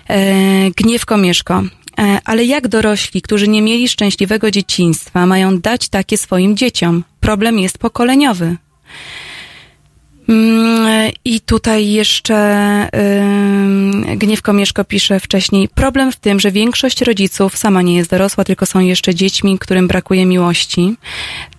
E, 0.10 0.72
Gniewko 0.72 1.18
Mieszko. 1.18 1.64
E, 2.00 2.20
ale 2.26 2.46
jak 2.46 2.68
dorośli, 2.68 3.22
którzy 3.22 3.48
nie 3.48 3.62
mieli 3.62 3.90
szczęśliwego 3.90 4.52
dzieciństwa, 4.52 5.26
mają 5.26 5.60
dać 5.60 5.90
takie 5.90 6.18
swoim 6.18 6.58
dzieciom? 6.58 7.04
Problem 7.20 7.60
jest 7.60 7.78
pokoleniowy. 7.78 8.56
Mm, 10.30 11.12
I 11.26 11.42
tutaj 11.42 11.92
jeszcze 11.92 12.90
Gniewko 14.18 14.54
Mieszko 14.54 14.84
pisze 14.84 15.20
wcześniej. 15.20 15.70
Problem 15.70 16.12
w 16.12 16.16
tym, 16.16 16.40
że 16.40 16.52
większość 16.52 17.02
rodziców 17.02 17.58
sama 17.58 17.82
nie 17.82 17.96
jest 17.96 18.10
dorosła, 18.10 18.44
tylko 18.44 18.66
są 18.66 18.80
jeszcze 18.80 19.16
dziećmi, 19.16 19.60
którym 19.60 19.88
brakuje 19.88 20.26
miłości. 20.26 20.96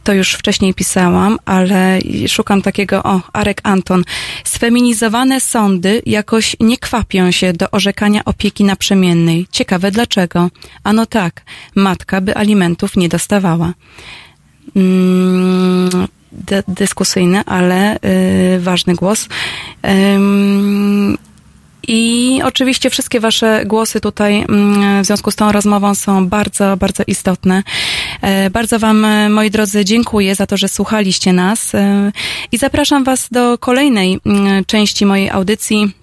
To 0.05 0.12
już 0.12 0.35
wcześniej 0.35 0.75
pisałam, 0.75 1.39
ale 1.45 1.99
szukam 2.29 2.62
takiego, 2.62 3.03
o, 3.03 3.21
Arek 3.33 3.61
Anton. 3.62 4.05
Sfeminizowane 4.45 5.41
sądy 5.41 6.03
jakoś 6.07 6.57
nie 6.61 6.79
kwapią 6.79 7.31
się 7.31 7.53
do 7.53 7.71
orzekania 7.71 8.25
opieki 8.25 8.64
naprzemiennej. 8.64 9.47
Ciekawe 9.53 9.91
dlaczego. 9.91 10.51
Ano 10.85 11.07
tak, 11.07 11.43
matka 11.75 12.21
by 12.21 12.37
alimentów 12.37 12.97
nie 12.97 13.09
dostawała. 13.09 13.73
Hmm, 14.75 16.09
dyskusyjny, 16.68 17.43
ale 17.47 17.97
y, 17.97 18.61
ważny 18.61 18.95
głos. 18.95 19.28
I 21.89 22.41
oczywiście 22.45 22.91
wszystkie 22.91 23.20
Wasze 23.20 23.62
głosy 23.66 24.01
tutaj 24.01 24.45
mm, 24.49 25.03
w 25.03 25.07
związku 25.07 25.31
z 25.31 25.37
tą 25.37 25.53
rozmową 25.53 25.95
są 25.95 26.28
bardzo, 26.28 26.76
bardzo 26.76 27.03
istotne. 27.07 27.62
E, 28.22 28.51
bardzo 28.51 28.78
Wam, 28.78 29.05
e, 29.05 29.28
moi 29.28 29.51
drodzy, 29.51 29.85
dziękuję 29.85 30.35
za 30.35 30.47
to, 30.47 30.57
że 30.57 30.68
słuchaliście 30.68 31.33
nas 31.33 31.74
e, 31.74 32.12
i 32.53 32.59
zapraszam 32.59 33.05
Was 33.05 33.28
do 33.31 33.59
kolejnej 33.59 34.20
mm, 34.26 34.64
części 34.64 35.07
mojej 35.07 35.31
audycji 35.31 35.99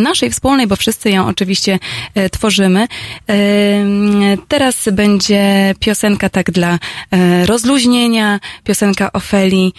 naszej 0.00 0.30
wspólnej, 0.30 0.66
bo 0.66 0.76
wszyscy 0.76 1.10
ją 1.10 1.26
oczywiście 1.26 1.78
e, 2.14 2.30
tworzymy. 2.30 2.82
E, 2.82 3.36
teraz 4.48 4.88
będzie 4.92 5.74
piosenka 5.80 6.28
tak 6.28 6.50
dla 6.50 6.78
rozluźnienia, 7.46 8.40
piosenka 8.64 9.12
Ofeli, 9.12 9.72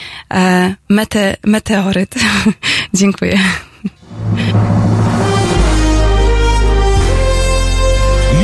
mete, 0.90 1.38
Meteoryt. 1.44 2.16
Dziękuję. 2.94 3.40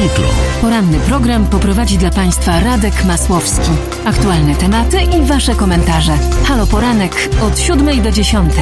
Jutro. 0.02 0.39
Poranny 0.62 1.00
program 1.00 1.48
poprowadzi 1.48 1.98
dla 1.98 2.10
Państwa 2.10 2.60
Radek 2.60 3.06
Masłowski. 3.06 3.70
Aktualne 4.06 4.56
tematy 4.56 4.98
i 5.02 5.26
Wasze 5.26 5.56
komentarze. 5.56 6.18
Halo 6.46 6.68
Poranek 6.68 7.30
od 7.42 7.60
7 7.60 8.02
do 8.02 8.12
10. 8.12 8.54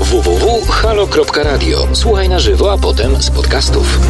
www.halo.radio. 0.00 1.86
Słuchaj 1.92 2.28
na 2.28 2.38
żywo, 2.38 2.72
a 2.72 2.78
potem 2.78 3.22
z 3.22 3.30
podcastów. 3.30 4.00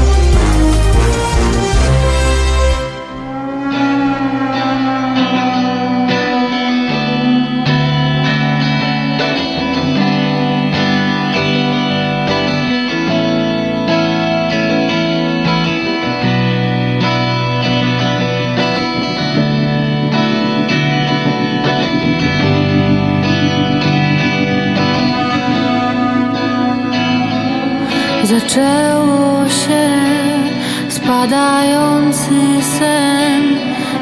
Zaczęło 28.31 29.49
się 29.49 29.89
spadający 30.89 32.31
sen. 32.79 33.43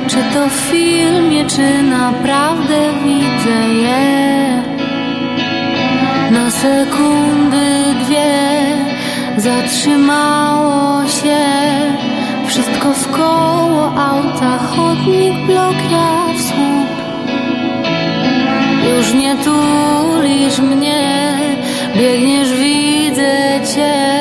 Czy 0.06 0.16
to 0.34 0.48
w 0.48 0.52
filmie, 0.52 1.44
czy 1.44 1.82
naprawdę 1.82 2.76
widzę 3.04 3.74
je? 3.74 4.62
Na 6.30 6.50
sekundy 6.50 7.94
dwie 8.04 8.58
zatrzymało 9.36 11.06
się 11.06 11.38
Wszystko 12.46 12.92
w 12.92 13.10
koło 13.10 13.92
auta, 13.96 14.58
chodnik, 14.58 15.46
blok, 15.46 15.76
ja 15.90 16.32
w 16.36 16.42
słup. 16.42 16.88
Już 18.96 19.14
nie 19.14 19.36
tulisz 19.36 20.58
mnie, 20.58 21.38
biegniesz, 21.96 22.52
widzę 22.52 23.60
cię 23.74 24.17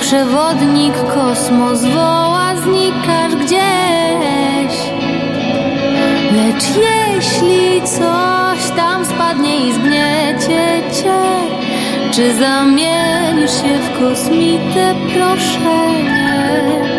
przewodnik 0.00 0.94
kosmos 1.14 1.84
woła, 1.84 2.54
znikasz 2.62 3.34
gdzieś. 3.34 4.74
Lecz 6.36 6.64
jeśli 6.76 7.82
coś 7.82 8.70
tam 8.76 9.04
spadnie 9.04 9.68
i 9.68 9.72
zgniecie 9.72 10.82
cię 11.02 11.18
Czy 12.12 12.34
zamienisz 12.34 13.50
się 13.50 13.78
w 13.78 14.00
kosmitę, 14.00 14.94
proszę 15.14 16.02
nie 16.02 16.95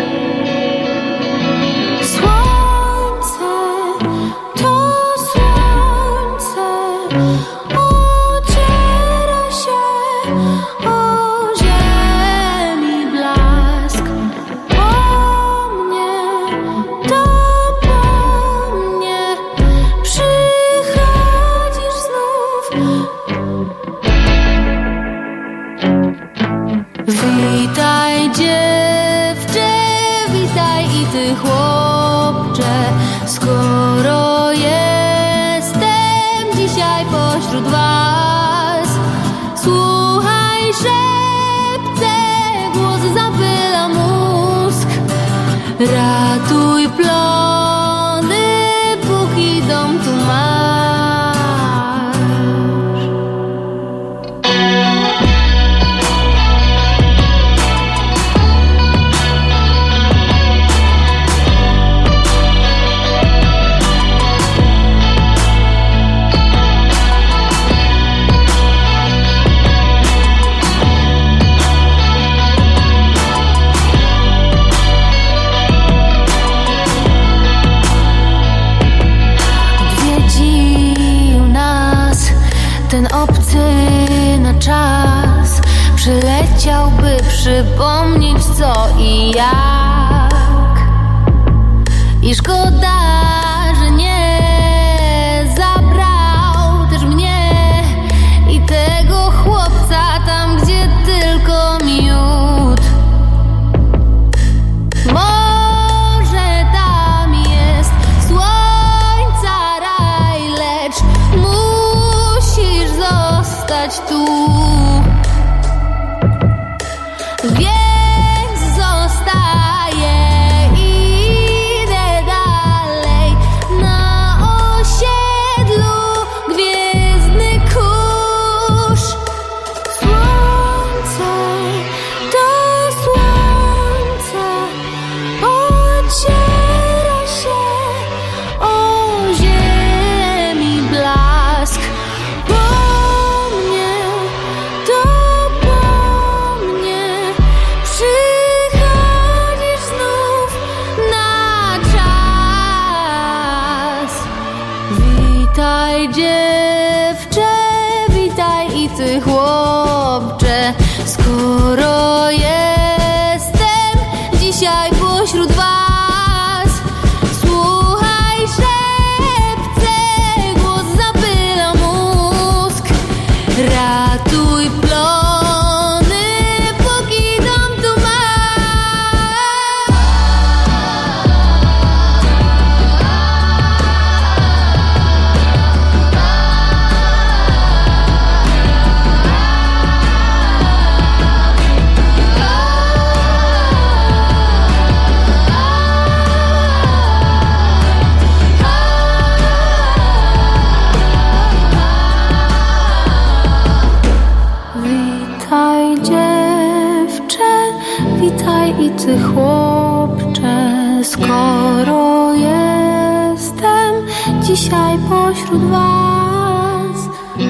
dzisiaj 214.48 214.98
pośród 214.98 215.62
was 215.70 216.98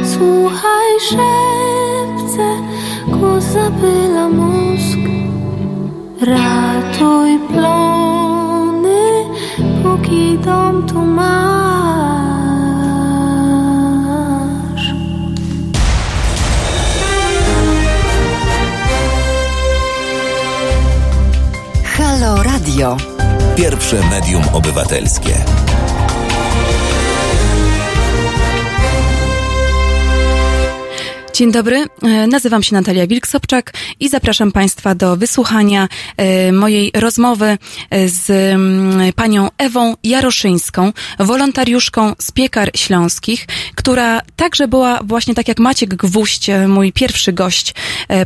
Słuchaj 0.05 0.91
szepce, 1.01 2.47
głos 3.09 3.45
zapyla 3.45 4.29
mózg 4.29 4.99
Ratuj 6.21 7.39
plony, 7.53 9.25
póki 9.83 10.39
dom 10.39 10.87
tu 10.87 11.01
masz 11.01 11.29
Halo 21.85 22.43
Radio. 22.43 22.97
Pierwsze 23.57 23.97
medium 24.11 24.43
obywatelskie. 24.53 25.45
Dzień 31.39 31.53
dobry, 31.53 31.87
e, 32.03 32.27
nazywam 32.27 32.63
się 32.63 32.75
Natalia 32.75 33.07
Wilk-Sobczak 33.07 33.71
i 34.01 34.09
zapraszam 34.09 34.53
Państwa 34.53 34.95
do 34.95 35.17
wysłuchania 35.17 35.89
e, 36.17 36.53
mojej 36.53 36.93
rozmowy 36.95 37.59
e, 37.91 38.09
z 38.09 38.31
mm, 38.31 39.13
panią 39.13 39.49
Ewą 39.59 39.95
Jaroszyńską, 40.05 40.93
wolontariuszką 41.19 42.15
z 42.19 42.31
Piekar 42.31 42.71
Śląskich, 42.77 43.47
która 43.75 44.21
także 44.37 44.69
była 44.69 45.01
właśnie 45.05 45.35
tak 45.35 45.49
jak 45.49 45.59
Maciek 45.59 45.95
Gwóźdź, 45.95 46.51
mój 46.69 46.93
pierwszy 46.93 47.33
gość 47.33 47.75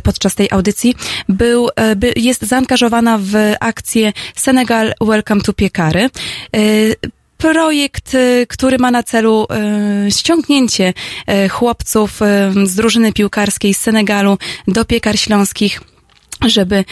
podczas 0.03 0.35
tej 0.35 0.47
audycji, 0.51 0.95
był, 1.29 1.69
by, 1.95 2.13
jest 2.15 2.41
zaangażowana 2.41 3.17
w 3.21 3.33
akcję 3.59 4.13
Senegal 4.35 4.93
Welcome 5.01 5.41
to 5.41 5.53
Piekary. 5.53 6.09
Projekt, 7.43 8.13
y, 8.13 8.47
który 8.49 8.77
ma 8.77 8.91
na 8.91 9.03
celu 9.03 9.47
y, 10.07 10.11
ściągnięcie 10.11 10.93
y, 11.45 11.49
chłopców 11.49 12.19
z 12.63 12.75
drużyny 12.75 13.13
piłkarskiej 13.13 13.73
z 13.73 13.79
Senegalu 13.79 14.37
do 14.67 14.85
piekar 14.85 15.19
śląskich 15.19 15.81
żeby 16.49 16.85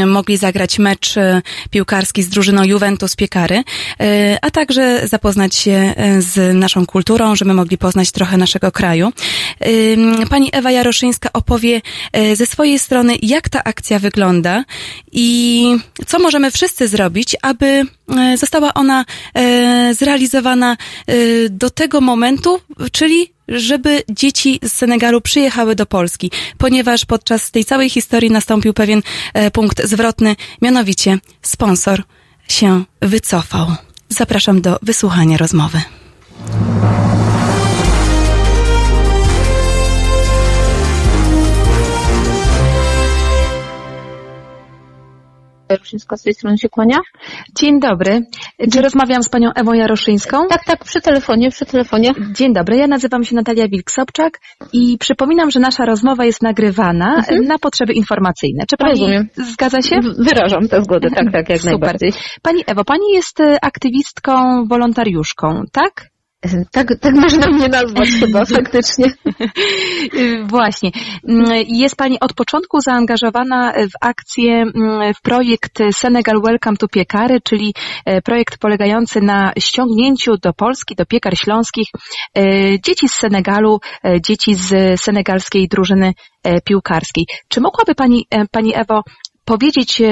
y, 0.00 0.06
mogli 0.06 0.36
zagrać 0.36 0.78
mecz 0.78 1.16
y, 1.16 1.42
piłkarski 1.70 2.22
z 2.22 2.28
drużyną 2.28 2.64
Juventus 2.64 3.16
Piekary, 3.16 3.56
y, 3.56 3.64
a 4.42 4.50
także 4.50 5.08
zapoznać 5.08 5.54
się 5.54 5.94
z 6.18 6.56
naszą 6.56 6.86
kulturą, 6.86 7.36
żeby 7.36 7.54
mogli 7.54 7.78
poznać 7.78 8.10
trochę 8.10 8.36
naszego 8.36 8.72
kraju. 8.72 9.12
Pani 10.30 10.48
Ewa 10.52 10.70
Jaroszyńska 10.70 11.30
opowie 11.32 11.80
ze 12.34 12.46
swojej 12.46 12.78
strony, 12.78 13.16
jak 13.22 13.48
ta 13.48 13.64
akcja 13.64 13.98
wygląda 13.98 14.64
i 15.12 15.66
co 16.06 16.18
możemy 16.18 16.50
wszyscy 16.50 16.88
zrobić, 16.88 17.36
aby 17.42 17.82
została 18.36 18.74
ona 18.74 19.04
zrealizowana 19.92 20.76
do 21.50 21.70
tego 21.70 22.00
momentu, 22.00 22.60
czyli 22.92 23.35
żeby 23.48 24.02
dzieci 24.10 24.60
z 24.62 24.72
Senegalu 24.72 25.20
przyjechały 25.20 25.74
do 25.74 25.86
Polski, 25.86 26.30
ponieważ 26.58 27.04
podczas 27.04 27.50
tej 27.50 27.64
całej 27.64 27.90
historii 27.90 28.30
nastąpił 28.30 28.74
pewien 28.74 29.02
e, 29.34 29.50
punkt 29.50 29.84
zwrotny, 29.84 30.36
mianowicie 30.62 31.18
sponsor 31.42 32.02
się 32.48 32.84
wycofał. 33.00 33.66
Zapraszam 34.08 34.60
do 34.60 34.78
wysłuchania 34.82 35.36
rozmowy. 35.36 35.80
Jaroszyńska 45.68 46.16
z 46.16 46.22
tej 46.22 46.34
strony 46.34 46.58
się 46.58 46.68
kłania. 46.68 46.98
Dzień 47.54 47.80
dobry. 47.80 48.20
Czy 48.72 48.82
rozmawiam 48.82 49.22
z 49.22 49.28
panią 49.28 49.50
Ewą 49.54 49.72
Jaroszyńską? 49.72 50.48
Tak, 50.48 50.64
tak, 50.64 50.84
przy 50.84 51.00
telefonie, 51.00 51.50
przy 51.50 51.66
telefonie. 51.66 52.12
Dzień 52.32 52.52
dobry, 52.52 52.76
ja 52.76 52.86
nazywam 52.86 53.24
się 53.24 53.34
Natalia 53.34 53.68
Wilk-Sobczak 53.68 54.30
i 54.72 54.98
przypominam, 54.98 55.50
że 55.50 55.60
nasza 55.60 55.84
rozmowa 55.84 56.24
jest 56.24 56.42
nagrywana 56.42 57.14
mhm. 57.16 57.44
na 57.44 57.58
potrzeby 57.58 57.92
informacyjne. 57.92 58.64
Czy 58.70 58.76
pani 58.76 58.90
Rozumiem. 58.90 59.28
zgadza 59.36 59.82
się? 59.82 60.00
Wyrażam 60.18 60.68
tę 60.68 60.82
zgodę, 60.82 61.10
tak, 61.10 61.32
tak, 61.32 61.48
jak 61.48 61.58
Super. 61.58 61.72
najbardziej. 61.72 62.12
Pani 62.42 62.62
Ewo, 62.66 62.84
pani 62.84 63.12
jest 63.12 63.40
e, 63.40 63.64
aktywistką, 63.64 64.64
wolontariuszką, 64.68 65.62
tak? 65.72 66.15
Tak, 66.72 66.88
tak 67.00 67.14
można 67.14 67.46
mnie 67.46 67.68
nazwać 67.68 68.08
chyba 68.20 68.44
faktycznie. 68.56 69.06
Właśnie. 70.44 70.90
Jest 71.68 71.96
Pani 71.96 72.20
od 72.20 72.32
początku 72.32 72.80
zaangażowana 72.80 73.72
w 73.72 73.96
akcję, 74.00 74.52
mm, 74.52 75.14
w 75.14 75.22
projekt 75.22 75.78
Senegal 75.92 76.42
Welcome 76.44 76.76
to 76.76 76.88
Piekary, 76.88 77.40
czyli 77.40 77.74
e, 78.04 78.22
projekt 78.22 78.58
polegający 78.58 79.20
na 79.20 79.52
ściągnięciu 79.58 80.36
do 80.36 80.52
Polski, 80.52 80.94
do 80.94 81.06
piekar 81.06 81.36
śląskich 81.38 81.86
e, 82.34 82.42
dzieci 82.80 83.08
z 83.08 83.12
Senegalu, 83.12 83.78
e, 84.04 84.20
dzieci 84.20 84.54
z 84.54 85.00
senegalskiej 85.00 85.68
drużyny 85.68 86.12
piłkarskiej. 86.64 87.26
Czy 87.48 87.60
mogłaby 87.60 87.94
Pani, 87.94 88.26
Pani 88.50 88.72
Ewo 88.76 89.02
powiedzieć, 89.44 90.02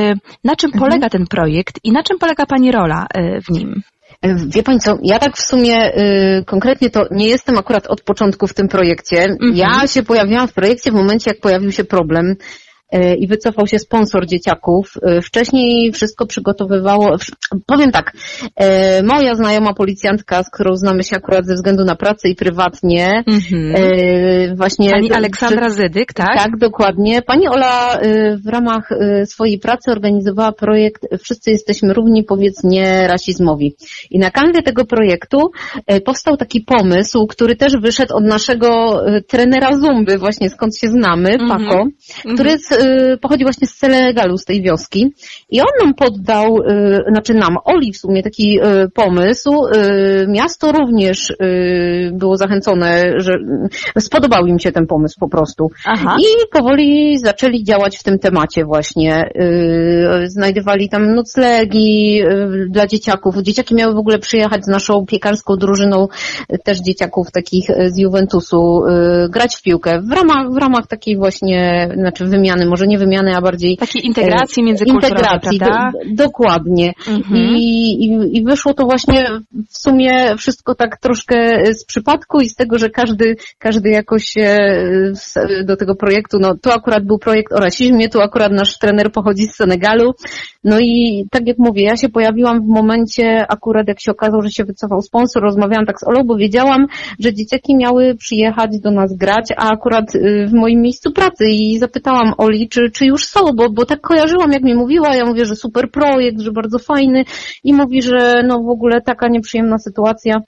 na 0.44 0.56
czym 0.56 0.70
mhm. 0.74 0.80
polega 0.80 1.08
ten 1.08 1.26
projekt 1.26 1.80
i 1.84 1.92
na 1.92 2.02
czym 2.02 2.18
polega 2.18 2.46
Pani 2.46 2.72
rola 2.72 3.06
w 3.48 3.50
nim? 3.50 3.82
Wie 4.24 4.62
Pani 4.62 4.80
co, 4.80 4.98
ja 5.02 5.18
tak 5.18 5.36
w 5.36 5.42
sumie 5.42 5.76
y, 6.40 6.44
konkretnie 6.44 6.90
to 6.90 7.06
nie 7.10 7.28
jestem 7.28 7.58
akurat 7.58 7.86
od 7.86 8.00
początku 8.02 8.46
w 8.46 8.54
tym 8.54 8.68
projekcie. 8.68 9.16
-hmm. 9.16 9.54
Ja 9.54 9.86
się 9.86 10.02
pojawiłam 10.02 10.48
w 10.48 10.52
projekcie 10.52 10.90
w 10.90 10.94
momencie, 10.94 11.30
jak 11.30 11.40
pojawił 11.40 11.72
się 11.72 11.84
problem 11.84 12.36
i 13.18 13.26
wycofał 13.26 13.66
się 13.66 13.78
sponsor 13.78 14.26
dzieciaków. 14.26 14.95
E, 15.03 15.20
wcześniej 15.22 15.92
wszystko 15.92 16.26
przygotowywało, 16.26 17.16
powiem 17.66 17.90
tak, 17.90 18.12
e, 18.57 19.03
moja 19.03 19.34
znajoma 19.34 19.74
policjantka, 19.74 20.42
z 20.42 20.51
którą 20.51 20.76
znamy 20.76 21.05
się 21.05 21.16
akurat 21.16 21.47
ze 21.47 21.55
względu 21.55 21.84
na 21.84 21.95
pracę 21.95 22.28
i 22.28 22.34
prywatnie, 22.34 23.24
mhm. 23.26 24.57
właśnie... 24.57 24.90
Pani 24.90 25.12
Aleksandra 25.12 25.70
Zydyk, 25.70 26.12
tak? 26.12 26.36
Tak, 26.36 26.57
dokładnie. 26.59 27.22
Pani 27.22 27.49
Ola 27.49 27.99
w 28.45 28.49
ramach 28.49 28.90
swojej 29.24 29.59
pracy 29.59 29.90
organizowała 29.90 30.53
projekt 30.53 31.07
Wszyscy 31.22 31.51
jesteśmy 31.51 31.95
równi, 31.95 32.24
powiedz 32.24 32.64
nie 32.64 33.07
rasizmowi. 33.09 33.74
I 34.11 34.18
na 34.18 34.30
kanwie 34.30 34.62
tego 34.62 34.84
projektu 34.84 35.51
powstał 36.05 36.36
taki 36.36 36.61
pomysł, 36.61 37.26
który 37.26 37.57
też 37.57 37.76
wyszedł 37.76 38.16
od 38.16 38.24
naszego 38.24 39.01
trenera 39.28 39.76
Zumby, 39.76 40.18
właśnie 40.18 40.51
skąd 40.51 40.78
się 40.78 40.88
znamy, 40.88 41.30
mhm. 41.32 41.49
Paco, 41.49 41.84
który 42.34 42.51
jest 42.51 42.84
Y, 42.84 42.84
pochodzi 43.20 43.45
właśnie 43.45 43.66
z 43.66 43.74
Senegalu, 43.74 44.39
z 44.39 44.45
tej 44.45 44.62
wioski. 44.62 45.12
I 45.51 45.61
on 45.61 45.66
nam 45.80 45.95
poddał, 45.95 46.57
y, 46.59 47.05
znaczy 47.12 47.35
nam, 47.35 47.57
Oli 47.64 47.93
w 47.93 47.97
sumie 47.97 48.22
taki 48.22 48.61
y, 48.61 48.91
pomysł. 48.95 49.51
Miasto 50.28 50.72
również 50.72 51.37
było 52.12 52.37
zachęcone, 52.37 53.12
że 53.16 53.32
spodobał 53.99 54.47
im 54.47 54.59
się 54.59 54.72
ten 54.72 54.87
pomysł 54.87 55.20
po 55.20 55.28
prostu. 55.28 55.70
Aha. 55.85 56.16
I 56.20 56.24
powoli 56.53 57.18
zaczęli 57.18 57.64
działać 57.64 57.99
w 57.99 58.03
tym 58.03 58.18
temacie 58.18 58.64
właśnie. 58.64 59.30
Znajdowali 60.26 60.89
tam 60.89 61.14
noclegi 61.14 62.22
dla 62.68 62.87
dzieciaków. 62.87 63.37
Dzieciaki 63.37 63.74
miały 63.74 63.95
w 63.95 63.99
ogóle 63.99 64.18
przyjechać 64.18 64.64
z 64.64 64.68
naszą 64.68 65.07
piekarską 65.07 65.57
drużyną, 65.57 66.09
też 66.64 66.80
dzieciaków 66.80 67.30
takich 67.30 67.66
z 67.87 67.99
Juventusu, 67.99 68.82
grać 69.28 69.57
w 69.57 69.62
piłkę 69.62 70.01
w 70.03 70.12
ramach, 70.12 70.53
w 70.53 70.57
ramach 70.57 70.87
takiej 70.87 71.16
właśnie, 71.16 71.89
znaczy 71.97 72.24
wymiany 72.24 72.63
może 72.66 72.86
nie 72.86 72.98
wymiany, 72.98 73.36
a 73.36 73.40
bardziej 73.40 73.76
takiej 73.76 74.06
integracji 74.06 74.62
e, 74.62 74.66
międzykulturowej, 74.66 75.10
integracji, 75.10 75.58
do, 75.58 76.24
dokładnie. 76.24 76.92
Mhm. 77.08 77.46
I, 77.46 77.92
i, 78.04 78.36
I 78.38 78.44
wyszło 78.44 78.74
to 78.74 78.84
właśnie 78.84 79.26
w 79.70 79.78
sumie 79.78 80.36
wszystko 80.36 80.74
tak 80.74 80.98
troszkę 81.00 81.66
z 81.74 81.84
przypadku 81.84 82.40
i 82.40 82.48
z 82.48 82.54
tego, 82.54 82.78
że 82.78 82.90
każdy, 82.90 83.36
każdy 83.58 83.90
jakoś 83.90 84.34
do 85.64 85.76
tego 85.76 85.94
projektu, 85.94 86.38
no 86.40 86.54
to 86.62 86.74
akurat 86.74 87.04
był 87.04 87.18
projekt 87.18 87.52
o 87.52 87.56
rasizmie, 87.56 88.08
tu 88.08 88.20
akurat 88.20 88.52
nasz 88.52 88.78
trener 88.78 89.12
pochodzi 89.12 89.46
z 89.46 89.54
Senegalu. 89.54 90.14
No 90.64 90.78
i 90.80 91.24
tak 91.30 91.46
jak 91.46 91.58
mówię, 91.58 91.82
ja 91.82 91.96
się 91.96 92.08
pojawiłam 92.08 92.62
w 92.62 92.66
momencie 92.66 93.46
akurat 93.48 93.88
jak 93.88 94.00
się 94.00 94.12
okazało, 94.12 94.42
że 94.42 94.50
się 94.50 94.64
wycofał 94.64 95.02
sponsor, 95.02 95.42
rozmawiałam 95.42 95.86
tak 95.86 96.00
z 96.00 96.04
Olą, 96.04 96.24
bo 96.24 96.36
wiedziałam, 96.36 96.86
że 97.20 97.34
dzieciaki 97.34 97.76
miały 97.76 98.14
przyjechać 98.14 98.80
do 98.80 98.90
nas 98.90 99.16
grać, 99.16 99.48
a 99.56 99.70
akurat 99.70 100.14
y, 100.14 100.46
w 100.46 100.52
moim 100.52 100.80
miejscu 100.80 101.12
pracy 101.12 101.44
i 101.48 101.78
zapytałam 101.78 102.32
Oli, 102.38 102.53
czy, 102.70 102.90
czy 102.90 103.07
już 103.07 103.26
są, 103.26 103.40
bo, 103.55 103.70
bo 103.70 103.86
tak 103.86 104.00
kojarzyłam, 104.00 104.52
jak 104.52 104.62
mi 104.62 104.74
mówiła, 104.74 105.16
ja 105.16 105.24
mówię, 105.24 105.46
że 105.46 105.57
super 105.57 105.90
projekt, 105.90 106.40
że 106.40 106.52
bardzo 106.52 106.78
fajny 106.78 107.24
i 107.64 107.74
mówi, 107.74 108.02
że 108.02 108.42
no 108.46 108.62
w 108.62 108.68
ogóle 108.68 109.00
taka 109.00 109.28
nieprzyjemna 109.28 109.78
sytuacja, 109.78 110.40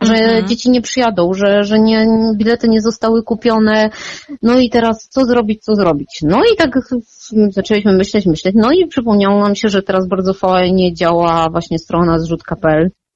że 0.00 0.14
mhm. 0.14 0.46
dzieci 0.46 0.70
nie 0.70 0.82
przyjadą, 0.82 1.34
że, 1.34 1.64
że 1.64 1.78
nie, 1.78 2.06
bilety 2.36 2.68
nie 2.68 2.80
zostały 2.80 3.22
kupione, 3.22 3.90
no 4.42 4.58
i 4.58 4.70
teraz 4.70 5.08
co 5.10 5.24
zrobić, 5.24 5.62
co 5.62 5.74
zrobić. 5.74 6.20
No 6.22 6.42
i 6.54 6.56
tak 6.56 6.78
zaczęliśmy 7.50 7.92
myśleć, 7.92 8.26
myśleć, 8.26 8.54
no 8.58 8.72
i 8.72 8.86
przypomniało 8.86 9.40
nam 9.40 9.54
się, 9.54 9.68
że 9.68 9.82
teraz 9.82 10.08
bardzo 10.08 10.34
fajnie 10.34 10.94
działa 10.94 11.48
właśnie 11.50 11.78
strona 11.78 12.18
zrzutka.pl 12.18 12.84
E, 12.86 13.09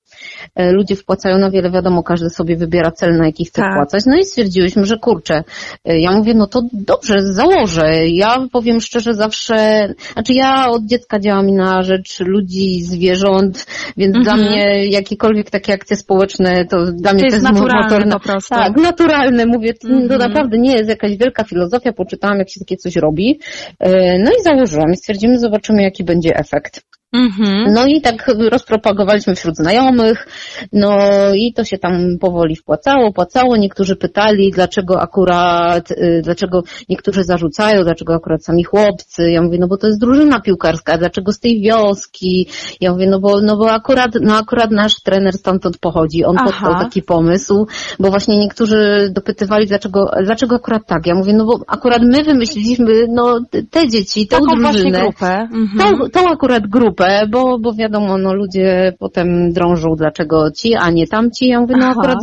ludzie 0.57 0.97
wpłacają 0.97 1.39
na 1.39 1.51
wiele, 1.51 1.71
wiadomo, 1.71 2.03
każdy 2.03 2.31
sobie 2.31 2.57
wybiera 2.57 2.91
cel, 2.91 3.17
na 3.17 3.27
jaki 3.27 3.45
chce 3.45 3.63
tak. 3.63 3.73
wpłacać. 3.73 4.03
No 4.07 4.17
i 4.17 4.25
stwierdziłyśmy, 4.25 4.85
że 4.87 4.99
kurczę, 4.99 5.45
e, 5.85 6.01
ja 6.01 6.13
mówię, 6.13 6.35
no 6.35 6.47
to 6.47 6.63
dobrze, 6.73 7.15
założę. 7.21 8.09
Ja 8.09 8.47
powiem 8.53 8.81
szczerze, 8.81 9.15
zawsze, 9.15 9.89
znaczy 10.13 10.33
ja 10.33 10.69
od 10.69 10.85
dziecka 10.85 11.19
działam 11.19 11.47
na 11.47 11.83
rzecz 11.83 12.21
ludzi, 12.21 12.83
zwierząt, 12.83 13.67
więc 13.97 14.17
mhm. 14.17 14.25
dla 14.25 14.37
mnie 14.37 14.87
jakiekolwiek 14.87 15.51
takie 15.51 15.73
akcje 15.73 15.97
społeczne, 15.97 16.65
to 16.65 16.77
dla 16.93 17.13
mnie 17.13 17.21
to 17.21 17.27
jest, 17.27 17.43
jest 17.43 17.55
naturalne. 17.55 18.17
Tak, 18.49 18.77
naturalne, 18.77 19.47
mówię, 19.47 19.73
mhm. 19.85 20.09
to 20.09 20.19
naprawdę 20.19 20.59
nie 20.59 20.73
jest 20.73 20.89
jakaś 20.89 21.17
wielka 21.17 21.45
filozofia, 21.45 21.93
poczytałam, 21.93 22.39
jak 22.39 22.51
się 22.51 22.61
takie 22.61 22.77
coś 22.77 22.97
robi. 22.97 23.41
E, 23.81 24.19
no 24.19 24.31
i 24.41 24.43
założyłam 24.43 24.93
i 24.93 24.97
stwierdzimy, 24.97 25.39
zobaczymy, 25.39 25.83
jaki 25.83 26.05
będzie 26.05 26.37
efekt. 26.37 26.94
Mhm. 27.15 27.73
No 27.73 27.87
i 27.87 28.01
tak 28.01 28.27
rozpropagowaliśmy 28.51 29.35
wśród 29.35 29.57
znajomych, 29.57 30.27
no 30.73 30.99
i 31.35 31.53
to 31.53 31.65
się 31.65 31.79
tam 31.79 32.19
powoli 32.21 32.57
wpłacało, 32.57 33.13
płacało. 33.13 33.57
Niektórzy 33.57 33.97
pytali, 33.97 34.51
dlaczego 34.51 35.01
akurat, 35.01 35.91
y, 35.91 36.21
dlaczego 36.25 36.63
niektórzy 36.89 37.25
zarzucają, 37.25 37.83
dlaczego 37.85 38.15
akurat 38.15 38.45
sami 38.45 38.65
chłopcy. 38.65 39.31
Ja 39.31 39.43
mówię, 39.43 39.59
no 39.61 39.69
bo 39.69 39.77
to 39.77 39.87
jest 39.87 40.01
drużyna 40.01 40.41
piłkarska, 40.41 40.99
dlaczego 40.99 41.33
z 41.33 41.41
tej 41.41 41.61
wioski? 41.61 42.49
Ja 42.81 42.93
mówię, 42.93 43.07
no 43.07 43.21
bo, 43.21 43.41
no 43.41 43.57
bo 43.57 43.71
akurat, 43.73 44.11
no 44.21 44.37
akurat 44.37 44.71
nasz 44.71 44.95
trener 45.03 45.35
stamtąd 45.35 45.79
pochodzi. 45.79 46.25
On 46.25 46.37
podał 46.37 46.83
taki 46.83 47.03
pomysł, 47.03 47.67
bo 48.01 48.11
właśnie 48.11 48.39
niektórzy 48.39 49.11
dopytywali, 49.15 49.67
dlaczego, 49.67 50.11
dlaczego 50.25 50.57
akurat 50.57 50.87
tak. 50.87 51.07
Ja 51.07 51.15
mówię, 51.15 51.33
no 51.33 51.45
bo 51.45 51.61
akurat 51.67 52.03
my 52.03 52.25
wymyśliliśmy, 52.25 53.07
no 53.09 53.41
te 53.71 53.89
dzieci, 53.89 54.27
tą 54.27 54.37
Taką 54.39 54.57
drużynę. 54.63 55.01
grupę. 55.01 55.49
Mhm. 55.53 55.79
Tą, 55.79 56.11
tą 56.11 56.29
akurat 56.29 56.67
grupę 56.67 57.04
grupę, 57.05 57.27
bo, 57.29 57.59
bo 57.59 57.75
wiadomo, 57.75 58.19
no 58.19 58.35
ludzie 58.35 58.93
potem 58.99 59.53
drążą, 59.53 59.89
dlaczego 59.97 60.51
ci, 60.51 60.75
a 60.75 60.91
nie 60.91 61.07
tamci. 61.07 61.49
Ja 61.49 61.61
mówię, 61.61 61.75
no 61.79 61.87
akurat, 61.87 62.19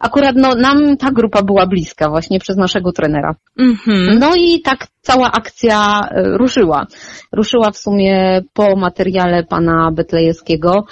akurat 0.00 0.36
no, 0.36 0.54
nam 0.54 0.96
ta 0.96 1.10
grupa 1.10 1.42
była 1.42 1.66
bliska 1.66 2.08
właśnie 2.08 2.40
przez 2.40 2.56
naszego 2.56 2.92
trenera. 2.92 3.34
Mhm. 3.58 4.18
No 4.18 4.30
i 4.36 4.60
tak 4.60 4.86
cała 5.00 5.32
akcja 5.32 6.00
e, 6.10 6.22
ruszyła. 6.38 6.86
Ruszyła 7.32 7.70
w 7.70 7.76
sumie 7.76 8.42
po 8.52 8.76
materiale 8.76 9.44
pana 9.44 9.90
Betlejewskiego, 9.92 10.84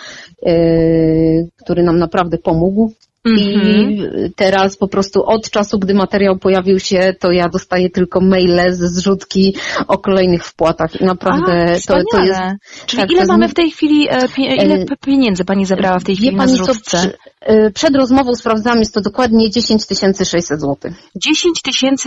yy, 0.43 1.49
który 1.65 1.83
nam 1.83 1.99
naprawdę 1.99 2.39
pomógł 2.39 2.93
I 3.27 3.99
teraz 4.37 4.77
po 4.77 4.89
prostu 4.89 5.25
od 5.27 5.51
czasu, 5.51 5.79
gdy 5.79 5.95
materiał 5.95 6.39
pojawił 6.39 6.79
się, 6.79 7.15
to 7.21 7.33
ja 7.33 7.49
dostaję 7.49 7.91
tylko 7.91 8.21
maile 8.21 8.61
ze 8.75 8.89
zrzutki 8.89 9.57
o 9.89 9.99
kolejnych 9.99 10.45
wpłatach 10.45 11.01
i 11.01 11.05
naprawdę 11.05 11.73
A, 11.73 11.87
to, 11.87 12.03
to 12.13 12.23
jest... 12.25 12.41
Czyli 12.87 13.03
tak, 13.03 13.11
ile 13.11 13.27
mamy 13.27 13.49
w 13.49 13.55
tej 13.55 13.71
chwili, 13.71 14.09
e, 14.11 14.19
ile 14.39 14.75
E, 14.75 14.85
p- 14.85 14.97
pieniędzy 15.07 15.45
Pani 15.45 15.67
zebrała 15.67 15.99
w 15.99 16.05
tej 16.05 16.17
chwili 16.17 16.37
na 16.37 16.45
pani 16.45 16.59
co, 16.59 16.65
zrzutce? 16.65 17.11
y, 17.51 17.71
przed 17.75 17.97
rozmową 17.97 18.35
sprawdzałam, 18.35 18.79
jest 18.79 18.95
to 18.95 19.01
dokładnie 19.01 19.51
10 19.51 19.83
600 20.25 20.61
zł. 20.61 20.77
10 21.17 21.61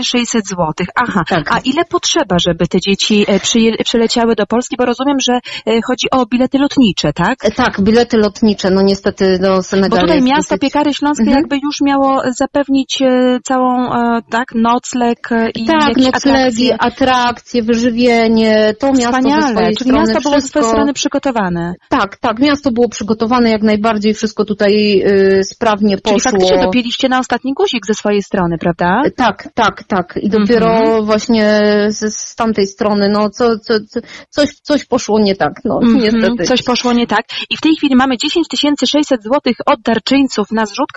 600 0.04 0.48
złotych. 0.48 0.88
Aha, 0.96 1.24
Tak. 1.30 1.52
a 1.52 1.60
ile 1.60 1.86
potrzeba, 1.86 2.36
żeby 2.40 2.68
te 2.68 2.80
dzieci 2.80 3.26
e, 3.28 3.40
przyleciały 3.84 4.36
do 4.36 4.46
Polski? 4.46 4.76
Bo 4.78 4.86
rozumiem, 4.86 5.18
że 5.20 5.34
e, 5.34 5.80
chodzi 5.88 6.08
o 6.12 6.26
bilety 6.26 6.58
lotnicze, 6.58 7.14
tak? 7.14 7.46
E, 7.46 7.52
Tak, 7.52 7.82
bilety 7.82 8.18
lotnicze, 8.18 8.70
no 8.72 8.82
niestety 8.82 9.40
do 9.40 9.56
Bo 9.56 9.64
Senegalu 9.64 10.02
tutaj 10.02 10.16
jest 10.18 10.28
miasto 10.28 10.56
dosyć- 10.56 10.62
Piekary 10.62 10.94
Śląskie 11.06 11.24
Mhm. 11.24 11.38
jakby 11.38 11.56
już 11.64 11.82
miało 11.82 12.22
zapewnić 12.38 13.02
e, 13.02 13.40
całą, 13.44 13.94
e, 13.94 14.20
tak, 14.30 14.46
nocleg 14.56 15.32
e, 15.32 15.50
i 15.50 15.66
Tak, 15.66 15.98
noclegi, 15.98 16.08
atrakcje. 16.08 16.76
atrakcje, 16.80 17.64
wyżywienie, 17.64 18.74
to 18.80 18.88
miasto 18.88 19.02
ze 19.02 19.08
Wspaniale, 19.08 19.52
swojej 19.52 19.76
czyli 19.76 19.90
strony 19.90 20.08
miasto 20.08 20.22
było 20.22 20.34
ze 20.34 20.40
wszystko... 20.40 20.60
swojej 20.60 20.74
strony 20.74 20.94
przygotowane. 20.94 21.74
Tak, 21.90 22.18
tak, 22.18 22.40
miasto 22.40 22.72
było 22.72 22.90
przygotowane 22.90 23.50
jak 23.50 23.62
najbardziej, 23.62 24.14
wszystko 24.14 24.46
tutaj 24.46 25.04
y, 25.08 25.44
sprawnie 25.44 25.98
Czyli 25.98 26.14
poszło. 26.16 26.32
faktycznie 26.32 26.64
dopięliście 26.64 27.10
na 27.10 27.20
ostatni 27.20 27.54
guzik 27.54 27.86
ze 27.88 27.94
swojej 27.94 28.22
strony, 28.24 28.58
prawda? 28.58 29.02
Tak, 29.16 29.50
tak, 29.54 29.84
tak. 29.84 30.20
I 30.22 30.30
dopiero 30.30 30.72
Mhm. 30.78 31.06
właśnie 31.06 31.60
z, 31.88 32.16
z 32.16 32.36
tamtej 32.36 32.68
strony, 32.68 33.10
no 33.10 33.30
co, 33.30 33.60
co, 33.60 33.74
co, 33.90 34.00
coś, 34.30 34.50
coś 34.62 34.86
poszło 34.86 35.20
nie 35.20 35.36
tak, 35.36 35.54
no 35.66 35.80
Mhm, 35.84 35.98
niestety. 36.04 36.44
Coś 36.44 36.64
poszło 36.64 36.94
nie 36.94 37.08
tak. 37.08 37.26
I 37.50 37.58
w 37.58 37.62
tej 37.62 37.76
chwili 37.76 37.96
mamy 37.96 38.18
10 38.18 38.48
600 38.86 39.24
złotych 39.24 39.56
od 39.66 39.82
darczyńców 39.82 40.52
na 40.52 40.66
zrzutka.pl 40.66 40.95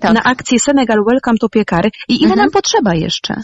Tak. 0.00 0.14
na 0.14 0.22
akcję 0.22 0.58
Senegal 0.60 0.98
Welcome 1.10 1.38
to 1.40 1.48
Piekary. 1.48 1.90
I 2.08 2.14
ile 2.14 2.24
Mhm. 2.32 2.38
nam 2.38 2.50
potrzeba 2.50 2.94
jeszcze? 2.94 3.34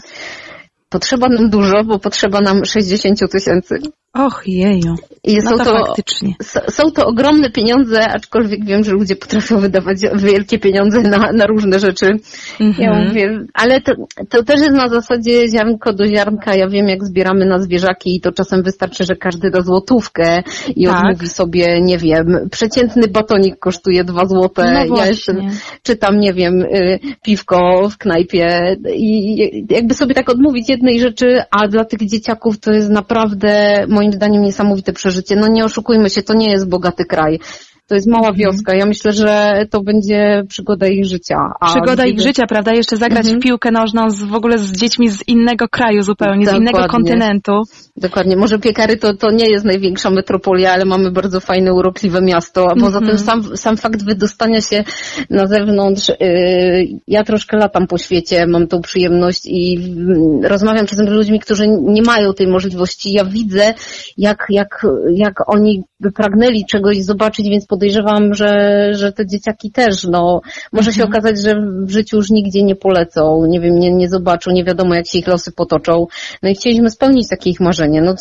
Potrzeba 0.89 1.29
nam 1.29 1.49
dużo, 1.49 1.83
bo 1.83 1.99
potrzeba 1.99 2.41
nam 2.41 2.65
60 2.65 3.19
tysięcy. 3.31 3.75
Och 4.13 4.43
jeju. 4.47 4.95
I 5.23 5.37
No 5.43 5.51
są 5.51 5.57
to 5.57 5.63
to, 5.65 5.85
faktycznie. 5.85 6.33
są 6.69 6.91
to 6.91 7.05
ogromne 7.07 7.49
pieniądze, 7.49 8.07
aczkolwiek 8.11 8.65
wiem, 8.65 8.83
że 8.83 8.91
ludzie 8.91 9.15
potrafią 9.15 9.59
wydawać 9.59 9.97
wielkie 10.15 10.59
pieniądze 10.59 11.01
na, 11.01 11.31
na 11.31 11.45
różne 11.47 11.79
rzeczy. 11.79 12.05
Ja 12.59 12.65
Mhm. 12.67 13.07
mówię, 13.07 13.39
ale 13.53 13.81
to, 13.81 13.91
to 14.29 14.43
też 14.43 14.59
jest 14.59 14.71
na 14.71 14.89
zasadzie 14.89 15.49
ziarnko 15.49 15.93
do 15.93 16.07
ziarnka. 16.07 16.55
Ja 16.55 16.67
wiem, 16.69 16.87
jak 16.87 17.03
zbieramy 17.05 17.45
na 17.45 17.59
zwierzaki 17.59 18.15
i 18.15 18.21
to 18.21 18.31
czasem 18.31 18.63
wystarczy, 18.63 19.03
że 19.03 19.15
każdy 19.15 19.49
da 19.51 19.61
złotówkę 19.61 20.43
i 20.75 20.85
Tak. 20.85 20.95
odmówi 20.97 21.27
sobie, 21.27 21.81
nie 21.81 21.97
wiem, 21.97 22.25
przeciętny 22.51 23.07
batonik 23.07 23.59
kosztuje 23.59 24.03
dwa 24.03 24.25
złote. 24.25 24.63
No 24.63 24.79
ja 24.79 24.85
właśnie. 24.85 25.09
jestem, 25.11 25.35
czytam, 25.83 26.19
nie 26.19 26.33
wiem, 26.33 26.61
y, 26.61 26.99
piwko 27.23 27.89
w 27.89 27.97
knajpie 27.97 28.75
i 28.95 29.37
jakby 29.69 29.93
sobie 29.93 30.13
tak 30.15 30.29
odmówić 30.29 30.69
jednej 30.77 30.99
rzeczy, 30.99 31.41
a 31.51 31.67
dla 31.67 31.85
tych 31.85 32.09
dzieciaków 32.09 32.59
to 32.59 32.71
jest 32.71 32.89
naprawdę 32.89 33.83
moim 33.87 34.11
zdaniem 34.13 34.43
niesamowite 34.43 34.93
przeżycie. 34.93 35.35
No 35.35 35.47
nie 35.47 35.65
oszukujmy 35.65 36.09
się, 36.09 36.23
to 36.23 36.33
nie 36.33 36.51
jest 36.51 36.69
bogaty 36.69 37.05
kraj. 37.05 37.39
To 37.87 37.95
jest 37.95 38.07
mała 38.07 38.27
Mhm. 38.29 38.35
wioska. 38.35 38.75
Ja 38.75 38.85
myślę, 38.85 39.13
że 39.13 39.65
to 39.69 39.81
będzie 39.83 40.43
przygoda 40.49 40.87
ich 40.87 41.05
życia. 41.05 41.35
A 41.59 41.71
Przygoda 41.71 42.05
ich 42.05 42.19
życia, 42.21 42.43
prawda? 42.49 42.73
Jeszcze 42.73 42.97
zagrać 42.97 43.25
Mhm. 43.25 43.39
w 43.39 43.43
piłkę 43.43 43.71
nożną 43.71 44.09
z, 44.09 44.23
w 44.23 44.33
ogóle 44.33 44.57
z 44.57 44.71
dziećmi 44.71 45.09
z 45.09 45.27
innego 45.27 45.67
kraju 45.67 46.01
zupełnie, 46.01 46.45
z 46.45 46.49
innego 46.49 46.65
Dokładnie. 46.65 46.89
kontynentu. 46.89 47.51
Dokładnie. 47.97 48.35
Może 48.37 48.59
Piekary 48.59 48.97
to, 48.97 49.13
to 49.13 49.31
nie 49.31 49.49
jest 49.49 49.65
największa 49.65 50.09
metropolia, 50.09 50.71
ale 50.71 50.85
mamy 50.85 51.11
bardzo 51.11 51.39
fajne, 51.39 51.73
urokliwe 51.73 52.21
miasto. 52.21 52.67
A 52.71 52.75
poza 52.75 52.97
Mhm. 52.97 53.07
tym 53.07 53.17
sam, 53.25 53.57
sam 53.57 53.77
fakt 53.77 54.05
wydostania 54.05 54.61
się 54.61 54.83
na 55.29 55.47
zewnątrz, 55.47 56.09
yy, 56.09 56.17
ja 57.07 57.23
troszkę 57.23 57.57
latam 57.57 57.87
po 57.87 57.97
świecie, 57.97 58.47
mam 58.47 58.67
tą 58.67 58.81
przyjemność 58.81 59.41
i 59.45 59.77
mm, 59.97 60.45
rozmawiam 60.45 60.85
czasem 60.85 61.07
z 61.07 61.11
ludźmi, 61.11 61.39
którzy 61.39 61.67
nie 61.67 62.01
mają 62.01 62.33
tej 62.33 62.47
możliwości. 62.47 63.13
Ja 63.13 63.25
widzę, 63.25 63.73
jak, 64.17 64.45
jak, 64.49 64.85
jak 65.15 65.49
oni 65.49 65.83
by 65.99 66.11
pragnęli 66.11 66.65
czegoś 66.65 67.03
zobaczyć, 67.03 67.49
więc 67.49 67.65
podejrzewam, 67.77 68.33
że, 68.33 68.89
że 68.93 69.11
te 69.11 69.25
dzieciaki 69.25 69.71
też, 69.71 70.03
no, 70.03 70.41
może 70.73 70.93
się 70.93 71.03
Mhm. 71.03 71.09
okazać, 71.09 71.41
że 71.41 71.55
w 71.85 71.89
życiu 71.89 72.17
już 72.17 72.29
nigdzie 72.29 72.63
nie 72.63 72.75
polecą, 72.75 73.45
nie 73.47 73.59
wiem, 73.59 73.79
nie, 73.79 73.93
nie 73.93 74.09
zobaczą, 74.09 74.51
nie 74.51 74.63
wiadomo, 74.63 74.95
jak 74.95 75.07
się 75.07 75.19
ich 75.19 75.27
losy 75.27 75.51
potoczą. 75.51 76.05
No 76.43 76.49
i 76.49 76.55
chcieliśmy 76.55 76.89
spełnić 76.89 77.27
takie 77.29 77.49
ich 77.49 77.59
marzenie. 77.59 78.01
No, 78.01 78.15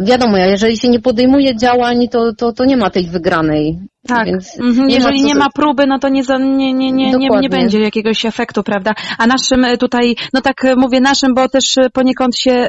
wiadomo, 0.00 0.36
jeżeli 0.36 0.76
się 0.76 0.88
nie 0.88 1.00
podejmuje 1.00 1.56
działań, 1.56 2.08
to, 2.08 2.32
to, 2.38 2.52
to 2.52 2.64
nie 2.64 2.76
ma 2.76 2.90
tej 2.90 3.06
wygranej. 3.06 3.78
Tak. 4.08 4.26
Więc 4.26 4.60
Mhm. 4.60 4.86
nie 4.88 4.94
Jeżeli 4.94 5.22
ma 5.22 5.26
nie 5.28 5.34
ma 5.34 5.48
próby, 5.54 5.86
no 5.86 5.98
to 5.98 6.08
nie, 6.08 6.24
za- 6.24 6.38
nie, 6.38 6.72
nie, 6.72 6.92
nie, 6.92 7.12
nie, 7.40 7.48
będzie 7.48 7.80
jakiegoś 7.80 8.24
efektu, 8.24 8.62
prawda? 8.62 8.92
A 9.18 9.26
naszym 9.26 9.64
e, 9.64 9.76
tutaj, 9.76 10.16
no 10.32 10.40
tak 10.40 10.64
e, 10.64 10.76
mówię 10.76 11.00
naszym, 11.00 11.34
bo 11.34 11.48
też 11.48 11.78
e, 11.78 11.90
poniekąd 11.90 12.36
się 12.38 12.68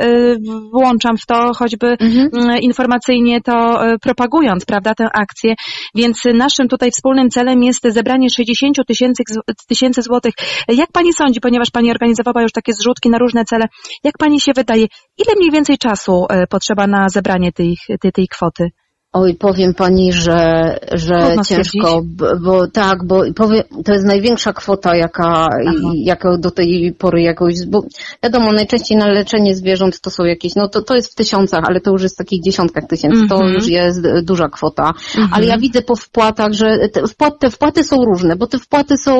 włączam 0.74 1.18
w 1.18 1.26
to, 1.26 1.52
choćby 1.56 1.98
Mhm. 2.00 2.60
informacyjnie 2.62 3.42
to 3.42 3.80
propagując, 4.02 4.66
prawda, 4.66 4.94
tę 4.94 5.06
akcję. 5.14 5.54
Więc 5.96 6.22
naszym 6.34 6.68
tutaj 6.68 6.92
wspólnym 6.92 7.30
celem 7.30 7.64
jest 7.64 7.84
zebranie 7.84 8.30
60 8.30 8.78
tysięcy 8.88 9.24
tysięcy 9.68 10.02
złotych. 10.02 10.34
Jak 10.68 10.92
Pani 10.92 11.14
sądzi, 11.14 11.40
ponieważ 11.40 11.72
Pani 11.72 11.92
organizowała 11.92 12.42
już 12.42 12.52
takie 12.52 12.74
zrzutki 12.74 13.10
na 13.10 13.18
różne 13.18 13.44
cele, 13.46 13.66
jak 14.04 14.18
Pani 14.18 14.40
się 14.42 14.52
wydaje, 14.56 14.86
ile 15.18 15.36
mniej 15.38 15.52
więcej 15.52 15.78
czasu 15.78 16.26
potrzeba 16.50 16.88
na 16.88 17.10
zebranie 17.10 17.52
tej, 17.52 17.78
tej, 18.02 18.12
tej 18.12 18.28
kwoty? 18.28 18.70
Oj, 19.18 19.34
powiem 19.36 19.74
pani, 19.74 20.14
że, 20.14 20.76
że 20.94 21.36
ciężko, 21.48 22.02
bo, 22.42 22.68
tak, 22.68 23.06
bo 23.08 23.24
powiem, 23.36 23.64
to 23.86 23.94
jest 23.94 24.06
największa 24.06 24.54
kwota, 24.54 24.96
jaka, 24.96 25.48
jaka 25.96 26.38
do 26.38 26.52
tej 26.52 26.94
pory 26.98 27.22
jakoś, 27.22 27.54
bo 27.68 27.84
wiadomo, 28.24 28.52
najczęściej 28.52 28.98
na 28.98 29.08
leczenie 29.08 29.56
zwierząt 29.56 30.02
to 30.02 30.10
są 30.10 30.24
jakieś, 30.24 30.56
no 30.56 30.68
to, 30.68 30.82
to 30.82 30.96
jest 30.96 31.12
w 31.12 31.16
tysiącach, 31.16 31.64
ale 31.68 31.82
to 31.82 31.92
już 31.92 32.04
jest 32.04 32.16
w 32.16 32.18
takich 32.18 32.44
dziesiątkach 32.44 32.84
tysięcy, 32.88 33.28
to 33.30 33.36
Mhm. 33.36 33.54
już 33.54 33.68
jest 33.68 34.02
duża 34.24 34.50
kwota. 34.50 34.88
Mhm. 34.88 35.30
Ale 35.34 35.46
ja 35.46 35.58
widzę 35.58 35.82
po 35.82 35.96
wpłatach, 35.96 36.54
że 36.54 36.90
te 36.90 37.08
wpłaty, 37.08 37.38
te 37.40 37.50
wpłaty 37.50 37.84
są 37.84 38.06
różne, 38.06 38.36
bo 38.36 38.48
te 38.48 38.60
wpłaty 38.60 38.98
są 38.98 39.20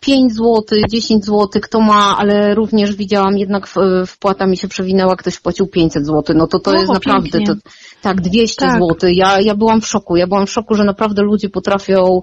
5 0.00 0.32
zł, 0.32 0.62
10 0.90 1.24
zł, 1.24 1.48
kto 1.62 1.80
ma, 1.80 2.16
ale 2.18 2.54
również 2.54 2.96
widziałam 2.96 3.38
jednak 3.38 3.66
wpłata 4.06 4.46
mi 4.46 4.56
się 4.56 4.68
przewinęła, 4.68 5.16
ktoś 5.16 5.34
wpłacił 5.34 5.66
500 5.66 6.06
zł, 6.06 6.36
no 6.38 6.46
to 6.46 6.58
to 6.58 6.70
O, 6.70 6.74
jest 6.74 6.92
naprawdę, 6.92 7.30
pięknie. 7.30 7.46
to, 7.54 7.60
tak, 8.02 8.20
200 8.20 8.66
Tak. 8.66 8.72
zł. 8.82 9.10
Ja, 9.12 9.35
ja 9.40 9.54
byłam 9.54 9.80
w 9.80 9.86
szoku. 9.86 10.16
Ja 10.16 10.26
byłam 10.26 10.46
w 10.46 10.50
szoku, 10.50 10.74
że 10.74 10.84
naprawdę 10.84 11.22
ludzie 11.22 11.48
potrafią, 11.48 12.20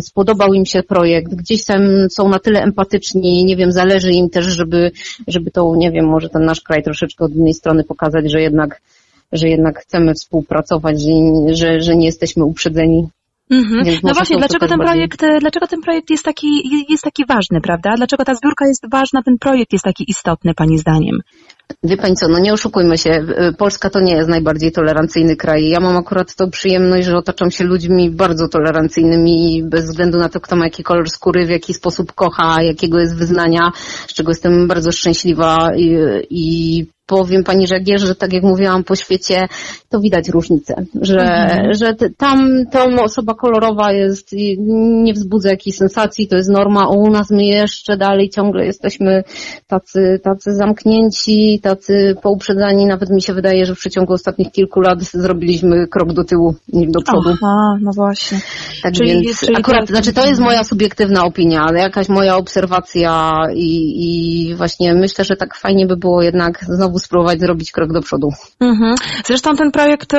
spodobał 0.00 0.54
im 0.54 0.66
się 0.66 0.82
projekt, 0.82 1.34
gdzieś 1.34 1.64
tam 1.64 1.80
są 2.10 2.28
na 2.28 2.38
tyle 2.38 2.62
empatyczni, 2.62 3.44
nie 3.44 3.56
wiem, 3.56 3.72
zależy 3.72 4.12
im 4.12 4.30
też, 4.30 4.44
żeby, 4.44 4.90
żeby 5.26 5.50
to, 5.50 5.72
nie 5.76 5.90
wiem, 5.90 6.06
może 6.06 6.28
ten 6.28 6.44
nasz 6.44 6.60
kraj 6.60 6.82
troszeczkę 6.82 7.24
od 7.24 7.32
innej 7.32 7.54
strony 7.54 7.84
pokazać, 7.84 8.30
że 8.30 8.40
jednak, 8.40 8.80
że 9.32 9.48
jednak 9.48 9.78
chcemy 9.78 10.14
współpracować, 10.14 11.00
że, 11.00 11.10
że, 11.54 11.80
że 11.80 11.96
nie 11.96 12.06
jesteśmy 12.06 12.44
uprzedzeni. 12.44 13.08
Mhm. 13.50 13.98
No 14.02 14.14
właśnie, 14.14 14.36
dlaczego 14.36 14.68
ten 14.68 14.78
projekt, 14.78 15.22
e, 15.22 15.38
dlaczego 15.40 15.66
ten 15.66 15.80
projekt 15.80 16.10
jest 16.10 16.24
taki, 16.24 16.48
jest 16.88 17.04
taki 17.04 17.26
ważny, 17.26 17.60
prawda? 17.60 17.94
Dlaczego 17.96 18.24
ta 18.24 18.34
zbiórka 18.34 18.66
jest 18.66 18.90
ważna, 18.90 19.22
ten 19.22 19.38
projekt 19.38 19.72
jest 19.72 19.84
taki 19.84 20.04
istotny, 20.10 20.54
Pani 20.54 20.78
zdaniem? 20.78 21.20
Wie 21.82 21.96
Pani 21.96 22.16
co, 22.16 22.28
no 22.28 22.38
nie 22.38 22.52
oszukujmy 22.52 22.98
się, 22.98 23.10
y, 23.10 23.52
Polska 23.58 23.90
to 23.90 24.00
nie 24.00 24.16
jest 24.16 24.28
najbardziej 24.28 24.72
tolerancyjny 24.72 25.36
kraj. 25.36 25.68
Ja 25.68 25.80
mam 25.80 25.96
akurat 25.96 26.34
tą 26.34 26.50
przyjemność, 26.50 27.06
że 27.06 27.16
otaczam 27.16 27.50
się 27.50 27.64
ludźmi 27.64 28.10
bardzo 28.10 28.48
tolerancyjnymi 28.48 29.62
bez 29.64 29.84
względu 29.84 30.18
na 30.18 30.28
to, 30.28 30.40
kto 30.40 30.56
ma 30.56 30.64
jaki 30.64 30.82
kolor 30.82 31.10
skóry, 31.10 31.46
w 31.46 31.50
jaki 31.50 31.74
sposób 31.74 32.12
kocha, 32.12 32.62
jakiego 32.62 32.98
jest 32.98 33.16
wyznania, 33.16 33.72
z 34.06 34.12
czego 34.14 34.30
jestem 34.30 34.68
bardzo 34.68 34.92
szczęśliwa 34.92 35.70
i, 35.76 35.96
i 36.30 36.86
powiem 37.06 37.44
Pani, 37.44 37.66
że 37.66 37.74
jak 37.74 37.88
jeżdżę, 37.88 38.14
tak 38.14 38.32
jak 38.32 38.42
mówiłam, 38.42 38.84
po 38.84 38.96
świecie, 38.96 39.48
to 39.88 40.00
widać 40.00 40.28
różnicę, 40.28 40.74
że, 41.02 41.20
Mhm. 41.20 41.74
że 41.74 41.94
tam 42.16 42.50
ta 42.70 42.84
osoba 43.02 43.34
kolorowa 43.34 43.92
jest, 43.92 44.30
nie 45.04 45.12
wzbudza 45.12 45.50
jakiejś 45.50 45.76
sensacji, 45.76 46.28
to 46.28 46.36
jest 46.36 46.48
norma, 46.50 46.82
a 46.82 46.88
u 46.88 47.10
nas 47.10 47.30
my 47.30 47.44
jeszcze 47.44 47.96
dalej 47.96 48.30
ciągle 48.30 48.66
jesteśmy 48.66 49.24
tacy, 49.66 50.20
tacy 50.22 50.52
zamknięci, 50.52 51.60
tacy 51.62 52.16
pouprzedzani, 52.22 52.86
nawet 52.86 53.10
mi 53.10 53.22
się 53.22 53.34
wydaje, 53.34 53.66
że 53.66 53.74
w 53.74 53.78
przeciągu 53.78 54.12
ostatnich 54.12 54.50
kilku 54.52 54.80
lat 54.80 55.02
zrobiliśmy 55.02 55.86
krok 55.88 56.12
do 56.12 56.24
tyłu 56.24 56.54
niż 56.72 56.90
do 56.90 57.02
przodu. 57.02 57.30
Aha, 57.42 57.76
no 57.82 57.90
właśnie. 57.92 58.38
Tak 58.82 58.94
Czyli- 58.94 59.10
więc 59.10 59.40
czyli 59.40 59.56
akurat, 59.56 59.80
to- 59.80 59.86
znaczy 59.86 60.12
to 60.12 60.26
jest 60.26 60.40
moja 60.40 60.64
subiektywna 60.64 61.24
opinia, 61.24 61.60
ale 61.68 61.78
jakaś 61.80 62.08
moja 62.08 62.36
obserwacja 62.36 63.32
i, 63.54 64.48
i 64.50 64.54
właśnie 64.54 64.94
myślę, 64.94 65.24
że 65.24 65.36
tak 65.36 65.56
fajnie 65.56 65.86
by 65.86 65.96
było 65.96 66.22
jednak 66.22 66.64
znowu 66.68 66.95
znowu 66.96 66.98
spróbować 66.98 67.40
zrobić 67.40 67.72
krok 67.72 67.92
do 67.92 68.00
przodu. 68.00 68.28
Mhm. 68.60 68.94
Zresztą 69.24 69.54
ten 69.54 69.70
projekt 69.70 70.12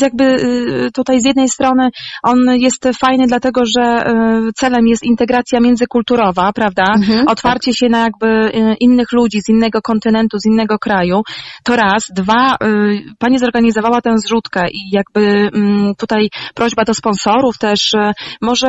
jakby 0.00 0.24
y, 0.24 0.90
tutaj 0.94 1.20
z 1.20 1.24
jednej 1.24 1.48
strony 1.48 1.88
on 2.22 2.38
jest 2.56 2.88
fajny 3.00 3.26
dlatego, 3.26 3.60
że 3.64 3.82
y, 3.82 4.52
celem 4.54 4.86
jest 4.86 5.02
integracja 5.04 5.60
międzykulturowa, 5.60 6.52
prawda? 6.52 6.84
Mhm, 6.96 7.28
Otwarcie 7.28 7.70
tak. 7.70 7.78
się 7.78 7.88
na 7.88 7.98
jakby 7.98 8.26
y, 8.26 8.74
innych 8.80 9.12
ludzi 9.12 9.40
z 9.40 9.48
innego 9.48 9.82
kontynentu, 9.82 10.38
z 10.38 10.46
innego 10.46 10.78
kraju. 10.78 11.22
To 11.64 11.76
raz. 11.76 12.04
Dwa, 12.14 12.56
pani 13.18 13.38
zorganizowała 13.38 14.00
tę 14.00 14.18
zrzutkę 14.18 14.60
i 14.70 14.78
jakby 14.92 15.50
mm, 15.54 15.94
tutaj 15.98 16.28
prośba 16.54 16.84
do 16.84 16.94
sponsorów 16.94 17.58
też 17.58 17.92
może 18.42 18.66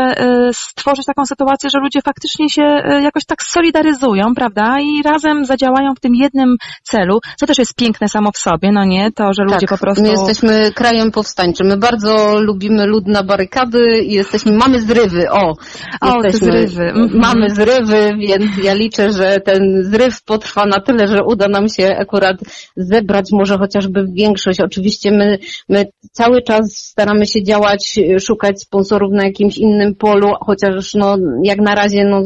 stworzyć 0.53 1.05
taką 1.05 1.25
sytuację, 1.25 1.69
że 1.69 1.79
ludzie 1.79 1.99
faktycznie 2.05 2.49
się 2.49 2.61
jakoś 3.03 3.25
tak 3.25 3.43
solidaryzują, 3.43 4.25
prawda? 4.35 4.75
I 4.81 5.03
razem 5.03 5.45
zadziałają 5.45 5.93
w 5.97 5.99
tym 5.99 6.15
jednym 6.15 6.55
celu, 6.83 7.14
co 7.37 7.45
też 7.45 7.57
jest 7.57 7.75
piękne 7.75 8.09
samo 8.09 8.31
w 8.31 8.37
sobie, 8.37 8.71
no 8.71 8.85
nie? 8.85 9.11
To, 9.11 9.33
że 9.33 9.43
ludzie 9.43 9.67
tak, 9.67 9.69
po 9.69 9.77
prostu... 9.77 10.03
my 10.03 10.09
jesteśmy 10.09 10.71
krajem 10.71 11.11
powstańczym. 11.11 11.67
My 11.67 11.77
bardzo 11.77 12.39
lubimy 12.39 12.85
lud 12.85 13.07
na 13.07 13.23
barykady 13.23 13.99
i 13.99 14.13
jesteśmy, 14.13 14.51
mamy 14.51 14.81
zrywy, 14.81 15.31
o! 15.31 15.53
O, 16.01 16.23
jesteśmy, 16.23 16.67
zrywy. 16.67 16.83
Mhm. 16.83 17.19
Mamy 17.19 17.49
zrywy, 17.49 18.11
więc 18.19 18.45
ja 18.63 18.73
liczę, 18.73 19.11
że 19.11 19.39
ten 19.39 19.83
zryw 19.83 20.23
potrwa 20.23 20.65
na 20.65 20.79
tyle, 20.79 21.07
że 21.07 21.23
uda 21.23 21.47
nam 21.47 21.69
się 21.69 21.97
akurat 21.97 22.37
zebrać 22.75 23.31
może 23.31 23.57
chociażby 23.57 24.05
większość. 24.13 24.59
Oczywiście 24.61 25.11
my, 25.11 25.37
my 25.69 25.85
cały 26.11 26.41
czas 26.41 26.77
staramy 26.77 27.25
się 27.25 27.43
działać, 27.43 27.99
szukać 28.19 28.61
sponsorów 28.61 29.11
na 29.13 29.23
jakimś 29.23 29.57
innym 29.57 29.95
polu, 29.95 30.33
chociaż 30.45 30.93
no, 30.93 31.17
jak 31.43 31.59
na 31.59 31.75
razie, 31.75 32.05
no, 32.05 32.23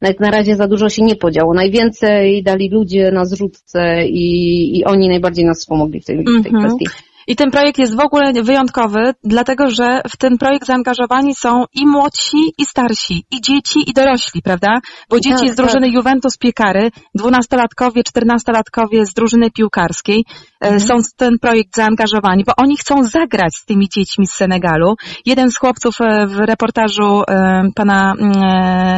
jak 0.00 0.20
na 0.20 0.30
razie 0.30 0.56
za 0.56 0.68
dużo 0.68 0.88
się 0.88 1.02
nie 1.02 1.16
podziało. 1.16 1.54
Najwięcej 1.54 2.42
dali 2.42 2.70
ludzie 2.70 3.10
na 3.10 3.24
zrzutce 3.24 4.01
i, 4.06 4.78
i 4.78 4.84
oni 4.84 5.08
najbardziej 5.08 5.44
nas 5.44 5.58
wspomogli 5.58 6.00
w 6.00 6.04
tej, 6.04 6.16
w 6.16 6.24
tej 6.24 6.34
mm 6.34 6.42
-hmm. 6.42 6.60
kwestii. 6.60 6.86
I 7.26 7.36
ten 7.36 7.50
projekt 7.50 7.78
jest 7.78 7.96
w 7.96 8.00
ogóle 8.00 8.32
wyjątkowy, 8.42 9.14
dlatego 9.24 9.70
że 9.70 10.00
w 10.08 10.16
ten 10.16 10.38
projekt 10.38 10.66
zaangażowani 10.66 11.34
są 11.34 11.64
i 11.74 11.86
młodsi, 11.86 12.52
i 12.58 12.66
starsi, 12.66 13.24
i 13.30 13.40
dzieci, 13.40 13.90
i 13.90 13.92
dorośli, 13.92 14.42
prawda? 14.42 14.80
Bo 15.10 15.20
dzieci 15.20 15.46
tak, 15.46 15.52
z 15.52 15.56
drużyny 15.56 15.86
tak. 15.86 15.94
Juventus 15.94 16.36
Piekary, 16.38 16.90
dwunastolatkowie, 17.14 18.04
czternastolatkowie 18.04 19.06
z 19.06 19.14
drużyny 19.14 19.50
piłkarskiej 19.50 20.24
e, 20.64 20.68
mhm. 20.68 20.80
są 20.80 20.94
w 21.02 21.16
ten 21.16 21.38
projekt 21.38 21.76
zaangażowani, 21.76 22.44
bo 22.44 22.52
oni 22.56 22.76
chcą 22.76 23.04
zagrać 23.04 23.54
z 23.54 23.64
tymi 23.64 23.88
dziećmi 23.88 24.26
z 24.26 24.32
Senegalu. 24.32 24.94
Jeden 25.26 25.50
z 25.50 25.58
chłopców 25.58 25.94
e, 26.00 26.26
w 26.26 26.38
reportażu 26.38 27.22
e, 27.28 27.62
pana 27.74 28.14
mm, 28.18 28.32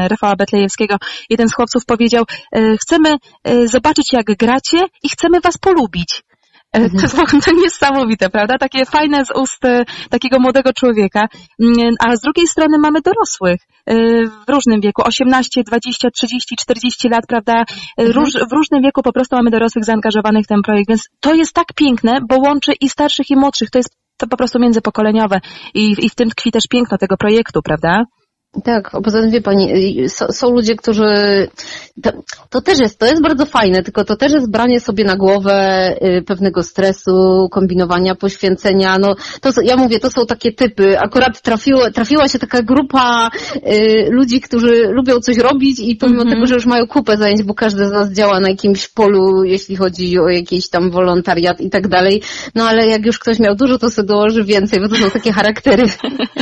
Rafała 0.07 0.37
Betlejewskiego, 0.37 0.97
jeden 1.31 1.49
z 1.49 1.55
chłopców 1.55 1.85
powiedział, 1.87 2.25
chcemy 2.83 3.17
zobaczyć 3.65 4.13
jak 4.13 4.27
gracie 4.27 4.79
i 5.03 5.09
chcemy 5.09 5.41
was 5.41 5.59
polubić. 5.59 6.23
E, 6.75 6.91
to 6.91 6.97
jest 7.03 7.47
to 7.47 7.53
niesamowite, 7.53 8.31
prawda? 8.31 8.59
Takie 8.59 8.85
fajne 8.85 9.25
z 9.25 9.31
ust 9.31 9.65
e, 9.65 9.85
takiego 10.11 10.39
młodego 10.41 10.73
człowieka. 10.73 11.29
Mm, 11.63 11.95
a 12.07 12.17
z 12.17 12.21
drugiej 12.21 12.47
strony 12.47 12.79
mamy 12.79 13.01
dorosłych 13.01 13.61
e, 13.87 13.95
w 14.27 14.49
różnym 14.49 14.81
wieku, 14.81 15.03
18, 15.05 15.63
20, 15.67 16.11
30, 16.11 16.57
40 16.61 17.09
lat, 17.09 17.27
prawda? 17.29 17.65
Mhm. 17.99 18.17
Róż, 18.17 18.33
w 18.51 18.53
różnym 18.53 18.83
wieku 18.83 19.03
po 19.03 19.13
prostu 19.13 19.37
mamy 19.37 19.51
dorosłych 19.51 19.85
zaangażowanych 19.85 20.45
w 20.45 20.49
ten 20.49 20.63
projekt, 20.63 20.89
więc 20.89 21.09
to 21.21 21.35
jest 21.35 21.53
tak 21.53 21.67
piękne, 21.75 22.19
bo 22.29 22.37
łączy 22.39 22.73
i 22.81 22.89
starszych 22.89 23.31
i 23.31 23.37
młodszych. 23.37 23.71
To 23.71 23.79
jest 23.79 23.97
to 24.17 24.27
po 24.27 24.37
prostu 24.37 24.59
międzypokoleniowe 24.59 25.41
i, 25.75 25.95
i 25.99 26.11
w 26.11 26.15
tym 26.15 26.31
tkwi 26.31 26.53
też 26.53 26.65
piękno 26.71 26.99
tego 26.99 27.17
projektu, 27.17 27.63
prawda? 27.63 28.05
Tak, 28.63 28.91
poza 29.05 29.21
tym 29.21 29.31
wie 29.31 29.41
Pani, 29.41 29.69
są, 30.09 30.27
są 30.31 30.51
ludzie, 30.51 30.77
którzy, 30.77 31.05
to, 32.03 32.11
to, 32.51 32.61
też 32.61 32.79
jest, 32.79 32.99
to 32.99 33.07
jest 33.07 33.23
bardzo 33.23 33.47
fajne, 33.47 33.83
tylko 33.83 34.05
to 34.05 34.17
też 34.17 34.33
jest 34.33 34.51
branie 34.51 34.81
sobie 34.81 35.05
na 35.05 35.17
głowę 35.17 35.89
y, 36.19 36.23
pewnego 36.23 36.63
stresu, 36.63 37.49
kombinowania, 37.51 38.15
poświęcenia, 38.15 38.99
no 38.99 39.15
to 39.41 39.51
ja 39.63 39.77
mówię, 39.77 40.01
to 40.01 40.11
są 40.11 40.27
takie 40.27 40.53
typy, 40.53 40.99
akurat 40.99 41.43
trafiło, 41.43 41.91
trafiła 41.91 42.29
się 42.29 42.39
taka 42.39 42.63
grupa 42.63 43.31
y, 43.57 44.09
ludzi, 44.11 44.41
którzy 44.41 44.89
lubią 44.89 45.21
coś 45.21 45.39
robić 45.39 45.81
i 45.81 45.97
pomimo 45.97 46.23
mm 46.23 46.33
-hmm. 46.33 46.35
tego, 46.35 46.47
że 46.47 46.55
już 46.55 46.67
mają 46.67 46.87
kupę 46.87 47.17
zajęć, 47.17 47.43
bo 47.43 47.55
każdy 47.55 47.89
z 47.89 47.91
nas 47.91 48.13
działa 48.13 48.41
na 48.41 48.49
jakimś 48.49 48.89
polu, 48.89 49.45
jeśli 49.45 49.77
chodzi 49.77 50.19
o 50.19 50.29
jakiś 50.29 50.69
tam 50.69 50.91
wolontariat 50.91 51.61
i 51.61 51.71
tak 51.71 51.89
dalej, 51.89 52.23
no 52.55 52.69
ale 52.69 52.87
jak 52.87 53.07
już 53.07 53.19
ktoś 53.19 53.39
miał 53.39 53.55
dużo, 53.55 53.79
to 53.79 53.91
sobie 53.91 54.09
dołoży 54.09 54.45
więcej, 54.45 54.81
bo 54.81 54.89
to 54.89 54.97
są 54.97 55.11
takie 55.11 55.33
charaktery, 55.33 55.85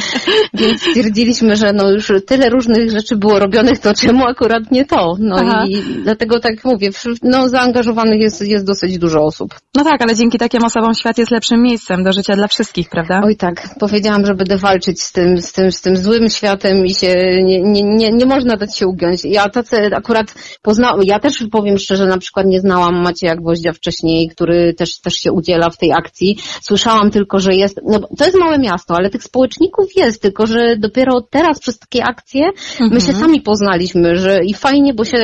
więc 0.55 0.80
stwierdziliśmy, 0.82 1.56
że 1.56 1.72
no 1.72 1.90
już 1.90 2.02
już 2.09 2.24
tyle 2.27 2.49
różnych 2.49 2.91
rzeczy 2.91 3.16
było 3.16 3.39
robionych, 3.39 3.79
to 3.79 3.95
czemu 3.95 4.27
akurat 4.27 4.70
nie 4.70 4.85
to? 4.85 5.16
No 5.19 5.37
Aha. 5.39 5.65
i 5.69 5.83
dlatego 6.03 6.41
tak 6.41 6.65
mówię, 6.65 6.91
no 7.23 7.49
zaangażowanych 7.49 8.20
jest, 8.20 8.43
jest 8.43 8.66
dosyć 8.66 8.99
dużo 8.99 9.24
osób. 9.24 9.55
No 9.74 9.85
tak, 9.85 10.03
ale 10.03 10.16
dzięki 10.16 10.39
takim 10.39 10.65
osobom 10.65 10.95
świat 10.95 11.19
jest 11.19 11.31
lepszym 11.31 11.62
miejscem 11.62 12.05
do 12.05 12.12
życia 12.12 12.37
dla 12.37 12.49
wszystkich, 12.49 12.89
prawda? 12.89 13.20
Oj 13.24 13.37
tak, 13.37 13.69
powiedziałam, 13.81 14.27
że 14.27 14.35
będę 14.35 14.57
walczyć 14.57 15.03
z 15.03 15.12
tym, 15.12 15.39
z 15.39 15.53
tym, 15.53 15.73
z 15.73 15.81
tym 15.81 15.97
złym 15.97 16.29
światem 16.29 16.87
i 16.87 16.95
się 16.95 17.15
nie, 17.43 17.62
nie, 17.62 17.83
nie, 17.83 18.12
nie 18.12 18.27
można 18.27 18.57
dać 18.57 18.79
się 18.79 18.87
ugiąć. 18.87 19.24
Ja 19.24 19.49
tacy 19.49 19.91
akurat 19.97 20.35
poznałam, 20.62 21.03
ja 21.03 21.19
też 21.19 21.45
powiem 21.53 21.79
szczerze, 21.79 22.07
na 22.07 22.19
przykład 22.19 22.47
nie 22.47 22.61
znałam 22.61 23.03
Macieja 23.03 23.37
Gwoździa 23.37 23.73
wcześniej, 23.73 24.29
który 24.29 24.74
też, 24.74 25.01
też 25.01 25.15
się 25.15 25.33
udziela 25.33 25.70
w 25.70 25.77
tej 25.77 25.93
akcji. 25.93 26.39
Słyszałam 26.62 27.11
tylko, 27.11 27.39
że 27.39 27.55
jest, 27.55 27.81
no 27.85 28.01
to 28.19 28.24
jest 28.24 28.39
małe 28.39 28.59
miasto, 28.59 28.95
ale 28.95 29.11
tych 29.11 29.23
społeczników 29.23 29.87
jest, 29.97 30.23
tylko 30.23 30.47
że 30.47 30.77
dopiero 30.77 31.20
teraz 31.20 31.59
przez 31.61 31.79
takie 31.93 32.05
akcje, 32.05 32.44
mhm. 32.47 32.90
my 32.90 33.01
się 33.01 33.12
mhm. 33.12 33.19
sami 33.19 33.40
poznaliśmy, 33.40 34.16
że 34.16 34.44
i 34.44 34.55
fajnie, 34.55 34.94
bo 34.94 35.05
się 35.05 35.19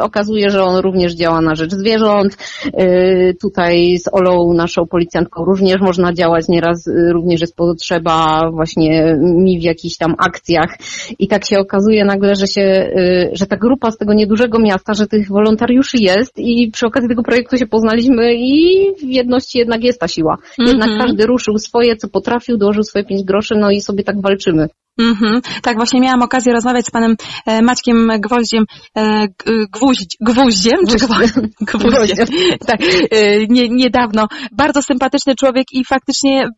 okazuje, 0.00 0.50
że 0.50 0.64
on 0.64 0.76
również 0.76 1.14
działa 1.14 1.40
na 1.40 1.54
rzecz 1.54 1.70
zwierząt. 1.70 2.36
Y, 2.66 3.36
tutaj 3.40 3.98
z 3.98 4.08
Olą, 4.12 4.52
naszą 4.52 4.86
policjantką, 4.86 5.44
również 5.44 5.80
można 5.80 6.12
działać, 6.12 6.48
nieraz 6.48 6.86
y, 6.86 7.12
również 7.12 7.40
jest 7.40 7.56
potrzeba 7.56 8.42
właśnie 8.52 9.16
mi 9.20 9.60
w 9.60 9.62
jakichś 9.62 9.96
tam 9.96 10.14
akcjach. 10.18 10.76
I 11.18 11.28
tak 11.28 11.44
się 11.44 11.58
okazuje 11.58 12.04
nagle, 12.04 12.34
że 12.34 12.46
się, 12.46 12.92
że 13.32 13.46
ta 13.46 13.56
grupa 13.56 13.90
z 13.90 13.98
tego 13.98 14.12
niedużego 14.14 14.58
miasta, 14.58 14.94
że 14.94 15.06
tych 15.06 15.28
wolontariuszy 15.28 15.96
jest 15.98 16.38
i 16.38 16.70
przy 16.72 16.86
okazji 16.86 17.08
tego 17.08 17.22
projektu 17.22 17.56
się 17.56 17.66
poznaliśmy 17.66 18.34
i 18.34 18.86
w 19.00 19.08
jedności 19.08 19.58
jednak 19.58 19.84
jest 19.84 20.00
ta 20.00 20.08
siła. 20.08 20.36
Jednak 20.58 20.88
mhm. 20.88 21.00
każdy 21.00 21.26
ruszył 21.26 21.58
swoje, 21.58 21.96
co 21.96 22.08
potrafił, 22.08 22.56
dołożył 22.56 22.82
swoje 22.82 23.04
pięć 23.04 23.24
groszy, 23.24 23.54
no 23.54 23.70
i 23.70 23.80
sobie 23.80 24.04
tak 24.04 24.20
walczymy. 24.20 24.68
Mm 24.98 25.14
-hmm. 25.14 25.60
Tak, 25.62 25.76
właśnie 25.76 26.00
miałam 26.00 26.22
okazję 26.22 26.52
rozmawiać 26.52 26.86
z 26.86 26.90
panem 26.90 27.16
e, 27.46 27.62
Maćkiem 27.62 28.08
Gwoździem, 28.18 28.64
e, 28.96 29.26
gwóźdź, 29.72 30.16
Gwóździem, 30.20 30.78
czy 30.90 30.96
Gwóździem? 30.96 31.48
Gwóździem. 31.60 32.26
tak, 32.66 32.80
e, 33.10 33.46
nie, 33.46 33.68
niedawno. 33.68 34.28
Bardzo 34.52 34.82
sympatyczny 34.82 35.34
człowiek 35.34 35.64
i 35.72 35.84
faktycznie 35.84 36.48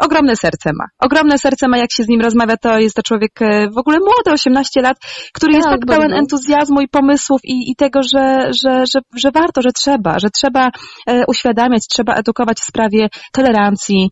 ogromne 0.00 0.36
serce 0.36 0.70
ma. 0.78 0.84
Ogromne 1.00 1.38
serce 1.38 1.68
ma, 1.68 1.78
jak 1.78 1.92
się 1.92 2.02
z 2.02 2.08
nim 2.08 2.20
rozmawia, 2.20 2.56
to 2.56 2.78
jest 2.78 2.96
to 2.96 3.02
człowiek 3.02 3.32
w 3.74 3.78
ogóle 3.78 3.98
młody, 3.98 4.32
18 4.32 4.80
lat, 4.80 4.96
który 5.32 5.52
tak, 5.52 5.58
jest 5.58 5.68
tak 5.68 5.86
pełen 5.86 6.08
bardzo. 6.08 6.16
entuzjazmu 6.16 6.80
i 6.80 6.88
pomysłów 6.88 7.40
i, 7.44 7.70
i 7.70 7.76
tego, 7.76 8.00
że, 8.02 8.50
że, 8.62 8.84
że, 8.94 9.00
że 9.16 9.30
warto, 9.34 9.62
że 9.62 9.70
trzeba, 9.72 10.18
że 10.18 10.28
trzeba 10.30 10.70
uświadamiać, 11.28 11.82
trzeba 11.90 12.14
edukować 12.14 12.58
w 12.58 12.64
sprawie 12.64 13.08
tolerancji 13.32 14.10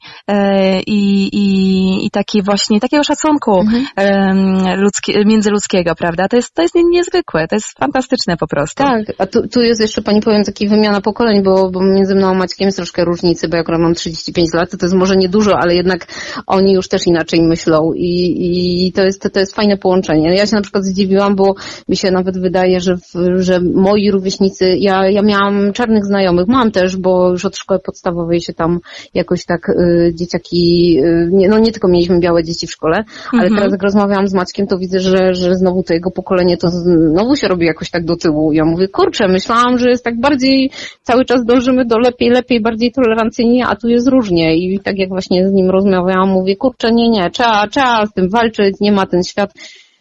i, 0.87 1.29
i, 1.33 2.07
i 2.07 2.11
takiej 2.11 2.43
właśnie, 2.43 2.81
takiego 2.81 3.05
szacunku 3.05 3.65
mhm 3.73 4.53
ludzkie, 4.77 5.25
międzyludzkiego, 5.25 5.95
prawda? 5.95 6.29
To 6.29 6.37
jest, 6.37 6.55
to 6.55 6.63
jest 6.63 6.75
niezwykłe, 6.75 7.49
to 7.49 7.57
jest 7.57 7.79
fantastyczne 7.79 8.37
po 8.37 8.47
prostu. 8.47 8.83
Tak, 8.83 9.03
a 9.19 9.27
tu, 9.27 9.49
tu 9.49 9.61
jest 9.61 9.81
jeszcze 9.81 10.03
Pani 10.03 10.21
powiem 10.21 10.45
taki 10.45 10.69
wymiana 10.69 11.01
pokoleń, 11.01 11.43
bo, 11.43 11.71
bo 11.71 11.81
między 11.81 12.15
mną 12.15 12.29
a 12.29 12.35
Maćkiem 12.35 12.67
jest 12.67 12.77
troszkę 12.77 13.05
różnicy, 13.05 13.49
bo 13.49 13.57
ja 13.57 13.63
akurat 13.63 13.81
mam 13.81 13.95
35 13.95 14.49
lat, 14.55 14.71
to, 14.71 14.77
to 14.77 14.87
jest 14.87 14.97
może 14.97 15.17
niedużo, 15.17 15.59
ale 15.59 15.75
jednak 15.75 16.07
oni 16.47 16.73
już 16.73 16.89
też 16.89 17.07
inaczej 17.07 17.43
myślą 17.43 17.93
i, 17.93 18.87
i 18.87 18.93
to, 18.93 19.03
jest, 19.03 19.23
to, 19.23 19.31
to 19.31 19.41
jest 19.41 19.55
fajne 19.55 19.77
połączenie. 19.77 20.35
Ja 20.35 20.47
się 20.47 20.57
na 20.57 20.63
przykład 20.63 20.85
zdziwiłam, 20.85 21.37
bo 21.37 21.55
mi 21.89 21.97
się 21.97 22.11
nawet 22.11 22.39
wydaje, 22.39 22.81
że, 22.81 22.97
w, 22.97 23.43
że 23.43 23.61
moi 23.61 24.11
rówieśnicy, 24.11 24.77
ja, 24.79 25.09
ja 25.11 25.23
miałam 25.23 25.73
czarnych 25.73 26.05
znajomych, 26.05 26.49
mam 26.49 26.71
też, 26.71 26.97
bo 26.97 27.31
już 27.31 27.45
od 27.45 27.57
szkoły 27.57 27.81
podstawowej 27.81 28.41
się 28.41 28.53
tam 28.53 28.81
jakoś 29.15 29.45
tak 29.45 29.69
y, 29.69 30.13
dzieciaki, 30.15 30.99
y, 31.05 31.29
nie, 31.33 31.49
no 31.49 31.59
nie 31.59 31.73
tylko 31.73 31.89
mieliśmy 31.89 32.21
białe 32.21 32.45
dzieci 32.45 32.67
w 32.67 32.71
szkole, 32.71 33.05
ale 33.33 33.47
mhm 33.47 33.62
teraz 33.63 33.73
jak 33.73 33.83
rozmawiałam 33.83 34.29
z 34.29 34.35
Maćkiem, 34.35 34.67
to 34.67 34.79
widzę, 34.79 35.01
że, 35.01 35.35
że 35.35 35.55
znowu 35.55 35.83
to 35.83 35.95
jego 35.95 36.11
pokolenie 36.11 36.57
to 36.57 36.69
znowu 36.69 37.37
się 37.37 37.49
robi 37.49 37.67
jakoś 37.67 37.91
tak 37.91 38.05
do 38.05 38.17
tyłu. 38.17 38.53
Ja 38.53 38.65
mówię, 38.65 38.89
kurczę, 38.89 39.29
myślałam, 39.29 39.79
że 39.79 39.91
jest 39.91 40.05
tak 40.05 40.21
bardziej, 40.21 40.71
cały 41.03 41.25
czas 41.25 41.45
dążymy 41.45 41.85
do 41.85 41.99
lepiej, 41.99 42.31
lepiej, 42.31 42.61
bardziej 42.61 42.93
tolerancyjnie, 42.93 43.67
a 43.67 43.77
tu 43.77 43.89
jest 43.89 44.09
różnie. 44.09 44.57
I 44.57 44.81
tak 44.81 44.99
jak 44.99 45.09
właśnie 45.09 45.49
z 45.49 45.53
nim 45.53 45.71
rozmawiałam, 45.71 46.29
mówię, 46.29 46.57
kurczę, 46.57 46.93
nie, 46.93 47.09
nie, 47.09 47.31
trzeba, 47.31 47.67
trzeba 47.69 48.07
z 48.07 48.13
tym 48.13 48.29
walczyć, 48.31 48.81
nie 48.81 48.93
ma 48.93 49.07
ten 49.07 49.23
świat. 49.23 49.53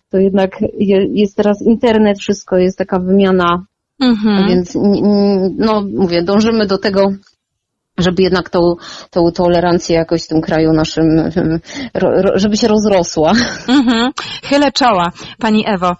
To 0.10 0.18
jednak 0.18 0.52
jest 1.14 1.38
teraz 1.38 1.62
internet, 1.62 2.20
wszystko 2.20 2.58
jest 2.58 2.78
taka 2.78 3.00
wymiana. 3.00 3.66
Mhm. 4.00 4.48
Więc 4.48 4.78
no 5.58 5.84
mówię, 5.96 6.24
dążymy 6.24 6.68
do 6.68 6.78
tego, 6.78 7.12
żeby 7.98 8.24
jednak 8.24 8.50
tą, 8.50 8.76
tą 9.10 9.32
tolerancję 9.32 9.96
jakoś 9.96 10.24
w 10.24 10.28
tym 10.28 10.42
kraju 10.42 10.74
naszym, 10.74 11.04
żeby 12.36 12.58
się 12.58 12.68
rozrosła. 12.68 13.32
Mhm. 13.68 14.12
Chylę 14.44 14.72
czoła, 14.72 15.12
Pani 15.40 15.64
Ewo. 15.68 15.96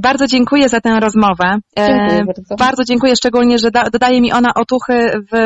Bardzo 0.00 0.26
dziękuję 0.26 0.68
za 0.68 0.80
tę 0.80 1.00
rozmowę. 1.00 1.58
Dziękuję 1.76 2.24
bardzo. 2.26 2.56
bardzo 2.58 2.84
dziękuję 2.84 3.16
szczególnie, 3.16 3.58
że 3.58 3.70
da, 3.70 3.90
dodaje 3.90 4.20
mi 4.20 4.32
ona 4.32 4.54
otuchy 4.54 5.10
w, 5.32 5.36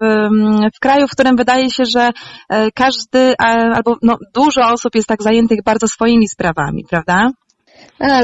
w, 0.00 0.28
w 0.76 0.80
kraju, 0.80 1.08
w 1.08 1.10
którym 1.10 1.36
wydaje 1.36 1.70
się, 1.70 1.84
że 1.96 2.10
e, 2.48 2.70
każdy 2.70 3.34
albo 3.38 3.96
no, 4.02 4.16
dużo 4.34 4.60
osób 4.72 4.94
jest 4.94 5.08
tak 5.08 5.22
zajętych 5.22 5.58
bardzo 5.64 5.88
swoimi 5.88 6.28
sprawami, 6.28 6.84
prawda? 6.90 7.30
A, 7.98 8.22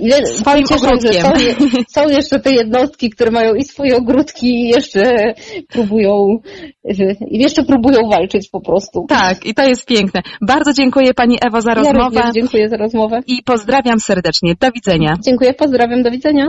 ile, 0.00 0.26
swoim 0.26 0.64
cieszę, 0.64 0.86
ogródkiem. 0.86 1.22
Są, 1.22 2.02
są, 2.02 2.08
jeszcze 2.08 2.40
te 2.40 2.50
jednostki, 2.52 3.10
które 3.10 3.30
mają 3.30 3.54
i 3.54 3.64
swoje 3.64 3.96
ogródki 3.96 4.46
i 4.46 4.68
jeszcze 4.68 5.34
próbują 5.68 6.38
i 7.28 7.38
jeszcze 7.38 7.62
próbują 7.62 8.08
walczyć 8.08 8.48
po 8.50 8.60
prostu. 8.60 9.06
Tak, 9.08 9.46
i 9.46 9.54
to 9.54 9.62
jest 9.62 9.86
piękne. 9.86 10.22
Bardzo 10.40 10.72
dziękuję 10.72 11.14
Pani 11.14 11.38
Ewo 11.46 11.60
za 11.60 11.74
rozmowę. 11.74 12.20
Ja 12.24 12.30
dziękuję 12.34 12.68
za 12.68 12.76
rozmowę. 12.76 13.20
I 13.26 13.42
pozdrawiam 13.42 14.00
serdecznie. 14.00 14.54
Do 14.60 14.70
widzenia. 14.72 15.14
Dziękuję, 15.24 15.54
pozdrawiam, 15.54 16.02
do 16.02 16.10
widzenia. 16.10 16.48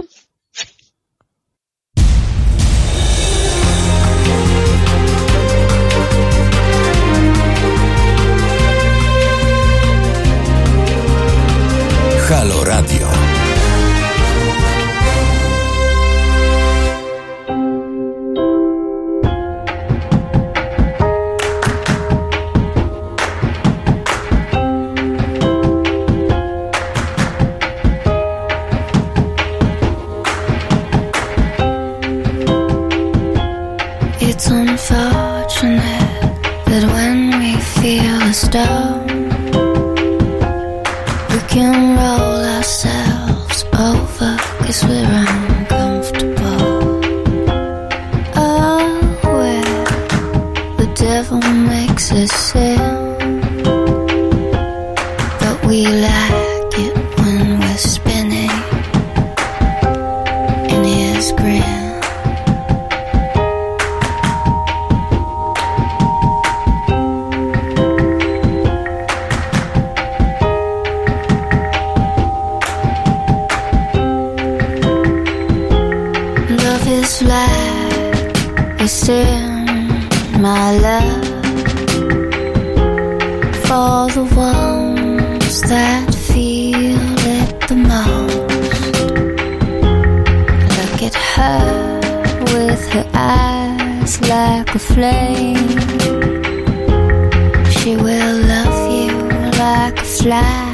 Halo 12.31 12.63
Radio. 12.63 13.09
It's 34.21 34.47
unfortunate 34.47 35.81
that 36.65 36.83
when 36.93 37.39
we 37.39 37.59
feel 37.59 38.33
we 38.33 38.90
can 41.51 41.97
roll 41.99 42.45
ourselves 42.55 43.65
over 43.73 44.37
cause 44.63 44.85
we're 44.85 45.03
uncomfortable. 45.03 47.01
Oh, 48.37 48.87
where 49.35 49.85
the 50.77 50.89
devil 50.95 51.41
makes 51.41 52.13
us 52.13 52.31
sin, 52.31 52.70
my 80.53 80.71
love, 80.87 81.23
for 83.67 83.97
the 84.17 84.25
ones 84.35 85.55
that 85.73 86.07
feel 86.27 87.15
it 87.37 87.51
the 87.69 87.77
most. 87.91 88.91
Look 90.77 90.97
at 91.07 91.15
her 91.33 91.63
with 92.53 92.83
her 92.95 93.07
eyes 93.13 94.13
like 94.33 94.69
a 94.79 94.81
flame. 94.91 95.69
She 97.77 97.91
will 98.05 98.37
love 98.53 98.79
you 98.97 99.13
like 99.63 99.97
a 100.05 100.07
fly, 100.17 100.70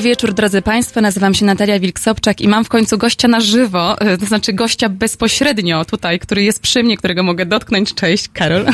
Dobry 0.00 0.10
wieczór, 0.10 0.34
drodzy 0.34 0.62
Państwo. 0.62 1.00
Nazywam 1.00 1.34
się 1.34 1.44
Natalia 1.44 1.80
Wilk-Sobczak 1.80 2.40
i 2.40 2.48
mam 2.48 2.64
w 2.64 2.68
końcu 2.68 2.98
gościa 2.98 3.28
na 3.28 3.40
żywo, 3.40 4.00
e, 4.00 4.18
to 4.18 4.26
znaczy 4.26 4.52
gościa 4.52 4.88
bezpośrednio 4.88 5.84
tutaj, 5.84 6.18
który 6.18 6.42
jest 6.42 6.60
przy 6.60 6.82
mnie, 6.82 6.96
którego 6.96 7.22
mogę 7.22 7.46
dotknąć. 7.46 7.94
Cześć, 7.94 8.28
Karol. 8.32 8.66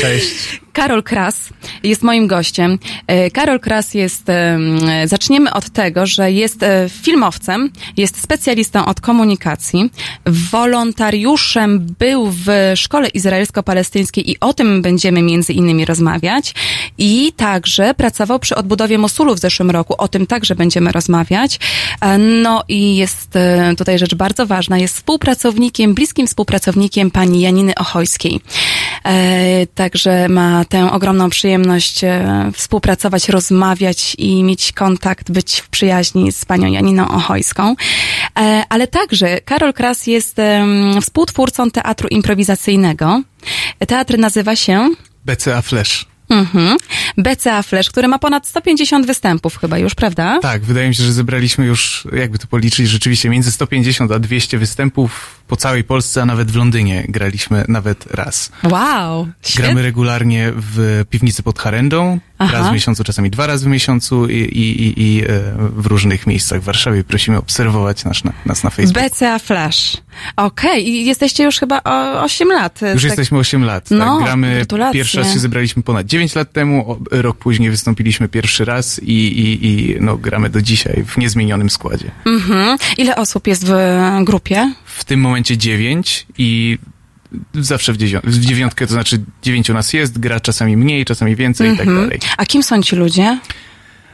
Cześć. 0.00 0.60
Karol 0.72 1.02
Kras 1.02 1.48
jest 1.82 2.02
moim 2.02 2.26
gościem. 2.26 2.78
E, 3.06 3.30
Karol 3.30 3.60
Kras 3.60 3.94
jest, 3.94 4.28
e, 4.28 4.58
zaczniemy 5.04 5.52
od 5.52 5.70
tego, 5.70 6.06
że 6.06 6.32
jest 6.32 6.64
filmowcem, 7.02 7.70
jest 7.96 8.22
specjalistą 8.22 8.86
od 8.86 9.00
komunikacji, 9.00 9.90
wolontariuszem 10.26 11.86
był 11.98 12.30
w 12.30 12.72
szkole 12.76 13.08
izraelsko-palestyńskiej 13.08 14.30
i 14.30 14.40
o 14.40 14.54
tym 14.54 14.82
będziemy 14.82 15.22
między 15.22 15.52
innymi 15.52 15.84
rozmawiać 15.84 16.54
i 16.98 17.32
także 17.36 17.94
pracował 17.94 18.38
przy 18.38 18.54
odbudowie 18.54 18.98
Mosulu 18.98 19.34
w 19.34 19.38
zeszłym 19.38 19.70
roku. 19.70 19.94
O 19.98 20.08
tym 20.08 20.26
także 20.26 20.54
będziemy 20.54 20.92
rozmawiać. 20.92 21.58
E, 22.00 22.18
no 22.18 22.64
i 22.68 22.96
jest 22.96 23.36
e, 23.36 23.74
tutaj 23.78 23.98
rzecz 23.98 24.14
bardzo 24.14 24.46
ważna. 24.46 24.78
Jest 24.78 24.94
współpracownikiem, 24.94 25.94
bliskim 25.94 26.26
współpracownikiem 26.26 27.10
pani 27.10 27.40
Janiny 27.40 27.74
Ochojskiej. 27.74 28.40
E, 29.04 29.66
także 29.74 30.28
ma 30.28 30.64
tę 30.64 30.92
ogromną 30.92 31.30
przyjemność 31.30 32.00
współpracować, 32.52 33.28
rozmawiać 33.28 34.14
i 34.18 34.42
mieć 34.42 34.72
kontakt, 34.72 35.30
być 35.30 35.60
w 35.60 35.68
przyjaźni 35.68 36.32
z 36.32 36.44
panią 36.44 36.68
Janiną 36.68 37.08
Ochojską. 37.08 37.74
Ale 38.68 38.86
także 38.86 39.40
Karol 39.40 39.72
Kras 39.72 40.06
jest 40.06 40.36
współtwórcą 41.00 41.70
teatru 41.70 42.08
improwizacyjnego. 42.08 43.22
Teatr 43.86 44.18
nazywa 44.18 44.56
się 44.56 44.90
BCA 45.24 45.62
Flash. 45.62 46.06
Mhm. 46.28 46.76
BCA 47.18 47.62
Flash, 47.62 47.90
który 47.90 48.08
ma 48.08 48.18
ponad 48.18 48.46
150 48.46 49.06
występów 49.06 49.58
chyba 49.58 49.78
już, 49.78 49.94
prawda? 49.94 50.38
Tak, 50.42 50.62
wydaje 50.62 50.88
mi 50.88 50.94
się, 50.94 51.02
że 51.04 51.12
zebraliśmy 51.12 51.66
już, 51.66 52.08
jakby 52.12 52.38
to 52.38 52.46
policzyć, 52.46 52.88
rzeczywiście 52.88 53.28
między 53.28 53.52
150 53.52 54.12
a 54.12 54.18
200 54.18 54.58
występów 54.58 55.40
po 55.46 55.56
całej 55.56 55.84
Polsce, 55.84 56.22
a 56.22 56.26
nawet 56.26 56.50
w 56.50 56.56
Londynie 56.56 57.04
graliśmy 57.08 57.64
nawet 57.68 58.06
raz. 58.14 58.50
Wow! 58.64 59.28
Gramy 59.56 59.82
regularnie 59.82 60.52
w 60.56 61.04
piwnicy 61.10 61.42
pod 61.42 61.58
Harendą, 61.58 62.18
Aha. 62.38 62.52
raz 62.52 62.68
w 62.68 62.72
miesiącu, 62.72 63.04
czasami 63.04 63.30
dwa 63.30 63.46
razy 63.46 63.64
w 63.64 63.68
miesiącu 63.68 64.28
i, 64.28 64.34
i, 64.34 64.82
i, 64.82 65.02
i 65.02 65.24
e, 65.24 65.26
w 65.58 65.86
różnych 65.86 66.26
miejscach 66.26 66.60
w 66.60 66.64
Warszawie. 66.64 67.04
Prosimy 67.04 67.38
obserwować 67.38 68.04
nas 68.04 68.24
na, 68.24 68.32
nas 68.46 68.64
na 68.64 68.70
Facebooku. 68.70 69.08
BCA 69.10 69.38
Flash. 69.38 69.96
Okej, 70.36 70.70
okay. 70.70 70.80
i 70.80 71.06
jesteście 71.06 71.44
już 71.44 71.58
chyba 71.58 71.80
o 71.84 72.22
8 72.22 72.48
lat. 72.48 72.80
Już 72.82 73.02
tak... 73.02 73.04
jesteśmy 73.04 73.38
8 73.38 73.64
lat. 73.64 73.88
Tak. 73.88 73.98
No, 73.98 74.20
Gramy, 74.22 74.54
gratulacje. 74.56 75.00
pierwszy 75.00 75.18
raz 75.18 75.32
się 75.32 75.38
zebraliśmy 75.38 75.82
ponad 75.82 76.06
9 76.06 76.34
lat 76.34 76.52
temu, 76.52 76.98
rok 77.10 77.36
później 77.36 77.70
wystąpiliśmy 77.70 78.28
pierwszy 78.28 78.64
raz 78.64 79.02
i, 79.02 79.12
i, 79.12 79.66
i 79.66 79.96
no, 80.00 80.16
gramy 80.16 80.50
do 80.50 80.62
dzisiaj 80.62 81.04
w 81.06 81.16
niezmienionym 81.16 81.70
składzie. 81.70 82.10
Mhm. 82.24 82.78
Ile 82.98 83.16
osób 83.16 83.46
jest 83.46 83.66
w 83.66 83.74
grupie? 84.24 84.72
W 84.84 85.04
tym 85.04 85.20
momencie 85.20 85.35
9 85.44 86.26
i 86.38 86.78
zawsze 87.54 87.92
w, 87.92 87.96
dziewią- 87.96 88.20
w 88.24 88.38
dziewiątkę, 88.38 88.86
to 88.86 88.92
znaczy 88.92 89.24
dziewięciu 89.42 89.74
nas 89.74 89.92
jest, 89.92 90.18
gra 90.18 90.40
czasami 90.40 90.76
mniej, 90.76 91.04
czasami 91.04 91.36
więcej 91.36 91.74
i 91.74 91.76
tak 91.76 91.86
mhm. 91.86 92.04
dalej. 92.04 92.20
A 92.36 92.46
kim 92.46 92.62
są 92.62 92.82
ci 92.82 92.96
ludzie? 92.96 93.38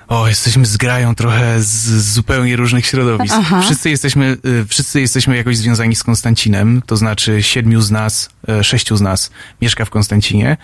O, 0.08 0.28
jesteśmy 0.28 0.66
zgrają 0.66 1.14
trochę 1.14 1.62
z 1.62 2.12
zupełnie 2.12 2.56
różnych 2.56 2.86
środowisk. 2.86 3.34
Aha. 3.38 3.60
Wszyscy 3.62 3.90
jesteśmy, 3.90 4.36
y, 4.46 4.64
wszyscy 4.68 5.00
jesteśmy 5.00 5.36
jakoś 5.36 5.56
związani 5.56 5.96
z 5.96 6.02
Konstancinem, 6.02 6.82
to 6.86 6.96
znaczy 6.96 7.42
siedmiu 7.42 7.80
z 7.80 7.90
nas, 7.90 8.30
e, 8.48 8.64
sześciu 8.64 8.96
z 8.96 9.00
nas 9.00 9.30
mieszka 9.62 9.84
w 9.84 9.90
Konstancinie. 9.90 10.56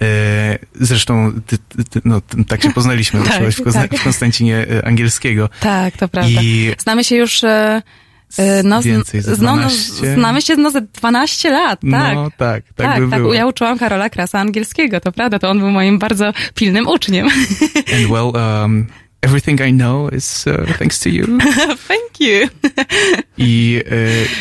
E, 0.00 0.58
zresztą 0.80 1.32
ty, 1.46 1.58
ty, 1.90 2.00
no, 2.04 2.20
tak 2.48 2.62
się 2.62 2.72
poznaliśmy, 2.78 3.22
tak, 3.22 3.42
w, 3.42 3.72
tak. 3.72 3.98
w 3.98 4.04
Konstancinie 4.04 4.66
e, 4.70 4.86
angielskiego. 4.86 5.48
Tak, 5.60 5.96
to 5.96 6.08
prawda. 6.08 6.42
I... 6.42 6.74
Znamy 6.78 7.04
się 7.04 7.16
już 7.16 7.40
no, 8.64 8.82
Więcej 8.82 9.22
ze 9.22 9.36
12. 9.36 9.92
No, 10.02 10.14
znamy 10.14 10.42
się 10.42 10.56
no 10.56 10.70
ze 10.70 10.80
12 10.80 11.50
lat, 11.50 11.80
tak. 11.90 12.14
No, 12.14 12.30
tak, 12.30 12.64
tak, 12.64 12.64
tak, 12.74 13.04
by 13.04 13.10
tak. 13.10 13.20
Było. 13.20 13.34
Ja 13.34 13.46
uczyłam 13.46 13.78
Karola 13.78 14.10
Krasa 14.10 14.40
angielskiego, 14.40 15.00
to 15.00 15.12
prawda, 15.12 15.38
to 15.38 15.50
on 15.50 15.58
był 15.58 15.70
moim 15.70 15.98
bardzo 15.98 16.32
pilnym 16.54 16.88
uczniem. 16.88 17.28
And 17.94 18.08
well, 18.10 18.32
um, 18.34 18.86
everything 19.22 19.60
I 19.60 19.72
know 19.72 20.08
is 20.08 20.46
uh, 20.46 20.66
thanks 20.78 21.00
to 21.00 21.08
you. 21.08 21.38
Thank 21.88 22.20
you. 22.20 22.48
I 23.38 23.82
e, 23.90 23.96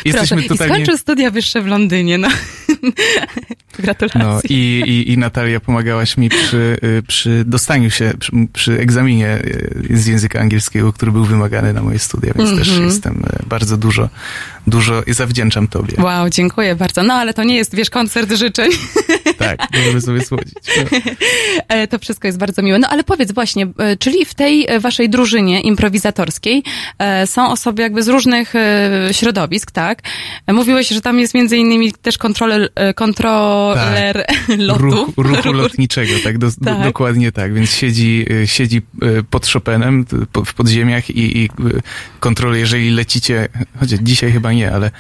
jesteśmy 0.06 0.38
Proszę, 0.38 0.50
totalnie... 0.50 0.74
I 0.74 0.76
skończył 0.76 0.98
studia 0.98 1.32
wyższe 1.32 1.62
w 1.62 1.68
Londynie, 1.68 2.18
no. 2.18 2.28
Gratulacje. 3.80 4.20
No 4.20 4.42
i, 4.50 4.84
i, 4.88 5.12
i 5.12 5.18
Natalia 5.18 5.60
pomagałaś 5.60 6.18
mi 6.18 6.30
przy, 6.30 6.78
y, 6.84 7.04
przy 7.08 7.44
dostaniu 7.46 7.90
się, 7.90 8.14
przy, 8.20 8.32
przy 8.54 8.80
egzaminie 8.80 9.40
y, 9.92 9.98
z 9.98 10.08
języka 10.08 10.40
angielskiego, 10.40 10.94
który 10.94 11.12
był 11.12 11.26
wymagany 11.26 11.74
na 11.74 11.82
moje 11.82 12.00
studia, 12.00 12.34
więc 12.36 12.50
mm 12.50 12.56
-hmm. 12.56 12.60
też 12.60 12.70
mhm. 12.70 12.88
jestem 12.88 13.24
y, 13.44 13.46
bardzo 13.48 13.78
dużo, 13.78 14.10
dużo 14.68 15.04
zawdzięczam 15.08 15.68
tobie. 15.68 15.94
Wow, 15.98 16.30
dziękuję 16.30 16.76
bardzo. 16.76 17.04
No 17.04 17.14
ale 17.14 17.34
to 17.34 17.44
nie 17.44 17.56
jest, 17.56 17.76
wiesz, 17.76 17.90
koncert 17.90 18.34
życzeń. 18.34 18.72
Tak, 19.38 19.60
możemy 19.74 20.02
sobie 20.02 20.22
słodzić. 20.26 20.54
No. 20.78 21.00
To 21.90 22.00
wszystko 22.00 22.28
jest 22.28 22.38
bardzo 22.38 22.62
miłe. 22.62 22.80
No 22.80 22.88
ale 22.88 23.04
powiedz 23.04 23.32
właśnie, 23.32 23.68
e, 23.78 23.98
czyli 23.98 24.26
w 24.26 24.34
tej 24.34 24.66
e, 24.68 24.80
waszej 24.80 25.10
drużynie 25.10 25.62
improwizatorskiej 25.62 26.64
są 27.26 27.52
osoby 27.52 27.82
jakby 27.82 28.04
z 28.04 28.08
różnych 28.08 28.54
środowisk, 29.12 29.72
tak? 29.72 30.02
Mówiłeś, 30.48 30.88
że 30.90 31.02
tam 31.02 31.20
jest 31.20 31.34
między 31.34 31.58
innymi 31.58 31.94
też 31.94 32.18
kontroler, 32.18 32.70
kontroler 32.96 34.26
tak. 34.28 34.58
lotu. 34.58 34.84
Ruch, 34.84 35.10
ruchu 35.18 35.54
lotniczego, 35.54 36.14
tak, 36.24 36.38
do, 36.38 36.48
tak. 36.48 36.78
Do, 36.78 36.84
dokładnie 36.84 37.32
tak. 37.32 37.54
Więc 37.54 37.76
siedzi, 37.76 38.26
siedzi 38.46 38.82
pod 39.30 39.48
Chopinem 39.48 40.06
w 40.46 40.54
podziemiach 40.54 41.10
i, 41.10 41.38
i 41.38 41.50
kontroluje, 42.20 42.60
jeżeli 42.60 42.92
lecicie, 42.92 43.50
chociaż 43.80 44.00
dzisiaj 44.00 44.32
chyba 44.32 44.51
nie, 44.52 44.72
ale 44.72 44.92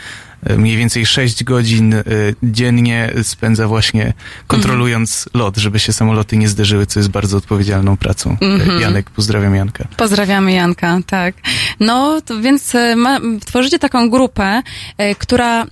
E, 0.45 0.57
mniej 0.57 0.77
więcej 0.77 1.05
6 1.05 1.43
godzin 1.43 1.93
e, 1.93 2.03
dziennie 2.43 3.13
spędza 3.23 3.67
właśnie 3.67 4.13
kontrolując 4.47 5.29
mm. 5.33 5.45
lot, 5.45 5.57
żeby 5.57 5.79
się 5.79 5.93
samoloty 5.93 6.37
nie 6.37 6.47
zderzyły, 6.47 6.85
co 6.85 6.99
jest 6.99 7.09
bardzo 7.09 7.37
odpowiedzialną 7.37 7.97
pracą. 7.97 8.37
Mm 8.41 8.59
-hmm. 8.59 8.79
Janek, 8.79 9.09
pozdrawiam 9.09 9.55
Janka. 9.55 9.87
Pozdrawiamy 9.97 10.53
Janka, 10.53 10.99
tak. 11.07 11.35
No, 11.81 12.21
to 12.21 12.41
więc 12.41 12.73
ma, 12.95 13.19
tworzycie 13.45 13.79
taką 13.79 14.09
grupę, 14.09 14.61
która 15.17 15.65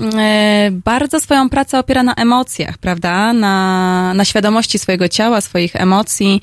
bardzo 0.71 1.19
swoją 1.19 1.49
pracę 1.49 1.79
opiera 1.79 2.03
na 2.03 2.13
emocjach, 2.13 2.77
prawda? 2.77 3.33
Na, 3.33 4.13
na 4.13 4.25
świadomości 4.25 4.79
swojego 4.79 5.07
ciała, 5.07 5.41
swoich 5.41 5.75
emocji. 5.75 6.41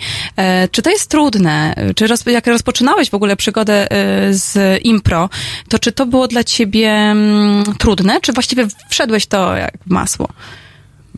Czy 0.70 0.82
to 0.82 0.90
jest 0.90 1.10
trudne? 1.10 1.74
Czy 1.96 2.06
roz, 2.06 2.26
jak 2.26 2.46
rozpoczynałeś 2.46 3.10
w 3.10 3.14
ogóle 3.14 3.36
przygodę 3.36 3.86
z 4.30 4.80
impro, 4.84 5.28
to 5.68 5.78
czy 5.78 5.92
to 5.92 6.06
było 6.06 6.28
dla 6.28 6.44
ciebie 6.44 6.90
mm, 6.90 7.64
trudne? 7.78 8.20
Czy 8.20 8.32
właściwie 8.32 8.66
wszedłeś 8.88 9.26
to 9.26 9.56
jak 9.56 9.74
masło? 9.86 10.28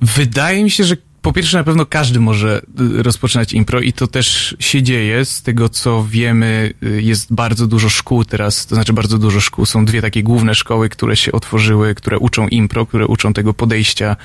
Wydaje 0.02 0.64
mi 0.64 0.70
się, 0.70 0.84
że 0.84 0.96
po 1.28 1.32
pierwsze 1.32 1.58
na 1.58 1.64
pewno 1.64 1.86
każdy 1.86 2.20
może 2.20 2.62
y, 2.98 3.02
rozpoczynać 3.02 3.52
impro 3.52 3.80
i 3.80 3.92
to 3.92 4.06
też 4.06 4.56
się 4.58 4.82
dzieje. 4.82 5.24
Z 5.24 5.42
tego 5.42 5.68
co 5.68 6.06
wiemy 6.10 6.74
y, 6.82 7.02
jest 7.02 7.34
bardzo 7.34 7.66
dużo 7.66 7.88
szkół 7.88 8.24
teraz, 8.24 8.66
to 8.66 8.74
znaczy 8.74 8.92
bardzo 8.92 9.18
dużo 9.18 9.40
szkół. 9.40 9.66
Są 9.66 9.84
dwie 9.84 10.02
takie 10.02 10.22
główne 10.22 10.54
szkoły, 10.54 10.88
które 10.88 11.16
się 11.16 11.32
otworzyły, 11.32 11.94
które 11.94 12.18
uczą 12.18 12.48
impro, 12.48 12.86
które 12.86 13.06
uczą 13.06 13.32
tego 13.32 13.54
podejścia 13.54 14.16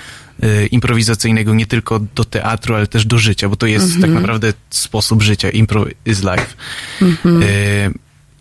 y, 0.43 0.67
improwizacyjnego 0.67 1.53
nie 1.53 1.65
tylko 1.65 1.99
do 1.99 2.25
teatru, 2.25 2.75
ale 2.75 2.87
też 2.87 3.05
do 3.05 3.17
życia, 3.17 3.49
bo 3.49 3.55
to 3.55 3.67
jest 3.67 3.85
mm 3.85 3.97
-hmm. 3.97 4.01
tak 4.01 4.11
naprawdę 4.11 4.53
sposób 4.69 5.21
życia. 5.21 5.49
Impro 5.49 5.85
is 6.05 6.23
life. 6.23 6.53
Y, 7.25 7.93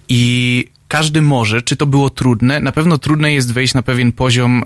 I 0.09 0.65
każdy 0.89 1.23
może, 1.23 1.63
czy 1.63 1.77
to 1.77 1.87
było 1.87 2.11
trudne? 2.11 2.61
Na 2.61 2.73
pewno 2.73 2.99
trudne 2.99 3.33
jest 3.33 3.53
wejść 3.53 3.75
na 3.75 3.83
pewien 3.83 4.13
poziom 4.13 4.63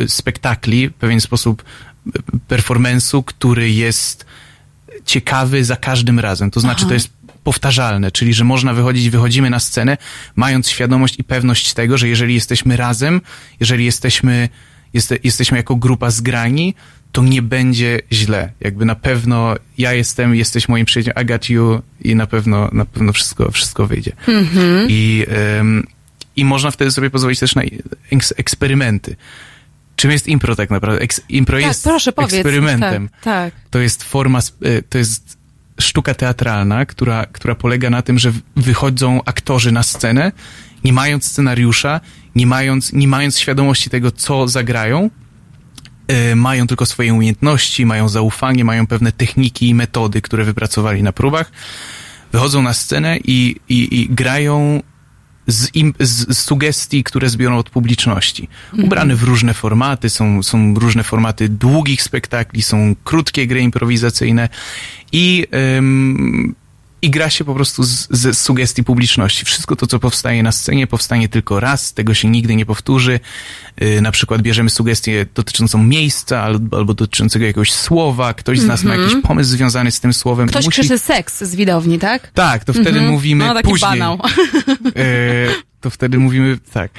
y, 0.00 0.08
spektakli, 0.08 0.90
pewien 0.90 1.20
sposób 1.20 1.62
performance'u, 2.48 3.24
który 3.24 3.70
jest 3.70 4.26
ciekawy 5.04 5.64
za 5.64 5.76
każdym 5.76 6.20
razem. 6.20 6.50
To 6.50 6.60
znaczy, 6.60 6.80
Aha. 6.80 6.88
to 6.88 6.94
jest 6.94 7.10
powtarzalne, 7.44 8.10
czyli 8.10 8.34
że 8.34 8.44
można 8.44 8.74
wychodzić, 8.74 9.10
wychodzimy 9.10 9.50
na 9.50 9.60
scenę, 9.60 9.96
mając 10.36 10.68
świadomość 10.68 11.18
i 11.18 11.24
pewność 11.24 11.74
tego, 11.74 11.98
że 11.98 12.08
jeżeli 12.08 12.34
jesteśmy 12.34 12.76
razem, 12.76 13.20
jeżeli 13.60 13.84
jesteśmy, 13.84 14.48
jest, 14.94 15.14
jesteśmy 15.24 15.56
jako 15.56 15.76
grupa 15.76 16.10
zgrani, 16.10 16.74
to 17.12 17.22
nie 17.22 17.42
będzie 17.42 18.00
źle. 18.12 18.52
Jakby 18.60 18.84
na 18.84 18.94
pewno 18.94 19.54
ja 19.78 19.92
jestem, 19.92 20.34
jesteś 20.34 20.68
moim 20.68 20.86
przyjacielem, 20.86 21.24
I 21.24 21.26
got 21.26 21.50
you 21.50 21.82
i 22.00 22.14
na 22.14 22.26
pewno, 22.26 22.68
na 22.72 22.84
pewno 22.84 23.12
wszystko, 23.12 23.50
wszystko 23.50 23.86
wyjdzie. 23.86 24.12
Mm-hmm. 24.26 24.86
I, 24.88 25.26
um, 25.56 25.86
I 26.36 26.44
można 26.44 26.70
wtedy 26.70 26.90
sobie 26.90 27.10
pozwolić 27.10 27.40
też 27.40 27.54
na 27.54 27.62
eksperymenty. 28.36 29.16
Czym 29.96 30.10
jest 30.10 30.28
impro 30.28 30.56
tak 30.56 30.70
naprawdę? 30.70 31.02
Eks, 31.02 31.20
impro 31.28 31.58
tak, 31.58 31.66
jest 31.66 31.84
proszę, 31.84 32.12
eksperymentem. 32.16 33.08
Tak, 33.08 33.22
tak. 33.22 33.54
To 33.70 33.78
jest 33.78 34.02
forma, 34.02 34.38
e, 34.38 34.82
to 34.82 34.98
jest 34.98 35.38
sztuka 35.80 36.14
teatralna, 36.14 36.86
która, 36.86 37.26
która 37.26 37.54
polega 37.54 37.90
na 37.90 38.02
tym, 38.02 38.18
że 38.18 38.32
wychodzą 38.56 39.20
aktorzy 39.24 39.72
na 39.72 39.82
scenę, 39.82 40.32
nie 40.84 40.92
mając 40.92 41.24
scenariusza, 41.24 42.00
nie 42.34 42.46
mając, 42.46 42.92
nie 42.92 43.08
mając 43.08 43.38
świadomości 43.38 43.90
tego, 43.90 44.10
co 44.10 44.48
zagrają, 44.48 45.10
Y, 46.12 46.36
mają 46.36 46.66
tylko 46.66 46.86
swoje 46.86 47.14
umiejętności, 47.14 47.86
mają 47.86 48.08
zaufanie, 48.08 48.64
mają 48.64 48.86
pewne 48.86 49.12
techniki 49.12 49.68
i 49.68 49.74
metody, 49.74 50.22
które 50.22 50.44
wypracowali 50.44 51.02
na 51.02 51.12
próbach. 51.12 51.52
wychodzą 52.32 52.62
na 52.62 52.72
scenę 52.72 53.18
i, 53.24 53.56
i, 53.68 54.00
i 54.00 54.08
grają 54.08 54.82
z, 55.46 55.74
im, 55.74 55.94
z, 56.00 56.38
sugestii, 56.38 57.04
które 57.04 57.28
zbiorą 57.28 57.58
od 57.58 57.70
publiczności. 57.70 58.48
Ubrane 58.82 59.16
w 59.16 59.22
różne 59.22 59.54
formaty, 59.54 60.10
są, 60.10 60.42
są 60.42 60.74
różne 60.74 61.04
formaty 61.04 61.48
długich 61.48 62.02
spektakli, 62.02 62.62
są 62.62 62.94
krótkie 63.04 63.46
gry 63.46 63.60
improwizacyjne 63.60 64.48
i, 65.12 65.46
ym, 65.76 66.54
i 67.04 67.10
gra 67.10 67.30
się 67.30 67.44
po 67.44 67.54
prostu 67.54 67.82
z, 67.84 68.06
z 68.10 68.38
sugestii 68.38 68.84
publiczności. 68.84 69.44
Wszystko 69.44 69.76
to, 69.76 69.86
co 69.86 69.98
powstaje 69.98 70.42
na 70.42 70.52
scenie, 70.52 70.86
powstanie 70.86 71.28
tylko 71.28 71.60
raz, 71.60 71.92
tego 71.92 72.14
się 72.14 72.28
nigdy 72.28 72.56
nie 72.56 72.66
powtórzy. 72.66 73.20
Yy, 73.80 74.00
na 74.00 74.12
przykład 74.12 74.42
bierzemy 74.42 74.70
sugestię 74.70 75.26
dotyczącą 75.34 75.82
miejsca 75.82 76.42
albo, 76.42 76.76
albo 76.76 76.94
dotyczącego 76.94 77.44
jakiegoś 77.44 77.72
słowa, 77.72 78.34
ktoś 78.34 78.60
z 78.60 78.66
nas 78.66 78.84
ma 78.84 78.90
Mhm. 78.94 79.10
jakiś 79.10 79.26
pomysł 79.26 79.50
związany 79.50 79.90
z 79.90 80.00
tym 80.00 80.12
słowem. 80.14 80.48
Ktoś 80.48 80.64
Musi- 80.64 80.70
krzyczy 80.80 80.98
seks 80.98 81.42
z 81.44 81.54
widowni, 81.56 81.98
tak? 81.98 82.30
tak, 82.34 82.64
to 82.64 82.72
wtedy 82.72 82.88
Mhm. 82.90 83.08
mówimy 83.10 83.46
No, 83.46 83.54
taki 83.54 83.68
później. 83.70 83.90
banał. 83.90 84.18
E, 84.96 85.04
to 85.80 85.90
wtedy 85.90 86.18
mówimy 86.18 86.58
tak. 86.72 86.90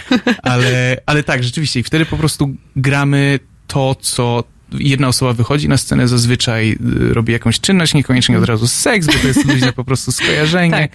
Ale, 0.43 0.97
ale 1.05 1.23
tak, 1.23 1.43
rzeczywiście. 1.43 1.79
I 1.79 1.83
wtedy 1.83 2.05
po 2.05 2.17
prostu 2.17 2.55
gramy 2.75 3.39
to, 3.67 3.95
co 4.01 4.43
jedna 4.79 5.07
osoba 5.07 5.33
wychodzi 5.33 5.69
na 5.69 5.77
scenę, 5.77 6.07
zazwyczaj 6.07 6.71
y, 6.71 7.13
robi 7.13 7.33
jakąś 7.33 7.59
czynność, 7.59 7.93
niekoniecznie 7.93 8.37
od 8.37 8.45
razu 8.45 8.67
seks, 8.67 9.07
bo 9.07 9.13
to 9.13 9.27
jest 9.27 9.45
luźne 9.45 9.73
po 9.73 9.83
prostu 9.83 10.11
skojarzenie. 10.11 10.71
Tak. 10.71 10.91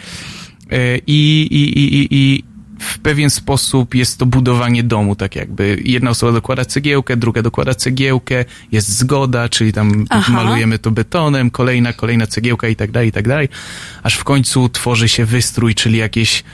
E, 0.71 0.99
I, 1.07 1.49
i, 1.51 1.79
i, 1.79 2.01
i, 2.01 2.09
I 2.11 2.45
w 2.81 2.99
pewien 2.99 3.31
sposób 3.31 3.95
jest 3.95 4.19
to 4.19 4.27
budowanie 4.27 4.83
domu, 4.83 5.17
tak 5.17 5.37
jakby. 5.37 5.83
Jedna 5.85 6.11
osoba 6.11 6.33
dokłada 6.33 6.65
cegiełkę, 6.65 7.17
druga 7.17 7.43
dokłada 7.43 7.75
cegiełkę, 7.75 8.45
jest 8.73 8.99
zgoda, 8.99 9.49
czyli 9.49 9.73
tam 9.73 10.07
Aha. 10.11 10.33
malujemy 10.33 10.79
to 10.79 10.91
betonem, 10.91 11.51
kolejna, 11.51 11.93
kolejna 11.93 12.27
cegiełka 12.27 12.69
i 12.69 12.77
tak 12.77 12.91
dalej, 12.91 13.09
i 13.09 13.13
tak 13.13 13.29
dalej. 13.29 13.49
Aż 14.03 14.15
w 14.15 14.25
końcu 14.25 14.69
tworzy 14.69 15.09
się 15.09 15.25
wystrój, 15.25 15.75
czyli 15.75 15.99
jakieś 15.99 16.45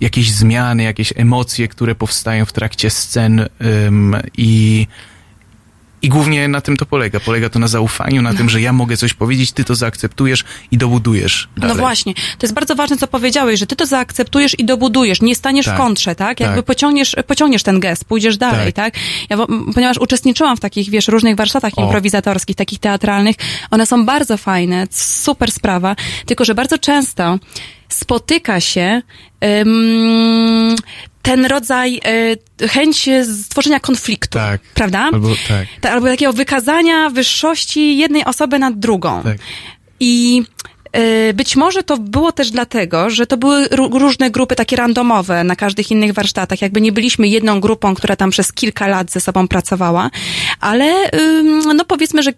jakieś 0.00 0.32
zmiany, 0.32 0.82
jakieś 0.82 1.12
emocje, 1.16 1.68
które 1.68 1.94
powstają 1.94 2.44
w 2.44 2.52
trakcie 2.52 2.90
scen 2.90 3.48
ym, 3.86 4.16
i, 4.38 4.86
i 6.04 6.08
głównie 6.08 6.48
na 6.48 6.60
tym 6.60 6.76
to 6.76 6.86
polega. 6.86 7.20
Polega 7.20 7.48
to 7.50 7.58
na 7.58 7.68
zaufaniu, 7.68 8.22
na 8.22 8.34
tym, 8.34 8.50
że 8.50 8.60
ja 8.60 8.72
mogę 8.72 8.96
coś 8.96 9.14
powiedzieć, 9.14 9.52
ty 9.52 9.64
to 9.64 9.74
zaakceptujesz 9.74 10.44
i 10.70 10.78
dobudujesz 10.78 11.48
dalej. 11.56 11.76
No 11.76 11.82
właśnie, 11.82 12.14
to 12.14 12.20
jest 12.42 12.54
bardzo 12.54 12.74
ważne, 12.74 12.96
co 12.96 13.06
powiedziałeś, 13.06 13.60
że 13.60 13.66
ty 13.66 13.76
to 13.76 13.86
zaakceptujesz 13.86 14.58
i 14.58 14.64
dobudujesz, 14.64 15.22
nie 15.22 15.34
staniesz 15.34 15.66
Tak. 15.66 15.74
w 15.74 15.78
kontrze, 15.78 16.14
tak? 16.14 16.40
Jakby 16.40 16.56
Tak. 16.56 16.64
pociągniesz, 16.64 17.16
pociągniesz 17.26 17.62
ten 17.62 17.80
gest, 17.80 18.04
pójdziesz 18.04 18.36
dalej, 18.36 18.72
tak? 18.72 18.94
Ja, 19.30 19.36
wo- 19.36 19.48
m, 19.48 19.70
ponieważ 19.74 19.98
uczestniczyłam 19.98 20.56
w 20.56 20.60
takich, 20.60 20.90
wiesz, 20.90 21.08
różnych 21.08 21.36
warsztatach 21.36 21.72
O. 21.76 21.82
improwizatorskich, 21.84 22.56
takich 22.56 22.78
teatralnych, 22.78 23.36
one 23.70 23.86
są 23.86 24.06
bardzo 24.06 24.36
fajne, 24.36 24.86
super 24.90 25.52
sprawa, 25.52 25.96
tylko 26.26 26.44
że 26.44 26.54
bardzo 26.54 26.78
często 26.78 27.38
spotyka 27.88 28.60
się 28.60 29.02
ym, 29.60 30.76
ten 31.24 31.46
rodzaj 31.46 32.00
y, 32.62 32.68
chęć 32.68 33.08
stworzenia 33.44 33.80
konfliktu, 33.80 34.38
Tak. 34.38 34.60
prawda? 34.74 34.98
Albo 35.12 35.28
tak. 35.48 35.66
Ta- 35.80 35.90
albo 35.90 36.06
takiego 36.06 36.32
wykazania 36.32 37.10
wyższości 37.10 37.96
jednej 37.98 38.24
osoby 38.24 38.58
nad 38.58 38.78
drugą. 38.78 39.22
Tak. 39.22 39.36
I 40.00 40.42
y, 41.30 41.34
być 41.34 41.56
może 41.56 41.82
to 41.82 41.96
było 41.96 42.32
też 42.32 42.50
dlatego, 42.50 43.10
że 43.10 43.26
to 43.26 43.36
były 43.36 43.66
ró- 43.66 43.98
różne 43.98 44.30
grupy 44.30 44.54
takie 44.56 44.76
randomowe 44.76 45.44
na 45.44 45.56
każdych 45.56 45.90
innych 45.90 46.12
warsztatach. 46.12 46.62
Jakby 46.62 46.80
nie 46.80 46.92
byliśmy 46.92 47.28
jedną 47.28 47.60
grupą, 47.60 47.94
która 47.94 48.16
tam 48.16 48.30
przez 48.30 48.52
kilka 48.52 48.86
lat 48.86 49.10
ze 49.10 49.20
sobą 49.20 49.48
pracowała, 49.48 50.10
ale 50.60 50.94
no 51.74 51.84
powiedzmy, 51.84 52.22
że 52.22 52.32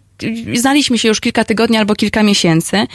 znaliśmy 0.54 0.98
się 0.98 1.08
już 1.08 1.20
kilka 1.20 1.44
tygodni 1.44 1.76
albo 1.76 1.94
kilka 1.94 2.22
miesięcy. 2.22 2.86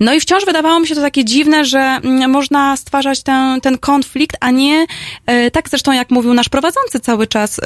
No 0.00 0.14
i 0.14 0.20
wciąż 0.20 0.44
wydawało 0.44 0.80
mi 0.80 0.86
się 0.88 0.94
to 0.94 1.00
takie 1.00 1.24
dziwne, 1.24 1.64
że 1.64 1.78
mm, 1.78 2.30
można 2.30 2.76
stwarzać 2.76 3.22
ten, 3.22 3.60
ten 3.60 3.78
konflikt, 3.78 4.36
a 4.40 4.50
nie 4.50 4.86
e, 5.26 5.50
tak 5.50 5.68
zresztą 5.68 5.92
jak 5.92 6.10
mówił 6.10 6.34
nasz 6.34 6.48
prowadzący 6.48 7.00
cały 7.00 7.26
czas 7.26 7.60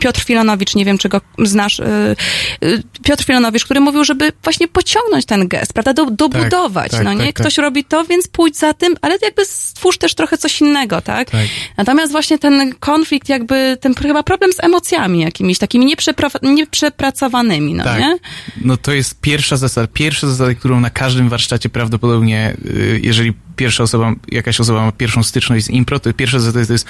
Piotr 0.00 0.20
Filonowicz, 0.24 0.74
nie 0.74 0.84
wiem 0.84 0.98
czy 0.98 1.08
go 1.08 1.20
znasz, 1.38 1.78
y, 1.78 2.16
y, 2.64 2.82
Piotr 3.04 3.24
Filonowicz, 3.24 3.64
który 3.64 3.80
mówił, 3.80 4.04
żeby 4.04 4.32
właśnie 4.42 4.68
pociągnąć 4.68 5.24
ten 5.26 5.48
gest, 5.48 5.72
prawda, 5.72 5.92
do, 5.92 6.10
dobudować, 6.10 6.92
tak, 6.92 7.04
no 7.04 7.12
nie? 7.12 7.18
tak, 7.18 7.26
tak. 7.26 7.34
Ktoś 7.34 7.58
robi 7.58 7.84
to, 7.84 8.04
więc 8.04 8.28
pójdź 8.28 8.56
za 8.56 8.74
tym, 8.74 8.96
ale 9.02 9.18
jakby 9.22 9.44
stwórz 9.44 9.98
też 9.98 10.14
trochę 10.14 10.38
coś 10.38 10.60
innego, 10.60 11.00
tak? 11.00 11.30
Tak. 11.30 11.40
Natomiast 11.76 12.12
właśnie 12.12 12.38
ten 12.38 12.74
konflikt, 12.80 13.28
jakby 13.28 13.78
ten 13.80 13.94
chyba 13.94 14.22
problem 14.22 14.52
z 14.52 14.64
emocjami 14.64 15.20
jakimiś 15.20 15.58
takimi 15.58 15.94
nieprzepra- 15.96 16.54
nieprzepracowanymi, 16.54 17.74
no 17.74 17.84
Tak. 17.84 18.00
nie? 18.00 18.18
No 18.64 18.76
to 18.76 18.92
jest 18.92 19.20
pierwsza 19.20 19.56
zasada, 19.56 19.86
pierwsza 19.86 20.28
zasada, 20.28 20.54
którą 20.54 20.80
na 20.80 20.90
każdym 20.90 21.28
warsztacie 21.28 21.68
prawdopodobnie, 21.68 22.56
y, 22.64 23.00
jeżeli 23.02 23.32
pierwsza 23.56 23.82
osoba, 23.82 24.12
jakaś 24.28 24.60
osoba 24.60 24.84
ma 24.84 24.92
pierwszą 24.92 25.22
styczność 25.22 25.64
z 25.64 25.70
impro, 25.70 26.00
to 26.00 26.12
pierwsza 26.12 26.38
zasada 26.38 26.66
to 26.66 26.72
jest 26.72 26.86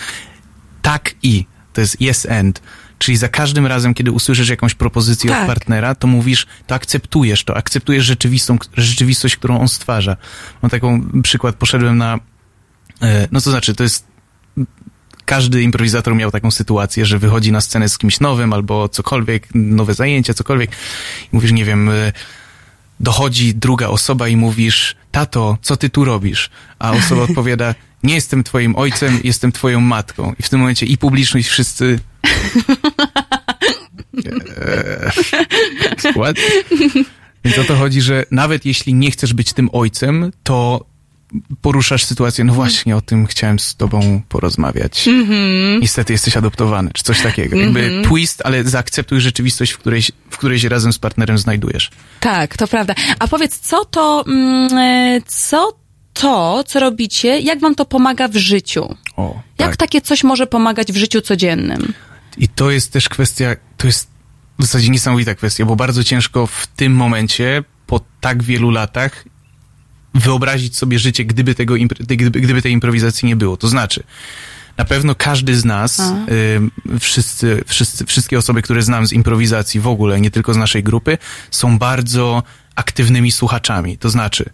tak 0.83 1.15
i, 1.23 1.47
to 1.73 1.81
jest 1.81 2.01
yes 2.01 2.27
and. 2.27 2.63
Czyli 2.99 3.17
za 3.17 3.29
każdym 3.29 3.67
razem, 3.67 3.95
kiedy 3.95 4.13
usłyszysz 4.13 4.49
jakąś 4.49 4.75
propozycję 4.75 5.31
Tak. 5.31 5.41
od 5.41 5.47
partnera, 5.47 5.95
to 5.95 6.07
mówisz, 6.07 6.47
to 6.67 6.75
akceptujesz 6.75 7.45
to, 7.45 7.57
akceptujesz 7.57 8.05
rzeczywistą, 8.05 8.59
rzeczywistość, 8.77 9.37
którą 9.37 9.61
on 9.61 9.69
stwarza. 9.69 10.17
Mam 10.63 10.71
taką 10.71 11.11
przykład, 11.23 11.57
poszedłem 11.57 11.99
na, 11.99 12.19
e, 13.03 13.29
no 13.33 13.41
to 13.41 13.51
znaczy, 13.51 13.75
to 13.75 13.83
jest 13.83 14.07
każdy 15.31 15.63
improwizator 15.63 16.15
miał 16.15 16.31
taką 16.31 16.51
sytuację, 16.51 17.07
że 17.07 17.19
wychodzi 17.19 17.53
na 17.53 17.61
scenę 17.61 17.89
z 17.89 17.99
kimś 17.99 18.21
nowym 18.21 18.53
albo 18.53 18.89
cokolwiek, 18.89 19.49
nowe 19.55 19.95
zajęcia, 19.95 20.35
cokolwiek. 20.35 20.71
I 21.25 21.29
mówisz, 21.33 21.53
nie 21.53 21.65
wiem, 21.65 21.89
y, 21.89 22.13
dochodzi 23.01 23.55
druga 23.55 23.89
osoba 23.89 24.29
i 24.29 24.37
mówisz, 24.37 24.97
tato, 25.11 25.59
co 25.63 25.77
ty 25.77 25.91
tu 25.91 26.05
robisz? 26.05 26.51
A 26.79 26.93
osoba 26.93 27.23
odpowiada, 27.23 27.75
nie 28.03 28.15
jestem 28.15 28.45
twoim 28.45 28.77
ojcem, 28.77 29.21
jestem 29.25 29.53
twoją 29.53 29.81
matką. 29.81 30.35
I 30.39 30.43
w 30.43 30.49
tym 30.49 30.61
momencie 30.61 30.87
i 30.87 30.99
publiczność, 30.99 31.49
wszyscy... 31.49 31.99
Eee? 34.65 35.11
Więc 37.45 37.59
o 37.59 37.65
to 37.65 37.77
chodzi, 37.77 38.01
że 38.01 38.25
nawet 38.31 38.67
jeśli 38.67 38.95
nie 38.95 39.11
chcesz 39.11 39.35
być 39.35 39.53
tym 39.53 39.69
ojcem, 39.73 40.33
to 40.43 40.87
poruszasz 41.61 42.05
sytuację, 42.05 42.45
no 42.45 42.53
właśnie, 42.55 42.97
o 42.97 43.01
tym 43.01 43.27
chciałem 43.27 43.59
z 43.59 43.77
tobą 43.77 44.23
porozmawiać. 44.29 45.09
Niestety 45.81 46.13
jesteś 46.13 46.37
adoptowany, 46.37 46.91
czy 46.95 47.03
coś 47.03 47.23
takiego. 47.23 47.57
Jakby 47.57 48.03
twist, 48.05 48.43
ale 48.45 48.65
zaakceptuj 48.65 49.21
rzeczywistość, 49.21 49.73
w 49.73 49.79
której, 49.79 50.03
w 50.31 50.39
której 50.39 50.59
się 50.59 50.69
razem 50.69 50.93
z 50.93 50.99
partnerem 50.99 51.39
znajdujesz. 51.39 51.91
Tak, 52.21 52.57
to 52.57 52.69
prawda. 52.69 52.95
A 53.19 53.29
powiedz, 53.29 53.59
co 53.59 53.85
to, 53.85 54.25
mm, 54.27 54.79
e, 54.79 55.21
co 55.27 55.81
to, 56.13 56.65
co 56.67 56.81
robicie, 56.81 57.41
jak 57.41 57.61
wam 57.61 57.75
to 57.75 57.85
pomaga 57.85 58.29
w 58.29 58.37
życiu? 58.37 58.97
O, 59.17 59.43
Jak 59.59 59.69
tak. 59.69 59.77
takie 59.77 60.01
coś 60.01 60.25
może 60.25 60.47
pomagać 60.47 60.93
w 60.93 60.97
życiu 60.97 61.21
codziennym? 61.21 61.93
I 62.39 62.49
to 62.49 62.71
jest 62.71 62.93
też 62.93 63.09
kwestia, 63.09 63.57
to 63.77 63.87
jest 63.87 64.09
w 64.59 64.63
zasadzie 64.63 64.89
niesamowita 64.91 65.35
kwestia, 65.35 65.65
bo 65.65 65.77
bardzo 65.77 66.05
ciężko 66.05 66.47
w 66.47 66.67
tym 66.67 66.93
momencie, 66.93 67.65
po 67.87 68.01
tak 68.21 68.43
wielu 68.43 68.71
latach, 68.71 69.25
wyobrazić 70.15 70.77
sobie 70.77 70.99
życie, 70.99 71.25
gdyby, 71.25 71.55
tego, 71.55 71.75
gdyby, 71.99 72.41
gdyby 72.41 72.63
tej 72.63 72.73
improwizacji 72.73 73.29
nie 73.29 73.37
było. 73.37 73.57
To 73.57 73.69
znaczy, 73.69 74.03
na 74.77 74.85
pewno 74.85 75.15
każdy 75.15 75.57
z 75.57 75.65
nas, 75.65 76.01
y, 76.01 76.99
wszyscy, 77.01 77.63
wszyscy, 77.67 78.07
wszystkie 78.07 78.39
osoby, 78.39 78.63
które 78.63 78.83
znam 78.83 79.07
z 79.07 79.13
improwizacji 79.13 79.81
w 79.81 79.87
ogóle, 79.87 80.21
nie 80.21 80.31
tylko 80.31 80.55
z 80.55 80.57
naszej 80.57 80.83
grupy, 80.83 81.19
są 81.51 81.79
bardzo 81.79 82.43
aktywnymi 82.75 83.33
słuchaczami. 83.33 83.99
To 83.99 84.11
znaczy, 84.11 84.51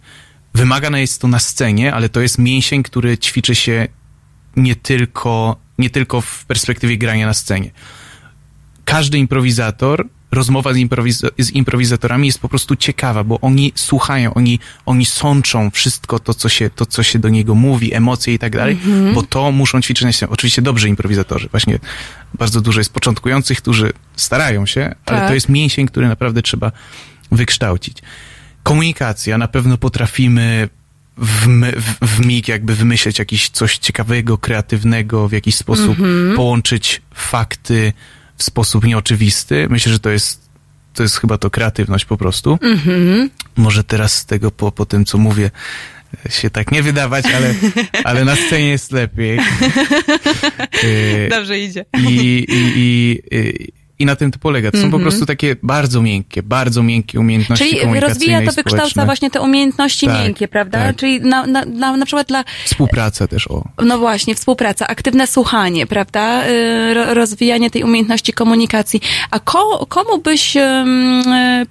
wymagane 0.53 1.01
jest 1.01 1.21
to 1.21 1.27
na 1.27 1.39
scenie, 1.39 1.93
ale 1.93 2.09
to 2.09 2.21
jest 2.21 2.37
mięsień, 2.37 2.83
który 2.83 3.17
ćwiczy 3.17 3.55
się 3.55 3.87
nie 4.55 4.75
tylko, 4.75 5.55
nie 5.77 5.89
tylko 5.89 6.21
w 6.21 6.45
perspektywie 6.45 6.97
grania 6.97 7.27
na 7.27 7.33
scenie. 7.33 7.71
Każdy 8.85 9.17
improwizator, 9.17 10.07
rozmowa 10.31 10.73
z, 10.73 10.77
improwiz- 10.77 11.29
z 11.39 11.51
improwizatorami 11.51 12.27
jest 12.27 12.39
po 12.39 12.49
prostu 12.49 12.75
ciekawa, 12.75 13.23
bo 13.23 13.39
oni 13.39 13.71
słuchają, 13.75 14.33
oni, 14.33 14.59
oni 14.85 15.05
sączą 15.05 15.71
wszystko 15.71 16.19
to 16.19 16.33
co, 16.33 16.49
się, 16.49 16.69
to, 16.69 16.85
co 16.85 17.03
się 17.03 17.19
do 17.19 17.29
niego 17.29 17.55
mówi, 17.55 17.93
emocje 17.93 18.33
i 18.33 18.39
tak 18.39 18.55
dalej, 18.55 18.77
bo 19.13 19.23
to 19.23 19.51
muszą 19.51 19.81
ćwiczyć 19.81 20.05
na 20.05 20.11
scenie. 20.11 20.31
Oczywiście 20.31 20.61
dobrzy 20.61 20.89
improwizatorzy, 20.89 21.47
właśnie 21.51 21.79
bardzo 22.33 22.61
dużo 22.61 22.79
jest 22.79 22.93
początkujących, 22.93 23.57
którzy 23.57 23.93
starają 24.15 24.65
się, 24.65 24.95
ale 25.05 25.19
Tak. 25.19 25.27
to 25.27 25.33
jest 25.33 25.49
mięsień, 25.49 25.87
który 25.87 26.07
naprawdę 26.07 26.41
trzeba 26.41 26.71
wykształcić. 27.31 27.97
Komunikacja, 28.63 29.37
na 29.37 29.47
pewno 29.47 29.77
potrafimy 29.77 30.69
w, 31.17 31.47
w, 31.77 32.07
w 32.07 32.25
mig 32.25 32.47
jakby 32.47 32.75
wymyśleć 32.75 33.19
jakieś 33.19 33.49
coś 33.49 33.77
ciekawego, 33.77 34.37
kreatywnego, 34.37 35.27
w 35.27 35.31
jakiś 35.31 35.55
sposób 35.55 35.97
połączyć 36.35 37.01
fakty 37.13 37.93
w 38.37 38.43
sposób 38.43 38.83
nieoczywisty. 38.83 39.67
Myślę, 39.69 39.91
że 39.91 39.99
to 39.99 40.09
jest, 40.09 40.49
to 40.93 41.03
jest 41.03 41.17
chyba 41.17 41.37
to 41.37 41.49
kreatywność 41.49 42.05
po 42.05 42.17
prostu. 42.17 42.59
Może 43.55 43.83
teraz 43.83 44.13
z 44.13 44.25
tego 44.25 44.51
po, 44.51 44.71
po 44.71 44.85
tym, 44.85 45.05
co 45.05 45.17
mówię, 45.17 45.51
się 46.29 46.49
tak 46.49 46.71
nie 46.71 46.83
wydawać, 46.83 47.25
ale, 47.25 47.53
ale 48.09 48.25
na 48.25 48.35
scenie 48.35 48.69
jest 48.69 48.91
lepiej. 48.91 49.39
Y, 50.83 51.27
Dobrze 51.29 51.59
idzie. 51.59 51.85
i, 51.97 52.05
i, 52.05 52.45
i, 52.75 53.21
i, 53.31 53.67
i 53.99 54.05
na 54.05 54.15
tym 54.15 54.31
to 54.31 54.39
polega. 54.39 54.71
To 54.71 54.77
są 54.77 54.81
po 54.81 54.85
Mhm. 54.87 55.03
prostu 55.03 55.25
takie 55.25 55.55
bardzo 55.63 56.01
miękkie, 56.01 56.43
bardzo 56.43 56.83
miękkie 56.83 57.19
umiejętności 57.19 57.65
Czyli 57.65 57.79
komunikacyjne 57.81 58.09
rozwija 58.13 58.41
to, 58.41 58.51
wykształca 58.55 59.05
właśnie 59.05 59.29
te 59.29 59.41
umiejętności 59.41 60.05
Tak, 60.05 60.19
miękkie, 60.23 60.47
prawda? 60.47 60.77
tak. 60.79 60.95
Czyli 60.95 61.21
na, 61.21 61.45
na, 61.47 61.65
na, 61.65 61.97
na 61.97 62.05
przykład 62.05 62.27
dla 62.27 62.43
Współpraca 62.65 63.27
też, 63.27 63.47
o. 63.47 63.63
No 63.85 63.97
właśnie, 63.97 64.35
współpraca, 64.35 64.87
aktywne 64.87 65.27
słuchanie, 65.27 65.87
prawda? 65.87 66.47
Y, 66.47 66.93
ro- 66.93 67.13
Rozwijanie 67.13 67.69
tej 67.69 67.83
umiejętności 67.83 68.33
komunikacji. 68.33 69.01
A 69.31 69.39
ko, 69.39 69.85
komu 69.89 70.17
byś 70.17 70.57
y, 70.57 70.61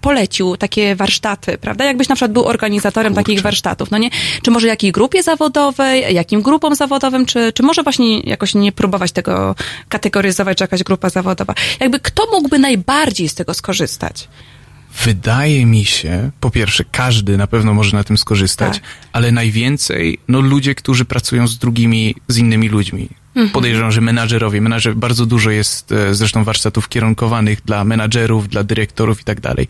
polecił 0.00 0.56
takie 0.56 0.96
warsztaty, 0.96 1.58
prawda? 1.58 1.84
Jakbyś 1.84 2.08
na 2.08 2.14
przykład 2.14 2.32
był 2.32 2.44
organizatorem 2.44 3.14
takich 3.14 3.40
warsztatów, 3.42 3.90
no 3.90 3.98
nie? 3.98 4.10
Czy 4.42 4.50
może 4.50 4.66
jakiej 4.66 4.92
grupie 4.92 5.22
zawodowej, 5.22 6.14
jakim 6.14 6.42
grupom 6.42 6.74
zawodowym, 6.74 7.26
czy, 7.26 7.52
czy 7.52 7.62
może 7.62 7.82
właśnie 7.82 8.20
jakoś 8.20 8.54
nie 8.54 8.72
próbować 8.72 9.12
tego 9.12 9.54
kategoryzować, 9.88 10.58
że 10.58 10.62
jakaś 10.62 10.82
grupa 10.82 11.10
zawodowa? 11.10 11.54
Jakby 11.80 12.00
kto 12.00 12.15
mógłby 12.32 12.58
najbardziej 12.58 13.28
z 13.28 13.34
tego 13.34 13.54
skorzystać? 13.54 14.28
Wydaje 15.04 15.66
mi 15.66 15.84
się, 15.84 16.30
po 16.40 16.50
pierwsze, 16.50 16.84
każdy 16.84 17.36
na 17.36 17.46
pewno 17.46 17.74
może 17.74 17.96
na 17.96 18.04
tym 18.04 18.18
skorzystać, 18.18 18.72
Tak. 18.74 18.82
ale 19.12 19.32
najwięcej, 19.32 20.18
no 20.28 20.40
ludzie, 20.40 20.74
którzy 20.74 21.04
pracują 21.04 21.48
z 21.48 21.58
drugimi, 21.58 22.14
z 22.28 22.38
innymi 22.38 22.68
ludźmi. 22.68 23.08
Mhm. 23.28 23.50
Podejrzewam, 23.50 23.92
że 23.92 24.00
menadżerowie, 24.00 24.60
menadżer, 24.60 24.94
bardzo 24.94 25.26
dużo 25.26 25.50
jest 25.50 25.92
e, 25.92 26.14
zresztą 26.14 26.44
warsztatów 26.44 26.88
kierunkowanych 26.88 27.62
dla 27.64 27.84
menadżerów, 27.84 28.48
dla 28.48 28.64
dyrektorów 28.64 29.20
i 29.20 29.24
tak 29.24 29.40
dalej, 29.40 29.68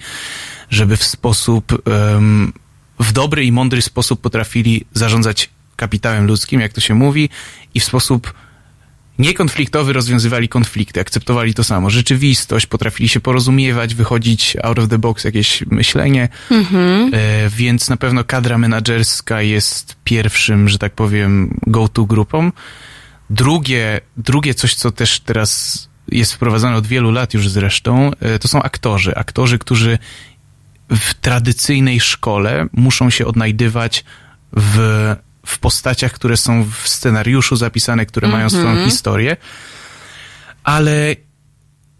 żeby 0.70 0.96
w 0.96 1.04
sposób, 1.04 1.82
em, 2.16 2.52
w 3.00 3.12
dobry 3.12 3.44
i 3.44 3.52
mądry 3.52 3.82
sposób 3.82 4.20
potrafili 4.20 4.84
zarządzać 4.94 5.50
kapitałem 5.76 6.26
ludzkim, 6.26 6.60
jak 6.60 6.72
to 6.72 6.80
się 6.80 6.94
mówi, 6.94 7.28
i 7.74 7.80
w 7.80 7.84
sposób 7.84 8.32
niekonfliktowy 9.18 9.92
rozwiązywali 9.92 10.48
konflikty, 10.48 11.00
akceptowali 11.00 11.54
to 11.54 11.64
samo. 11.64 11.90
Rzeczywistość, 11.90 12.66
potrafili 12.66 13.08
się 13.08 13.20
porozumiewać, 13.20 13.94
wychodzić 13.94 14.56
out 14.62 14.78
of 14.78 14.88
the 14.88 14.98
box, 14.98 15.24
jakieś 15.24 15.66
myślenie. 15.66 16.28
Mhm. 16.50 17.10
E, 17.14 17.48
więc 17.48 17.88
na 17.88 17.96
pewno 17.96 18.24
kadra 18.24 18.58
menadżerska 18.58 19.42
jest 19.42 19.96
pierwszym, 20.04 20.68
że 20.68 20.78
tak 20.78 20.92
powiem, 20.92 21.58
go-to 21.66 22.04
grupą. 22.04 22.52
Drugie, 23.30 24.00
drugie 24.16 24.54
coś, 24.54 24.74
co 24.74 24.90
też 24.92 25.20
teraz 25.20 25.88
jest 26.08 26.32
wprowadzane 26.32 26.76
od 26.76 26.86
wielu 26.86 27.10
lat 27.10 27.34
już 27.34 27.48
zresztą, 27.48 28.10
e, 28.20 28.38
to 28.38 28.48
są 28.48 28.62
aktorzy. 28.62 29.16
Aktorzy, 29.16 29.58
którzy 29.58 29.98
w 30.90 31.14
tradycyjnej 31.14 32.00
szkole 32.00 32.66
muszą 32.72 33.10
się 33.10 33.26
odnajdywać 33.26 34.04
w, 34.56 35.16
w 35.46 35.58
postaciach, 35.58 36.12
które 36.12 36.36
są 36.36 36.64
w 36.82 36.88
scenariuszu 36.88 37.56
zapisane, 37.56 38.06
które 38.06 38.28
mają 38.28 38.50
swoją 38.50 38.68
Mhm. 38.68 38.90
historię, 38.90 39.36
ale 40.64 41.16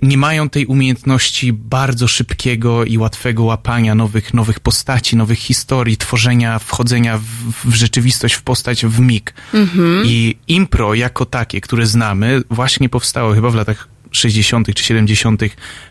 nie 0.02 0.18
mają 0.18 0.48
tej 0.48 0.66
umiejętności 0.66 1.52
bardzo 1.52 2.08
szybkiego 2.08 2.84
i 2.84 2.98
łatwego 2.98 3.42
łapania 3.44 3.94
nowych, 3.94 4.34
nowych 4.34 4.60
postaci, 4.60 5.16
nowych 5.16 5.38
historii, 5.38 5.96
tworzenia, 5.96 6.58
wchodzenia 6.58 7.18
w, 7.18 7.24
w 7.70 7.74
rzeczywistość, 7.74 8.34
w 8.34 8.42
postać, 8.42 8.86
w 8.86 9.00
mig. 9.00 9.34
Mhm. 9.54 10.02
I 10.06 10.36
impro 10.48 10.94
jako 10.94 11.24
takie, 11.26 11.60
które 11.60 11.86
znamy, 11.86 12.42
właśnie 12.50 12.88
powstało 12.88 13.34
chyba 13.34 13.50
w 13.50 13.54
latach 13.54 13.88
60. 14.10 14.74
czy 14.74 14.84
70. 14.84 15.42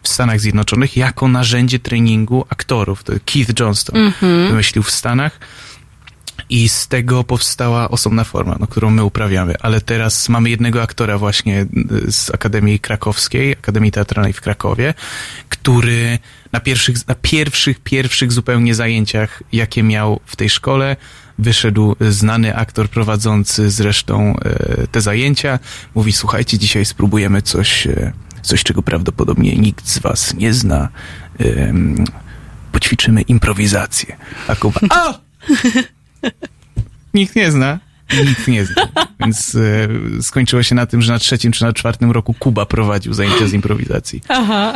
w 0.03 0.07
Stanach 0.07 0.39
Zjednoczonych 0.39 0.97
jako 0.97 1.27
narzędzie 1.27 1.79
treningu 1.79 2.45
aktorów. 2.49 3.03
To 3.03 3.13
Keith 3.25 3.59
Johnston 3.59 3.97
Mhm. 3.97 4.47
wymyślił 4.47 4.83
w 4.83 4.91
Stanach. 4.91 5.39
I 6.49 6.69
z 6.69 6.87
tego 6.87 7.23
powstała 7.23 7.89
osobna 7.89 8.23
forma, 8.23 8.55
no, 8.59 8.67
którą 8.67 8.89
my 8.89 9.03
uprawiamy. 9.03 9.55
Ale 9.59 9.81
teraz 9.81 10.29
mamy 10.29 10.49
jednego 10.49 10.81
aktora 10.81 11.17
właśnie 11.17 11.65
y, 12.07 12.11
z 12.11 12.29
Akademii 12.29 12.79
Krakowskiej, 12.79 13.51
Akademii 13.51 13.91
Teatralnej 13.91 14.33
w 14.33 14.41
Krakowie, 14.41 14.93
który 15.49 16.19
na 16.51 16.59
pierwszych, 16.59 17.07
na 17.07 17.15
pierwszych, 17.15 17.79
pierwszych 17.79 18.31
zupełnie 18.31 18.75
zajęciach, 18.75 19.43
jakie 19.51 19.83
miał 19.83 20.19
w 20.25 20.35
tej 20.35 20.49
szkole, 20.49 20.95
wyszedł 21.39 21.95
znany 22.09 22.55
aktor 22.55 22.89
prowadzący 22.89 23.69
zresztą 23.69 24.35
e, 24.35 24.87
te 24.87 25.01
zajęcia. 25.01 25.59
Mówi, 25.95 26.13
słuchajcie, 26.13 26.57
dzisiaj 26.57 26.85
spróbujemy 26.85 27.41
coś, 27.41 27.87
e, 27.87 28.13
coś 28.41 28.63
czego 28.63 28.81
prawdopodobnie 28.81 29.55
nikt 29.55 29.87
z 29.87 29.99
was 29.99 30.33
nie 30.33 30.53
zna. 30.53 30.89
Poćwiczymy 32.71 33.21
improwizację. 33.21 34.15
A 34.47 34.55
Kuba! 34.55 34.79
Nikt 37.13 37.35
nie 37.35 37.51
zna. 37.51 37.79
Nikt 38.27 38.47
nie 38.47 38.65
zna. 38.65 38.87
Więc 39.19 39.55
e, 39.55 40.21
skończyło 40.21 40.63
się 40.63 40.75
na 40.75 40.85
tym, 40.85 41.01
że 41.01 41.13
na 41.13 41.19
trzecim 41.19 41.51
czy 41.51 41.63
na 41.63 41.73
czwartym 41.73 42.11
roku 42.11 42.35
Kuba 42.39 42.65
prowadził 42.65 43.13
zajęcia 43.13 43.47
z 43.47 43.53
improwizacji. 43.53 44.21
Aha. 44.27 44.73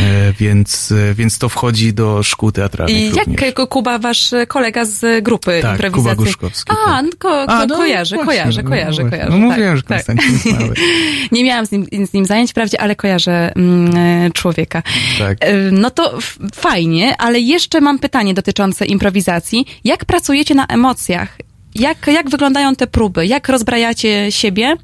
E, 0.00 0.32
więc, 0.32 0.92
e, 0.92 1.14
więc 1.14 1.38
to 1.38 1.48
wchodzi 1.48 1.92
do 1.94 2.22
szkół 2.22 2.52
teatralnych 2.52 2.96
I 2.96 3.10
również. 3.10 3.40
jak 3.42 3.68
Kuba, 3.68 3.98
wasz 3.98 4.30
kolega 4.48 4.84
z 4.84 5.24
grupy 5.24 5.58
Tak, 5.62 5.72
improwizacji? 5.72 6.02
Kuba 6.02 6.14
Guszkowski, 6.14 6.72
A, 6.86 7.02
no, 7.02 7.08
ko, 7.18 7.28
ko, 7.46 7.52
A, 7.52 7.66
no 7.66 7.76
kojarzę, 7.76 8.16
właśnie, 8.16 8.32
kojarzę, 8.32 8.62
no 8.62 8.68
kojarzę, 8.68 9.02
właśnie. 9.02 9.10
kojarzę. 9.10 9.30
No 9.30 9.46
mówiłem, 9.48 9.76
że 9.76 9.82
tak, 9.82 10.08
jest 10.08 10.46
mały. 10.46 10.74
Nie 11.32 11.44
miałam 11.44 11.66
z 11.66 11.70
nim, 11.72 11.86
z 12.06 12.12
nim 12.12 12.26
zajęć 12.26 12.50
wprawdzie, 12.50 12.80
ale 12.80 12.96
kojarzę 12.96 13.52
mm, 13.56 13.96
e, 13.96 14.30
człowieka. 14.30 14.82
Tak. 15.18 15.38
E, 15.40 15.54
No 15.72 15.90
to 15.90 16.18
fajnie, 16.54 17.16
ale 17.16 17.40
jeszcze 17.40 17.80
mam 17.80 17.98
pytanie 17.98 18.34
dotyczące 18.34 18.86
improwizacji. 18.86 19.66
Jak 19.84 20.04
pracujecie 20.04 20.54
na 20.54 20.66
emocjach? 20.66 21.38
Jak, 21.78 22.06
jak 22.06 22.30
wyglądają 22.30 22.76
te 22.76 22.86
próby? 22.86 23.26
Jak 23.26 23.48
rozbrajacie 23.48 24.32
siebie? 24.32 24.76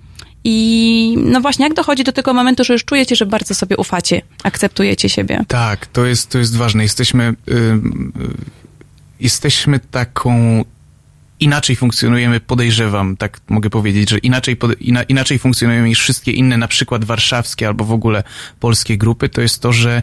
I 0.45 1.16
no 1.19 1.41
właśnie, 1.41 1.65
jak 1.65 1.75
dochodzi 1.75 2.05
do 2.05 2.12
tego 2.12 2.35
momentu, 2.35 2.65
że 2.65 2.73
już 2.73 2.85
czujecie, 2.85 3.16
że 3.16 3.27
bardzo 3.27 3.55
sobie 3.55 3.77
ufacie, 3.77 4.23
akceptujecie 4.43 5.09
siebie? 5.09 5.45
Tak, 5.49 5.87
to 5.87 6.07
jest, 6.07 6.31
to 6.31 6.39
jest 6.39 6.57
ważne. 6.57 6.83
Jesteśmy, 6.83 7.35
y, 7.49 7.79
jesteśmy 9.21 9.79
taką, 9.79 10.65
inaczej 11.41 11.77
funkcjonujemy, 11.77 12.41
podejrzewam, 12.41 13.16
tak 13.16 13.41
mogę 13.49 13.71
powiedzieć, 13.71 14.11
że 14.11 14.19
inaczej, 14.19 14.57
ina, 14.81 15.03
inaczej 15.03 15.39
funkcjonujemy 15.39 15.89
niż 15.89 16.01
wszystkie 16.01 16.33
inne, 16.33 16.57
na 16.57 16.69
przykład 16.69 17.05
warszawskie 17.05 17.66
albo 17.66 17.85
w 17.85 17.93
ogóle 17.93 18.23
polskie 18.61 18.99
grupy, 18.99 19.29
to 19.29 19.41
jest 19.41 19.62
to, 19.62 19.73
że 19.73 20.03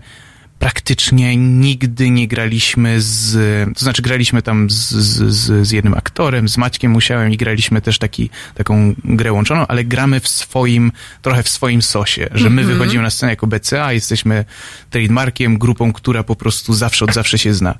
praktycznie 0.62 1.38
nigdy 1.38 2.10
nie 2.10 2.28
graliśmy 2.28 3.02
z, 3.02 3.34
to 3.74 3.80
znaczy 3.80 4.02
graliśmy 4.02 4.42
tam 4.42 4.70
z, 4.70 4.90
z, 4.90 5.68
z, 5.68 5.72
jednym 5.72 5.94
aktorem, 5.94 6.50
z 6.50 6.58
Maćkiem 6.58 6.92
Musiałem 6.92 7.32
i 7.32 7.38
graliśmy 7.38 7.82
też 7.82 8.00
taki, 8.00 8.30
taką 8.56 8.96
grę 9.04 9.34
łączoną, 9.34 9.68
ale 9.68 9.84
gramy 9.84 10.20
w 10.20 10.28
swoim, 10.28 10.92
trochę 11.22 11.44
w 11.44 11.50
swoim 11.50 11.82
sosie, 11.82 12.30
że 12.34 12.50
my 12.50 12.62
Mhm. 12.62 12.68
wychodzimy 12.78 13.04
na 13.04 13.10
scenę 13.10 13.32
jako 13.32 13.48
BCA, 13.48 13.94
jesteśmy 13.94 14.46
trademarkiem, 14.90 15.58
grupą, 15.58 15.94
która 15.94 16.24
po 16.24 16.36
prostu 16.36 16.74
zawsze 16.74 17.06
od 17.06 17.14
zawsze 17.14 17.38
się 17.38 17.54
zna. 17.54 17.76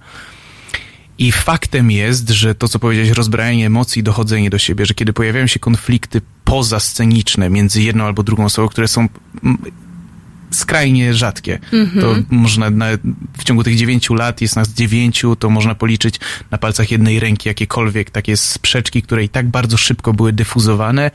I 1.18 1.32
faktem 1.32 1.92
jest, 1.92 2.30
że 2.30 2.56
to, 2.56 2.68
co 2.68 2.80
powiedziałeś, 2.80 3.10
rozbrajanie 3.10 3.66
emocji, 3.66 4.04
dochodzenie 4.04 4.50
do 4.50 4.58
siebie, 4.58 4.86
że 4.86 4.94
kiedy 4.94 5.14
pojawiają 5.14 5.48
się 5.48 5.60
konflikty 5.60 6.22
pozasceniczne 6.44 7.50
między 7.50 7.82
jedną 7.82 8.06
albo 8.06 8.24
drugą 8.24 8.46
osobą, 8.46 8.68
które 8.68 8.88
są 8.88 9.10
mm, 9.44 9.58
skrajnie 10.52 11.14
rzadkie. 11.14 11.60
Mhm. 11.74 12.02
To 12.02 12.16
można 12.30 12.70
na, 12.70 12.86
w 13.38 13.44
ciągu 13.44 13.64
tych 13.64 13.76
dziewięciu 13.76 14.14
lat, 14.14 14.42
jest 14.42 14.56
nas 14.56 14.70
dziewięciu, 14.70 15.36
to 15.36 15.50
można 15.50 15.76
policzyć 15.76 16.16
na 16.52 16.58
palcach 16.58 16.92
jednej 16.92 17.20
ręki 17.20 17.50
jakiekolwiek 17.50 18.10
takie 18.10 18.38
sprzeczki, 18.38 19.02
które 19.02 19.24
i 19.24 19.30
tak 19.30 19.50
bardzo 19.50 19.78
szybko 19.78 20.14
były 20.14 20.34
dyfuzowane, 20.34 21.12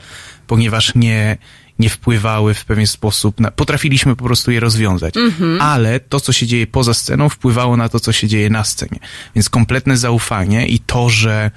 ponieważ 0.47 0.95
nie, 0.95 1.37
nie 1.79 1.89
wpływały 1.89 2.53
w 2.53 2.65
pewien 2.65 2.87
sposób 2.87 3.39
na, 3.39 3.51
potrafiliśmy 3.51 4.15
po 4.15 4.23
prostu 4.23 4.51
je 4.51 4.59
rozwiązać. 4.59 5.17
Mhm. 5.17 5.61
Ale 5.61 5.99
to, 5.99 6.19
co 6.19 6.33
się 6.33 6.47
dzieje 6.47 6.67
poza 6.67 6.93
sceną, 6.93 7.29
wpływało 7.29 7.77
na 7.77 7.89
to, 7.89 7.99
co 7.99 8.11
się 8.11 8.27
dzieje 8.27 8.49
na 8.49 8.63
scenie. 8.63 8.99
Więc 9.35 9.49
kompletne 9.49 9.97
zaufanie 9.97 10.67
i 10.67 10.79
to, 10.79 11.09
że 11.09 11.51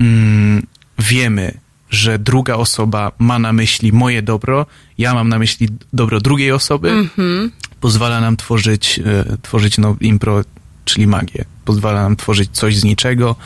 mm, 0.00 0.66
wiemy, 0.98 1.61
że 1.92 2.18
druga 2.18 2.54
osoba 2.54 3.12
ma 3.18 3.38
na 3.38 3.52
myśli 3.52 3.92
moje 3.92 4.22
dobro, 4.22 4.66
ja 4.98 5.14
mam 5.14 5.28
na 5.28 5.38
myśli 5.38 5.68
dobro 5.92 6.20
drugiej 6.20 6.52
osoby, 6.52 6.90
Mhm. 6.90 7.50
pozwala 7.80 8.20
nam 8.20 8.36
tworzyć, 8.36 9.00
e, 9.04 9.36
tworzyć 9.42 9.78
no, 9.78 9.96
impro, 10.00 10.44
czyli 10.84 11.06
magię. 11.06 11.44
Pozwala 11.64 12.02
nam 12.02 12.16
tworzyć 12.16 12.50
coś 12.52 12.76
z 12.76 12.84
niczego, 12.84 13.36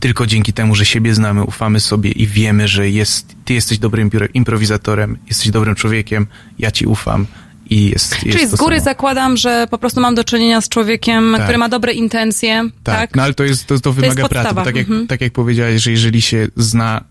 tylko 0.00 0.26
dzięki 0.26 0.52
temu, 0.52 0.74
że 0.74 0.84
siebie 0.84 1.14
znamy, 1.14 1.42
ufamy 1.44 1.80
sobie 1.80 2.10
i 2.10 2.26
wiemy, 2.26 2.68
że 2.68 2.90
jest, 2.90 3.34
ty 3.44 3.54
jesteś 3.54 3.78
dobrym 3.78 4.10
impro- 4.10 4.28
improwizatorem, 4.34 5.18
jesteś 5.28 5.50
dobrym 5.50 5.74
człowiekiem, 5.74 6.26
ja 6.58 6.70
ci 6.70 6.86
ufam 6.86 7.26
i 7.70 7.90
jest, 7.90 8.12
jest 8.26 8.38
Czyli 8.38 8.48
z 8.48 8.50
to 8.50 8.56
góry 8.56 8.76
samo. 8.76 8.84
zakładam, 8.84 9.36
że 9.36 9.66
po 9.70 9.78
prostu 9.78 10.00
mam 10.00 10.14
do 10.14 10.24
czynienia 10.24 10.60
z 10.60 10.68
człowiekiem, 10.68 11.32
Tak. 11.36 11.42
który 11.42 11.58
ma 11.58 11.68
dobre 11.68 11.92
intencje, 11.92 12.68
tak? 12.84 12.96
Tak, 13.00 13.14
no 13.16 13.22
ale 13.22 13.34
to 13.34 13.44
jest, 13.44 13.66
to, 13.66 13.80
to 13.80 13.92
wymaga 13.92 14.14
pracy. 14.14 14.34
podstawa, 14.34 14.60
Bo 14.60 14.64
tak, 14.64 14.76
jak, 14.76 14.86
mhm. 14.88 15.06
tak 15.06 15.20
jak 15.20 15.32
powiedziałeś, 15.32 15.82
że 15.82 15.90
jeżeli 15.90 16.22
się 16.22 16.48
zna 16.56 17.04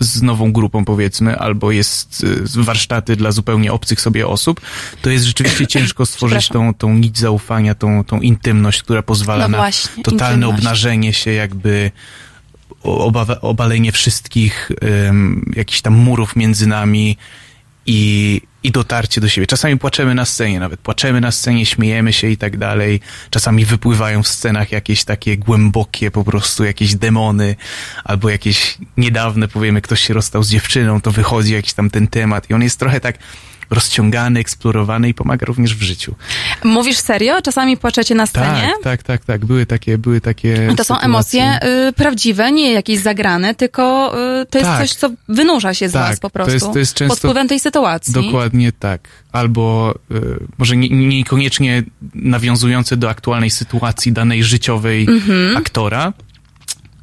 z 0.00 0.22
nową 0.22 0.52
grupą 0.52 0.84
powiedzmy, 0.84 1.38
albo 1.38 1.70
jest 1.72 2.24
y, 2.56 2.62
warsztaty 2.62 3.16
dla 3.16 3.32
zupełnie 3.32 3.72
obcych 3.72 4.00
sobie 4.00 4.28
osób, 4.28 4.60
to 5.02 5.10
jest 5.10 5.24
rzeczywiście 5.24 5.66
ciężko 5.78 6.06
stworzyć 6.06 6.48
tą, 6.48 6.74
tą 6.74 6.94
nić 6.94 7.18
zaufania, 7.18 7.74
tą, 7.74 8.04
tą 8.04 8.20
intymność, 8.20 8.82
która 8.82 9.02
pozwala 9.02 9.44
No 9.44 9.48
na 9.48 9.58
właśnie, 9.58 10.02
totalne 10.02 10.34
intymność. 10.36 10.58
obnażenie 10.58 11.12
się, 11.12 11.32
jakby 11.32 11.90
oba, 12.82 13.26
obalenie 13.40 13.92
wszystkich 13.92 14.70
um, 14.82 15.52
jakichś 15.56 15.80
tam 15.80 15.94
murów 15.94 16.36
między 16.36 16.66
nami 16.66 17.16
i, 17.86 18.40
i 18.62 18.70
dotarcie 18.70 19.20
do 19.20 19.28
siebie. 19.28 19.46
Czasami 19.46 19.78
płaczemy 19.78 20.14
na 20.14 20.24
scenie, 20.24 20.60
nawet 20.60 20.80
płaczemy 20.80 21.20
na 21.20 21.30
scenie, 21.30 21.66
śmiejemy 21.66 22.12
się 22.12 22.28
i 22.28 22.36
tak 22.36 22.56
dalej. 22.56 23.00
Czasami 23.30 23.64
wypływają 23.64 24.22
w 24.22 24.28
scenach 24.28 24.72
jakieś 24.72 25.04
takie 25.04 25.36
głębokie, 25.36 26.10
po 26.10 26.24
prostu 26.24 26.64
jakieś 26.64 26.94
demony, 26.94 27.56
albo 28.04 28.30
jakieś 28.30 28.78
niedawne, 28.96 29.48
powiemy, 29.48 29.80
ktoś 29.80 30.00
się 30.00 30.14
rozstał 30.14 30.42
z 30.42 30.50
dziewczyną, 30.50 31.00
to 31.00 31.10
wychodzi 31.10 31.52
jakiś 31.52 31.72
tam 31.72 31.90
ten 31.90 32.08
temat 32.08 32.50
i 32.50 32.54
on 32.54 32.62
jest 32.62 32.78
trochę 32.78 33.00
tak 33.00 33.18
rozciągany, 33.70 34.40
eksplorowany 34.40 35.08
i 35.08 35.14
pomaga 35.14 35.46
również 35.46 35.74
w 35.74 35.82
życiu. 35.82 36.14
Mówisz 36.64 36.96
serio? 36.98 37.42
Czasami 37.42 37.76
płaczecie 37.76 38.14
na 38.14 38.26
scenie? 38.26 38.72
Tak, 38.72 38.82
tak, 38.82 39.02
tak, 39.02 39.24
tak. 39.24 39.44
Były 39.44 39.66
takie, 39.66 39.98
były 39.98 40.20
takie 40.20 40.54
To 40.76 40.84
są 40.84 40.94
sytuacje. 40.94 41.04
emocje 41.04 41.58
y, 41.88 41.92
prawdziwe, 41.92 42.52
nie 42.52 42.72
jakieś 42.72 42.98
zagrane, 42.98 43.54
tylko 43.54 44.12
y, 44.42 44.46
to 44.46 44.58
jest 44.58 44.70
Tak. 44.70 44.80
coś, 44.80 44.94
co 44.94 45.10
wynurza 45.28 45.74
się 45.74 45.88
z 45.88 45.92
Tak, 45.92 46.08
was 46.10 46.20
po 46.20 46.28
to 46.28 46.32
prostu. 46.32 46.52
jest- 46.54 46.72
to 46.72 46.78
jest 46.78 46.94
często- 46.94 47.12
Pod 47.14 47.18
wpływem 47.18 47.48
tej 47.48 47.60
sytuacji. 47.60 48.14
Dokładnie 48.14 48.72
tak. 48.72 49.08
Albo 49.32 49.94
y, 50.10 50.20
może 50.58 50.76
nie, 50.76 50.88
niekoniecznie 50.88 51.82
nawiązujące 52.14 52.96
do 52.96 53.10
aktualnej 53.10 53.50
sytuacji 53.50 54.12
danej 54.12 54.44
życiowej 54.44 55.06
Mhm. 55.08 55.56
aktora, 55.56 56.12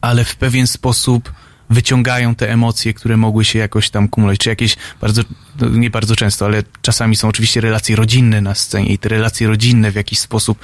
ale 0.01 0.25
w 0.25 0.35
pewien 0.35 0.67
sposób 0.67 1.31
wyciągają 1.69 2.35
te 2.35 2.51
emocje, 2.51 2.93
które 2.93 3.17
mogły 3.17 3.45
się 3.45 3.59
jakoś 3.59 3.89
tam 3.89 4.07
kumulować, 4.07 4.39
czy 4.39 4.49
jakieś 4.49 4.75
bardzo, 5.01 5.21
no, 5.61 5.69
nie 5.69 5.89
bardzo 5.89 6.15
często, 6.15 6.45
ale 6.45 6.63
czasami 6.81 7.15
są 7.15 7.27
oczywiście 7.27 7.61
relacje 7.61 7.95
rodzinne 7.95 8.41
na 8.41 8.55
scenie 8.55 8.93
i 8.93 8.97
te 8.97 9.09
relacje 9.09 9.47
rodzinne 9.47 9.91
w 9.91 9.95
jakiś 9.95 10.19
sposób 10.19 10.59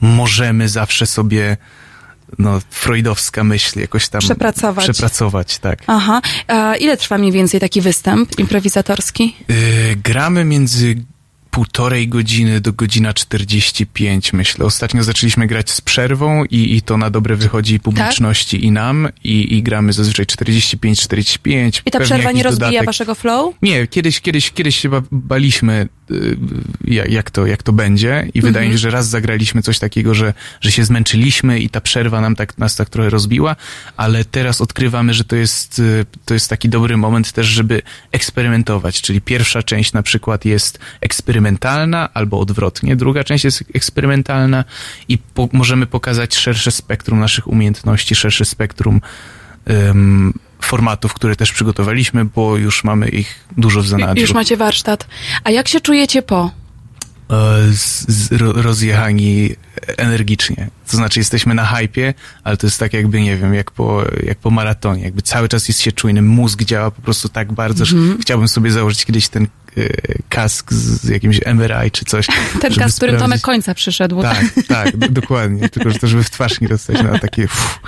możemy 0.00 0.68
zawsze 0.68 1.06
sobie 1.06 1.56
no, 2.38 2.60
freudowska 2.70 3.44
myśl 3.44 3.80
jakoś 3.80 4.08
tam 4.08 4.20
Przepracować. 4.20 4.84
przepracować, 4.84 5.58
tak. 5.58 5.78
Aha. 5.86 6.20
A 6.48 6.74
ile 6.74 6.96
trwa 6.96 7.18
mniej 7.18 7.32
więcej 7.32 7.60
taki 7.60 7.80
występ 7.80 8.38
improwizatorski? 8.38 9.36
Yy, 9.48 9.56
gramy 9.96 10.44
między 10.44 10.96
półtorej 11.60 12.08
godziny 12.08 12.60
do 12.60 12.72
godzina 12.72 13.14
45, 13.14 14.32
myślę. 14.32 14.64
Ostatnio 14.64 15.02
zaczęliśmy 15.04 15.46
grać 15.46 15.70
z 15.70 15.80
przerwą 15.80 16.44
i, 16.44 16.76
i 16.76 16.82
to 16.82 16.96
na 16.96 17.10
dobre 17.10 17.36
wychodzi 17.36 17.80
publiczności 17.80 18.64
i 18.64 18.70
nam 18.70 19.08
i, 19.24 19.56
i 19.56 19.62
gramy 19.62 19.92
zazwyczaj 19.92 20.26
45-45. 20.26 21.82
I 21.86 21.90
ta 21.90 22.00
przerwa 22.00 22.32
nie 22.32 22.42
rozbija 22.42 22.68
dodatek. 22.70 22.86
waszego 22.86 23.14
flow? 23.14 23.54
Nie, 23.62 23.86
kiedyś, 23.86 24.20
kiedyś, 24.20 24.50
kiedyś 24.50 24.76
się 24.76 24.88
ba- 24.88 25.02
baliśmy, 25.12 25.88
y, 26.10 26.36
ja- 26.84 27.04
jak 27.06 27.30
to, 27.30 27.46
jak 27.46 27.62
to 27.62 27.72
będzie 27.72 28.28
i 28.34 28.40
wydaje 28.40 28.66
mi 28.68 28.72
się, 28.74 28.78
że 28.78 28.90
raz 28.90 29.08
zagraliśmy 29.08 29.62
coś 29.62 29.78
takiego, 29.78 30.14
że, 30.14 30.34
że 30.60 30.70
się 30.72 30.84
zmęczyliśmy 30.84 31.60
i 31.60 31.68
ta 31.70 31.80
przerwa 31.80 32.20
nam 32.20 32.36
tak, 32.36 32.58
nas 32.58 32.76
tak 32.76 32.88
trochę 32.90 33.10
rozbiła, 33.10 33.56
ale 33.96 34.24
teraz 34.24 34.60
odkrywamy, 34.60 35.14
że 35.14 35.24
to 35.24 35.36
jest, 35.36 35.78
y, 35.78 36.06
to 36.24 36.34
jest 36.34 36.48
taki 36.50 36.68
dobry 36.68 36.96
moment 36.96 37.32
też, 37.32 37.46
żeby 37.46 37.82
eksperymentować, 38.12 39.02
czyli 39.02 39.20
pierwsza 39.20 39.62
część 39.62 39.92
na 39.92 40.02
przykład 40.02 40.44
jest 40.44 40.78
eksperymentalna 41.46 42.08
albo 42.14 42.40
odwrotnie, 42.40 42.96
druga 42.96 43.24
część 43.24 43.44
jest 43.44 43.64
eksperymentalna 43.74 44.64
i 45.08 45.18
po, 45.18 45.48
możemy 45.52 45.86
pokazać 45.86 46.36
szersze 46.36 46.70
spektrum 46.70 47.20
naszych 47.20 47.46
umiejętności, 47.48 48.14
szersze 48.14 48.44
spektrum 48.44 49.00
ym, 49.70 50.32
formatów, 50.60 51.14
które 51.14 51.36
też 51.36 51.52
przygotowaliśmy, 51.52 52.24
bo 52.24 52.56
już 52.56 52.84
mamy 52.84 53.08
ich 53.08 53.44
dużo 53.56 53.82
w 53.82 53.86
zanadrzu. 53.88 54.20
Już 54.22 54.34
macie 54.34 54.56
warsztat. 54.56 55.06
A 55.44 55.50
jak 55.50 55.68
się 55.68 55.80
czujecie 55.80 56.22
po? 56.22 56.50
E, 57.30 57.72
z, 57.72 58.08
z, 58.08 58.32
ro- 58.32 58.52
rozjechani 58.52 59.50
energicznie. 59.96 60.68
To 60.90 60.96
znaczy 60.96 61.20
jesteśmy 61.20 61.54
na 61.54 61.66
hypie, 61.66 62.14
ale 62.44 62.56
to 62.56 62.66
jest 62.66 62.78
tak 62.80 62.92
jakby, 62.92 63.20
nie 63.20 63.36
wiem, 63.36 63.54
jak 63.54 63.70
po, 63.70 64.02
jak 64.26 64.38
po 64.38 64.50
maratonie. 64.50 65.02
Jakby 65.02 65.22
cały 65.22 65.48
czas 65.48 65.68
jest 65.68 65.80
się 65.80 65.92
czujnym. 65.92 66.26
Mózg 66.26 66.62
działa 66.62 66.90
po 66.90 67.02
prostu 67.02 67.28
tak 67.28 67.52
bardzo, 67.52 67.84
Mhm. 67.84 68.12
że 68.12 68.18
chciałbym 68.22 68.48
sobie 68.48 68.70
założyć 68.70 69.04
kiedyś 69.04 69.28
ten 69.28 69.46
kask 70.28 70.72
z, 70.72 71.08
jakimś 71.08 71.40
MRI 71.46 71.90
czy 71.90 72.04
coś. 72.04 72.26
Ten 72.62 72.72
czas, 72.72 72.92
z 72.92 72.96
którym 72.96 73.16
Tomek 73.16 73.40
końca 73.40 73.74
przyszedł. 73.74 74.22
tak, 74.22 74.44
tak, 74.68 74.96
dokładnie. 74.96 75.68
Tylko, 75.68 75.90
że 75.90 75.98
to, 75.98 76.06
żeby 76.06 76.24
w 76.24 76.30
twarz 76.30 76.60
nie 76.60 76.68
dostać 76.68 77.02
na 77.02 77.18
takie, 77.18 77.44
uff, 77.44 77.80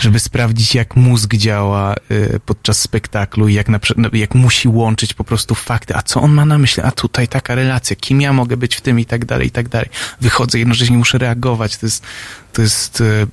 żeby 0.00 0.20
sprawdzić, 0.20 0.74
jak 0.74 0.96
mózg 0.96 1.34
działa 1.34 1.94
y, 2.10 2.40
podczas 2.46 2.80
spektaklu 2.80 3.48
i 3.48 3.54
jak, 3.54 3.68
na, 3.68 3.80
no, 3.96 4.08
jak 4.12 4.34
musi 4.34 4.68
łączyć 4.68 5.14
po 5.14 5.24
prostu 5.24 5.54
fakty. 5.54 5.96
A 5.96 6.02
co 6.02 6.20
on 6.20 6.32
ma 6.32 6.44
na 6.44 6.58
myśli? 6.58 6.82
A 6.82 6.90
tutaj 6.90 7.28
taka 7.28 7.54
relacja, 7.54 7.96
kim 7.96 8.20
ja 8.20 8.32
mogę 8.32 8.56
być 8.56 8.76
w 8.76 8.80
tym 8.80 9.00
i 9.00 9.04
tak 9.04 9.24
dalej, 9.24 9.48
i 9.48 9.50
tak 9.50 9.68
dalej. 9.68 9.88
Wychodzę, 10.20 10.58
jednocześnie 10.58 10.98
muszę 10.98 11.18
reagować. 11.18 11.76
To 11.76 11.86
jest, 11.86 12.04
to 12.52 12.62
jest, 12.62 13.00
y, 13.00 13.26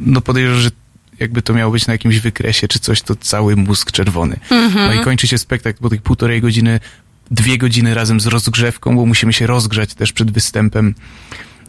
no 0.00 0.20
podejrzewam, 0.20 0.60
że 0.60 0.70
jakby 1.20 1.42
to 1.42 1.54
miało 1.54 1.72
być 1.72 1.86
na 1.86 1.94
jakimś 1.94 2.18
wykresie 2.18 2.68
czy 2.68 2.78
coś, 2.78 3.02
to 3.02 3.16
cały 3.16 3.56
mózg 3.56 3.92
czerwony. 3.92 4.36
Mhm. 4.50 4.88
No 4.88 5.02
i 5.02 5.04
kończy 5.04 5.26
się 5.26 5.38
spektakl 5.38 5.78
po 5.82 5.90
tych 5.90 6.02
półtorej 6.02 6.40
godziny, 6.40 6.80
dwie 7.30 7.58
godziny 7.58 7.94
razem 7.94 8.20
z 8.20 8.26
rozgrzewką, 8.26 8.96
bo 8.96 9.06
musimy 9.06 9.32
się 9.32 9.46
rozgrzać 9.46 9.94
też 9.94 10.12
przed 10.12 10.30
występem. 10.30 10.94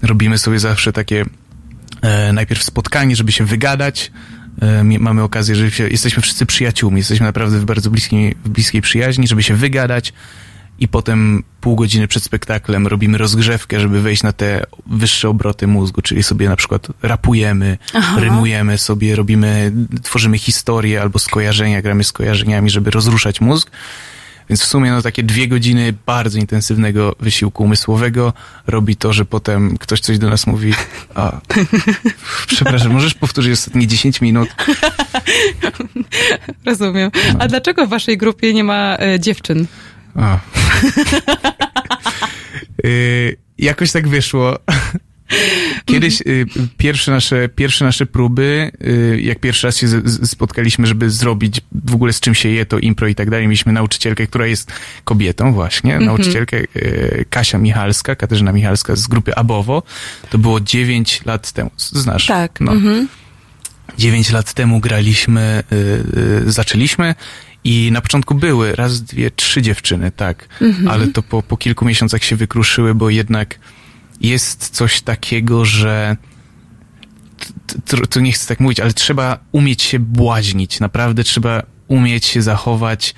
Robimy 0.02 0.38
sobie 0.38 0.60
zawsze 0.60 0.94
takie 0.94 1.26
e, 2.02 2.34
najpierw 2.34 2.64
spotkanie, 2.64 3.16
żeby 3.16 3.32
się 3.32 3.46
wygadać. 3.46 4.12
E, 4.62 4.84
mamy 4.84 5.24
okazję, 5.24 5.56
że 5.56 5.72
się, 5.72 5.88
jesteśmy 5.88 6.22
wszyscy 6.22 6.46
przyjaciółmi, 6.46 6.98
jesteśmy 6.98 7.26
naprawdę 7.26 7.60
w 7.60 7.66
bardzo 7.66 7.92
bliskiej, 7.92 8.36
w 8.46 8.50
bliskiej 8.50 8.82
przyjaźni, 8.82 9.28
żeby 9.28 9.44
się 9.44 9.56
wygadać 9.56 10.14
i 10.82 10.88
potem 10.88 11.44
pół 11.62 11.76
godziny 11.76 12.08
przed 12.08 12.24
spektaklem 12.24 12.88
robimy 12.88 13.18
rozgrzewkę, 13.18 13.80
żeby 13.80 14.02
wejść 14.02 14.24
na 14.24 14.34
te 14.34 14.64
wyższe 14.86 15.30
obroty 15.30 15.68
mózgu, 15.68 16.02
czyli 16.02 16.24
sobie 16.24 16.50
na 16.50 16.56
przykład 16.56 16.88
rapujemy, 17.02 17.78
Aha. 17.94 18.20
rymujemy 18.20 18.78
sobie, 18.78 19.16
robimy, 19.16 19.72
tworzymy 20.04 20.38
historie 20.38 21.02
albo 21.02 21.20
skojarzenia, 21.20 21.82
gramy 21.82 22.04
skojarzeniami, 22.04 22.70
żeby 22.70 22.92
rozruszać 22.92 23.42
mózg. 23.42 23.72
Więc 24.50 24.62
w 24.62 24.66
sumie 24.66 24.92
no 24.92 25.02
takie 25.02 25.24
dwie 25.24 25.48
godziny 25.48 25.94
bardzo 26.06 26.40
intensywnego 26.40 27.16
wysiłku 27.20 27.64
umysłowego 27.64 28.34
robi 28.68 28.96
to, 28.96 29.14
że 29.14 29.26
potem 29.26 29.78
ktoś 29.78 30.00
coś 30.00 30.18
do 30.18 30.30
nas 30.30 30.48
mówi, 30.48 30.74
a 31.16 31.42
przepraszam, 32.48 32.92
możesz 32.92 33.14
powtórzyć 33.14 33.54
ostatnie 33.54 33.88
10 33.88 34.22
minut? 34.22 34.50
Rozumiem. 36.66 37.12
A 37.40 37.48
dlaczego 37.48 37.88
w 37.88 37.90
waszej 37.90 38.18
grupie 38.18 38.54
nie 38.54 38.64
ma 38.64 38.98
e, 39.00 39.20
dziewczyn? 39.20 39.68
A. 40.16 40.38
y, 42.86 43.38
jakoś 43.58 43.92
tak 43.92 44.08
wyszło. 44.08 44.60
Kiedyś 45.86 46.22
y, 46.22 46.46
pierwsze, 46.78 47.12
nasze, 47.12 47.50
pierwsze 47.50 47.86
nasze 47.86 48.06
próby, 48.06 48.72
y, 48.84 49.22
jak 49.22 49.40
pierwszy 49.40 49.68
raz 49.68 49.78
się 49.78 49.88
z, 49.88 50.10
z, 50.10 50.30
spotkaliśmy, 50.30 50.88
żeby 50.88 51.10
zrobić 51.10 51.62
w 51.86 51.96
ogóle 51.96 52.14
z 52.14 52.20
czym 52.20 52.36
się 52.36 52.50
je 52.50 52.66
to 52.66 52.80
impro 52.80 53.08
i 53.08 53.16
tak 53.16 53.30
dalej, 53.30 53.48
mieliśmy 53.48 53.74
nauczycielkę, 53.74 54.28
która 54.28 54.48
jest 54.48 54.72
kobietą 55.04 55.54
właśnie, 55.54 55.92
Mhm. 55.96 56.06
nauczycielkę 56.06 56.58
y, 56.76 57.26
Kasia 57.30 57.58
Michalska, 57.58 58.16
Katarzyna 58.16 58.52
Michalska 58.54 58.96
z 58.96 59.08
grupy 59.08 59.36
Abowo. 59.36 59.84
To 60.30 60.38
było 60.38 60.60
9 60.60 61.22
lat 61.26 61.52
temu. 61.52 61.72
Znasz? 61.78 62.26
Tak. 62.26 62.62
No. 62.62 62.72
Mhm. 62.72 63.08
9 63.98 64.32
lat 64.32 64.54
temu 64.54 64.80
graliśmy, 64.80 65.64
y, 65.72 65.76
y, 66.48 66.52
zaczęliśmy 66.52 67.16
i 67.64 67.90
na 67.92 68.02
początku 68.02 68.36
były 68.36 68.76
raz, 68.76 69.02
dwie, 69.04 69.32
trzy 69.32 69.62
dziewczyny, 69.62 70.12
tak, 70.12 70.48
Mhm. 70.62 70.88
ale 70.88 71.08
to 71.08 71.22
po, 71.24 71.44
po 71.44 71.58
kilku 71.58 71.86
miesiącach 71.86 72.24
się 72.24 72.36
wykruszyły, 72.36 72.96
bo 72.96 73.10
jednak 73.10 73.60
jest 74.22 74.70
coś 74.70 75.02
takiego, 75.02 75.66
że 75.66 76.18
t- 77.68 77.82
t- 77.98 78.08
to 78.08 78.20
nie 78.20 78.32
chcę 78.32 78.48
tak 78.48 78.60
mówić, 78.60 78.80
ale 78.80 78.94
trzeba 78.94 79.40
umieć 79.52 79.82
się 79.84 80.00
błaźnić, 80.00 80.80
naprawdę 80.80 81.24
trzeba 81.24 81.64
umieć 81.88 82.26
się 82.26 82.42
zachować 82.42 83.16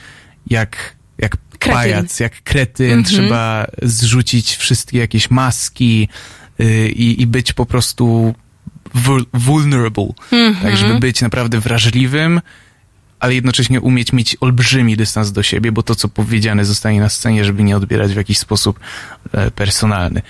jak, 0.48 0.96
jak 1.18 1.38
Kretyn. 1.60 1.74
pajac, 1.74 2.20
jak 2.20 2.44
kretyn, 2.44 2.92
Mhm. 3.00 3.04
trzeba 3.06 3.68
zrzucić 3.82 4.56
wszystkie 4.56 4.98
jakieś 4.98 5.30
maski 5.30 6.08
y, 6.60 6.90
i, 6.90 7.22
i 7.22 7.28
być 7.28 7.54
po 7.54 7.66
prostu 7.66 8.36
vul- 8.96 9.26
vulnerable, 9.34 10.08
Mhm. 10.32 10.56
tak, 10.64 10.78
żeby 10.78 11.00
być 11.00 11.22
naprawdę 11.22 11.60
wrażliwym, 11.60 12.42
ale 13.20 13.36
jednocześnie 13.36 13.82
umieć 13.82 14.14
mieć 14.14 14.38
olbrzymi 14.40 14.98
dystans 14.98 15.32
do 15.32 15.44
siebie, 15.44 15.72
bo 15.72 15.84
to, 15.84 15.96
co 15.96 16.08
powiedziane 16.10 16.66
zostanie 16.66 17.00
na 17.02 17.10
scenie, 17.10 17.46
żeby 17.46 17.64
nie 17.64 17.78
odbierać 17.78 18.14
w 18.14 18.18
jakiś 18.18 18.38
sposób 18.38 18.80
e, 19.32 19.52
personalny. 19.52 20.22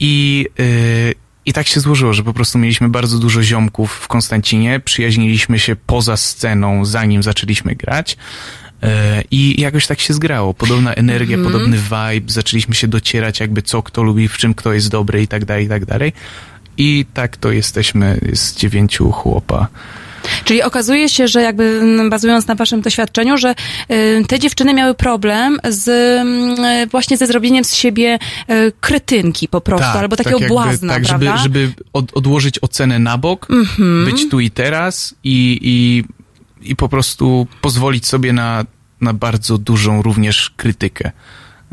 I, 0.00 0.46
y, 0.60 1.14
I 1.46 1.52
tak 1.52 1.66
się 1.66 1.80
złożyło, 1.80 2.12
że 2.12 2.22
po 2.22 2.32
prostu 2.32 2.58
mieliśmy 2.58 2.88
bardzo 2.88 3.18
dużo 3.18 3.42
ziomków 3.42 3.92
w 3.92 4.08
Konstancinie, 4.08 4.80
przyjaźniliśmy 4.80 5.58
się 5.58 5.76
poza 5.76 6.16
sceną, 6.16 6.84
zanim 6.84 7.22
zaczęliśmy 7.22 7.74
grać. 7.74 8.16
E, 8.82 9.22
I 9.30 9.60
jakoś 9.60 9.86
tak 9.86 10.00
się 10.00 10.14
zgrało. 10.14 10.54
Podobna 10.54 10.94
energia, 10.94 11.36
Mhm. 11.36 11.52
podobny 11.52 11.76
vibe, 11.78 12.32
zaczęliśmy 12.32 12.74
się 12.74 12.88
docierać 12.88 13.40
jakby 13.40 13.62
co 13.62 13.82
kto 13.82 14.02
lubi, 14.02 14.28
w 14.28 14.36
czym 14.38 14.54
kto 14.54 14.72
jest 14.72 14.88
dobry 14.88 15.22
i 15.22 15.28
tak 15.28 15.44
dalej, 15.44 15.66
i 15.66 15.68
tak 15.68 15.84
dalej. 15.84 16.12
I 16.76 17.06
tak 17.14 17.36
to 17.36 17.52
jesteśmy 17.52 18.18
z 18.32 18.54
dziewięciu 18.56 19.10
chłopa. 19.10 19.68
Czyli 20.44 20.62
okazuje 20.62 21.08
się, 21.08 21.28
że 21.28 21.42
jakby 21.42 21.64
mm, 21.64 22.10
bazując 22.10 22.46
na 22.46 22.54
waszym 22.54 22.80
doświadczeniu, 22.80 23.38
że 23.38 23.54
y, 23.90 24.24
te 24.28 24.38
dziewczyny 24.38 24.74
miały 24.74 24.94
problem 24.94 25.58
z 25.68 25.88
mm, 25.88 26.64
y, 26.64 26.86
właśnie 26.86 27.16
ze 27.16 27.26
zrobieniem 27.26 27.64
z 27.64 27.74
siebie 27.74 28.18
y, 28.50 28.72
kretynki 28.80 29.48
po 29.48 29.60
prostu, 29.60 29.98
albo 29.98 30.16
takiego 30.16 30.38
jakby- 30.38 30.54
błazna, 30.54 30.94
tak, 30.94 31.06
żeby, 31.06 31.24
prawda? 31.24 31.42
żeby 31.42 31.72
od, 31.92 32.16
odłożyć 32.16 32.58
ocenę 32.58 32.98
na 32.98 33.18
bok, 33.18 33.46
Mhm. 33.50 34.04
być 34.04 34.28
tu 34.30 34.40
i 34.40 34.50
teraz 34.50 35.14
i, 35.24 35.58
i, 35.62 36.04
i 36.70 36.76
po 36.76 36.88
prostu 36.88 37.46
pozwolić 37.60 38.06
sobie 38.06 38.32
na, 38.32 38.64
na 39.00 39.12
bardzo 39.12 39.58
dużą 39.58 40.02
również 40.02 40.50
krytykę. 40.56 41.12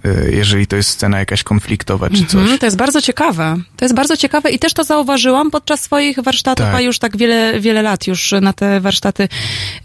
Y, 0.05 0.31
jeżeli 0.31 0.67
to 0.67 0.75
jest 0.75 0.89
scena 0.89 1.19
jakaś 1.19 1.43
konfliktowa 1.43 2.09
czy 2.09 2.25
coś. 2.25 2.41
Mhm, 2.41 2.59
to 2.59 2.65
jest 2.65 2.77
bardzo 2.77 3.01
ciekawe. 3.01 3.57
To 3.77 3.85
jest 3.85 3.95
bardzo 3.95 4.17
ciekawe 4.17 4.51
i 4.51 4.59
też 4.59 4.73
to 4.73 4.83
zauważyłam 4.83 5.51
podczas 5.51 5.81
swoich 5.81 6.19
warsztatów, 6.19 6.65
Tak. 6.65 6.75
a 6.75 6.81
już 6.81 6.99
tak 6.99 7.17
wiele, 7.17 7.59
wiele 7.59 7.81
lat 7.81 8.07
już 8.07 8.33
na 8.41 8.53
te 8.53 8.79
warsztaty 8.79 9.27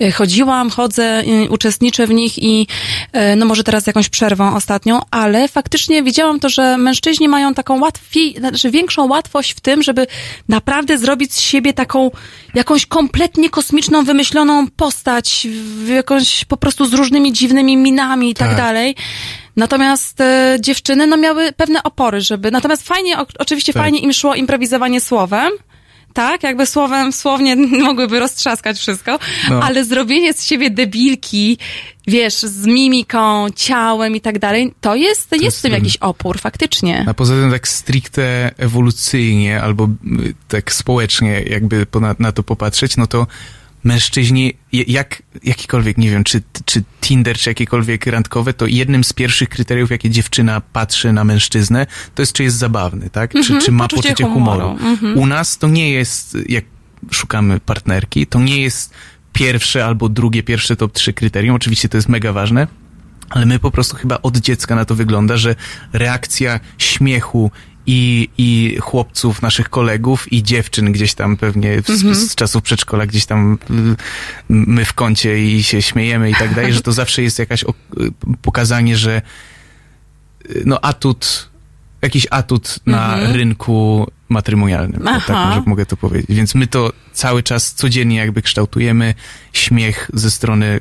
y, 0.02 0.12
chodziłam, 0.12 0.70
chodzę, 0.70 1.22
y, 1.44 1.50
uczestniczę 1.50 2.06
w 2.06 2.10
nich 2.10 2.38
i 2.38 2.66
no 3.36 3.46
może 3.46 3.64
teraz 3.64 3.86
jakąś 3.86 4.08
przerwą 4.08 4.54
ostatnią, 4.56 5.00
ale 5.10 5.48
faktycznie 5.48 6.02
widziałam 6.02 6.40
to, 6.40 6.48
że 6.48 6.78
mężczyźni 6.78 7.28
mają 7.28 7.54
taką 7.54 7.80
łatwiej, 7.80 8.34
znaczy 8.38 8.70
większą 8.70 9.08
łatwość 9.08 9.52
w 9.52 9.60
tym, 9.60 9.82
żeby 9.82 10.06
naprawdę 10.48 10.98
zrobić 10.98 11.34
z 11.34 11.40
siebie 11.40 11.72
taką 11.72 12.10
jakąś 12.54 12.86
kompletnie 12.86 13.50
kosmiczną, 13.50 14.04
wymyśloną 14.04 14.66
postać, 14.76 15.46
w 15.84 15.88
jakąś 15.88 16.44
po 16.44 16.56
prostu 16.56 16.86
z 16.86 16.94
różnymi 16.94 17.32
dziwnymi 17.32 17.76
minami 17.76 18.30
i 18.30 18.34
tak, 18.34 18.48
Tak. 18.48 18.56
dalej. 18.56 18.94
Natomiast 19.56 20.20
e, 20.20 20.56
dziewczyny 20.60 21.06
no, 21.06 21.16
miały 21.16 21.52
pewne 21.52 21.82
opory, 21.82 22.20
żeby. 22.20 22.50
Natomiast 22.50 22.86
fajnie, 22.88 23.18
o, 23.18 23.26
oczywiście 23.38 23.72
Tak. 23.72 23.82
fajnie 23.82 23.98
im 23.98 24.12
szło 24.12 24.34
improwizowanie 24.34 25.00
słowem. 25.00 25.50
Tak, 26.14 26.42
jakby 26.42 26.66
słowem, 26.66 27.12
słownie 27.12 27.56
mogłyby 27.86 28.20
roztrzaskać 28.20 28.78
wszystko, 28.78 29.18
No. 29.50 29.62
ale 29.62 29.84
zrobienie 29.84 30.32
z 30.34 30.44
siebie 30.44 30.70
debilki, 30.70 31.58
wiesz, 32.06 32.34
z 32.34 32.66
mimiką, 32.66 33.46
ciałem 33.56 34.16
i 34.16 34.20
tak 34.20 34.38
dalej, 34.38 34.74
to 34.80 34.94
jest, 34.94 35.32
jest, 35.32 35.44
jest 35.44 35.58
w 35.58 35.62
tym 35.62 35.70
trudne. 35.70 35.86
jakiś 35.86 35.96
opór, 35.96 36.38
faktycznie. 36.40 37.04
A 37.08 37.14
poza 37.14 37.34
tym 37.34 37.50
tak 37.50 37.68
stricte 37.68 38.50
ewolucyjnie 38.58 39.62
albo 39.62 39.84
y, 39.84 40.34
tak 40.48 40.72
społecznie 40.72 41.42
jakby 41.42 41.86
na, 42.00 42.14
na 42.18 42.32
to 42.32 42.42
popatrzeć, 42.42 42.96
no 42.96 43.06
to 43.06 43.26
mężczyźni, 43.84 44.52
jak, 44.72 45.22
jakikolwiek, 45.44 45.98
nie 45.98 46.10
wiem, 46.10 46.24
czy, 46.24 46.42
czy 46.64 46.82
Tinder, 47.00 47.38
czy 47.38 47.50
jakiekolwiek 47.50 48.06
randkowe, 48.06 48.54
to 48.54 48.66
jednym 48.66 49.04
z 49.04 49.12
pierwszych 49.12 49.48
kryteriów, 49.48 49.90
jakie 49.90 50.10
dziewczyna 50.10 50.60
patrzy 50.60 51.12
na 51.12 51.24
mężczyznę, 51.24 51.86
to 52.14 52.22
jest, 52.22 52.32
czy 52.32 52.42
jest 52.42 52.56
zabawny, 52.56 53.10
tak? 53.10 53.36
Mhm, 53.36 53.60
czy, 53.60 53.66
czy 53.66 53.72
ma 53.72 53.84
poczucie 53.84 54.08
poczucie, 54.08 54.24
humoru. 54.24 54.60
humoru. 54.60 54.90
Mhm. 54.90 55.18
U 55.18 55.26
nas 55.26 55.58
to 55.58 55.68
nie 55.68 55.90
jest, 55.90 56.36
jak 56.48 56.64
szukamy 57.10 57.60
partnerki, 57.60 58.26
to 58.26 58.40
nie 58.40 58.62
jest 58.62 58.94
pierwsze 59.32 59.84
albo 59.84 60.08
drugie, 60.08 60.42
pierwsze 60.42 60.76
top 60.76 60.92
trzy 60.92 61.12
kryterium. 61.12 61.56
Oczywiście 61.56 61.88
to 61.88 61.96
jest 61.96 62.08
mega 62.08 62.32
ważne, 62.32 62.66
ale 63.30 63.46
my 63.46 63.58
po 63.58 63.70
prostu 63.70 63.96
chyba 63.96 64.18
od 64.22 64.36
dziecka 64.36 64.74
na 64.74 64.84
to 64.84 64.94
wygląda, 64.94 65.36
że 65.36 65.54
reakcja 65.92 66.60
śmiechu 66.78 67.50
i, 67.86 68.28
i 68.38 68.76
chłopców, 68.80 69.42
naszych 69.42 69.68
kolegów 69.70 70.32
i 70.32 70.42
dziewczyn 70.42 70.92
gdzieś 70.92 71.14
tam 71.14 71.36
pewnie 71.36 71.82
w, 71.82 71.90
Mhm. 71.90 72.14
z, 72.14 72.30
z 72.30 72.34
czasów 72.34 72.62
przedszkola, 72.62 73.06
gdzieś 73.06 73.26
tam 73.26 73.58
y, 73.70 73.96
my 74.48 74.84
w 74.84 74.92
kącie 74.92 75.44
i 75.44 75.62
się 75.62 75.82
śmiejemy 75.82 76.30
i 76.30 76.34
tak 76.34 76.54
dalej, 76.54 76.72
że 76.72 76.80
to 76.80 76.92
zawsze 77.02 77.22
jest 77.22 77.38
jakaś 77.38 77.64
ok- 77.64 77.76
pokazanie, 78.42 78.96
że 78.96 79.22
y, 80.50 80.62
no 80.66 80.80
atut, 80.80 81.48
jakiś 82.02 82.26
atut 82.30 82.78
na 82.86 83.14
Mhm. 83.14 83.32
rynku 83.36 84.06
matrymonialnym. 84.28 85.02
Tak 85.26 85.28
może 85.48 85.62
mogę 85.66 85.86
to 85.86 85.96
powiedzieć. 85.96 86.36
Więc 86.36 86.54
my 86.54 86.66
to 86.66 86.92
cały 87.12 87.42
czas 87.42 87.74
codziennie 87.74 88.16
jakby 88.16 88.42
kształtujemy. 88.42 89.14
Śmiech 89.52 90.10
ze 90.14 90.30
strony 90.30 90.66
y, 90.66 90.80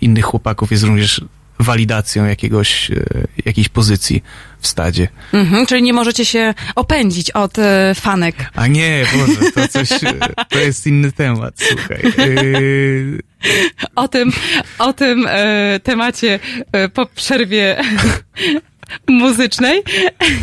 innych 0.00 0.24
chłopaków 0.24 0.70
jest 0.72 0.84
również 0.84 1.20
walidacją 1.62 2.24
jakiegoś, 2.24 2.90
e, 2.90 3.04
jakiejś 3.46 3.68
pozycji 3.68 4.22
w 4.60 4.66
stadzie. 4.66 5.08
Mhm, 5.32 5.66
czyli 5.66 5.82
nie 5.82 5.92
możecie 5.92 6.24
się 6.24 6.54
opędzić 6.76 7.30
od 7.30 7.58
e, 7.58 7.94
fanek. 7.94 8.36
A 8.54 8.66
nie, 8.66 9.04
Boże, 9.12 9.52
to 9.54 9.68
coś, 9.68 9.92
e, 9.92 9.98
to 10.48 10.58
jest 10.58 10.86
inny 10.86 11.12
temat, 11.12 11.54
słuchaj. 11.56 12.02
Yy, 12.26 13.18
O 13.94 14.08
tym, 14.08 14.32
o 14.78 14.92
tym 14.92 15.26
e, 15.28 15.80
temacie 15.82 16.38
e, 16.72 16.88
po 16.88 17.06
przerwie 17.06 17.76
muzycznej. 19.08 19.82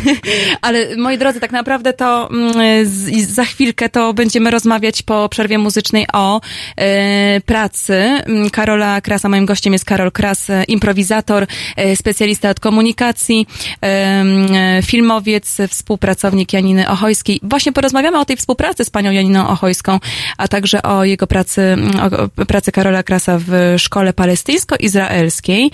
Ale 0.62 0.96
moi 0.96 1.18
drodzy, 1.18 1.40
tak 1.40 1.52
naprawdę 1.52 1.92
to 1.92 2.28
mm, 2.30 2.86
za 3.28 3.44
chwilkę 3.44 3.88
to 3.88 4.14
będziemy 4.14 4.50
rozmawiać 4.50 5.02
po 5.02 5.28
przerwie 5.28 5.58
muzycznej 5.58 6.06
o 6.12 6.40
e, 6.76 7.40
pracy 7.40 7.94
mm, 7.94 8.50
Karola 8.50 9.00
Krasa. 9.00 9.28
Moim 9.28 9.46
gościem 9.46 9.72
jest 9.72 9.84
Karol 9.84 10.12
Kras, 10.12 10.50
e, 10.50 10.64
improwizator, 10.64 11.46
e, 11.76 11.96
specjalista 11.96 12.50
od 12.50 12.60
komunikacji, 12.60 13.46
e, 13.82 14.82
filmowiec, 14.82 15.56
współpracownik 15.68 16.52
Janiny 16.52 16.88
Ochojskiej. 16.88 17.40
Właśnie 17.42 17.72
porozmawiamy 17.72 18.18
o 18.18 18.24
tej 18.24 18.36
współpracy 18.36 18.84
z 18.84 18.90
panią 18.90 19.10
Janiną 19.10 19.48
Ochojską, 19.48 19.98
a 20.38 20.48
także 20.48 20.82
o 20.82 21.04
jego 21.04 21.26
pracy, 21.26 21.62
mm, 21.62 22.00
o, 22.38 22.44
pracy 22.44 22.72
Karola 22.72 23.02
Krasa 23.02 23.38
w 23.38 23.74
szkole 23.78 24.12
palestyńsko-izraelskiej, 24.12 25.70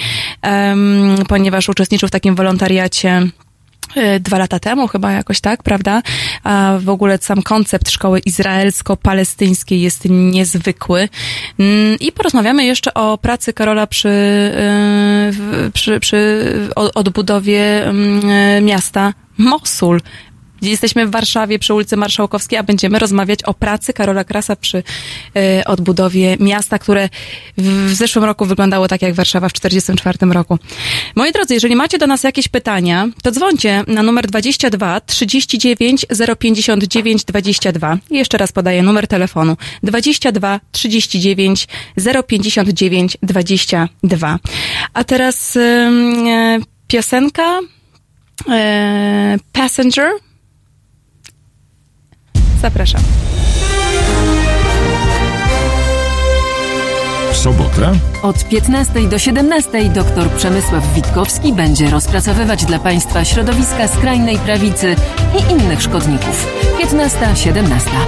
ponieważ 1.29 1.69
uczestniczył 1.69 2.09
w 2.09 2.13
takim 2.13 2.35
wolontariacie 2.35 2.66
e, 3.97 4.21
dwa 4.21 4.39
lata 4.39 4.59
temu, 4.59 4.89
chyba 4.89 5.13
jakoś 5.13 5.41
tak, 5.41 5.63
prawda? 5.63 6.03
A 6.45 6.79
w 6.81 6.89
ogóle 6.89 7.19
sam 7.19 7.43
koncept 7.43 7.91
szkoły 7.91 8.19
izraelsko-palestyńskiej 8.19 9.81
jest 9.81 10.05
niezwykły. 10.11 11.09
Mm, 11.59 11.97
I 12.01 12.13
porozmawiamy 12.13 12.65
jeszcze 12.65 12.95
o 12.95 13.19
pracy 13.19 13.53
Karola 13.53 13.87
przy, 13.87 14.09
e, 14.09 15.33
przy, 15.73 16.01
przy 16.01 16.45
odbudowie 16.95 17.87
mm, 17.87 18.31
e, 18.31 18.61
miasta 18.61 19.13
Mosul. 19.39 20.01
Jesteśmy 20.71 21.07
w 21.07 21.11
Warszawie 21.11 21.59
przy 21.59 21.75
ulicy 21.75 21.97
Marszałkowskiej, 21.97 22.59
a 22.59 22.63
będziemy 22.63 22.99
rozmawiać 22.99 23.43
o 23.43 23.55
pracy 23.55 23.93
Karola 23.93 24.25
Krasa 24.25 24.57
przy 24.57 24.83
e, 25.37 25.65
odbudowie 25.65 26.37
miasta, 26.41 26.79
które 26.79 27.09
w, 27.59 27.91
w 27.91 27.95
zeszłym 27.95 28.25
roku 28.25 28.45
wyglądało 28.45 28.89
tak 28.89 29.03
jak 29.03 29.15
Warszawa 29.15 29.49
w 29.49 29.53
1944 29.53 30.33
roku. 30.33 30.59
Moi 31.17 31.33
drodzy, 31.33 31.55
jeżeli 31.55 31.77
macie 31.77 31.99
do 31.99 32.07
nas 32.07 32.25
jakieś 32.25 32.49
pytania, 32.49 33.09
to 33.23 33.31
dzwońcie 33.31 33.85
na 33.87 34.03
numer 34.03 34.27
22 34.27 35.01
39 35.01 36.07
059 36.39 37.25
22. 37.25 37.99
I 38.11 38.17
jeszcze 38.17 38.39
raz 38.39 38.53
podaję 38.53 38.83
numer 38.83 39.07
telefonu 39.07 39.57
22 39.83 40.61
39 40.73 41.69
059 42.27 43.17
22. 43.23 44.39
A 44.95 45.05
teraz 45.05 45.57
ym, 45.57 46.27
e, 46.27 46.59
piosenka 46.89 47.61
e, 48.49 49.37
Passenger. 49.53 50.26
Zapraszam. 52.67 53.01
Sobotę 57.33 57.93
Od 58.23 58.49
15 58.49 59.09
do 59.09 59.19
17 59.19 59.85
dr 59.89 60.31
Przemysław 60.37 60.95
Witkowski 60.95 61.53
będzie 61.53 61.91
rozpracowywać 61.91 62.65
dla 62.65 62.79
Państwa 62.79 63.25
środowiska 63.25 63.89
skrajnej 63.89 64.39
prawicy 64.39 64.97
i 65.39 65.53
innych 65.53 65.83
szkodników. 65.83 66.47
15-17. 66.83 67.63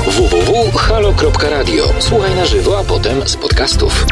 www.halo.radio. 0.06 1.84
Słuchaj 1.98 2.34
na 2.34 2.46
żywo, 2.46 2.78
a 2.78 2.84
potem 2.84 3.28
z 3.28 3.36
podcastów. 3.36 4.06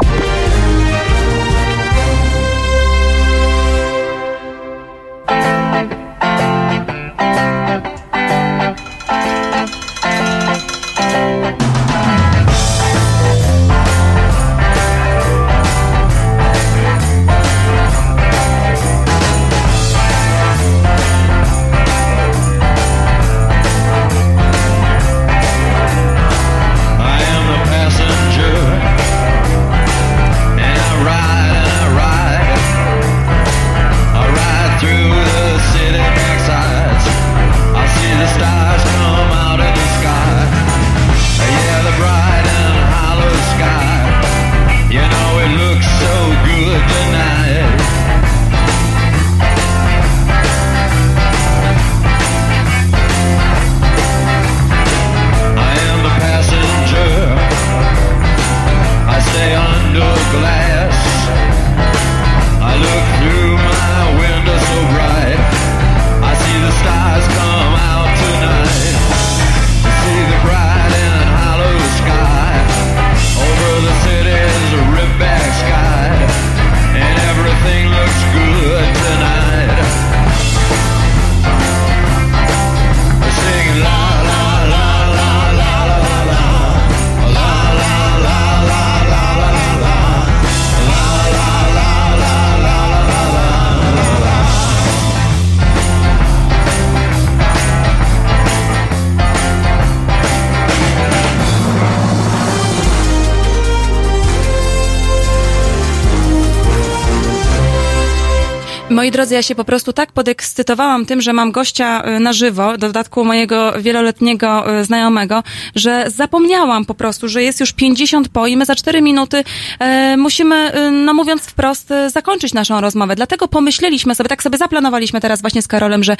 Moi 109.07 109.11
drodzy, 109.11 109.35
ja 109.35 109.43
się 109.43 109.55
po 109.55 109.63
prostu 109.63 109.93
tak 109.93 110.11
podekscytowałam 110.11 111.05
tym, 111.05 111.21
że 111.21 111.33
mam 111.33 111.51
gościa 111.51 112.01
e, 112.01 112.19
na 112.19 112.33
żywo, 112.33 112.73
w 112.73 112.77
dodatku 112.77 113.25
mojego 113.25 113.81
wieloletniego 113.81 114.79
e, 114.79 114.83
znajomego, 114.83 115.43
że 115.75 116.05
zapomniałam 116.07 116.85
po 116.85 116.93
prostu, 116.93 117.27
że 117.27 117.43
jest 117.43 117.59
już 117.59 117.73
50 117.73 118.29
po 118.29 118.47
i 118.47 118.57
my 118.57 118.65
za 118.65 118.75
4 118.75 119.01
minuty 119.01 119.43
e, 119.79 120.17
musimy, 120.17 120.55
e, 120.55 120.91
no 120.91 121.13
mówiąc 121.13 121.41
wprost, 121.41 121.93
zakończyć 122.07 122.53
naszą 122.53 122.81
rozmowę. 122.81 123.15
Dlatego 123.15 123.47
pomyśleliśmy 123.47 124.15
sobie, 124.15 124.29
tak 124.29 124.43
sobie 124.43 124.57
zaplanowaliśmy 124.57 125.21
teraz 125.21 125.41
właśnie 125.41 125.61
z 125.61 125.67
Karolem, 125.67 126.03
że 126.03 126.17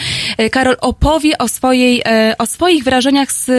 Karol 0.51 0.77
opowie 0.81 1.37
o 1.37 1.47
swojej, 1.47 2.01
e, 2.05 2.35
o 2.37 2.45
swoich 2.45 2.83
wrażeniach 2.83 3.31
z 3.31 3.49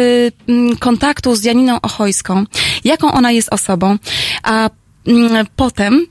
m, 0.49 0.77
kontaktu 0.77 1.35
z 1.35 1.45
Janiną 1.45 1.81
Ochojską, 1.81 2.45
jaką 2.85 3.13
ona 3.13 3.31
jest 3.31 3.53
osobą, 3.53 3.97
a 4.43 4.71
mm, 5.07 5.47
potem 5.57 6.07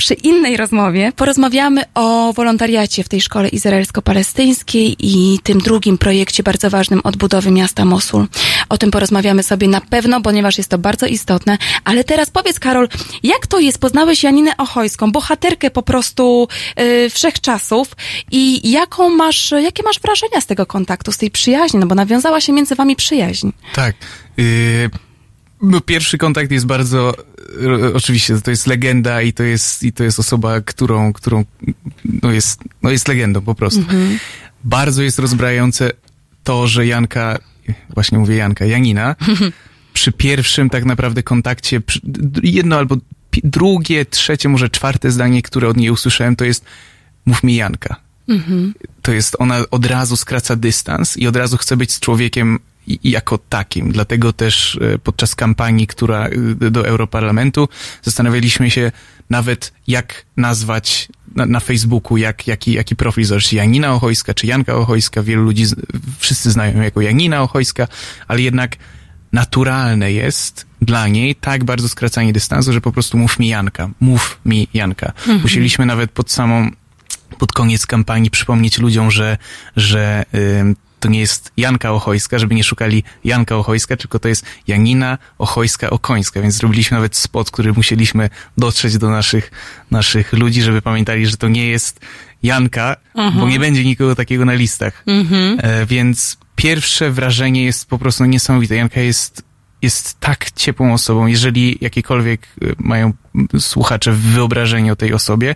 przy 0.00 0.14
innej 0.14 0.56
rozmowie 0.56 1.12
porozmawiamy 1.16 1.82
o 1.94 2.32
wolontariacie 2.32 3.04
w 3.04 3.08
tej 3.08 3.20
szkole 3.20 3.48
izraelsko-palestyńskiej 3.48 4.96
i 4.98 5.38
tym 5.42 5.58
drugim 5.58 5.98
projekcie 5.98 6.42
bardzo 6.42 6.70
ważnym 6.70 7.00
odbudowy 7.04 7.50
miasta 7.50 7.84
Mosul. 7.84 8.26
O 8.68 8.78
tym 8.78 8.90
porozmawiamy 8.90 9.42
sobie 9.42 9.68
na 9.68 9.80
pewno, 9.80 10.20
ponieważ 10.20 10.58
jest 10.58 10.70
to 10.70 10.78
bardzo 10.78 11.06
istotne. 11.06 11.58
Ale 11.84 12.04
teraz 12.04 12.30
powiedz, 12.30 12.58
Karol, 12.60 12.88
jak 13.22 13.46
to 13.46 13.58
jest? 13.58 13.78
Poznałeś 13.78 14.22
Janinę 14.22 14.56
Ochojską, 14.56 15.12
bohaterkę 15.12 15.70
po 15.70 15.82
prostu 15.82 16.48
yy, 16.76 17.10
wszechczasów 17.10 17.96
i 18.30 18.70
jaką 18.70 19.08
masz, 19.08 19.50
jakie 19.50 19.82
masz 19.82 20.00
wrażenia 20.00 20.40
z 20.40 20.46
tego 20.46 20.66
kontaktu, 20.66 21.12
z 21.12 21.18
tej 21.18 21.30
przyjaźni? 21.30 21.80
No 21.80 21.86
bo 21.86 21.94
nawiązała 21.94 22.40
się 22.40 22.52
między 22.52 22.74
wami 22.74 22.96
przyjaźń. 22.96 23.50
Tak. 23.74 23.96
Yy, 24.36 24.90
no 25.62 25.80
pierwszy 25.80 26.18
kontakt 26.18 26.50
jest 26.50 26.66
bardzo, 26.66 27.14
oczywiście 27.94 28.40
to 28.40 28.50
jest 28.50 28.66
legenda 28.66 29.22
i 29.22 29.32
to 29.32 29.42
jest, 29.42 29.82
i 29.82 29.92
to 29.92 30.04
jest 30.04 30.18
osoba, 30.18 30.60
którą, 30.60 31.12
którą 31.12 31.44
no 32.22 32.32
jest, 32.32 32.60
no 32.82 32.90
jest 32.90 33.08
legendą 33.08 33.40
po 33.40 33.54
prostu. 33.54 33.80
Mhm. 33.80 34.18
Bardzo 34.64 35.02
jest 35.02 35.18
rozbrajające 35.18 35.90
to, 36.44 36.68
że 36.68 36.86
Janka, 36.86 37.38
właśnie 37.94 38.18
mówię 38.18 38.36
Janka, 38.36 38.64
Janina, 38.64 39.16
przy 39.92 40.12
pierwszym 40.12 40.70
tak 40.70 40.84
naprawdę 40.84 41.22
kontakcie, 41.22 41.82
jedno 42.42 42.76
albo 42.76 42.96
drugie, 43.44 44.06
trzecie, 44.06 44.48
może 44.48 44.70
czwarte 44.70 45.10
zdanie, 45.10 45.42
które 45.42 45.68
od 45.68 45.76
niej 45.76 45.90
usłyszałem, 45.90 46.36
to 46.36 46.44
jest 46.44 46.64
mów 47.26 47.42
mi 47.42 47.56
Janka. 47.56 47.96
Mhm. 48.28 48.74
To 49.02 49.12
jest, 49.12 49.36
ona 49.38 49.64
od 49.70 49.86
razu 49.86 50.16
skraca 50.16 50.56
dystans 50.56 51.16
i 51.16 51.26
od 51.26 51.36
razu 51.36 51.56
chce 51.56 51.76
być 51.76 51.92
z 51.92 52.00
człowiekiem 52.00 52.58
jako 52.86 53.38
takim. 53.38 53.92
Dlatego 53.92 54.32
też 54.32 54.78
e, 54.94 54.98
podczas 54.98 55.34
kampanii, 55.34 55.86
która 55.86 56.26
e, 56.26 56.70
do 56.70 56.86
Europarlamentu, 56.86 57.68
zastanawialiśmy 58.02 58.70
się 58.70 58.92
nawet 59.30 59.72
jak 59.86 60.24
nazwać 60.36 61.08
na, 61.34 61.46
na 61.46 61.60
Facebooku, 61.60 62.16
jak, 62.16 62.46
jaki, 62.46 62.72
jaki 62.72 62.96
profil 62.96 63.24
założyć. 63.24 63.52
Janina 63.52 63.94
Ochojska 63.94 64.34
czy 64.34 64.46
Janka 64.46 64.74
Ochojska. 64.74 65.22
Wielu 65.22 65.42
ludzi, 65.42 65.64
wszyscy 66.18 66.50
znają 66.50 66.76
ją 66.76 66.82
jako 66.82 67.00
Janina 67.00 67.42
Ochojska, 67.42 67.88
ale 68.28 68.42
jednak 68.42 68.76
naturalne 69.32 70.12
jest 70.12 70.66
dla 70.82 71.08
niej 71.08 71.34
tak 71.34 71.64
bardzo 71.64 71.88
skracanie 71.88 72.32
dystansu, 72.32 72.72
że 72.72 72.80
po 72.80 72.92
prostu 72.92 73.18
mów 73.18 73.38
mi 73.38 73.48
Janka, 73.48 73.90
mów 74.00 74.40
mi 74.44 74.68
Janka. 74.74 75.06
Mhm. 75.06 75.40
Musieliśmy 75.42 75.86
nawet 75.86 76.10
pod 76.10 76.30
samą 76.30 76.70
pod 77.38 77.52
koniec 77.52 77.86
kampanii 77.86 78.30
przypomnieć 78.30 78.78
ludziom, 78.78 79.10
że, 79.10 79.38
że 79.76 80.24
to 81.00 81.08
nie 81.08 81.20
jest 81.20 81.52
Janka 81.56 81.92
Ochojska, 81.92 82.38
żeby 82.38 82.54
nie 82.54 82.64
szukali 82.64 83.04
Janka 83.24 83.56
Ochojska, 83.56 83.96
tylko 83.96 84.18
to 84.18 84.28
jest 84.28 84.46
Janina 84.66 85.18
Ochojska 85.38 85.90
Okońska, 85.90 86.40
więc 86.42 86.54
zrobiliśmy 86.54 86.94
nawet 86.96 87.16
spot, 87.16 87.50
który 87.50 87.72
musieliśmy 87.72 88.30
dotrzeć 88.58 88.98
do 88.98 89.10
naszych, 89.10 89.50
naszych 89.90 90.32
ludzi, 90.32 90.62
żeby 90.62 90.82
pamiętali, 90.82 91.26
że 91.26 91.36
to 91.36 91.48
nie 91.48 91.66
jest 91.68 92.00
Janka, 92.42 92.96
Mhm. 93.14 93.40
bo 93.40 93.48
nie 93.48 93.60
będzie 93.60 93.84
nikogo 93.84 94.14
takiego 94.14 94.44
na 94.44 94.54
listach. 94.54 95.02
Mhm. 95.06 95.58
E, 95.62 95.86
więc 95.86 96.38
pierwsze 96.56 97.10
wrażenie 97.10 97.64
jest 97.64 97.88
po 97.88 97.98
prostu 97.98 98.24
niesamowite. 98.24 98.74
Janka 98.76 99.00
jest, 99.00 99.42
jest 99.82 100.20
tak 100.20 100.50
ciepłą 100.50 100.92
osobą. 100.94 101.26
Jeżeli 101.26 101.78
jakiekolwiek 101.80 102.46
e, 102.62 102.66
mają 102.78 103.12
słuchacze 103.58 104.12
wyobrażenie 104.12 104.92
o 104.92 104.96
tej 104.96 105.12
osobie, 105.12 105.54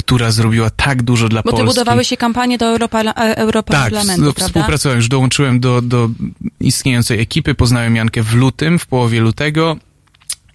która 0.00 0.30
zrobiła 0.30 0.70
tak 0.70 1.02
dużo 1.02 1.28
dla 1.28 1.42
Bo 1.42 1.50
ty 1.50 1.56
Polski. 1.56 1.66
budowałeś 1.68 2.08
się 2.08 2.16
kampanię 2.16 2.58
do 2.58 2.76
Europarla- 2.76 3.10
e, 3.10 3.14
Tak, 3.14 3.38
Europarlamentu, 3.38 4.22
no, 4.24 4.32
prawda? 4.32 4.46
współpracowałem, 4.46 4.98
już 4.98 5.08
dołączyłem 5.08 5.60
do, 5.60 5.82
do 5.82 6.08
istniejącej 6.60 7.20
ekipy, 7.20 7.54
poznałem 7.54 7.96
Jankę 7.96 8.22
w 8.22 8.34
lutym, 8.34 8.78
w 8.78 8.86
połowie 8.86 9.20
lutego 9.20 9.76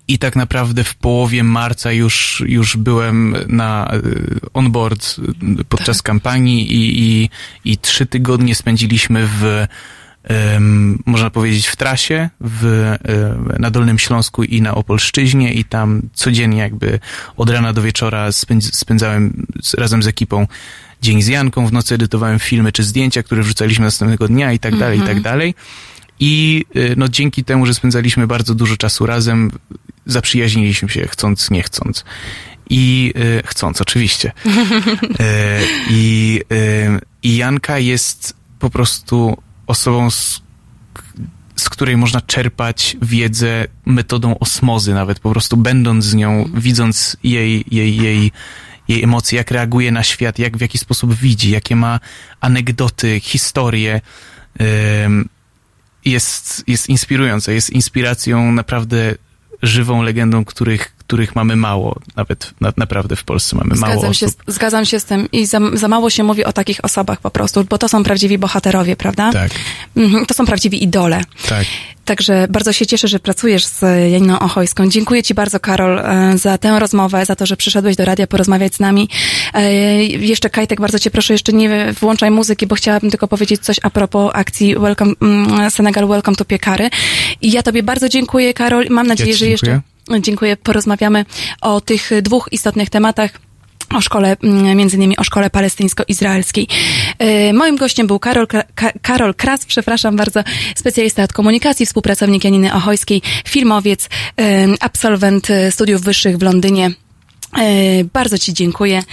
i 0.07 0.19
tak 0.19 0.35
naprawdę 0.35 0.83
w 0.83 0.95
połowie 0.95 1.43
marca 1.43 1.91
już, 1.91 2.43
już 2.47 2.77
byłem 2.77 3.35
na 3.47 3.93
y, 3.95 4.39
on 4.53 4.71
board 4.71 5.15
y, 5.59 5.63
podczas 5.69 6.01
kampanii 6.01 6.73
i, 6.73 6.99
i, 7.03 7.29
i 7.71 7.77
trzy 7.77 8.05
tygodnie 8.05 8.55
spędziliśmy 8.55 9.27
w 9.39 9.65
można 11.05 11.29
powiedzieć 11.29 11.67
w 11.67 11.75
trasie 11.75 12.29
w, 12.41 12.65
y, 13.55 13.59
na 13.59 13.71
Dolnym 13.71 13.99
Śląsku 13.99 14.43
i 14.43 14.61
na 14.61 14.75
Opolszczyźnie 14.75 15.53
i 15.53 15.65
tam 15.65 16.01
codziennie 16.13 16.57
jakby 16.57 16.99
od 17.37 17.49
rana 17.49 17.73
do 17.73 17.81
wieczora 17.81 18.31
spędz, 18.31 18.75
spędzałem 18.77 19.47
razem 19.77 20.03
z 20.03 20.07
ekipą 20.07 20.47
dzień 21.01 21.21
z 21.21 21.27
Janką, 21.27 21.67
w 21.67 21.73
nocy 21.73 21.95
edytowałem 21.95 22.39
filmy 22.39 22.71
czy 22.71 22.83
zdjęcia, 22.83 23.23
które 23.23 23.41
wrzucaliśmy 23.43 23.85
następnego 23.85 24.27
dnia 24.27 24.53
i 24.53 24.59
tak 24.59 24.77
dalej, 24.77 24.97
i 24.97 25.01
Mhm. 25.01 25.15
tak 25.17 25.23
dalej. 25.23 25.55
I 26.19 26.65
y, 26.75 26.93
no, 26.97 27.07
dzięki 27.07 27.43
temu, 27.43 27.65
że 27.65 27.73
spędzaliśmy 27.73 28.27
bardzo 28.27 28.55
dużo 28.55 28.77
czasu 28.77 29.05
razem, 29.05 29.51
zaprzyjaźniliśmy 30.05 30.89
się 30.89 31.07
chcąc, 31.07 31.51
nie 31.51 31.63
chcąc. 31.63 32.05
I 32.69 33.13
y, 33.17 33.43
chcąc, 33.45 33.81
oczywiście. 33.81 34.31
E, 35.19 35.59
I, 35.89 36.41
y, 36.51 36.99
I 37.23 37.37
Janka 37.37 37.79
jest 37.79 38.35
po 38.59 38.69
prostu 38.69 39.37
osobą, 39.67 40.11
z, 40.11 40.41
z 41.55 41.69
której 41.69 41.97
można 41.97 42.21
czerpać 42.21 42.97
wiedzę 43.01 43.65
metodą 43.85 44.39
osmozy, 44.39 44.93
nawet 44.93 45.19
po 45.19 45.31
prostu 45.31 45.57
będąc 45.57 46.05
z 46.05 46.13
nią, 46.13 46.49
widząc 46.53 47.17
jej, 47.23 47.65
jej, 47.71 47.97
jej, 47.97 48.31
jej 48.87 49.03
emocje, 49.03 49.37
jak 49.37 49.51
reaguje 49.51 49.91
na 49.91 50.03
świat, 50.03 50.39
jak 50.39 50.57
w 50.57 50.61
jaki 50.61 50.77
sposób 50.77 51.13
widzi, 51.13 51.51
jakie 51.51 51.75
ma 51.75 51.99
anegdoty, 52.41 53.19
historie. 53.19 54.01
Jest, 56.05 56.63
jest 56.67 56.89
inspirująca, 56.89 57.51
jest 57.51 57.69
inspiracją 57.69 58.51
naprawdę 58.51 59.15
żywą 59.61 60.01
legendą, 60.01 60.45
których, 60.45 60.94
których 61.07 61.35
mamy 61.35 61.55
mało, 61.55 61.95
nawet 62.15 62.51
na, 62.61 62.73
naprawdę 62.77 63.15
w 63.15 63.23
Polsce 63.23 63.55
mamy 63.55 63.75
mało 63.75 63.93
Zgadzam 63.93 64.11
osób. 64.11 64.29
się, 64.29 64.51
zgadzam 64.53 64.85
się 64.85 64.99
z 64.99 65.05
tym 65.05 65.31
i 65.31 65.45
za, 65.45 65.59
za 65.73 65.87
mało 65.87 66.09
się 66.09 66.23
mówi 66.23 66.45
o 66.45 66.53
takich 66.53 66.85
osobach 66.85 67.21
po 67.21 67.31
prostu, 67.31 67.63
bo 67.69 67.77
to 67.77 67.89
są 67.89 68.03
prawdziwi 68.03 68.37
bohaterowie, 68.37 68.95
prawda? 68.95 69.31
Tak, 69.33 69.51
Mhm, 69.97 70.25
to 70.25 70.33
są 70.33 70.45
prawdziwi 70.45 70.83
idole. 70.83 71.21
tak. 71.49 71.65
Także 72.05 72.47
bardzo 72.49 72.73
się 72.73 72.85
cieszę, 72.85 73.07
że 73.07 73.19
pracujesz 73.19 73.65
z 73.65 73.81
Janiną 74.11 74.39
Ochojską. 74.39 74.89
Dziękuję 74.89 75.23
Ci 75.23 75.33
bardzo, 75.33 75.59
Karol, 75.59 75.99
e, 75.99 76.37
za 76.37 76.57
tę 76.57 76.79
rozmowę, 76.79 77.25
za 77.25 77.35
to, 77.35 77.45
że 77.45 77.57
przyszedłeś 77.57 77.95
do 77.95 78.05
radia 78.05 78.27
porozmawiać 78.27 78.75
z 78.75 78.79
nami. 78.79 79.09
E, 79.53 80.03
Jeszcze, 80.03 80.49
Kajtek, 80.49 80.81
bardzo 80.81 80.99
Cię 80.99 81.11
proszę, 81.11 81.33
jeszcze 81.33 81.53
nie 81.53 81.93
włączaj 81.99 82.31
muzyki, 82.31 82.67
bo 82.67 82.75
chciałabym 82.75 83.09
tylko 83.11 83.27
powiedzieć 83.27 83.61
coś 83.61 83.77
a 83.83 83.89
propos 83.89 84.31
akcji 84.33 84.75
Welcome, 84.75 85.13
mm, 85.21 85.71
Senegal 85.71 86.07
Welcome 86.07 86.37
to 86.37 86.45
Piekary. 86.45 86.89
I 87.41 87.51
ja 87.51 87.63
Tobie 87.63 87.83
bardzo 87.83 88.09
dziękuję, 88.09 88.53
Karol. 88.53 88.87
Mam 88.89 89.07
nadzieję, 89.07 89.33
ci 89.33 89.39
że 89.39 89.47
jeszcze... 89.47 89.65
Dziękuję. 89.65 89.94
Porozmawiamy 90.63 91.25
o 91.61 91.81
tych 91.81 92.09
dwóch 92.21 92.47
istotnych 92.51 92.89
tematach 92.89 93.31
o 93.95 94.01
szkole, 94.01 94.37
między 94.75 94.95
innymi 94.97 95.17
o 95.17 95.23
szkole 95.23 95.49
palestyńsko-izraelskiej. 95.49 96.67
E, 97.19 97.53
Moim 97.53 97.75
gościem 97.77 98.07
był 98.07 98.19
Karol, 98.19 98.47
Ka- 98.47 98.91
Karol 99.01 99.33
Kras, 99.35 99.65
przepraszam 99.65 100.15
bardzo, 100.15 100.43
specjalista 100.75 101.23
od 101.23 101.33
komunikacji, 101.33 101.85
współpracownik 101.85 102.43
Janiny 102.43 102.73
Ochojskiej, 102.73 103.21
filmowiec, 103.47 104.09
e, 104.39 104.65
absolwent 104.79 105.49
e, 105.49 105.71
studiów 105.71 106.01
wyższych 106.01 106.37
w 106.37 106.41
Londynie. 106.41 106.91
Bardzo 108.13 108.37
Ci 108.37 108.53
dziękuję, 108.53 109.03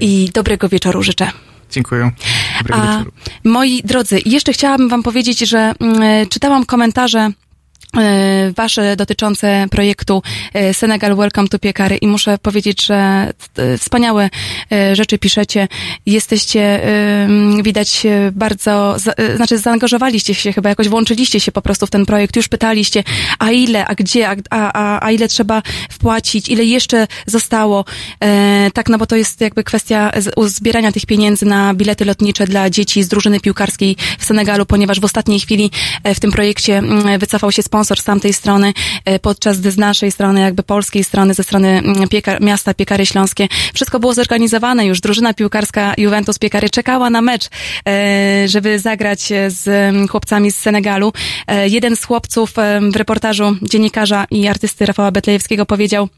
i 0.00 0.30
dobrego 0.34 0.68
wieczoru 0.68 1.02
życzę. 1.02 1.30
Dziękuję. 1.70 2.10
Dobrego 2.58 2.82
A 2.82 2.92
wieczoru. 2.92 3.12
moi 3.44 3.82
drodzy, 3.84 4.20
jeszcze 4.26 4.52
chciałabym 4.52 4.88
Wam 4.88 5.02
powiedzieć, 5.02 5.38
że 5.38 5.72
czytałam 6.30 6.66
komentarze 6.66 7.30
Wasze 8.56 8.96
dotyczące 8.96 9.66
projektu 9.70 10.22
e, 10.54 10.74
Senegal 10.74 11.16
Welcome 11.16 11.48
to 11.48 11.58
Piekary 11.58 11.96
i 11.96 12.06
muszę 12.06 12.38
powiedzieć, 12.38 12.86
że 12.86 12.94
e, 13.56 13.78
wspaniałe 13.78 14.30
e, 14.72 14.96
rzeczy 14.96 15.18
piszecie. 15.18 15.68
Jesteście, 16.06 16.60
e, 16.60 17.28
widać, 17.62 18.06
e, 18.06 18.32
bardzo, 18.32 18.96
e, 19.16 19.36
znaczy 19.36 19.58
zaangażowaliście 19.58 20.34
się 20.34 20.52
chyba, 20.52 20.68
jakoś 20.68 20.88
włączyliście 20.88 21.40
się 21.40 21.52
po 21.52 21.62
prostu 21.62 21.86
w 21.86 21.90
ten 21.90 22.06
projekt, 22.06 22.36
już 22.36 22.48
pytaliście, 22.48 23.02
a 23.38 23.50
ile, 23.50 23.86
a 23.86 23.94
gdzie, 23.94 24.28
a, 24.28 24.36
a, 24.50 25.06
a 25.06 25.10
ile 25.12 25.28
trzeba 25.28 25.62
wpłacić, 25.90 26.48
ile 26.48 26.64
jeszcze 26.64 27.06
zostało. 27.26 27.84
E, 28.24 28.70
tak, 28.74 28.88
no 28.88 28.98
bo 28.98 29.06
to 29.06 29.16
jest 29.16 29.40
jakby 29.40 29.64
kwestia 29.64 30.12
z- 30.18 30.32
uzbierania 30.36 30.92
tych 30.92 31.06
pieniędzy 31.06 31.46
na 31.46 31.74
bilety 31.74 32.04
lotnicze 32.04 32.46
dla 32.46 32.70
dzieci 32.70 33.02
z 33.02 33.08
drużyny 33.08 33.40
piłkarskiej 33.40 33.96
w 34.18 34.24
Senegalu, 34.24 34.66
ponieważ 34.66 35.00
w 35.00 35.04
ostatniej 35.04 35.40
chwili 35.40 35.70
e, 36.04 36.14
w 36.14 36.20
tym 36.20 36.32
projekcie 36.32 36.78
mm, 36.78 37.18
wycofał 37.18 37.52
się 37.52 37.62
sponsor 37.62 37.85
sponsor 37.86 38.00
z 38.00 38.04
tamtej 38.04 38.32
strony, 38.32 38.72
e, 39.04 39.18
podczas 39.18 39.60
gdy 39.60 39.70
z 39.70 39.78
naszej 39.78 40.12
strony, 40.12 40.40
jakby 40.40 40.62
polskiej 40.62 41.04
strony, 41.04 41.34
ze 41.34 41.42
strony 41.42 41.68
mm, 41.68 42.08
piekar, 42.08 42.40
miasta 42.40 42.74
Piekary 42.74 43.06
Śląskie, 43.06 43.48
wszystko 43.74 44.00
było 44.00 44.14
zorganizowane 44.14 44.86
już. 44.86 45.00
Drużyna 45.00 45.34
piłkarska 45.34 45.94
Juventus 45.98 46.38
Piekary 46.38 46.70
czekała 46.70 47.10
na 47.10 47.22
mecz, 47.22 47.48
e, 47.88 48.48
żeby 48.48 48.78
zagrać 48.78 49.20
z 49.48 49.68
mm, 49.68 50.08
chłopcami 50.08 50.50
z 50.50 50.56
Senegalu. 50.56 51.12
E, 51.46 51.68
jeden 51.68 51.96
z 51.96 52.04
chłopców 52.04 52.52
w 52.92 52.96
reportażu 52.96 53.56
dziennikarza 53.62 54.26
i 54.30 54.48
artysty 54.48 54.86
Rafała 54.86 55.10
Betlejewskiego 55.10 55.66
powiedział, 55.66 56.08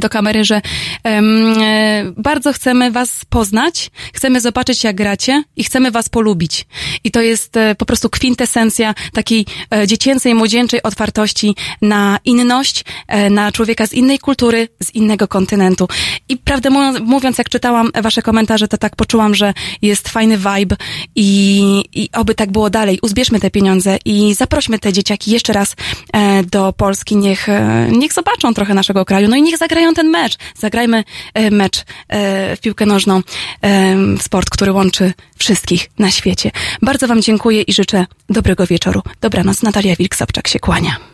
do 0.00 0.08
kamery, 0.08 0.44
że 0.44 0.60
um, 1.04 1.54
e, 1.62 2.12
bardzo 2.16 2.52
chcemy 2.52 2.90
was 2.90 3.24
poznać, 3.28 3.90
chcemy 4.12 4.40
zobaczyć 4.40 4.84
jak 4.84 4.96
gracie 4.96 5.44
i 5.56 5.64
chcemy 5.64 5.90
was 5.90 6.08
polubić. 6.08 6.66
I 7.04 7.10
to 7.10 7.20
jest 7.20 7.56
e, 7.56 7.74
po 7.74 7.86
prostu 7.86 8.10
kwintesencja 8.10 8.94
takiej 9.12 9.46
e, 9.74 9.86
dziecięcej, 9.86 10.34
młodzieńczej 10.34 10.82
otwartości 10.82 11.56
na 11.82 12.18
inność, 12.24 12.84
e, 13.08 13.30
na 13.30 13.52
człowieka 13.52 13.86
z 13.86 13.92
innej 13.92 14.18
kultury, 14.18 14.68
z 14.82 14.94
innego 14.94 15.28
kontynentu. 15.28 15.88
I 16.28 16.36
prawdę 16.36 16.70
mówiąc, 16.70 17.00
mówiąc, 17.00 17.38
jak 17.38 17.48
czytałam 17.48 17.90
wasze 18.02 18.22
komentarze, 18.22 18.68
to 18.68 18.78
tak 18.78 18.96
poczułam, 18.96 19.34
że 19.34 19.54
jest 19.82 20.08
fajny 20.08 20.38
vibe 20.38 20.76
i, 21.14 21.84
i 21.92 22.08
oby 22.12 22.34
tak 22.34 22.52
było 22.52 22.70
dalej. 22.70 22.98
Uzbierzmy 23.02 23.40
te 23.40 23.50
pieniądze 23.50 23.98
i 24.04 24.34
zaprośmy 24.34 24.78
te 24.78 24.92
dzieciaki 24.92 25.30
jeszcze 25.30 25.52
raz 25.52 25.76
e, 26.12 26.44
do 26.44 26.72
Polski. 26.72 27.16
Niech, 27.16 27.48
e, 27.48 27.88
niech 27.92 28.12
zobaczą 28.12 28.54
trochę 28.54 28.74
naszego 28.74 29.04
kraju, 29.04 29.28
no 29.28 29.36
i 29.36 29.42
niech 29.42 29.58
zagrają 29.58 29.73
ten 29.94 30.10
mecz. 30.10 30.36
Zagrajmy 30.56 31.04
e, 31.34 31.50
mecz 31.50 31.84
e, 32.08 32.56
w 32.56 32.60
piłkę 32.60 32.86
nożną, 32.86 33.16
e, 33.16 33.22
w 34.18 34.22
sport, 34.22 34.50
który 34.50 34.72
łączy 34.72 35.12
wszystkich 35.38 35.90
na 35.98 36.10
świecie. 36.10 36.50
Bardzo 36.82 37.06
wam 37.06 37.22
dziękuję 37.22 37.62
i 37.62 37.72
życzę 37.72 38.06
dobrego 38.28 38.66
wieczoru. 38.66 39.02
Dobranoc. 39.20 39.62
Natalia 39.62 39.94
Wilk-Sobczak 39.94 40.48
się 40.48 40.58
kłania. 40.58 41.13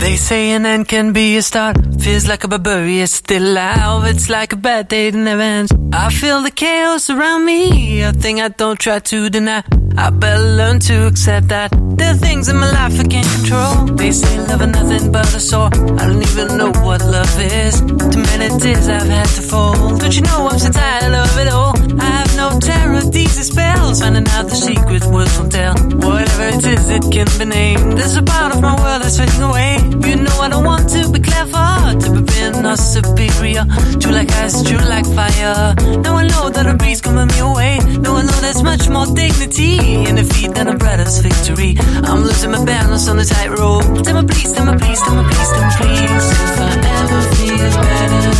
They 0.00 0.16
say 0.16 0.52
an 0.52 0.64
end 0.64 0.88
can 0.88 1.12
be 1.12 1.36
a 1.36 1.42
start. 1.42 1.76
Feels 2.00 2.26
like 2.26 2.42
a 2.44 2.48
barbarian 2.48 3.06
still 3.06 3.42
alive. 3.42 4.06
It's 4.06 4.30
like 4.30 4.54
a 4.54 4.56
bad 4.56 4.88
day 4.88 5.10
that 5.10 5.18
never 5.18 5.42
ends. 5.42 5.72
I 5.92 6.10
feel 6.10 6.42
the 6.42 6.50
chaos 6.50 7.10
around 7.10 7.44
me. 7.44 8.00
A 8.02 8.12
thing 8.12 8.40
I 8.40 8.48
don't 8.48 8.80
try 8.80 8.98
to 8.98 9.28
deny. 9.28 9.62
I 9.96 10.10
better 10.10 10.42
learn 10.42 10.78
to 10.80 11.06
accept 11.06 11.48
that 11.48 11.70
there 11.98 12.12
are 12.12 12.16
things 12.16 12.48
in 12.48 12.56
my 12.56 12.70
life 12.70 12.98
I 12.98 13.04
can't 13.04 13.26
control. 13.36 13.96
They 13.96 14.12
say 14.12 14.38
love 14.38 14.62
is 14.62 14.68
nothing 14.68 15.12
but 15.12 15.34
a 15.34 15.40
sore. 15.40 15.70
I 16.00 16.06
don't 16.06 16.22
even 16.22 16.56
know 16.56 16.72
what 16.86 17.00
love 17.02 17.40
is. 17.40 17.80
Too 17.80 18.22
many 18.30 18.48
tears 18.60 18.88
I've 18.88 19.08
had 19.08 19.28
to 19.36 19.42
fold. 19.42 20.00
Don't 20.00 20.14
you 20.14 20.22
know 20.22 20.48
I'm 20.48 20.58
so 20.58 20.70
tired 20.70 21.14
of 21.14 21.38
it 21.38 21.48
all? 21.52 21.74
I 22.00 22.04
have 22.04 22.36
no 22.36 22.58
terror, 22.60 23.02
these 23.02 23.46
spells. 23.46 24.00
Finding 24.00 24.28
out 24.28 24.48
the 24.48 24.56
secret 24.56 25.04
words 25.06 25.36
won't 25.38 25.52
tell. 25.52 25.74
Whatever 25.74 26.44
it 26.56 26.64
is, 26.64 26.88
it 26.88 27.04
can 27.12 27.28
be 27.38 27.44
named. 27.44 27.98
There's 27.98 28.16
a 28.16 28.22
part 28.22 28.54
of 28.54 28.62
my 28.62 28.74
world 28.80 29.02
that's 29.02 29.18
fading 29.18 29.42
away. 29.42 29.76
You 30.08 30.16
know 30.16 30.36
I 30.40 30.48
don't 30.48 30.64
want 30.64 30.88
to 30.90 31.10
be 31.10 31.20
clever, 31.20 31.98
to 32.00 32.08
be 32.14 32.22
being 32.22 32.64
or 32.64 32.76
superior. 32.76 33.64
True 34.00 34.12
like 34.12 34.30
ice, 34.32 34.62
true 34.62 34.78
like 34.78 35.06
fire. 35.06 35.74
Now 36.04 36.16
I 36.16 36.26
know 36.26 36.48
that 36.50 36.66
a 36.66 36.74
breeze 36.74 37.00
coming 37.00 37.28
me 37.28 37.38
away. 37.40 37.78
Now 38.00 38.16
I 38.16 38.22
know 38.22 38.38
there's 38.40 38.62
much 38.62 38.88
more 38.88 39.06
dignity 39.06 39.79
in 39.84 40.16
defeat 40.16 40.54
than 40.54 40.68
a 40.68 40.76
brother's 40.76 41.18
victory. 41.18 41.76
I'm 42.04 42.22
losing 42.22 42.50
my 42.50 42.64
balance 42.64 43.08
on 43.08 43.16
the 43.16 43.24
tightrope. 43.24 44.02
Tell 44.04 44.22
me 44.22 44.28
please, 44.28 44.52
tell 44.52 44.66
me 44.66 44.76
please, 44.78 45.00
tell 45.00 45.14
me 45.16 45.22
please, 45.28 45.50
tell 45.50 45.64
me 45.64 45.70
please. 45.78 46.30
If 46.44 46.60
I 46.60 46.72
ever 47.00 47.22
feel 47.36 47.70
better, 47.88 48.32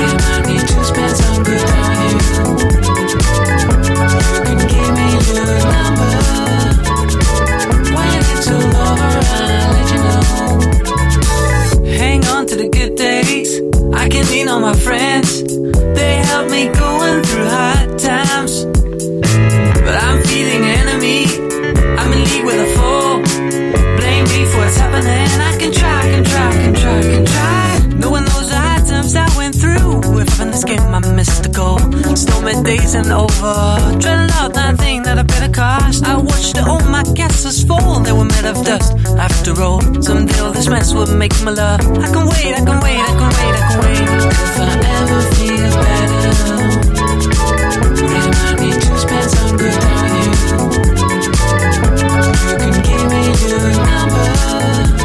remind 0.00 0.44
me 0.48 0.56
to 0.58 0.84
spend 0.84 1.16
some 1.16 1.42
good 1.42 1.64
on 1.76 1.96
you. 2.06 2.18
You 4.46 4.54
give 4.72 4.90
me 4.96 5.06
your 5.14 5.26
number. 5.36 6.10
When 7.94 8.20
it's 8.32 8.48
all 8.50 8.76
over, 8.86 9.20
I'll 9.34 9.70
let 9.74 9.86
you 9.92 10.00
know. 10.06 10.24
Hang 11.96 12.20
on 12.26 12.42
to 12.46 12.54
the 12.56 12.68
good 12.68 12.92
days. 12.96 13.50
I 13.94 14.08
can 14.08 14.24
lean 14.26 14.48
on 14.48 14.60
my 14.62 14.74
friends. 14.74 15.25
Days 32.66 32.94
and 32.94 33.12
over. 33.12 33.54
Dreading 34.00 34.30
out 34.34 34.52
that 34.54 34.76
thing 34.78 35.02
that 35.04 35.18
I 35.18 35.22
better 35.22 35.52
cost. 35.52 36.04
I 36.04 36.16
watched 36.16 36.58
all 36.58 36.80
my 36.80 37.04
castles 37.14 37.62
fall. 37.62 38.00
They 38.00 38.12
were 38.12 38.24
made 38.24 38.44
of 38.44 38.64
dust. 38.64 38.92
After 39.16 39.52
all, 39.62 39.80
someday 40.02 40.38
all 40.40 40.52
this 40.52 40.68
mess 40.68 40.92
will 40.92 41.06
make 41.06 41.32
my 41.44 41.52
love. 41.52 41.80
I 41.80 42.08
can 42.14 42.26
wait, 42.26 42.54
I 42.58 42.64
can 42.68 42.80
wait, 42.82 42.98
I 42.98 43.12
can 43.20 43.30
wait, 43.36 43.54
I 43.54 43.62
can 43.70 43.78
wait. 43.84 44.02
If 44.46 44.58
I 44.58 44.70
ever 44.98 45.20
feel 45.36 45.70
better. 45.84 46.34
Remind 48.02 48.56
me 48.60 48.70
to 48.82 48.90
spend 48.98 49.28
some 49.30 49.56
good 49.56 49.84
on 49.92 50.10
you. 50.18 50.32
You 52.50 52.56
can 52.62 52.74
give 52.86 53.04
me 53.12 53.20
your 53.48 53.62
number. 53.86 54.95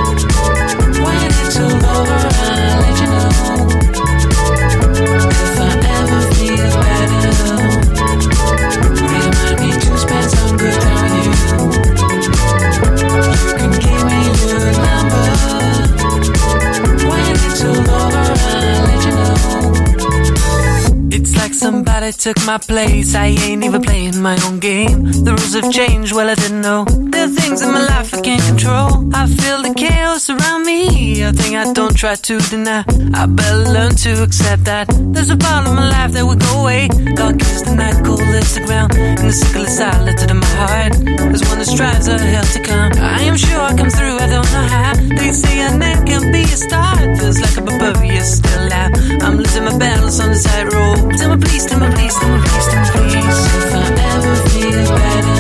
Somebody 22.11 22.17
took 22.17 22.45
my 22.45 22.57
place. 22.57 23.15
I 23.15 23.27
ain't 23.27 23.63
even 23.63 23.81
playing 23.81 24.21
my 24.21 24.37
own 24.45 24.59
game. 24.59 25.03
The 25.23 25.31
rules 25.31 25.53
have 25.53 25.71
changed, 25.71 26.13
well, 26.13 26.29
I 26.29 26.35
didn't 26.35 26.61
know. 26.61 26.85
There 26.85 27.25
are 27.25 27.29
things 27.29 27.61
in 27.61 27.71
my 27.71 27.85
life 27.85 28.13
I 28.13 28.21
can't 28.21 28.43
control. 28.43 29.09
I 29.13 29.27
feel 29.27 29.61
the 29.61 29.73
chaos 29.75 30.29
around 30.29 30.40
me. 30.71 31.21
A 31.21 31.31
thing 31.33 31.55
I 31.55 31.71
don't 31.73 31.95
try 31.95 32.15
to 32.15 32.39
deny. 32.49 32.83
I 33.13 33.25
better 33.25 33.63
learn 33.75 33.93
to 34.05 34.23
accept 34.23 34.63
that. 34.65 34.85
There's 35.13 35.29
a 35.29 35.37
part 35.37 35.67
of 35.67 35.73
my 35.75 35.87
life 35.89 36.11
that 36.13 36.25
will 36.25 36.41
go 36.47 36.61
away. 36.61 36.87
God 37.15 37.41
is 37.41 37.63
the 37.63 37.75
night, 37.75 37.97
cold 38.05 38.21
is 38.21 38.55
the 38.55 38.61
ground. 38.65 38.95
And 38.95 39.27
the 39.29 39.33
sickle 39.33 39.63
is 39.63 39.77
silent 39.77 40.19
in 40.29 40.37
my 40.37 40.53
heart. 40.61 40.93
There's 41.29 41.43
one 41.51 41.59
that 41.61 41.69
strives 41.75 42.07
a 42.07 42.17
hell 42.17 42.47
to 42.55 42.59
come. 42.63 42.91
I 43.17 43.21
am 43.29 43.37
sure 43.37 43.59
I 43.59 43.73
come 43.75 43.91
through, 43.97 44.17
I 44.25 44.27
don't 44.33 44.49
know 44.55 44.67
how. 44.75 44.93
They 45.19 45.31
say 45.33 45.55
a 45.67 45.77
man 45.77 46.05
can 46.05 46.31
be 46.31 46.43
a 46.43 46.57
star. 46.65 46.93
It 47.03 47.17
feels 47.19 47.39
like 47.43 47.57
a 47.57 47.63
barbarian 47.67 48.23
still 48.23 48.61
alive. 48.67 48.91
I'm 49.23 49.35
losing 49.37 49.65
my 49.65 49.77
balance 49.77 50.19
on 50.19 50.29
the 50.33 50.39
tightrope. 50.39 51.01
Tell 51.19 51.29
me 51.35 51.37
please, 51.43 51.65
tell 51.65 51.79
me 51.83 51.89
please, 51.95 52.15
tell 52.19 52.31
me 52.31 52.39
please, 52.47 52.67
tell 52.71 52.81
me 52.81 52.89
please. 53.11 53.39
If 53.59 53.73
I 53.75 53.87
ever 54.15 54.35
feel 54.51 54.83
better, 54.99 55.37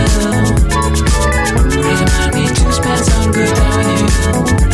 remind 1.87 2.31
me 2.35 2.45
to 2.47 2.65
spend 2.77 3.01
some 3.09 3.31
good 3.31 3.57
on 3.59 3.85
you 3.95 4.70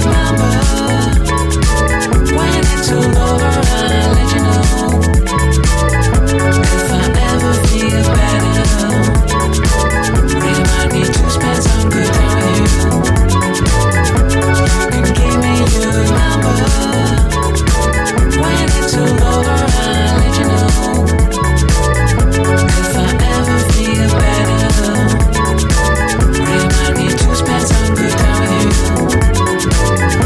number 0.00 0.50
when 2.36 2.58
it's 2.58 2.90
all 2.92 3.16
over. 3.16 3.43